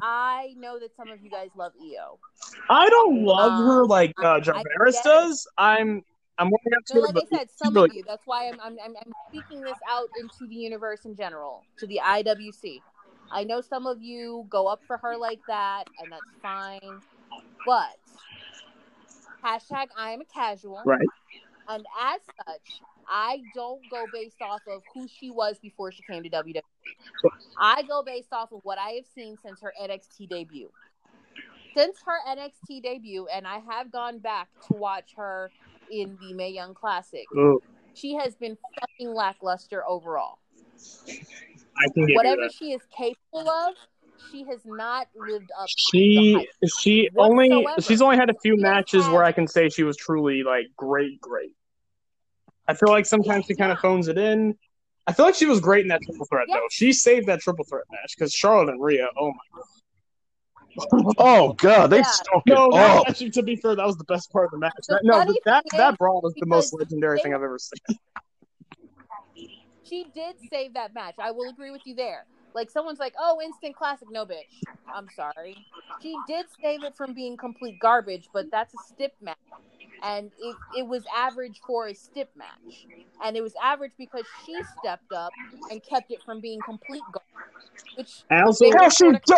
I 0.00 0.54
know 0.58 0.78
that 0.78 0.94
some 0.96 1.08
of 1.08 1.22
you 1.22 1.30
guys 1.30 1.48
love 1.56 1.72
Io. 1.80 2.18
I 2.68 2.88
don't 2.90 3.22
love 3.24 3.52
Um, 3.52 3.66
her 3.66 3.84
like 3.86 4.12
I- 4.18 4.24
uh, 4.24 4.36
I 4.36 4.40
Jarveris 4.40 4.92
get 4.92 5.00
it. 5.00 5.04
does. 5.04 5.46
I'm 5.56 6.02
I'm 6.38 6.50
warming 6.50 6.74
up 6.76 6.84
to 6.86 6.94
No, 6.94 7.00
like 7.00 7.16
I 7.16 7.38
said, 7.38 7.48
some 7.50 7.76
of 7.76 7.94
you. 7.94 8.02
That's 8.06 8.26
why 8.26 8.48
I'm, 8.48 8.60
I'm 8.60 8.76
I'm 8.84 8.94
I'm 8.96 9.12
speaking 9.28 9.60
this 9.60 9.78
out 9.88 10.08
into 10.18 10.48
the 10.48 10.54
universe 10.54 11.04
in 11.04 11.14
general, 11.14 11.62
to 11.78 11.86
the 11.86 12.00
IWC. 12.04 12.80
I 13.30 13.44
know 13.44 13.60
some 13.60 13.86
of 13.86 14.02
you 14.02 14.46
go 14.48 14.66
up 14.66 14.80
for 14.86 14.96
her 14.98 15.16
like 15.16 15.40
that, 15.48 15.84
and 16.00 16.10
that's 16.10 16.22
fine. 16.42 17.00
But 17.66 17.98
hashtag 19.44 19.86
I 19.96 20.10
am 20.10 20.20
a 20.20 20.24
casual, 20.24 20.82
right. 20.84 21.06
and 21.68 21.84
as 22.00 22.20
such, 22.46 22.80
I 23.08 23.42
don't 23.54 23.80
go 23.90 24.06
based 24.12 24.42
off 24.42 24.60
of 24.68 24.82
who 24.92 25.06
she 25.08 25.30
was 25.30 25.58
before 25.58 25.92
she 25.92 26.02
came 26.02 26.22
to 26.24 26.30
WWE. 26.30 26.60
I 27.58 27.82
go 27.82 28.02
based 28.02 28.32
off 28.32 28.52
of 28.52 28.60
what 28.64 28.78
I 28.78 28.90
have 28.90 29.06
seen 29.14 29.36
since 29.42 29.60
her 29.60 29.72
NXT 29.80 30.28
debut. 30.28 30.70
Since 31.76 31.98
her 32.04 32.18
NXT 32.28 32.82
debut, 32.82 33.26
and 33.32 33.46
I 33.46 33.58
have 33.58 33.90
gone 33.90 34.18
back 34.18 34.48
to 34.68 34.76
watch 34.76 35.14
her 35.16 35.50
in 36.02 36.16
the 36.20 36.32
Mae 36.34 36.50
Young 36.50 36.74
Classic, 36.74 37.24
Ooh, 37.36 37.60
she 37.94 38.14
has 38.14 38.34
been 38.36 38.56
fucking 38.80 39.14
lackluster 39.14 39.82
overall. 39.86 40.38
I 41.76 41.88
can 41.92 42.06
get 42.06 42.16
Whatever 42.16 42.48
she 42.50 42.72
is 42.72 42.82
capable 42.96 43.48
of, 43.48 43.74
she 44.30 44.44
has 44.44 44.60
not 44.64 45.08
lived 45.16 45.50
up. 45.58 45.68
She 45.68 46.46
she 46.78 47.08
only 47.16 47.66
she's 47.80 48.00
only 48.02 48.16
had 48.16 48.30
a 48.30 48.34
few 48.42 48.56
She 48.56 48.62
matches 48.62 49.04
had- 49.04 49.12
where 49.12 49.24
I 49.24 49.32
can 49.32 49.46
say 49.46 49.68
she 49.68 49.82
was 49.84 49.96
truly 49.96 50.42
like 50.42 50.66
great, 50.76 51.20
great. 51.20 51.52
I 52.66 52.74
feel 52.74 52.88
like 52.90 53.06
sometimes 53.06 53.44
she 53.46 53.54
kind 53.54 53.72
of 53.72 53.78
phones 53.78 54.08
it 54.08 54.16
in. 54.18 54.56
I 55.06 55.12
feel 55.12 55.26
like 55.26 55.34
she 55.34 55.44
was 55.46 55.60
great 55.60 55.82
in 55.82 55.88
that 55.88 56.00
triple 56.02 56.24
threat 56.26 56.46
Yeah. 56.48 56.56
though. 56.56 56.66
She 56.70 56.92
saved 56.92 57.26
that 57.26 57.40
triple 57.40 57.64
threat 57.64 57.84
match 57.90 58.14
because 58.16 58.32
Charlotte 58.32 58.70
and 58.70 58.82
Rhea. 58.82 59.06
Oh 59.18 59.32
my 59.32 59.62
Oh 61.18 61.52
god, 61.54 61.88
they 61.88 61.98
Yeah. 61.98 62.02
stunk 62.04 62.42
no! 62.46 62.68
it 62.68 62.72
That, 62.72 62.96
up. 63.00 63.08
actually, 63.08 63.30
to 63.30 63.42
be 63.42 63.56
fair, 63.56 63.76
that 63.76 63.86
was 63.86 63.96
the 63.96 64.04
best 64.04 64.32
part 64.32 64.46
of 64.46 64.50
the 64.50 64.58
match. 64.58 64.72
The 64.88 64.94
That, 64.94 65.04
no, 65.04 65.18
funny 65.18 65.40
that 65.44 65.62
thing 65.70 65.78
that 65.78 65.92
is, 65.94 65.96
brawl 65.98 66.20
was 66.22 66.34
the 66.34 66.46
most 66.46 66.72
legendary 66.72 67.18
they- 67.18 67.22
thing 67.22 67.34
I've 67.34 67.42
ever 67.42 67.58
seen. 67.58 67.98
She 69.84 70.06
did 70.14 70.36
save 70.50 70.74
that 70.74 70.94
match. 70.94 71.14
I 71.18 71.30
will 71.30 71.50
agree 71.50 71.70
with 71.70 71.82
you 71.84 71.94
there. 71.94 72.24
Like 72.54 72.70
someone's 72.70 72.98
like, 72.98 73.14
"Oh, 73.18 73.40
instant 73.42 73.76
classic." 73.76 74.08
No, 74.10 74.24
bitch. 74.24 74.62
I'm 74.92 75.08
sorry. 75.10 75.56
She 76.00 76.18
did 76.26 76.46
save 76.60 76.84
it 76.84 76.96
from 76.96 77.12
being 77.12 77.36
complete 77.36 77.78
garbage, 77.80 78.28
but 78.32 78.50
that's 78.50 78.74
a 78.74 78.78
stip 78.78 79.14
match, 79.20 79.36
and 80.02 80.30
it 80.38 80.56
it 80.76 80.86
was 80.86 81.04
average 81.14 81.60
for 81.66 81.88
a 81.88 81.94
stip 81.94 82.30
match, 82.34 82.86
and 83.22 83.36
it 83.36 83.42
was 83.42 83.54
average 83.62 83.92
because 83.98 84.26
she 84.44 84.62
stepped 84.78 85.12
up 85.12 85.32
and 85.70 85.82
kept 85.82 86.10
it 86.10 86.22
from 86.24 86.40
being 86.40 86.60
complete 86.62 87.02
garbage. 87.12 87.96
Which 87.96 88.24
I 88.30 88.40
also 88.42 88.64
Yeah, 88.66 88.88
she 88.88 89.10
do- 89.10 89.34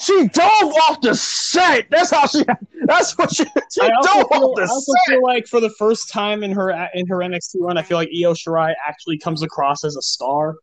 she 0.00 0.28
dove 0.28 0.50
off 0.88 1.00
the 1.00 1.14
set. 1.14 1.86
That's 1.90 2.10
how 2.10 2.26
she. 2.26 2.44
That's 2.84 3.18
what 3.18 3.34
she. 3.34 3.44
She 3.44 3.80
I 3.82 3.90
also, 3.96 4.08
dove 4.20 4.28
feel, 4.30 4.44
off 4.44 4.58
I 4.58 4.62
also 4.62 4.92
set. 4.92 5.12
feel 5.14 5.22
like 5.22 5.46
for 5.46 5.60
the 5.60 5.70
first 5.70 6.10
time 6.10 6.42
in 6.44 6.52
her 6.52 6.70
in 6.94 7.06
her 7.08 7.16
NXT 7.16 7.56
run, 7.60 7.76
I 7.76 7.82
feel 7.82 7.98
like 7.98 8.08
Io 8.08 8.32
Shirai 8.32 8.74
actually 8.86 9.18
comes 9.18 9.42
across 9.42 9.84
as 9.84 9.96
a 9.96 10.02
star, 10.02 10.54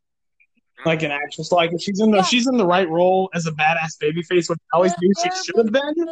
like 0.85 1.03
an 1.03 1.11
actress. 1.11 1.51
Like 1.51 1.71
she's 1.79 1.99
in 1.99 2.11
the 2.11 2.17
Yeah. 2.17 2.23
she's 2.23 2.47
in 2.47 2.57
the 2.57 2.65
right 2.65 2.89
role 2.89 3.29
as 3.33 3.45
a 3.45 3.51
badass 3.51 3.97
babyface, 4.01 4.49
which 4.49 4.59
I 4.73 4.77
always 4.77 4.93
knew 5.01 5.11
she 5.21 5.29
should 5.43 5.57
have 5.57 5.71
been. 5.71 6.07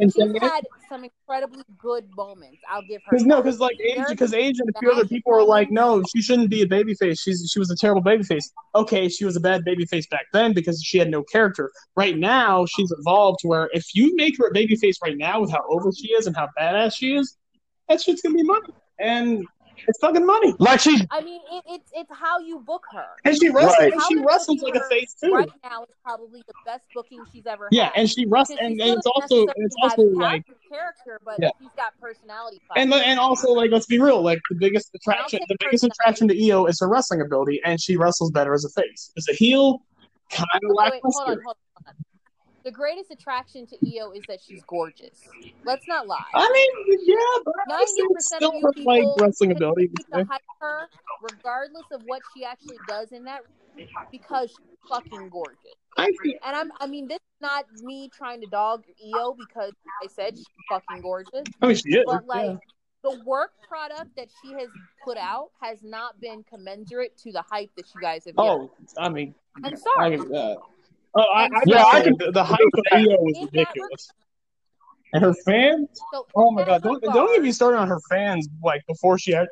I've 0.00 0.12
She's 0.12 0.40
had 0.40 0.62
some 0.88 1.04
incredibly 1.04 1.62
good 1.78 2.08
moments. 2.16 2.58
I'll 2.70 2.82
give 2.82 3.00
her. 3.04 3.10
Because 3.10 3.26
no, 3.26 3.42
because 3.42 3.60
like 3.60 3.76
age, 3.80 4.04
because 4.08 4.34
age 4.34 4.58
and 4.60 4.68
a 4.68 4.78
few 4.78 4.90
other 4.90 5.06
people 5.06 5.34
are 5.34 5.44
like, 5.44 5.70
no, 5.70 6.02
she 6.14 6.22
shouldn't 6.22 6.50
be 6.50 6.62
a 6.62 6.66
babyface. 6.66 7.20
She's 7.20 7.48
she 7.52 7.58
was 7.58 7.70
a 7.70 7.76
terrible 7.76 8.02
babyface. 8.02 8.44
Okay, 8.74 9.08
she 9.08 9.24
was 9.24 9.36
a 9.36 9.40
bad 9.40 9.64
babyface 9.64 10.08
back 10.10 10.26
then 10.32 10.52
because 10.52 10.82
she 10.82 10.98
had 10.98 11.10
no 11.10 11.22
character. 11.22 11.70
Right 11.96 12.16
now, 12.16 12.66
she's 12.66 12.92
evolved 12.98 13.40
to 13.40 13.48
where 13.48 13.70
if 13.72 13.94
you 13.94 14.14
make 14.16 14.38
her 14.38 14.48
a 14.48 14.52
babyface 14.52 14.96
right 15.02 15.16
now 15.16 15.40
with 15.40 15.50
how 15.50 15.64
over 15.68 15.90
she 15.92 16.08
is 16.12 16.26
and 16.26 16.36
how 16.36 16.48
badass 16.58 16.94
she 16.94 17.16
is, 17.16 17.36
that 17.88 18.00
shit's 18.00 18.22
gonna 18.22 18.34
be 18.34 18.42
money, 18.42 18.72
and 18.98 19.46
it's 19.88 19.98
fucking 19.98 20.24
money. 20.26 20.54
Like 20.58 20.80
she. 20.80 21.06
I 21.10 21.20
mean, 21.22 21.40
it, 21.52 21.64
it's 21.68 21.90
it's 21.94 22.10
how 22.12 22.38
you 22.38 22.58
book 22.60 22.84
her. 22.92 23.06
And 23.24 23.36
she 23.36 23.48
wrestles, 23.50 23.76
Right. 23.78 23.92
and 23.92 24.02
she 24.08 24.16
wrestles 24.18 24.62
like 24.62 24.74
a 24.74 24.84
face 24.88 25.14
too. 25.14 25.32
Right 25.32 25.50
now, 25.62 25.82
is 25.84 25.88
probably 26.04 26.42
the 26.46 26.54
best 26.64 26.84
booking 26.94 27.24
she's 27.32 27.46
ever 27.46 27.68
Yeah, 27.70 27.84
had. 27.84 27.92
and 27.96 28.10
she 28.10 28.26
wrestles, 28.26 28.58
and, 28.60 28.80
and 28.80 28.96
it's 28.98 29.06
also 29.06 29.46
it's 29.56 29.74
also 29.82 30.02
like 30.02 30.44
character, 30.68 31.20
but 31.24 31.36
Yeah. 31.40 31.50
she's 31.60 31.70
got 31.76 31.98
personality. 32.00 32.60
and 32.76 32.90
behind 32.90 33.06
and 33.10 33.20
also 33.20 33.50
like 33.52 33.70
let's 33.70 33.86
be 33.86 33.98
real, 34.00 34.22
like 34.22 34.40
the 34.50 34.56
biggest 34.56 34.90
attraction, 34.94 35.40
the 35.48 35.56
biggest 35.60 35.84
attraction 35.84 36.28
to 36.28 36.48
Io 36.50 36.66
is 36.66 36.78
her 36.80 36.88
wrestling 36.88 37.20
ability, 37.20 37.60
and 37.64 37.80
she 37.80 37.96
wrestles 37.96 38.30
better 38.30 38.54
as 38.54 38.64
a 38.64 38.70
face. 38.70 39.10
As 39.16 39.26
a 39.28 39.34
heel, 39.34 39.82
kind 40.30 40.46
of 40.54 40.60
it. 40.62 40.68
Wait, 40.68 40.76
wait, 40.76 40.92
lackluster. 40.94 41.24
hold 41.24 41.28
on, 41.38 41.44
hold 41.44 41.56
on. 41.56 41.63
The 42.64 42.70
greatest 42.70 43.10
attraction 43.10 43.66
to 43.66 43.76
Io 43.84 44.12
is 44.12 44.22
that 44.26 44.40
she's 44.40 44.62
gorgeous. 44.66 45.20
Let's 45.66 45.86
not 45.86 46.06
lie. 46.06 46.24
I 46.32 46.50
mean, 46.50 46.98
yeah, 47.04 47.16
but 47.44 47.54
I 47.68 47.76
Ninety 47.76 47.92
still, 47.92 48.08
percent 48.08 48.42
of 48.42 48.52
you 48.54 48.72
people 48.74 49.16
wrestling 49.20 49.52
ability. 49.52 49.90
to 50.14 50.24
hype 50.24 50.40
her, 50.60 50.88
regardless 51.20 51.84
of 51.92 52.00
what 52.06 52.22
she 52.34 52.42
actually 52.44 52.78
does 52.88 53.12
in 53.12 53.24
that, 53.24 53.42
because 54.10 54.48
she's 54.48 54.88
fucking 54.88 55.28
gorgeous. 55.28 55.58
I 55.98 56.06
think 56.22 56.38
And 56.44 56.56
I'm, 56.56 56.72
I 56.80 56.86
mean, 56.86 57.06
this 57.06 57.16
is 57.16 57.40
not 57.42 57.66
me 57.82 58.08
trying 58.16 58.40
to 58.40 58.46
dog 58.46 58.84
Io 59.14 59.36
because 59.38 59.72
I 60.02 60.06
said 60.06 60.36
she's 60.36 60.46
fucking 60.70 61.02
gorgeous. 61.02 61.44
I 61.60 61.66
mean 61.66 61.76
she 61.76 61.90
is. 61.90 62.04
But 62.06 62.26
like 62.26 62.46
yeah. 62.46 62.56
the 63.02 63.22
work 63.26 63.52
product 63.68 64.16
that 64.16 64.28
she 64.42 64.54
has 64.54 64.68
put 65.04 65.18
out 65.18 65.50
has 65.60 65.82
not 65.82 66.18
been 66.18 66.42
commensurate 66.44 67.16
to 67.18 67.30
the 67.32 67.42
hype 67.42 67.70
that 67.76 67.86
you 67.94 68.00
guys 68.00 68.24
have 68.24 68.34
oh, 68.38 68.58
given. 68.58 68.70
Oh, 68.96 69.02
I 69.02 69.08
mean, 69.10 69.34
I'm 69.62 69.76
sorry. 69.76 70.16
you 70.16 70.28
that. 70.28 70.56
Oh, 71.16 71.22
I, 71.22 71.44
I 71.44 71.48
Yeah, 71.48 71.76
yeah, 71.76 71.84
I 71.84 71.90
I 71.98 72.02
can- 72.02 72.16
the, 72.18 72.30
the 72.32 72.44
hype 72.44 72.58
of 72.58 72.84
Io 72.92 73.06
was 73.20 73.38
ridiculous. 73.52 74.10
And 75.12 75.22
her 75.22 75.34
fans, 75.46 75.88
So 76.12 76.26
oh 76.34 76.50
my 76.50 76.64
god, 76.64 76.82
don't, 76.82 76.94
regard, 76.94 77.14
don't 77.14 77.32
get 77.34 77.42
me 77.42 77.52
started 77.52 77.78
on 77.78 77.86
her 77.88 78.00
fans. 78.10 78.48
Like 78.62 78.84
before 78.88 79.16
she 79.18 79.32
actually 79.34 79.48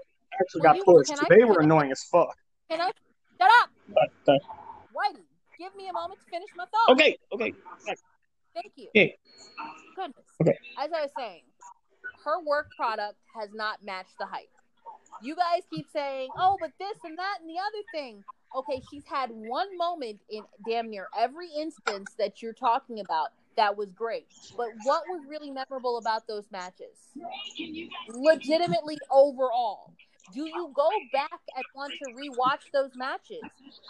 Well, 0.56 0.62
got 0.62 0.76
you- 0.78 0.84
pushed, 0.84 1.10
can 1.10 1.18
I- 1.20 1.26
they 1.36 1.44
were 1.44 1.60
I- 1.60 1.64
annoying 1.64 1.92
as 1.92 2.02
fuck. 2.04 2.34
Can 2.68 2.80
I 2.80 2.86
shut 2.86 3.50
up, 3.62 3.70
But, 3.88 4.32
uh, 4.34 4.38
Whitey? 4.94 5.22
Give 5.58 5.74
me 5.76 5.88
a 5.88 5.92
moment 5.92 6.18
to 6.20 6.26
finish 6.30 6.48
my 6.56 6.64
thought. 6.64 6.92
okay, 6.94 7.16
okay, 7.32 7.52
Thank 8.54 8.72
you. 8.76 8.88
Yeah. 8.92 9.06
Goodness. 9.94 10.24
Okay. 10.40 10.58
As 10.78 10.90
I 10.92 11.02
was 11.02 11.10
saying, 11.16 11.42
her 12.24 12.40
work 12.44 12.68
product 12.76 13.16
has 13.34 13.50
not 13.54 13.82
matched 13.84 14.18
the 14.18 14.26
hype. 14.26 14.50
You 15.22 15.36
guys 15.36 15.62
keep 15.72 15.86
saying, 15.92 16.30
oh, 16.36 16.56
but 16.60 16.72
this 16.78 16.98
and 17.04 17.16
that 17.16 17.38
and 17.40 17.48
the 17.48 17.58
other 17.58 17.82
thing. 17.92 18.24
Okay, 18.54 18.82
she's 18.90 19.04
had 19.06 19.30
one 19.30 19.76
moment 19.78 20.20
in 20.28 20.44
damn 20.66 20.90
near 20.90 21.08
every 21.16 21.48
instance 21.58 22.12
that 22.18 22.42
you're 22.42 22.52
talking 22.52 23.00
about 23.00 23.28
that 23.56 23.76
was 23.76 23.90
great. 23.92 24.26
But 24.56 24.68
what 24.84 25.08
was 25.08 25.22
really 25.28 25.50
memorable 25.50 25.98
about 25.98 26.26
those 26.26 26.44
matches? 26.50 26.96
Legitimately 28.08 28.98
overall. 29.10 29.92
Do 30.34 30.46
you 30.46 30.70
go 30.74 30.90
back 31.12 31.40
and 31.56 31.64
want 31.74 31.92
to 31.98 32.06
rewatch 32.06 32.70
those 32.72 32.94
matches? 32.94 33.42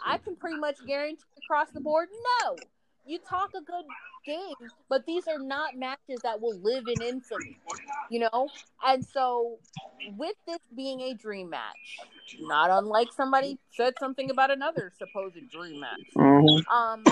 I 0.05 0.19
can 0.19 0.37
pretty 0.37 0.59
much 0.59 0.85
guarantee 0.87 1.23
across 1.39 1.69
the 1.71 1.81
board, 1.81 2.09
no. 2.45 2.57
You 3.05 3.19
talk 3.29 3.51
a 3.55 3.61
good 3.61 3.85
game, 4.25 4.71
but 4.89 5.05
these 5.07 5.27
are 5.27 5.39
not 5.39 5.77
matches 5.77 6.21
that 6.23 6.41
will 6.41 6.59
live 6.61 6.85
in 6.87 7.03
infamy, 7.03 7.59
you 8.11 8.21
know? 8.21 8.49
And 8.87 9.05
so, 9.05 9.59
with 10.17 10.37
this 10.47 10.59
being 10.77 11.01
a 11.01 11.15
dream 11.15 11.51
match, 11.51 11.99
not 12.41 12.71
unlike 12.71 13.09
somebody 13.13 13.59
said 13.71 13.95
something 13.99 14.31
about 14.31 14.51
another 14.51 14.93
supposed 14.97 15.51
dream 15.51 15.81
match, 15.81 16.65
um, 16.71 17.05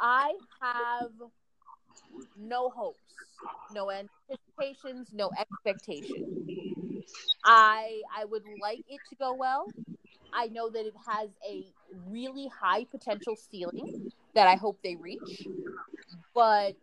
I 0.00 0.32
have 0.60 1.10
no 2.38 2.70
hopes, 2.70 2.98
no 3.72 3.90
anticipations, 3.90 5.08
no 5.12 5.30
expectations. 5.38 6.50
I 7.44 8.02
I 8.14 8.24
would 8.26 8.44
like 8.60 8.80
it 8.88 9.00
to 9.08 9.16
go 9.16 9.34
well. 9.34 9.72
I 10.32 10.46
know 10.48 10.70
that 10.70 10.86
it 10.86 10.94
has 11.06 11.30
a 11.48 11.64
really 12.08 12.48
high 12.48 12.84
potential 12.84 13.36
ceiling 13.36 14.12
that 14.34 14.48
I 14.48 14.56
hope 14.56 14.78
they 14.82 14.96
reach. 14.96 15.48
But 16.34 16.74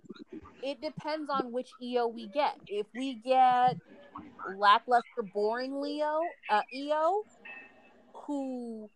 it 0.63 0.81
depends 0.81 1.29
on 1.29 1.51
which 1.51 1.73
Io 1.81 2.07
we 2.07 2.27
get. 2.27 2.55
If 2.67 2.87
we 2.95 3.15
get 3.15 3.77
lackluster, 4.57 5.23
boring 5.33 5.81
Leo 5.81 6.21
uh, 6.49 6.61
Io, 6.73 7.23
who 8.25 8.89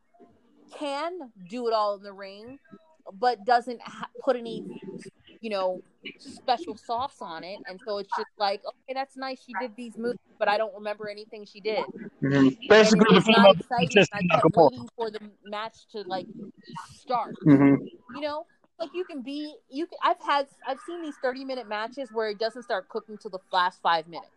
can 0.78 1.12
do 1.50 1.68
it 1.68 1.74
all 1.74 1.96
in 1.96 2.04
the 2.04 2.14
ring, 2.14 2.60
but 3.14 3.46
doesn't 3.46 3.82
ha- 3.82 4.10
put 4.24 4.36
any, 4.36 4.64
you 5.42 5.50
know, 5.50 5.82
special 6.18 6.78
sauce 6.78 7.18
on 7.20 7.44
it. 7.44 7.60
And 7.68 7.80
so 7.86 7.98
it's 7.98 8.10
just 8.18 8.30
like, 8.38 8.62
okay, 8.66 8.94
that's 8.94 9.18
nice. 9.18 9.40
She 9.44 9.54
did 9.60 9.76
these 9.76 9.98
moves, 9.98 10.20
but 10.40 10.48
I 10.48 10.58
don't 10.58 10.74
remember 10.74 11.10
anything 11.10 11.46
she 11.46 11.60
did. 11.60 11.84
Basically, 12.22 13.16
and 13.16 13.26
the 13.26 13.34
not 13.38 13.56
exciting. 13.58 13.90
just 13.90 14.12
I 14.14 14.22
kept 14.32 14.56
waiting 14.56 14.88
for 14.96 15.10
the 15.12 15.20
match 15.44 15.88
to 15.92 16.04
like 16.04 16.28
start. 16.96 17.36
Mm-hmm. 17.46 17.84
You 18.16 18.22
know, 18.22 18.46
like 18.80 18.90
you 18.94 19.04
can 19.04 19.22
be 19.22 19.56
you. 19.70 19.88
Can, 19.88 19.98
I've 20.04 20.22
had 20.22 20.48
I've 20.68 20.80
seen 20.88 21.02
these 21.02 21.16
thirty 21.22 21.44
minute 21.44 21.68
matches 21.68 22.10
where 22.12 22.30
it 22.30 22.40
doesn't 22.40 22.64
start 22.64 22.88
cooking 22.90 23.18
till 23.18 23.32
the 23.32 23.40
last 23.52 23.82
five 23.82 24.08
minutes. 24.08 24.30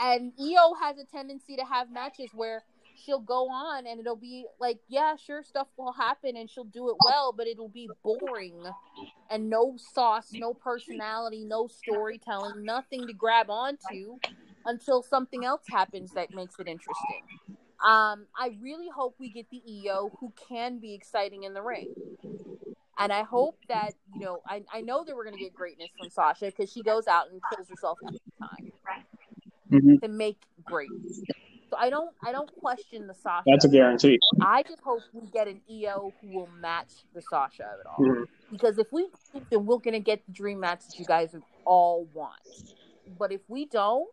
And 0.00 0.32
Io 0.40 0.74
has 0.80 0.98
a 0.98 1.04
tendency 1.04 1.56
to 1.56 1.64
have 1.64 1.90
matches 1.90 2.30
where 2.32 2.62
she'll 3.04 3.20
go 3.20 3.48
on 3.50 3.86
and 3.86 4.00
it'll 4.00 4.16
be 4.16 4.46
like, 4.60 4.80
yeah, 4.88 5.16
sure, 5.16 5.42
stuff 5.42 5.68
will 5.76 5.92
happen 5.92 6.36
and 6.36 6.50
she'll 6.50 6.64
do 6.64 6.90
it 6.90 6.96
well, 7.00 7.32
but 7.32 7.46
it'll 7.46 7.68
be 7.68 7.92
boring 8.04 8.64
and 9.30 9.50
no 9.50 9.76
sauce, 9.78 10.34
no 10.36 10.54
personality, 10.54 11.44
no 11.44 11.66
storytelling, 11.68 12.64
nothing 12.64 13.06
to 13.06 13.12
grab 13.12 13.50
onto 13.50 14.18
until 14.64 15.02
something 15.02 15.44
else 15.44 15.64
happens 15.70 16.12
that 16.14 16.32
makes 16.34 16.58
it 16.58 16.68
interesting. 16.68 17.22
Um, 17.84 18.26
I 18.38 18.56
really 18.60 18.88
hope 18.94 19.16
we 19.18 19.30
get 19.30 19.46
the 19.50 19.62
Io 19.86 20.14
who 20.20 20.32
can 20.48 20.78
be 20.80 20.94
exciting 20.94 21.44
in 21.44 21.54
the 21.54 21.62
ring. 21.62 21.88
And 22.98 23.12
I 23.12 23.22
hope 23.22 23.58
that, 23.68 23.94
you 24.12 24.20
know, 24.20 24.42
I, 24.46 24.62
I 24.72 24.80
know 24.80 25.04
that 25.04 25.14
we're 25.14 25.24
going 25.24 25.38
to 25.38 25.42
get 25.44 25.54
greatness 25.54 25.92
from 25.96 26.10
Sasha 26.10 26.46
because 26.46 26.70
she 26.72 26.82
goes 26.82 27.06
out 27.06 27.30
and 27.30 27.40
kills 27.48 27.68
herself 27.68 27.98
every 28.04 28.18
time 28.40 28.72
Mhm. 29.70 29.98
to 30.02 30.08
make 30.08 30.38
great. 30.64 30.92
So 31.70 31.76
I 31.78 31.90
don't 31.90 32.14
I 32.24 32.32
don't 32.32 32.50
question 32.60 33.06
the 33.06 33.14
Sasha. 33.14 33.44
That's 33.46 33.64
a 33.64 33.68
guarantee. 33.68 34.18
I 34.40 34.62
just 34.62 34.80
hope 34.82 35.02
we 35.12 35.26
get 35.30 35.48
an 35.48 35.60
Io 35.70 36.12
who 36.20 36.28
will 36.28 36.48
match 36.60 36.90
the 37.14 37.20
Sasha 37.20 37.64
of 37.64 37.80
it 37.80 37.86
all. 37.86 38.04
Mhm. 38.04 38.24
Because 38.50 38.78
if 38.78 38.90
we 38.92 39.08
do, 39.34 39.42
then 39.50 39.66
we're 39.66 39.78
gonna 39.78 40.00
get 40.00 40.24
the 40.26 40.32
dream 40.32 40.60
match 40.60 40.86
that 40.86 40.98
you 40.98 41.04
guys 41.04 41.34
all 41.64 42.06
want. 42.14 42.40
But 43.18 43.32
if 43.32 43.42
we 43.48 43.66
don't, 43.66 44.08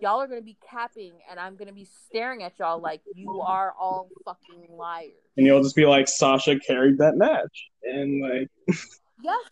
y'all 0.00 0.20
are 0.20 0.28
gonna 0.28 0.40
be 0.40 0.56
capping, 0.70 1.14
and 1.28 1.40
I'm 1.40 1.56
gonna 1.56 1.72
be 1.72 1.84
staring 1.84 2.44
at 2.44 2.58
y'all 2.58 2.80
like 2.80 3.00
you 3.14 3.40
are 3.40 3.72
all 3.78 4.08
fucking 4.24 4.76
liars. 4.76 5.12
And 5.36 5.46
you'll 5.46 5.62
just 5.62 5.76
be 5.76 5.86
like, 5.86 6.08
Sasha 6.08 6.58
carried 6.58 6.98
that 6.98 7.16
match. 7.16 7.70
And 7.82 8.20
like, 8.22 8.50
Yes, 9.22 9.44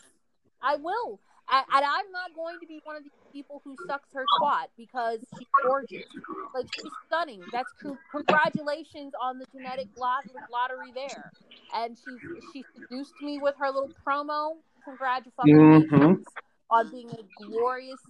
I 0.62 0.76
will. 0.76 1.20
And, 1.50 1.64
and 1.72 1.84
I'm 1.84 2.10
not 2.12 2.34
going 2.34 2.58
to 2.60 2.66
be 2.66 2.80
one 2.84 2.96
of 2.96 3.02
these 3.04 3.12
people 3.36 3.60
who 3.64 3.76
sucks 3.86 4.08
her 4.14 4.24
twat 4.40 4.68
because 4.78 5.18
she's 5.36 5.46
gorgeous. 5.62 6.06
Like 6.54 6.66
she's 6.74 6.92
stunning. 7.06 7.42
That's 7.52 7.70
con- 7.82 7.98
congratulations 8.10 9.12
on 9.22 9.38
the 9.38 9.44
genetic 9.52 9.88
lot- 9.98 10.24
lottery 10.50 10.90
there. 10.94 11.30
And 11.74 11.98
she 12.02 12.16
she 12.50 12.64
seduced 12.74 13.20
me 13.20 13.38
with 13.38 13.54
her 13.58 13.66
little 13.66 13.90
promo. 14.06 14.56
Congratulations 14.84 15.90
Mhm. 15.92 16.24
on 16.70 16.90
being 16.90 17.10
a 17.10 17.22
glorious 17.44 18.00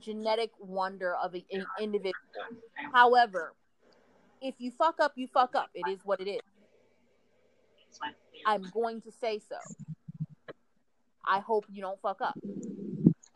genetic 0.00 0.50
wonder 0.58 1.14
of 1.14 1.32
an 1.34 1.44
individual. 1.80 2.14
However, 2.92 3.54
if 4.42 4.54
you 4.58 4.70
fuck 4.70 5.00
up, 5.00 5.12
you 5.16 5.28
fuck 5.28 5.54
up. 5.54 5.70
It 5.72 5.88
is 5.88 6.04
what 6.04 6.20
it 6.20 6.28
is. 6.28 6.42
I'm 8.44 8.68
going 8.70 9.00
to 9.02 9.10
say 9.12 9.38
so. 9.38 9.56
I 11.24 11.40
hope 11.40 11.64
you 11.70 11.80
don't 11.80 12.00
fuck 12.00 12.20
up. 12.20 12.38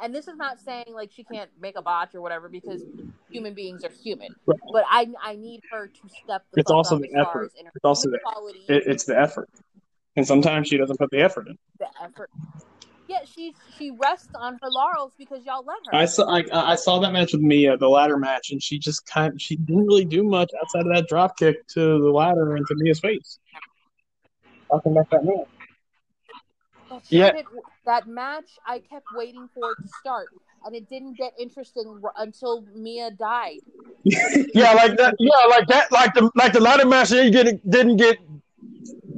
And 0.02 0.12
this 0.14 0.26
is 0.26 0.36
not 0.36 0.58
saying 0.58 0.86
like 0.92 1.12
she 1.12 1.22
can't 1.22 1.50
make 1.60 1.78
a 1.78 1.82
botch 1.82 2.14
or 2.14 2.20
whatever 2.20 2.48
because 2.48 2.82
human 3.30 3.54
beings 3.54 3.84
are 3.84 3.90
human. 4.02 4.34
Right. 4.46 4.58
But 4.72 4.84
I 4.90 5.06
I 5.22 5.36
need 5.36 5.60
her 5.70 5.86
to 5.86 6.08
step 6.08 6.44
the 6.52 6.60
It's 6.60 6.70
also 6.70 6.98
the 6.98 7.08
effort. 7.16 7.44
as 7.46 7.54
in 7.60 7.66
her 7.66 7.72
It's 7.74 7.84
also 7.84 8.10
the- 8.10 8.18
it, 8.68 8.82
it's 8.86 9.04
the 9.04 9.18
effort. 9.18 9.48
And 10.16 10.26
sometimes 10.26 10.68
she 10.68 10.76
doesn't 10.76 10.98
put 10.98 11.10
the 11.10 11.20
effort 11.22 11.46
in. 11.48 11.56
the 11.78 11.86
effort. 12.02 12.28
Yeah, 13.08 13.20
she 13.24 13.54
she 13.76 13.90
rests 13.92 14.28
on 14.34 14.58
her 14.62 14.70
laurels 14.70 15.12
because 15.18 15.44
y'all 15.44 15.64
let 15.64 15.76
her. 15.86 15.94
I 15.94 16.04
saw 16.06 16.24
I, 16.28 16.44
I 16.52 16.74
saw 16.74 16.98
that 17.00 17.12
match 17.12 17.32
with 17.32 17.42
Mia, 17.42 17.76
the 17.76 17.88
ladder 17.88 18.16
match, 18.16 18.50
and 18.50 18.62
she 18.62 18.78
just 18.78 19.06
kind 19.06 19.40
she 19.40 19.56
didn't 19.56 19.86
really 19.86 20.04
do 20.04 20.22
much 20.24 20.50
outside 20.60 20.86
of 20.86 20.94
that 20.94 21.06
drop 21.08 21.36
kick 21.36 21.66
to 21.68 21.80
the 21.80 22.10
ladder 22.10 22.56
and 22.56 22.66
to 22.66 22.74
Mia's 22.76 23.00
face. 23.00 23.38
Talking 24.70 24.92
about 24.92 25.10
that 25.10 25.24
match. 25.24 25.46
But 26.88 27.02
Yeah. 27.10 27.32
shit, 27.32 27.46
that 27.86 28.06
match 28.06 28.58
I 28.66 28.78
kept 28.78 29.06
waiting 29.14 29.48
for 29.54 29.72
it 29.72 29.76
to 29.82 29.88
start, 30.00 30.28
and 30.64 30.74
it 30.74 30.88
didn't 30.88 31.16
get 31.16 31.32
interesting 31.38 32.00
until 32.16 32.64
Mia 32.74 33.10
died. 33.10 33.60
Yeah, 34.54 34.72
like 34.72 34.96
that. 34.96 35.14
Yeah, 35.18 35.46
like 35.48 35.66
that. 35.68 35.92
Like 35.92 36.12
the 36.14 36.30
like 36.34 36.52
the 36.52 36.60
ladder 36.60 36.86
match 36.86 37.10
didn't 37.10 37.32
get 37.32 37.70
didn't 37.70 37.96
get 37.96 38.18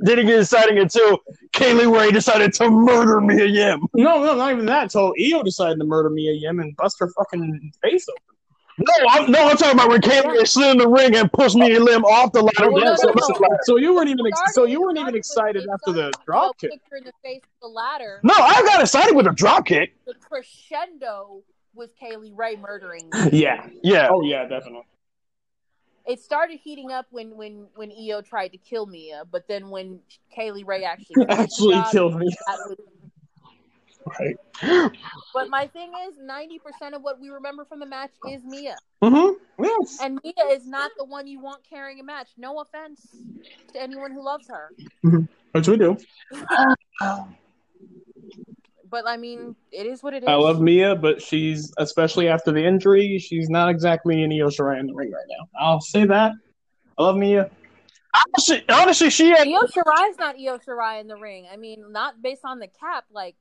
didn't 0.05 0.27
get 0.27 0.41
exciting 0.41 0.79
until 0.79 1.19
Kaylee 1.53 1.93
Ray 1.93 2.11
decided 2.11 2.53
to 2.55 2.71
murder 2.71 3.21
Mia 3.21 3.47
Yim. 3.47 3.87
No, 3.95 4.23
no, 4.23 4.35
not 4.35 4.53
even 4.53 4.67
that. 4.67 4.85
Until 4.85 5.15
Io 5.19 5.43
decided 5.43 5.79
to 5.79 5.85
murder 5.85 6.11
Mia 6.11 6.33
Yim 6.33 6.61
and 6.61 6.77
bust 6.77 6.97
her 7.01 7.09
fucking 7.09 7.73
face 7.83 8.07
open. 8.09 8.34
No, 8.79 8.93
I'm 9.09 9.31
no, 9.31 9.49
I'm 9.49 9.57
talking 9.57 9.79
about 9.79 9.89
when 9.89 10.01
Kaylee 10.01 10.37
Ray 10.37 10.45
slid 10.45 10.73
in 10.73 10.79
the 10.79 10.89
ring 10.89 11.15
and 11.15 11.33
pushed 11.33 11.55
me 11.55 11.69
Mia 11.69 11.79
Yim 11.79 12.05
off 12.05 12.33
the 12.33 12.43
ladder. 12.43 12.73
Well, 12.73 12.85
no, 12.85 12.97
so, 12.97 13.07
no, 13.07 13.13
no. 13.15 13.35
so, 13.35 13.57
so 13.63 13.77
you 13.77 13.95
weren't 13.95 14.09
even 14.09 14.27
ex- 14.27 14.55
so 14.55 14.65
you 14.65 14.81
weren't 14.81 14.99
even 14.99 15.15
excited 15.15 15.67
after 15.73 15.93
the 15.93 16.09
it 16.09 16.17
drop 16.27 16.57
with 16.61 16.73
kick. 16.73 16.81
Her 16.91 16.97
in 16.97 17.05
the 17.05 17.13
face 17.23 17.43
with 17.43 17.61
the 17.63 17.69
ladder. 17.69 18.21
No, 18.25 18.35
I 18.37 18.63
got 18.63 18.81
excited 18.81 19.15
with 19.15 19.27
a 19.29 19.33
drop 19.33 19.67
kick. 19.67 19.95
The 20.07 20.15
crescendo 20.15 21.43
was 21.75 21.91
Kaylee 22.01 22.37
Ray 22.37 22.57
murdering. 22.57 23.11
Yeah. 23.33 23.69
Yeah, 23.83 24.09
Oh 24.11 24.23
yeah, 24.23 24.43
definitely. 24.47 24.87
It 26.07 26.21
started 26.21 26.59
heating 26.63 26.91
up 26.91 27.07
when 27.11 27.37
when 27.37 27.67
when 27.77 27.91
Io 27.93 28.21
tried 28.23 28.49
to 28.49 28.59
kill 28.59 28.87
Mia, 28.87 29.25
but 29.31 29.47
then 29.49 29.71
when 29.71 30.01
Kaylee 30.37 30.67
Ray 30.67 30.85
actually 30.85 31.27
Actually 31.29 31.83
killed 31.93 32.17
me. 32.19 32.27
that 32.47 32.59
was 32.69 32.77
Right. 34.07 34.37
But 35.33 35.49
my 35.49 35.67
thing 35.67 35.91
is, 36.09 36.15
ninety 36.21 36.59
percent 36.59 36.95
of 36.95 37.03
what 37.03 37.21
we 37.21 37.31
remember 37.31 37.65
from 37.65 37.81
the 37.81 37.87
match 37.87 38.11
is 38.31 38.43
Mia, 38.45 38.77
Mm-hmm. 39.03 39.65
Yes. 39.65 39.99
and 40.03 40.21
Mia 40.23 40.53
is 40.55 40.67
not 40.67 40.91
the 40.99 41.05
one 41.05 41.27
you 41.27 41.41
want 41.41 41.63
carrying 41.69 42.01
a 42.01 42.05
match. 42.05 42.29
No 42.37 42.61
offense 42.61 43.07
to 43.73 43.81
anyone 43.83 44.13
who 44.13 44.23
loves 44.23 44.47
her, 44.49 44.71
Which 45.53 45.69
we 45.69 45.77
do. 45.79 45.97
but 48.91 49.07
I 49.07 49.17
mean, 49.17 49.57
it 49.73 49.87
is 49.87 50.03
what 50.03 50.15
it 50.15 50.23
is. 50.23 50.29
I 50.29 50.35
love 50.35 50.61
Mia, 50.61 50.95
but 50.95 51.21
she's 51.23 51.73
especially 51.79 52.29
after 52.29 52.53
the 52.53 52.65
injury, 52.65 53.19
she's 53.19 53.49
not 53.49 53.69
exactly 53.71 54.23
an 54.23 54.31
Io 54.33 54.49
Shirai 54.49 54.79
in 54.81 54.87
the 54.87 54.95
ring 54.95 55.11
right 55.11 55.25
now. 55.29 55.49
I'll 55.59 55.81
say 55.81 56.05
that. 56.07 56.33
I 56.99 57.03
love 57.03 57.17
Mia. 57.17 57.51
Honestly, 58.15 58.63
honestly, 58.69 59.11
she 59.11 59.31
had 59.31 59.49
Io 59.49 59.63
Shirai's 59.63 60.19
not 60.19 60.37
Io 60.39 60.59
Shirai 60.59 61.01
in 61.01 61.09
the 61.09 61.17
ring. 61.17 61.47
I 61.53 61.57
mean, 61.57 61.91
not 61.91 62.23
based 62.23 62.43
on 62.45 62.61
the 62.61 62.69
cap, 62.69 63.05
like 63.13 63.35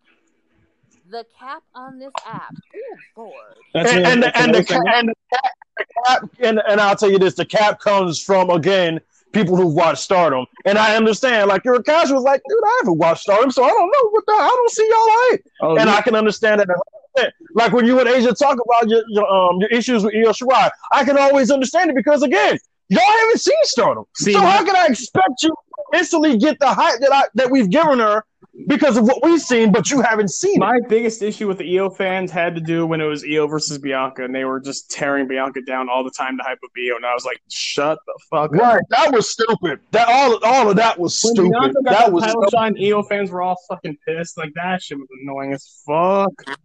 the 1.14 1.26
cap 1.40 1.61
on 1.76 1.99
this 1.99 2.11
app. 2.26 2.56
Ooh, 2.76 2.98
Lord. 3.15 3.56
That's 3.73 3.91
and, 3.91 4.06
and, 4.06 4.23
the, 4.23 4.38
and, 4.38 4.53
the, 4.53 4.57
another 4.57 4.64
ca- 4.64 4.98
and 4.98 5.10
the 5.10 5.15
cap, 5.31 5.52
the 5.77 5.85
cap 6.06 6.30
and, 6.40 6.61
and 6.68 6.81
I'll 6.81 6.95
tell 6.95 7.11
you 7.11 7.19
this: 7.19 7.35
the 7.35 7.45
cap 7.45 7.80
comes 7.80 8.19
from 8.19 8.49
again 8.49 8.99
people 9.31 9.56
who 9.56 9.68
watch 9.68 9.99
Stardom, 9.99 10.45
and 10.65 10.77
I 10.77 10.95
understand. 10.95 11.49
Like 11.49 11.64
you're 11.64 11.76
a 11.76 11.84
casual, 11.84 12.23
like 12.23 12.41
dude, 12.49 12.64
I 12.65 12.80
haven't 12.81 12.98
watched 12.98 13.22
Stardom, 13.22 13.52
so 13.52 13.64
I 13.64 13.69
don't 13.69 13.91
know 13.91 14.10
what 14.10 14.26
the 14.26 14.34
I 14.34 14.48
don't 14.48 14.72
see 14.72 14.88
y'all 14.90 14.98
hype, 14.99 15.45
Oh, 15.61 15.77
and 15.77 15.88
yeah. 15.88 15.95
I 15.95 16.02
can 16.02 16.15
understand 16.15 16.60
that. 16.61 17.34
Like 17.53 17.73
when 17.73 17.85
you 17.85 17.99
and 17.99 18.10
Asia 18.10 18.34
talk 18.34 18.57
about 18.65 18.90
your, 18.90 19.03
your 19.10 19.27
um 19.27 19.60
your 19.60 19.69
issues 19.69 20.03
with 20.03 20.15
Io 20.15 20.31
Shirai, 20.31 20.72
I 20.91 21.06
can 21.06 21.15
always 21.15 21.52
understand 21.52 21.91
it 21.91 21.95
because 21.95 22.23
again, 22.23 22.57
y'all 22.90 23.02
haven't 23.19 23.40
seen 23.40 23.56
Stardom, 23.61 24.06
See, 24.15 24.34
so 24.34 24.41
how 24.41 24.65
can 24.65 24.76
I 24.76 24.88
expect 24.88 25.44
you 25.44 25.49
to 25.49 25.99
instantly 25.99 26.40
get 26.40 26.60
the 26.60 26.73
hype 26.73 26.99
that 27.02 27.14
I 27.14 27.26
that 27.35 27.52
we've 27.52 27.69
given 27.69 27.99
her 27.99 28.26
because 28.67 28.97
of 28.97 29.05
what 29.05 29.23
we've 29.23 29.41
seen, 29.41 29.71
but 29.71 29.89
you 29.91 30.01
haven't 30.01 30.29
seen 30.29 30.55
it? 30.55 30.59
My 30.59 30.79
biggest 30.87 31.21
issue 31.21 31.47
with 31.47 31.57
the 31.57 31.77
Io 31.77 31.89
fans 31.89 32.31
had 32.31 32.55
to 32.55 32.61
do 32.61 32.85
when 32.85 33.01
it 33.01 33.05
was 33.05 33.23
Io 33.23 33.47
versus 33.47 33.77
Bianca, 33.77 34.23
and 34.23 34.33
they 34.33 34.45
were 34.45 34.59
just 34.59 34.89
tearing 34.91 35.27
Bianca 35.27 35.61
down 35.61 35.89
all 35.89 36.03
the 36.03 36.11
time 36.11 36.37
to 36.37 36.43
hype 36.43 36.59
up 36.63 36.71
Io, 36.77 36.95
and 36.95 37.05
I 37.05 37.13
was 37.13 37.25
like, 37.25 37.41
shut 37.49 37.99
the 38.05 38.19
fuck 38.29 38.55
up. 38.55 38.61
Right, 38.61 38.81
that 38.89 39.13
was 39.13 39.31
stupid. 39.31 39.79
That 39.91 40.07
all, 40.07 40.39
all 40.43 40.69
of 40.69 40.75
that 40.77 40.99
was 40.99 41.19
When 41.23 41.35
stupid. 41.35 41.51
Bianca 41.51 41.73
got 41.73 41.83
That 41.83 41.99
that 41.99 42.13
was 42.13 42.23
title 42.23 42.49
shot, 42.51 42.67
and 42.67 42.77
Io 42.79 43.03
fans 43.03 43.31
were 43.31 43.41
all 43.41 43.57
fucking 43.67 43.97
pissed. 44.07 44.37
Like, 44.37 44.53
that 44.55 44.81
shit 44.81 44.97
was 44.97 45.07
annoying 45.21 45.53
as 45.53 45.83
fuck. 45.85 46.57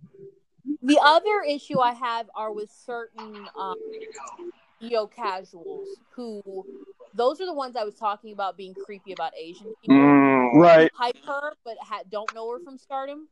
The 0.82 1.00
other 1.02 1.42
issue 1.48 1.80
I 1.80 1.92
have 1.92 2.28
are 2.34 2.52
with 2.52 2.70
certain 2.70 3.46
um, 3.59 3.76
Io 4.82 5.06
casuals 5.06 5.88
who, 6.10 6.42
those 7.14 7.40
are 7.40 7.46
the 7.46 7.55
ones 7.55 7.74
I 7.74 7.84
was 7.84 7.94
talking 7.94 8.32
about 8.32 8.56
being 8.56 8.74
creepy 8.74 9.12
about 9.12 9.32
Asian 9.36 9.72
people. 9.82 9.96
Mm. 9.96 10.38
Right. 10.55 10.91
Hype 10.95 11.16
her, 11.27 11.53
but 11.65 11.77
ha- 11.81 12.03
don't 12.11 12.33
know 12.35 12.51
her 12.53 12.59
from 12.61 12.79
Stardom. 12.79 13.29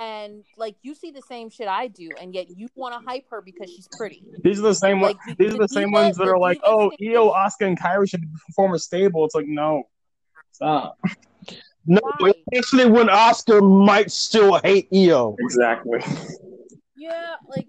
And 0.00 0.44
like 0.56 0.76
you 0.82 0.94
see 0.94 1.10
the 1.10 1.20
same 1.22 1.50
shit 1.50 1.68
I 1.68 1.88
do, 1.88 2.08
and 2.20 2.32
yet 2.34 2.46
you 2.56 2.68
want 2.76 2.94
to 2.94 3.06
hype 3.06 3.24
her 3.30 3.42
because 3.42 3.70
she's 3.70 3.88
pretty. 3.98 4.22
These 4.42 4.58
are 4.60 4.62
the 4.62 4.74
same 4.74 5.00
ones. 5.00 5.16
Like, 5.26 5.36
These 5.36 5.48
are 5.50 5.52
the 5.54 5.58
the 5.62 5.68
same 5.68 5.88
Divas- 5.90 5.92
ones 6.04 6.16
that 6.16 6.28
are 6.28 6.38
like, 6.38 6.60
"Oh, 6.64 6.90
thing- 6.98 7.10
Io, 7.12 7.30
Asuka, 7.32 7.66
and 7.66 7.78
Kairi 7.78 8.08
should 8.08 8.24
perform 8.46 8.72
a 8.74 8.78
stable." 8.78 9.24
It's 9.26 9.34
like, 9.34 9.46
no, 9.48 9.82
stop. 10.52 10.96
No, 11.86 12.00
Why? 12.18 12.32
especially 12.52 12.90
when 12.90 13.08
Asuka 13.08 13.60
might 13.84 14.10
still 14.10 14.58
hate 14.62 14.88
Io. 14.94 15.34
Exactly. 15.40 15.98
Yeah, 16.96 17.34
like 17.48 17.66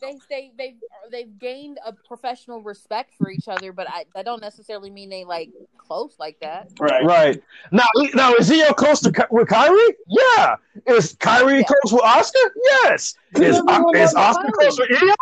they 0.00 0.18
they 0.28 0.52
they 0.58 0.74
they've 1.10 1.38
gained 1.38 1.78
a 1.84 1.92
professional 1.92 2.62
respect 2.62 3.14
for 3.18 3.30
each 3.30 3.48
other, 3.48 3.72
but 3.72 3.86
I 3.88 4.04
that 4.14 4.24
don't 4.24 4.40
necessarily 4.40 4.90
mean 4.90 5.08
they 5.10 5.24
like 5.24 5.50
close 5.78 6.16
like 6.18 6.38
that. 6.40 6.70
Right. 6.78 7.04
Right 7.04 7.42
now, 7.72 7.84
now 8.14 8.34
is 8.34 8.50
Io 8.50 8.72
close 8.72 9.00
to 9.00 9.12
Ky- 9.12 9.22
with 9.30 9.48
Kairi? 9.48 9.94
Yeah. 10.08 10.56
Is 10.86 11.14
Kairi 11.16 11.58
Yeah. 11.60 11.64
close 11.64 11.92
with 11.92 12.02
Asuka? 12.02 12.50
Yes. 12.84 13.14
Is, 13.36 13.56
uh, 13.56 13.62
Everyone 13.68 13.96
is 13.96 14.14
Asuka 14.14 14.34
Kairi. 14.46 14.52
close 14.52 14.78
with 14.78 15.02
Io? 15.02 15.14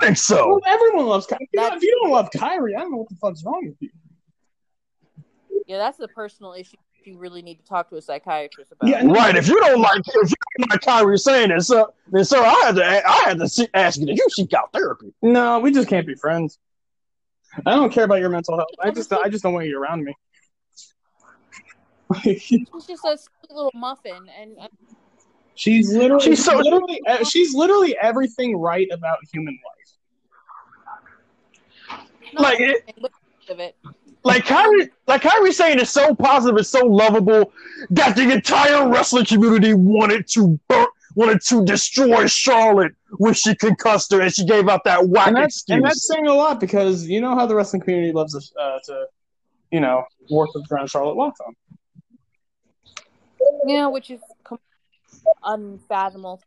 I 0.00 0.04
think 0.04 0.16
so. 0.16 0.48
Well, 0.48 0.60
everyone 0.66 1.06
loves 1.06 1.26
Kairi. 1.26 1.38
If 1.40 1.48
you, 1.52 1.60
That's- 1.60 1.76
if 1.78 1.82
you 1.82 1.98
don't 2.02 2.12
love 2.12 2.30
Kairi, 2.30 2.76
I 2.76 2.80
don't 2.80 2.90
know 2.92 2.98
what 2.98 3.08
the 3.08 3.16
fuck's 3.16 3.44
wrong 3.44 3.66
with 3.66 3.76
you. 3.80 3.90
Yeah, 5.66 5.78
that's 5.78 5.98
a 6.00 6.08
personal 6.08 6.54
issue 6.54 6.76
you 7.04 7.18
really 7.18 7.42
need 7.42 7.56
to 7.58 7.64
talk 7.64 7.88
to 7.90 7.96
a 7.96 8.02
psychiatrist 8.02 8.72
about. 8.72 8.88
Yeah, 8.90 9.02
no, 9.02 9.12
Right. 9.14 9.36
If 9.36 9.48
you 9.48 9.58
don't 9.60 9.80
like, 9.80 10.00
if 10.06 10.30
you 10.30 10.36
don't 10.58 10.70
like 10.70 10.80
Kairi 10.80 11.18
Sane 11.18 11.50
it, 11.50 11.62
so 11.62 11.92
then 12.10 12.24
sir, 12.24 12.38
I 12.38 12.50
had 12.66 12.74
to, 12.76 12.84
I 12.84 13.22
had 13.28 13.38
to 13.38 13.48
see, 13.48 13.68
ask 13.74 13.98
you 14.00 14.06
that 14.06 14.14
you 14.16 14.26
seek 14.30 14.52
out 14.54 14.72
therapy. 14.72 15.12
No, 15.22 15.58
we 15.60 15.70
just 15.72 15.88
can't 15.88 16.06
be 16.06 16.14
friends. 16.14 16.58
I 17.66 17.74
don't 17.74 17.92
care 17.92 18.04
about 18.04 18.20
your 18.20 18.28
mental 18.30 18.56
health. 18.56 18.68
I 18.80 18.90
just, 18.90 19.12
I 19.12 19.28
just 19.28 19.42
don't 19.42 19.54
want 19.54 19.66
you 19.66 19.80
around 19.80 20.04
me. 20.04 20.14
She's 22.22 22.66
just 22.86 23.04
a 23.04 23.18
sweet 23.18 23.50
little 23.50 23.70
muffin, 23.74 24.28
and, 24.40 24.56
and 24.58 24.68
she's 25.54 25.92
literally, 25.92 26.24
She's 26.24 26.44
so- 26.44 26.56
literally, 26.56 27.02
uh, 27.06 27.22
she's 27.24 27.52
literally 27.54 27.96
everything 28.00 28.56
right 28.56 28.88
about 28.90 29.18
human 29.32 29.58
life. 31.90 31.98
not 32.32 32.42
Like 32.42 32.60
it, 32.60 32.68
everything, 32.88 32.94
but 33.02 33.12
most 33.12 33.50
of 33.50 33.60
it. 33.60 33.76
Like 34.24 34.44
Kairi, 34.44 34.90
like 35.06 35.22
Kairi 35.22 35.52
Sane 35.52 35.78
it's 35.78 35.90
so 35.90 36.14
positive, 36.14 36.58
it's 36.58 36.68
so 36.68 36.84
lovable 36.84 37.52
that 37.90 38.16
the 38.16 38.30
entire 38.30 38.88
wrestling 38.88 39.24
community 39.24 39.74
wanted 39.74 40.28
to 40.30 40.58
burn, 40.68 40.86
wanted 41.14 41.40
to 41.48 41.64
destroy 41.64 42.26
Charlotte 42.26 42.92
when 43.18 43.32
she 43.34 43.54
concussed 43.54 44.12
her 44.12 44.20
and 44.20 44.34
she 44.34 44.44
gave 44.44 44.68
out 44.68 44.84
that 44.84 45.08
whack 45.08 45.28
And 45.28 45.36
that's, 45.36 45.56
excuse. 45.56 45.76
and 45.76 45.84
that's 45.84 46.06
saying 46.06 46.26
a 46.26 46.34
lot 46.34 46.60
because 46.60 47.06
you 47.06 47.20
know 47.20 47.34
how 47.34 47.46
the 47.46 47.54
wrestling 47.54 47.82
community 47.82 48.12
loves 48.12 48.34
to, 48.34 48.60
uh, 48.60 48.78
to 48.86 49.06
you 49.70 49.80
know, 49.80 50.04
work 50.30 50.54
with 50.54 50.70
around 50.70 50.88
Charlotte 50.90 51.14
Walks 51.14 51.40
on. 51.40 51.54
Yeah, 53.66 53.86
which 53.86 54.10
is 54.10 54.20
unfathomable, 55.44 56.42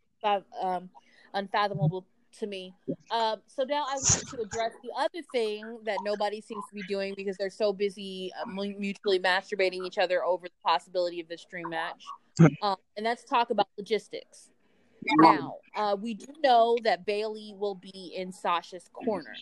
um, 0.61 0.89
unfathomable 1.33 2.05
to 2.39 2.47
me. 2.47 2.73
Um, 3.11 3.41
so 3.47 3.63
now 3.63 3.85
I 3.89 3.95
want 3.95 4.27
to 4.29 4.41
address 4.41 4.73
the 4.83 4.91
other 4.97 5.21
thing 5.31 5.79
that 5.85 5.99
nobody 6.03 6.41
seems 6.41 6.63
to 6.69 6.75
be 6.75 6.83
doing 6.83 7.13
because 7.15 7.37
they're 7.37 7.49
so 7.49 7.73
busy 7.73 8.31
uh, 8.41 8.49
mutually 8.49 9.19
masturbating 9.19 9.85
each 9.85 9.97
other 9.97 10.23
over 10.23 10.47
the 10.47 10.53
possibility 10.63 11.19
of 11.19 11.27
this 11.27 11.45
dream 11.49 11.69
match, 11.69 12.03
um, 12.61 12.75
and 12.97 13.03
let's 13.03 13.23
talk 13.23 13.49
about 13.49 13.67
logistics. 13.77 14.49
Now, 15.17 15.55
uh, 15.75 15.95
we 15.99 16.13
do 16.13 16.27
know 16.43 16.77
that 16.83 17.05
Bayley 17.05 17.55
will 17.57 17.75
be 17.75 18.13
in 18.15 18.31
Sasha's 18.31 18.87
corner. 18.93 19.33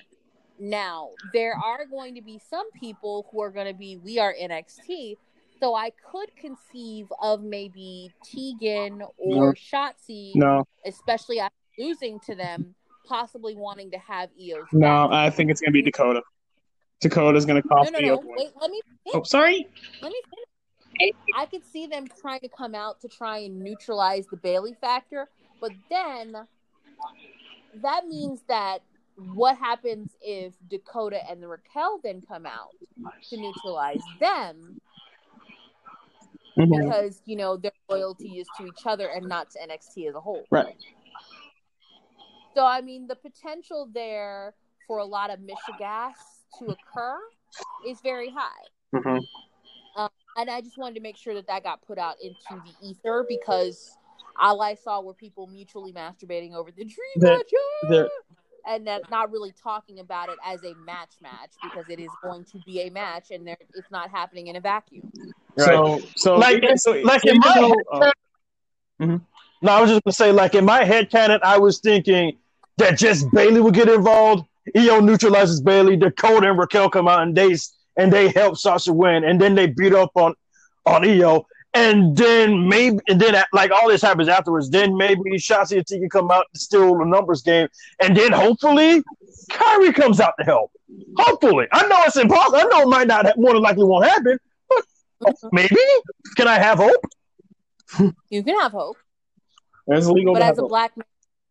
Now, 0.60 1.10
there 1.34 1.54
are 1.54 1.86
going 1.86 2.16
to 2.16 2.22
be 2.22 2.40
some 2.50 2.70
people 2.72 3.28
who 3.32 3.42
are 3.42 3.52
going 3.52 3.68
to 3.68 3.74
be, 3.74 3.98
we 3.98 4.20
are 4.20 4.34
NXT. 4.34 5.16
So 5.60 5.76
I 5.76 5.92
could 6.12 6.34
conceive 6.38 7.08
of 7.22 7.44
maybe 7.44 8.14
Tegan 8.24 9.02
or 9.18 9.48
No. 9.48 9.54
Shotzi, 9.54 10.32
No, 10.36 10.66
especially 10.86 11.40
after 11.40 11.56
losing 11.78 12.20
to 12.22 12.36
them, 12.36 12.76
possibly 13.10 13.56
wanting 13.56 13.92
to 13.92 13.98
have 13.98 14.30
Io's. 14.40 14.66
no. 14.72 15.10
I 15.12 15.30
think 15.30 15.50
it's 15.52 15.60
gonna 15.60 15.72
be 15.72 15.82
Dakota. 15.82 16.22
Dakota's 17.02 17.46
gonna 17.46 17.62
no, 17.66 17.76
cost 17.76 17.92
no, 17.92 18.00
me 18.00 18.08
no. 18.08 18.22
Wait, 18.24 18.52
let 18.62 18.70
me 18.72 18.82
Oh, 19.14 19.24
sorry. 19.24 19.68
Let 20.02 20.12
me 20.12 20.22
finish. 20.30 21.16
I 21.36 21.46
could 21.46 21.66
see 21.66 21.88
them 21.88 22.08
trying 22.22 22.42
to 22.42 22.50
come 22.50 22.76
out 22.76 23.00
to 23.02 23.08
try 23.08 23.40
and 23.40 23.60
neutralize 23.62 24.28
the 24.28 24.38
Bayley 24.38 24.76
factor, 24.82 25.30
but 25.62 25.72
then 25.90 26.36
that 27.82 28.06
means 28.08 28.42
that 28.50 28.80
what 29.34 29.58
happens 29.58 30.12
if 30.22 30.54
Dakota 30.70 31.20
and 31.30 31.42
the 31.42 31.48
Raquel 31.48 32.00
then 32.04 32.22
come 32.22 32.46
out 32.46 32.76
to 33.30 33.38
neutralize 33.38 34.02
them 34.20 34.80
Mhm. 36.58 36.84
because 36.84 37.22
you 37.26 37.36
know 37.38 37.56
their 37.56 37.72
loyalty 37.90 38.40
is 38.40 38.48
to 38.58 38.66
each 38.66 38.86
other 38.86 39.08
and 39.08 39.28
not 39.28 39.50
to 39.52 39.60
NXT 39.62 40.08
as 40.10 40.16
a 40.16 40.20
whole. 40.22 40.44
Right. 40.52 40.76
So 42.56 42.66
I 42.66 42.82
mean, 42.82 43.08
the 43.08 43.16
potential 43.16 43.90
there 43.94 44.54
for 44.88 44.98
a 45.00 45.06
lot 45.06 45.30
of 45.30 45.40
mishegas 45.40 46.14
to 46.60 46.66
occur 46.72 47.20
is 47.88 48.02
very 48.02 48.30
high. 48.30 48.66
Mhm. 48.94 49.22
and 50.38 50.50
I 50.50 50.62
just 50.62 50.78
wanted 50.78 50.96
to 50.96 51.02
make 51.02 51.18
sure 51.18 51.34
that 51.36 51.48
that 51.48 51.64
got 51.64 51.82
put 51.82 51.98
out 51.98 52.16
into 52.22 52.38
the 52.66 52.88
ether 52.88 53.26
because 53.28 53.98
all 54.40 54.62
I 54.62 54.74
saw 54.76 55.02
were 55.02 55.14
people 55.14 55.48
mutually 55.48 55.92
masturbating 55.92 56.54
over 56.54 56.72
the 56.72 56.86
dream 56.86 57.12
The- 57.18 57.28
match, 57.38 57.50
the- 57.90 58.10
and 58.66 58.88
that 58.88 59.10
not 59.10 59.32
really 59.32 59.52
talking 59.52 60.00
about 60.00 60.30
it 60.30 60.38
as 60.46 60.64
a 60.64 60.74
match 60.86 61.16
match 61.22 61.52
because 61.62 61.90
it 61.90 62.00
is 62.00 62.10
going 62.24 62.46
to 62.46 62.60
be 62.66 62.82
a 62.82 62.90
match 62.90 63.32
and 63.32 63.46
there 63.46 63.58
it's 63.74 63.92
not 63.92 64.10
happening 64.10 64.48
in 64.48 64.56
a 64.56 64.62
vacuum. 64.62 65.12
So, 65.58 66.00
so 66.16 66.36
Like- 66.38 66.64
so, 66.78 66.92
like 67.02 67.26
in 67.26 67.36
even 67.36 67.40
my 67.40 67.54
though- 67.56 67.68
head- 68.00 68.12
oh, 69.02 69.20
No, 69.62 69.74
I 69.74 69.82
was 69.82 69.90
just 69.90 70.04
gonna 70.04 70.14
say, 70.14 70.32
like 70.32 70.56
in 70.56 70.66
my 70.66 70.84
head 70.84 71.10
canon, 71.10 71.40
I 71.44 71.58
was 71.58 71.80
thinking 71.80 72.38
that 72.78 72.98
just 72.98 73.30
Bayley 73.32 73.62
would 73.62 73.74
get 73.74 73.90
involved. 73.90 74.46
Io 74.76 75.00
neutralizes 75.00 75.62
Bayley. 75.62 75.98
Dakota 75.98 76.50
and 76.50 76.58
Raquel 76.58 76.90
come 76.90 77.08
out 77.08 77.24
and 77.24 77.36
they 77.36 77.56
and 77.98 78.14
they 78.14 78.30
help 78.30 78.58
Sasha 78.58 78.94
win, 78.94 79.24
and 79.24 79.40
then 79.42 79.56
they 79.56 79.68
beat 79.68 79.94
up 79.94 80.12
on 80.16 80.34
on 80.86 81.04
Io, 81.08 81.46
and 81.74 82.16
then 82.16 82.68
maybe 82.70 83.00
and 83.10 83.20
then 83.20 83.42
like 83.52 83.72
all 83.72 83.90
this 83.90 84.02
happens 84.02 84.30
afterwards. 84.30 84.70
Then 84.70 84.96
maybe 84.96 85.32
Shotzi 85.38 85.78
and 85.78 85.86
Tegan 85.86 86.10
come 86.10 86.32
out 86.32 86.46
to 86.54 86.60
steal 86.60 86.98
the 86.98 87.06
numbers 87.06 87.42
game, 87.42 87.68
and 88.02 88.16
then 88.16 88.32
hopefully 88.32 89.04
Kairi 89.52 89.94
comes 89.94 90.20
out 90.20 90.34
to 90.40 90.46
help. 90.46 90.72
Hopefully, 91.18 91.68
I 91.72 91.86
know 91.88 91.98
it's 92.06 92.16
impossible. 92.18 92.60
I 92.60 92.64
know 92.64 92.82
it 92.84 92.88
might 92.88 93.08
not 93.08 93.26
more 93.38 93.54
than 93.54 93.62
likely 93.62 93.84
won't 93.84 94.06
happen, 94.06 94.38
but 95.20 95.36
maybe. 95.52 95.76
Can 96.38 96.48
I 96.48 96.58
have 96.58 96.78
hope? 96.78 97.04
You 98.30 98.44
can 98.44 98.60
have 98.60 98.72
hope, 98.72 98.98
It's 99.98 100.08
legal 100.08 100.34
but 100.34 100.40
to 100.40 100.46
as 100.46 100.50
have 100.58 100.60
a 100.60 100.66
a- 100.66 100.68
black 100.68 100.96
man, 100.98 101.06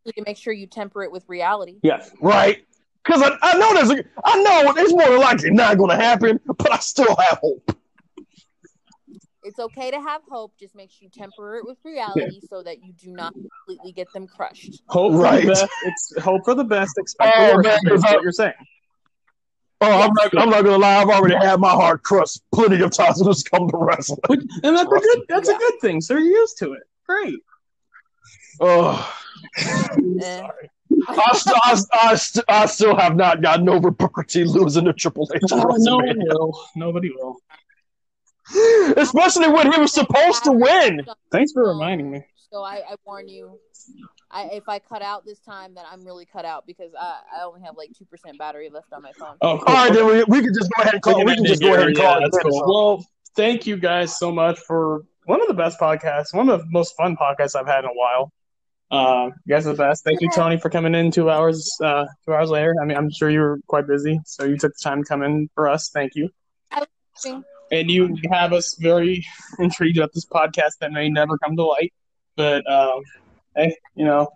you 0.05 0.11
need 0.15 0.21
to 0.23 0.29
make 0.29 0.37
sure 0.37 0.53
you 0.53 0.67
temper 0.67 1.03
it 1.03 1.11
with 1.11 1.23
reality. 1.27 1.79
Yes. 1.83 2.11
right? 2.21 2.65
Because 3.03 3.21
I, 3.21 3.35
I 3.41 3.57
know 3.57 3.73
there's 3.73 3.89
a, 3.91 4.03
I 4.23 4.41
know 4.43 4.73
it's 4.77 4.91
more 4.93 5.09
than 5.09 5.19
likely 5.19 5.51
not 5.51 5.77
going 5.77 5.89
to 5.89 5.95
happen, 5.95 6.39
but 6.45 6.71
I 6.71 6.77
still 6.77 7.15
have 7.15 7.39
hope. 7.41 7.75
It's 9.43 9.57
okay 9.57 9.89
to 9.89 9.99
have 10.01 10.21
hope. 10.29 10.53
Just 10.59 10.75
make 10.75 10.91
sure 10.91 10.99
you 11.03 11.09
temper 11.09 11.55
it 11.57 11.65
with 11.65 11.77
reality 11.83 12.39
so 12.49 12.61
that 12.61 12.83
you 12.83 12.91
do 12.93 13.11
not 13.11 13.33
completely 13.33 13.93
get 13.93 14.11
them 14.13 14.27
crushed. 14.27 14.83
Hope 14.87 15.13
for 15.13 15.19
Right. 15.21 15.41
the 15.45 15.47
best. 15.53 15.65
Ex- 15.87 16.13
hope 16.23 16.43
for 16.45 16.53
the 16.55 16.63
best. 16.63 16.97
Expect 16.97 17.33
Oh, 17.37 17.47
the 17.47 17.55
worst. 17.55 17.79
man, 17.85 17.93
Is 17.95 18.01
what 18.03 18.21
you're 18.21 18.31
saying. 18.31 18.53
Oh, 19.81 20.01
I'm 20.01 20.13
not, 20.13 20.37
I'm 20.37 20.49
not 20.49 20.63
going 20.63 20.75
to 20.75 20.77
lie. 20.77 20.97
I've 20.97 21.07
already 21.07 21.35
had 21.35 21.57
my 21.61 21.69
heart 21.71 22.03
crushed 22.03 22.41
plenty 22.53 22.81
of 22.81 22.91
times 22.91 23.21
when 23.21 23.31
it's 23.31 23.43
come 23.43 23.69
to 23.69 23.77
wrestling. 23.77 24.19
And 24.63 24.75
that's 24.75 24.81
a 24.91 24.99
good. 24.99 25.19
That's 25.29 25.49
Yeah. 25.49 25.55
a 25.55 25.57
good 25.57 25.79
thing. 25.79 26.01
So 26.01 26.15
you're 26.15 26.23
used 26.41 26.57
to 26.59 26.73
it. 26.73 26.83
Great. 27.07 27.39
Oh. 28.59 29.15
Sorry. 29.57 30.69
I, 31.07 31.33
st- 31.33 31.55
I, 31.63 31.75
st- 31.75 31.87
I, 31.93 32.15
st- 32.15 32.45
I 32.49 32.65
still 32.65 32.95
have 32.95 33.15
not 33.15 33.41
gotten 33.41 33.69
over 33.69 33.91
Booker 33.91 34.23
T 34.23 34.43
losing 34.43 34.85
to 34.85 34.93
Triple 34.93 35.29
H. 35.33 35.43
at 35.43 35.51
Oh, 35.53 35.75
no 35.77 35.97
one 35.97 36.17
will. 36.17 36.67
Nobody 36.75 37.11
will. 37.11 37.37
Especially 38.97 39.49
when 39.49 39.71
he 39.71 39.79
was 39.79 39.93
supposed 39.93 40.43
to 40.45 40.51
win. 40.51 41.05
Thanks 41.31 41.51
for 41.53 41.63
um, 41.63 41.77
reminding 41.77 42.09
me. 42.11 42.23
So 42.51 42.63
I, 42.63 42.77
I 42.77 42.95
warn 43.05 43.27
you, 43.27 43.59
I, 44.31 44.45
if 44.53 44.67
I 44.67 44.79
cut 44.79 45.03
out 45.03 45.23
this 45.25 45.39
time, 45.39 45.75
then 45.75 45.85
I'm 45.89 46.03
really 46.03 46.25
cut 46.25 46.45
out 46.45 46.65
because 46.65 46.91
I, 46.99 47.19
I 47.39 47.43
only 47.43 47.61
have 47.61 47.77
like 47.77 47.91
two 47.97 48.05
percent 48.05 48.39
battery 48.39 48.69
left 48.73 48.91
on 48.91 49.03
my 49.03 49.11
phone. 49.13 49.37
Oh, 49.41 49.59
cool. 49.59 49.67
All 49.67 49.85
right, 49.85 49.93
then 49.93 50.05
we, 50.07 50.23
we 50.23 50.41
can 50.43 50.53
just 50.53 50.71
go 50.75 50.81
ahead 50.81 50.95
and 50.95 51.03
call. 51.03 51.23
We 51.23 51.35
can 51.35 51.45
just 51.45 51.61
go 51.61 51.75
ahead 51.75 51.87
and 51.87 51.95
Yeah, 51.95 52.03
call 52.03 52.17
it. 52.25 52.31
that's 52.31 52.43
cool. 52.43 52.63
Well, 52.67 53.05
thank 53.35 53.67
you 53.67 53.77
guys 53.77 54.17
so 54.17 54.31
much 54.31 54.59
for 54.59 55.03
one 55.25 55.41
of 55.41 55.47
the 55.47 55.53
best 55.53 55.79
podcasts, 55.79 56.33
one 56.33 56.49
of 56.49 56.61
the 56.61 56.67
most 56.69 56.95
fun 56.95 57.15
podcasts 57.15 57.55
I've 57.55 57.67
had 57.67 57.83
in 57.83 57.89
a 57.89 57.93
while. 57.93 58.31
Uh, 58.91 59.29
you 59.45 59.53
guys 59.53 59.67
are 59.67 59.73
the 59.73 59.77
best. 59.77 60.03
Thank 60.03 60.21
you, 60.21 60.29
Toni, 60.33 60.57
for 60.57 60.69
coming 60.69 60.95
in 60.95 61.11
two 61.11 61.29
hours, 61.29 61.69
uh, 61.83 62.05
two 62.25 62.33
hours 62.33 62.49
later. 62.49 62.73
I 62.81 62.85
mean, 62.85 62.97
I'm 62.97 63.11
sure 63.11 63.29
you 63.29 63.39
were 63.39 63.59
quite 63.67 63.85
busy, 63.85 64.19
so 64.25 64.45
you 64.45 64.57
took 64.57 64.73
the 64.73 64.79
time 64.83 65.03
to 65.03 65.07
come 65.07 65.21
in 65.21 65.49
for 65.53 65.69
us. 65.69 65.91
Thank 65.93 66.15
you. 66.15 66.29
And 67.71 67.91
you 67.91 68.17
have 68.31 68.51
us 68.51 68.75
very 68.79 69.23
intrigued 69.59 69.97
about 69.97 70.11
this 70.13 70.25
podcast 70.25 70.79
that 70.81 70.91
may 70.91 71.09
never 71.09 71.37
come 71.37 71.55
to 71.55 71.63
light. 71.63 71.93
But 72.35 72.69
um, 72.71 73.03
hey, 73.55 73.75
you 73.95 74.05
know, 74.05 74.29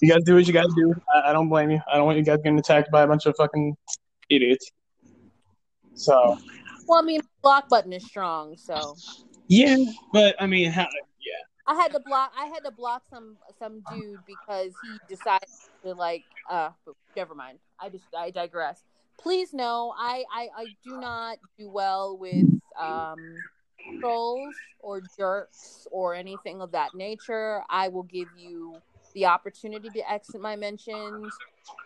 you 0.00 0.08
guys 0.08 0.22
do 0.24 0.36
what 0.36 0.46
you 0.46 0.54
guys 0.54 0.68
do. 0.74 0.94
I, 1.14 1.30
I 1.30 1.32
don't 1.32 1.50
blame 1.50 1.70
you. 1.70 1.80
I 1.90 1.96
don't 1.96 2.06
want 2.06 2.16
you 2.16 2.24
guys 2.24 2.38
getting 2.38 2.58
attacked 2.58 2.90
by 2.90 3.02
a 3.02 3.06
bunch 3.06 3.26
of 3.26 3.34
fucking 3.36 3.76
idiots. 4.30 4.70
So 5.94 6.38
Well, 6.86 6.98
I 6.98 7.02
mean, 7.02 7.20
block 7.42 7.68
button 7.68 7.92
is 7.92 8.04
strong, 8.04 8.56
so 8.56 8.96
yeah, 9.48 9.76
but 10.12 10.36
I 10.40 10.46
mean, 10.46 10.70
how, 10.70 10.86
yeah, 11.20 11.32
I 11.66 11.74
had 11.74 11.92
to 11.92 12.00
block. 12.00 12.32
I 12.38 12.46
had 12.46 12.64
to 12.64 12.70
block 12.70 13.02
some 13.08 13.36
some 13.58 13.80
dude 13.88 14.20
because 14.26 14.72
he 14.82 15.00
decided 15.08 15.48
to 15.84 15.94
like. 15.94 16.24
Uh, 16.48 16.70
never 17.16 17.34
mind. 17.34 17.58
I 17.80 17.88
just 17.88 18.04
I 18.16 18.30
digress. 18.30 18.82
Please 19.18 19.54
no, 19.54 19.94
I 19.96 20.24
I, 20.32 20.48
I 20.56 20.66
do 20.84 20.98
not 20.98 21.38
do 21.58 21.70
well 21.70 22.18
with 22.18 22.46
um 22.80 23.42
trolls 24.00 24.54
or 24.80 25.00
jerks 25.16 25.86
or 25.90 26.14
anything 26.14 26.60
of 26.60 26.72
that 26.72 26.94
nature. 26.94 27.62
I 27.70 27.88
will 27.88 28.02
give 28.02 28.28
you 28.36 28.82
the 29.14 29.26
opportunity 29.26 29.88
to 29.90 30.10
exit 30.10 30.40
my 30.40 30.56
mentions. 30.56 31.32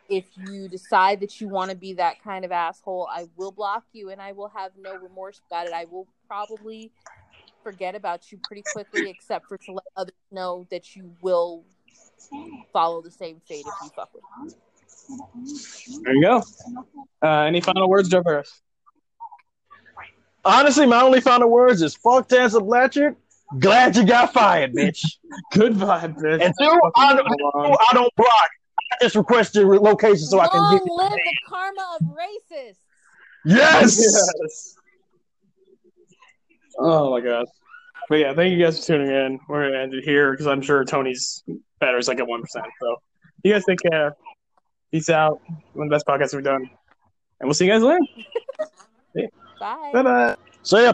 If 0.08 0.24
you 0.36 0.68
decide 0.68 1.20
that 1.20 1.40
you 1.40 1.48
want 1.48 1.70
to 1.70 1.76
be 1.76 1.92
that 1.94 2.22
kind 2.22 2.44
of 2.44 2.52
asshole, 2.52 3.08
I 3.12 3.26
will 3.36 3.52
block 3.52 3.84
you 3.92 4.10
and 4.10 4.20
I 4.20 4.32
will 4.32 4.48
have 4.48 4.72
no 4.80 4.96
remorse 4.96 5.40
about 5.46 5.66
it. 5.66 5.72
I 5.72 5.84
will 5.84 6.06
probably 6.26 6.90
forget 7.62 7.94
about 7.94 8.32
you 8.32 8.38
pretty 8.44 8.64
quickly, 8.72 9.10
except 9.10 9.46
for 9.46 9.58
to 9.58 9.72
let 9.72 9.84
others 9.96 10.14
know 10.32 10.66
that 10.70 10.96
you 10.96 11.14
will 11.20 11.64
follow 12.72 13.02
the 13.02 13.10
same 13.10 13.40
fate 13.46 13.66
if 13.66 13.74
you 13.82 13.90
fuck 13.94 14.10
with 14.14 14.22
me. 14.42 14.52
There 16.02 16.14
you 16.14 16.22
go. 16.22 16.42
Uh, 17.22 17.42
any 17.42 17.60
final 17.60 17.88
words, 17.88 18.08
Joe 18.08 18.22
Harris? 18.24 18.60
Honestly, 20.44 20.86
my 20.86 21.02
only 21.02 21.20
final 21.20 21.48
words 21.50 21.82
is 21.82 21.94
fuck 21.94 22.28
Tessa 22.28 22.60
Blanchard. 22.60 23.16
Glad 23.58 23.96
you 23.96 24.04
got 24.04 24.32
fired, 24.32 24.74
bitch. 24.74 25.04
Good 25.52 25.74
vibe, 25.74 26.16
bitch. 26.16 26.44
Until 26.44 26.78
I, 26.96 27.12
until 27.12 27.78
I 27.88 27.94
don't 27.94 28.14
block, 28.16 28.50
I 28.92 28.96
just 29.02 29.16
request 29.16 29.54
your 29.54 29.78
location 29.78 30.18
so 30.18 30.40
I 30.40 30.48
can 30.48 30.60
Long 30.60 30.78
get 30.78 30.92
live 30.92 31.12
the 31.12 31.36
karma 31.46 31.96
of 31.98 32.06
racists. 32.06 32.76
Yes. 33.44 33.98
Yes. 33.98 34.74
Oh 36.78 37.10
my 37.10 37.20
god. 37.20 37.46
But 38.08 38.16
yeah, 38.16 38.34
thank 38.34 38.52
you 38.52 38.62
guys 38.62 38.78
for 38.80 38.86
tuning 38.86 39.10
in. 39.10 39.40
We're 39.48 39.68
gonna 39.68 39.82
end 39.82 39.94
it 39.94 40.04
here 40.04 40.30
because 40.30 40.46
I'm 40.46 40.62
sure 40.62 40.84
Toni's 40.84 41.42
better 41.80 41.98
is 41.98 42.08
like 42.08 42.18
at 42.18 42.26
one 42.26 42.42
percent. 42.42 42.66
So 42.80 42.96
you 43.42 43.52
guys 43.52 43.64
take 43.64 43.80
care. 43.90 44.14
Peace 44.90 45.10
out. 45.10 45.40
One 45.72 45.86
of 45.86 45.90
the 45.90 45.94
best 45.94 46.06
podcasts 46.06 46.34
we've 46.34 46.44
done. 46.44 46.70
And 47.40 47.46
we'll 47.46 47.54
see 47.54 47.66
you 47.66 47.72
guys 47.72 47.82
later. 47.82 48.00
Bye. 49.60 49.90
Bye 49.92 50.02
bye. 50.02 50.36
See 50.62 50.82
ya. 50.82 50.92